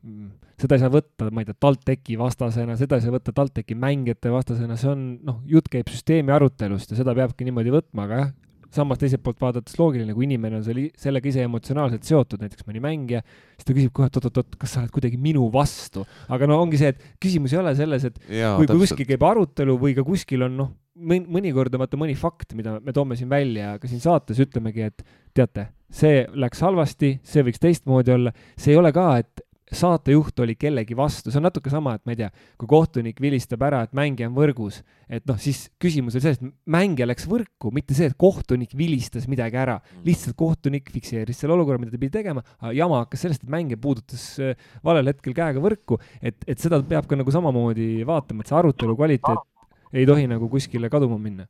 seda 0.60 0.76
ei 0.76 0.82
saa 0.82 0.92
võtta, 0.92 1.30
ma 1.32 1.42
ei 1.42 1.48
tea, 1.48 1.56
TalTechi 1.64 2.18
vastasena, 2.20 2.76
seda 2.76 2.98
ei 2.98 3.06
saa 3.06 3.14
võtta 3.14 3.32
TalTechi 3.36 3.76
mängijate 3.78 4.32
vastasena, 4.34 4.76
see 4.80 4.90
on 4.92 5.06
noh, 5.26 5.40
jutt 5.48 5.70
käib 5.72 5.88
süsteemi 5.92 6.34
arutelust 6.34 6.92
ja 6.92 7.00
seda 7.00 7.14
peabki 7.16 7.48
niimoodi 7.48 7.72
võtma, 7.72 8.04
aga 8.04 8.20
jah, 8.20 8.32
samas 8.74 9.00
teiselt 9.00 9.22
poolt 9.24 9.40
vaadates 9.42 9.78
loogiline, 9.80 10.14
kui 10.14 10.26
inimene 10.28 10.60
on 10.60 10.66
selle, 10.66 10.86
sellega 11.00 11.30
ise 11.30 11.42
emotsionaalselt 11.46 12.06
seotud, 12.06 12.42
näiteks 12.44 12.66
mõni 12.68 12.82
mängija, 12.84 13.22
siis 13.56 13.66
ta 13.66 13.74
küsib 13.74 13.94
kohe, 13.96 14.10
et 14.10 14.18
oot-oot-oot, 14.20 14.58
kas 14.60 14.76
sa 14.76 14.84
oled 14.84 14.92
kuidagi 14.94 15.18
minu 15.20 15.48
vastu. 15.54 16.04
aga 16.30 16.48
no 16.50 16.60
ongi 16.62 16.78
see, 16.80 16.92
et 16.94 17.00
küsimus 17.22 17.54
ei 17.54 17.62
ole 17.62 17.74
selles, 17.78 18.06
et 18.06 18.20
Jaa, 18.28 18.54
kui, 18.60 18.68
kui 18.70 18.84
kuskil 18.84 19.08
käib 19.08 19.26
arutelu 19.26 19.74
või 19.80 19.96
ka 19.96 20.06
kuskil 20.06 20.46
on 20.46 20.56
noh, 20.60 20.70
mõnikord 21.00 21.74
on 21.74 21.82
vaata 21.82 21.98
mõni 21.98 22.14
fakt, 22.18 22.54
mida 22.58 22.76
me 22.84 22.94
toome 22.94 23.16
siin 23.18 23.30
välja, 23.30 23.74
ka 23.80 23.90
siin 23.90 24.02
saates 24.04 24.38
ütlemegi, 24.42 24.90
et 24.92 25.04
teate, 25.34 25.68
see 25.90 26.24
läks 26.38 26.62
halvasti, 26.64 27.16
see 27.26 27.44
võiks 27.46 27.62
teistmoodi 27.62 28.14
olla, 28.14 28.34
see 28.56 28.74
ei 28.74 28.80
ole 28.80 28.92
ka, 28.94 29.12
et 29.22 29.46
saatejuht 29.70 30.40
oli 30.42 30.56
kellegi 30.58 30.96
vastu, 30.98 31.30
see 31.30 31.38
on 31.38 31.46
natuke 31.46 31.70
sama, 31.70 31.94
et 31.96 32.02
ma 32.06 32.14
ei 32.14 32.18
tea, 32.18 32.28
kui 32.58 32.68
kohtunik 32.70 33.20
vilistab 33.22 33.62
ära, 33.66 33.82
et 33.86 33.92
mängija 33.96 34.28
on 34.30 34.34
võrgus, 34.34 34.80
et 35.06 35.26
noh, 35.30 35.38
siis 35.40 35.62
küsimus 35.82 36.16
oli 36.16 36.24
selles, 36.24 36.40
et 36.40 36.74
mängija 36.74 37.06
läks 37.06 37.28
võrku, 37.30 37.70
mitte 37.74 37.94
see, 37.96 38.10
et 38.10 38.16
kohtunik 38.20 38.74
vilistas 38.78 39.28
midagi 39.30 39.60
ära. 39.60 39.78
Mm. 39.80 40.02
lihtsalt 40.08 40.38
kohtunik 40.38 40.90
fikseeris 40.92 41.42
selle 41.42 41.54
olukorra, 41.54 41.80
mida 41.82 41.94
ta 41.94 42.02
pidi 42.02 42.16
tegema, 42.18 42.42
aga 42.58 42.74
jama 42.76 43.04
hakkas 43.04 43.24
sellest, 43.26 43.46
et 43.46 43.54
mängija 43.54 43.80
puudutas 43.80 44.26
äh, 44.42 44.66
valel 44.86 45.12
hetkel 45.12 45.36
käega 45.36 45.62
võrku, 45.62 46.00
et, 46.18 46.42
et 46.50 46.58
seda 46.58 46.82
peab 46.86 47.06
ka 47.10 47.18
nagu 47.18 47.34
samamoodi 47.34 48.02
vaatama, 48.08 48.42
et 48.42 48.50
see 48.50 48.58
arutelu 48.58 48.98
kvaliteet 48.98 49.46
ei 49.94 50.06
tohi 50.06 50.26
nagu 50.30 50.46
kuskile 50.50 50.90
kaduma 50.90 51.18
minna 51.18 51.46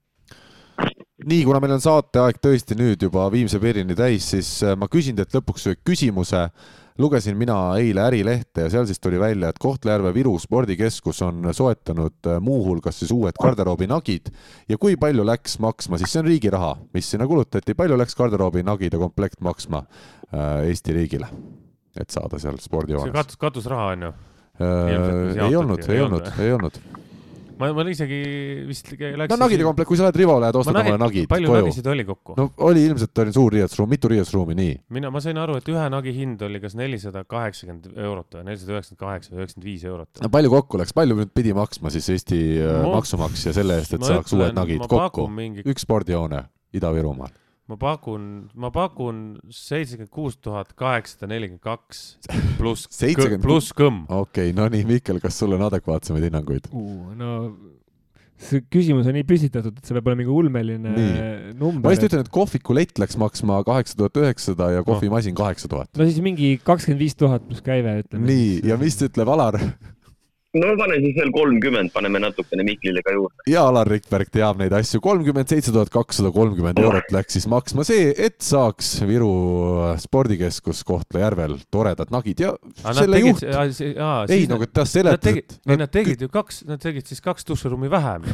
nii, 1.27 1.45
kuna 1.45 1.61
meil 1.63 1.77
on 1.77 1.83
saateaeg 1.83 2.39
tõesti 2.43 2.77
nüüd 2.79 3.03
juba 3.07 3.27
viimse 3.33 3.61
piirini 3.63 3.97
täis, 3.99 4.31
siis 4.33 4.51
äh, 4.65 4.77
ma 4.79 4.89
küsin 4.91 5.19
teilt 5.19 5.35
lõpuks 5.37 5.69
ühe 5.71 5.81
küsimuse. 5.87 6.49
Lugesin 7.01 7.37
mina 7.39 7.55
eile 7.81 8.03
Ärilehte 8.05 8.67
ja 8.67 8.71
seal 8.73 8.85
siis 8.85 8.99
tuli 9.01 9.17
välja, 9.21 9.49
et 9.49 9.61
Kohtla-Järve 9.63 10.11
Viru 10.13 10.35
spordikeskus 10.43 11.23
on 11.25 11.49
soetanud 11.57 12.29
äh, 12.29 12.41
muuhulgas 12.45 12.99
siis 13.01 13.13
uued 13.15 13.39
garderoobinagid. 13.41 14.29
Ja 14.69 14.77
kui 14.81 14.99
palju 15.01 15.25
läks 15.25 15.57
maksma, 15.65 16.01
siis 16.01 16.13
see 16.13 16.21
on 16.21 16.29
riigi 16.29 16.53
raha, 16.53 16.75
mis 16.97 17.09
sinna 17.15 17.29
kulutati, 17.31 17.77
palju 17.79 17.97
läks 18.01 18.19
garderoobinagide 18.19 19.01
komplekt 19.01 19.41
maksma 19.45 19.85
äh, 19.87 20.67
Eesti 20.69 20.97
riigile, 20.97 21.31
et 21.97 22.13
saada 22.13 22.43
seal 22.43 22.61
spordihoones? 22.61 23.09
see 23.09 23.17
katus, 23.17 23.41
katusraha 23.41 23.93
on 23.95 24.09
ju? 24.09 24.17
Ei 24.61 25.57
olnud, 25.57 25.87
ei 25.89 26.03
olnud, 26.05 26.27
ei 26.37 26.53
olnud 26.53 26.83
ma, 27.61 27.71
ma 27.77 27.85
isegi 27.91 28.21
vist 28.69 28.91
läksin. 28.93 29.31
no 29.33 29.39
nagide 29.45 29.67
komplekt, 29.67 29.89
kui 29.91 29.99
sa 30.01 30.07
lähed 30.07 30.19
Rivo, 30.21 30.37
lähed 30.43 30.59
ostad 30.61 30.77
omale 30.77 31.01
nagid 31.01 31.27
koju. 31.27 31.31
palju 31.35 31.57
nagisid 31.57 31.91
oli 31.93 32.07
kokku? 32.09 32.37
no 32.39 32.47
oli 32.69 32.85
ilmselt 32.89 33.23
oli 33.25 33.35
suur 33.37 33.57
riietusruum, 33.57 33.91
mitu 33.93 34.13
riietusruumi, 34.13 34.57
nii. 34.59 34.77
mina, 34.97 35.13
ma 35.15 35.23
sain 35.25 35.41
aru, 35.41 35.59
et 35.61 35.69
ühe 35.73 35.89
nagi 35.93 36.15
hind 36.17 36.45
oli 36.47 36.63
kas 36.63 36.77
nelisada 36.79 37.25
kaheksakümmend 37.29 37.91
eurot 37.97 38.39
või 38.39 38.47
nelisada 38.49 38.77
üheksakümmend 38.77 39.05
kaheksa 39.05 39.35
või 39.35 39.43
üheksakümmend 39.45 39.71
viis 39.71 39.85
eurot. 39.89 40.25
no 40.25 40.33
palju 40.39 40.55
kokku 40.57 40.81
läks, 40.83 40.97
palju 40.97 41.19
nüüd 41.21 41.35
pidi 41.37 41.57
maksma 41.57 41.93
siis 41.95 42.09
Eesti 42.17 42.41
äh, 42.61 42.81
ma, 42.85 42.97
maksumaksja 42.99 43.55
selle 43.57 43.81
eest, 43.83 43.97
et 43.97 44.09
saaks 44.09 44.37
uued 44.37 44.57
nagid 44.57 44.87
kokku? 44.91 45.29
Üks 45.65 45.87
spordihoone 45.87 46.47
Ida-Virumaal 46.77 47.40
ma 47.71 47.79
pakun, 47.79 48.23
ma 48.59 48.71
pakun 48.75 49.25
seitsekümmend 49.55 50.11
kuus 50.15 50.39
tuhat 50.43 50.73
kaheksasada 50.79 51.31
nelikümmend 51.31 51.63
kaks 51.63 52.01
pluss, 52.59 52.89
pluss 53.43 53.75
kõmm. 53.77 54.07
okei 54.09 54.51
okay,, 54.51 54.57
no 54.57 54.67
nii, 54.73 54.87
Mihkel, 54.89 55.21
kas 55.23 55.39
sul 55.41 55.55
on 55.57 55.69
adekvaatsemaid 55.69 56.27
hinnanguid 56.29 56.71
uh,? 56.73 57.13
no 57.19 57.37
see 58.41 58.63
küsimus 58.73 59.09
on 59.09 59.17
nii 59.19 59.27
püstitatud, 59.29 59.77
et 59.77 59.87
see 59.87 59.97
peab 59.97 60.09
olema 60.09 60.23
mingi 60.23 60.33
ulmeline 60.33 60.95
nii. 60.97 61.55
number. 61.61 61.85
ma 61.85 61.93
lihtsalt 61.93 62.11
ütlen, 62.11 62.25
et 62.25 62.33
kohvikulett 62.33 63.01
läks 63.03 63.19
maksma 63.21 63.61
kaheksa 63.67 63.99
tuhat 64.01 64.21
üheksasada 64.23 64.71
ja 64.79 64.85
kohvimasin 64.87 65.37
kaheksa 65.39 65.71
tuhat. 65.71 65.91
no 65.95 66.09
siis 66.09 66.23
mingi 66.25 66.55
kakskümmend 66.65 67.05
viis 67.05 67.19
tuhat 67.21 67.45
pluss 67.47 67.65
käive, 67.65 68.01
ütleme. 68.05 68.27
nii, 68.31 68.53
ja 68.71 68.81
mis 68.81 68.99
ütleb 69.05 69.31
Alar? 69.37 69.61
No 70.59 70.71
ma 70.73 70.77
panen 70.81 71.05
siis 71.05 71.17
veel 71.19 71.31
kolmkümmend, 71.35 71.93
paneme 71.95 72.21
natukene 72.23 72.65
Miklile 72.67 73.03
ka 73.07 73.15
juurde. 73.15 73.45
ja 73.51 73.63
Alar 73.71 73.89
Rikberg 73.91 74.33
teab 74.35 74.59
neid 74.61 74.75
asju, 74.75 75.01
kolmkümmend 75.05 75.53
seitse 75.53 75.75
tuhat 75.75 75.93
kakssada 75.95 76.33
kolmkümmend 76.35 76.81
eurot 76.83 77.13
läks 77.15 77.39
siis 77.39 77.47
maksma 77.51 77.87
see, 77.87 78.11
et 78.17 78.41
saaks 78.45 78.97
Viru 79.07 79.31
spordikeskus 80.03 80.83
Kohtla-Järvel 80.89 81.61
toredad 81.71 82.11
nagid 82.15 82.43
ja 82.43 82.55
aga 82.83 82.97
selle 82.99 83.23
juht. 83.23 83.47
ei, 83.47 84.49
no 84.51 84.59
aga 84.59 84.71
ta 84.81 84.87
seletas, 84.89 85.39
et. 85.39 85.61
ei, 85.69 85.79
nad 85.79 85.93
tegid 85.95 86.27
ju 86.27 86.31
kaks, 86.33 86.65
nad 86.71 86.83
tegid 86.83 87.07
siis 87.07 87.23
kaks 87.25 87.47
duširuumi 87.49 87.93
vähem 87.93 88.27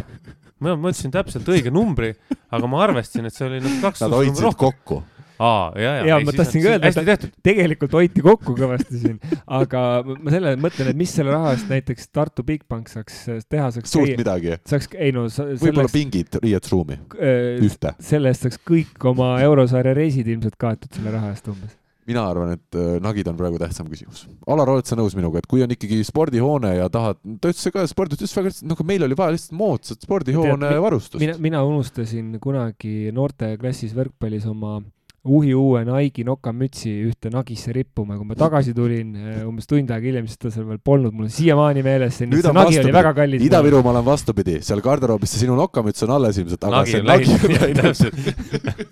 ma 0.65 0.73
mõtlesin 0.73 1.13
täpselt 1.13 1.49
õige 1.53 1.73
numbri, 1.75 2.15
aga 2.49 2.71
ma 2.71 2.81
arvestasin, 2.87 3.29
et 3.29 3.37
see 3.37 3.45
oli 3.51 3.61
nagu 3.61 3.83
kaks 3.83 4.07
Nad 4.07 4.17
hoidsid 4.17 4.57
kokku 4.57 5.03
aa, 5.39 5.73
ja, 5.77 5.93
ja. 6.01 6.05
ja 6.11 6.19
ma 6.25 6.35
tahtsin 6.37 6.65
ka 6.65 6.75
öelda, 6.75 6.91
et 7.15 7.27
tegelikult 7.45 7.97
hoiti 7.99 8.25
kokku 8.25 8.57
kõvasti 8.59 9.01
siin, 9.03 9.17
aga 9.47 9.83
ma 10.07 10.35
selle 10.35 10.57
mõtlen, 10.61 10.93
et 10.93 10.99
mis 10.99 11.15
selle 11.17 11.35
raha 11.35 11.55
eest 11.57 11.71
näiteks 11.73 12.11
Tartu 12.15 12.45
Bigbank 12.47 12.91
saaks 12.93 13.23
teha, 13.49 13.71
saaks 13.77 13.93
suurt 13.97 14.13
käia, 14.13 14.21
midagi. 14.23 14.59
saaks, 14.69 14.91
ei 14.97 15.15
no 15.15 15.27
võib-olla 15.29 15.93
pingid 15.93 16.39
riietusruumi 16.43 17.01
äh,, 17.17 17.57
ühte. 17.65 17.97
selle 18.03 18.33
eest 18.33 18.47
saaks 18.47 18.63
kõik 18.67 19.11
oma 19.13 19.35
eurosarja 19.45 19.97
reisid 19.97 20.31
ilmselt 20.33 20.59
kaetud 20.61 20.93
selle 20.97 21.15
raha 21.15 21.35
eest 21.35 21.53
umbes 21.53 21.77
mina 22.07 22.23
arvan, 22.31 22.55
et 22.55 22.79
äh, 22.79 22.97
nagid 23.03 23.27
on 23.27 23.39
praegu 23.39 23.59
tähtsam 23.59 23.89
küsimus. 23.91 24.27
Alar, 24.51 24.71
oled 24.71 24.87
sa 24.87 24.95
nõus 24.99 25.17
minuga, 25.19 25.41
et 25.43 25.49
kui 25.51 25.65
on 25.65 25.73
ikkagi 25.75 25.99
spordihoone 26.07 26.77
ja 26.79 26.87
tahad, 26.93 27.19
ta 27.43 27.51
ütles 27.51 27.73
ka, 27.75 27.83
sport 27.91 28.15
ütles 28.15 28.35
väga 28.37 28.53
lihtsalt, 28.53 28.69
nagu 28.71 28.87
meil 28.87 29.07
oli 29.09 29.19
vaja 29.19 29.35
lihtsalt 29.35 29.57
moodsat 29.59 30.07
spordihoone 30.07 30.71
varustust. 30.87 31.19
mina, 31.23 31.35
mina 31.43 31.65
unustasin 31.67 32.37
kunagi 32.43 33.11
noorteklassis 33.17 33.97
võrkpallis 33.97 34.47
oma 34.51 34.79
uhi 34.79 34.96
uue 35.35 35.83
Nike'i 35.87 36.25
nokamütsi 36.27 36.93
ühte 37.07 37.31
nagisse 37.33 37.73
rippuma, 37.75 38.17
kui 38.19 38.29
ma 38.29 38.37
tagasi 38.39 38.75
tulin 38.77 39.15
eh, 39.17 39.41
umbes 39.47 39.69
tund 39.71 39.91
aega 39.91 40.09
hiljem, 40.11 40.29
siis 40.31 40.41
ta 40.43 40.53
seal 40.55 40.67
veel 40.69 40.79
polnud, 40.85 41.15
mul 41.17 41.27
on 41.27 41.33
siiamaani 41.33 41.83
meeles, 41.87 42.17
see, 42.19 42.29
see 42.31 42.55
nagi 42.57 42.81
oli 42.83 42.95
väga 42.95 43.13
kallis. 43.17 43.45
Ida-Virumaal 43.47 44.01
on 44.03 44.07
vastupidi, 44.07 44.61
seal 44.67 44.83
garderoobis 44.85 45.35
see 45.35 45.45
sinu 45.45 45.57
nokamüts 45.59 46.07
on 46.07 46.15
alles 46.17 46.39
ilmselt, 46.43 46.69
aga 46.69 46.83
nagi 46.83 46.95
see 46.95 47.05
nagi 47.07 47.27
on 47.35 47.59
läinud. 47.65 47.97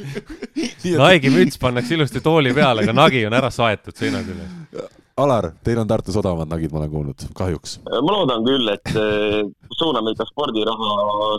Nike'i 1.05 1.32
müts 1.32 1.61
pannakse 1.61 1.97
ilusti 1.97 2.23
tooli 2.24 2.52
peale, 2.56 2.85
aga 2.85 2.97
nagi 2.97 3.24
on 3.28 3.39
ära 3.40 3.51
saetud 3.55 3.97
seina 3.98 4.23
küljes. 4.27 4.93
Alar, 5.15 5.52
teil 5.62 5.78
on 5.78 5.86
Tartus 5.86 6.16
odavamad 6.19 6.51
nagid, 6.51 6.73
ma 6.74 6.81
olen 6.81 6.90
kuulnud, 6.90 7.24
kahjuks. 7.39 7.77
ma 7.86 8.01
loodan 8.02 8.43
küll, 8.43 8.66
et 8.73 8.90
eh, 8.98 9.44
suuname 9.78 10.11
ikka 10.11 10.27
spordiraha 10.27 10.89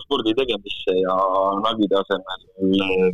spordi 0.06 0.32
tegemisse 0.38 0.96
ja 0.96 1.16
nagide 1.60 2.00
asemel 2.00 2.46
eh, 2.70 3.10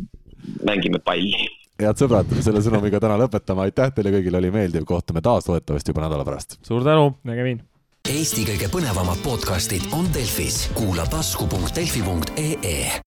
mängime 0.62 1.00
palli 1.02 1.48
head 1.86 2.00
sõbrad, 2.00 2.32
selle 2.44 2.62
sõnumiga 2.64 3.00
täna 3.02 3.18
lõpetame, 3.20 3.68
aitäh 3.68 3.92
teile 3.94 4.14
kõigile, 4.14 4.40
oli 4.40 4.54
meeldiv, 4.54 4.86
kohtume 4.88 5.22
taas 5.24 5.48
loodetavasti 5.50 5.94
juba 5.94 6.06
nädala 6.06 6.26
pärast. 6.28 6.58
suur 6.62 6.84
tänu. 6.84 7.14
nägemini. 7.24 7.64
Eesti 8.10 8.42
kõige 8.48 8.66
põnevamad 8.72 9.20
podcastid 9.22 9.86
on 9.94 10.08
Delfis, 10.14 10.66
kuula 10.74 11.06
tasku.delfi.ee 11.06 13.00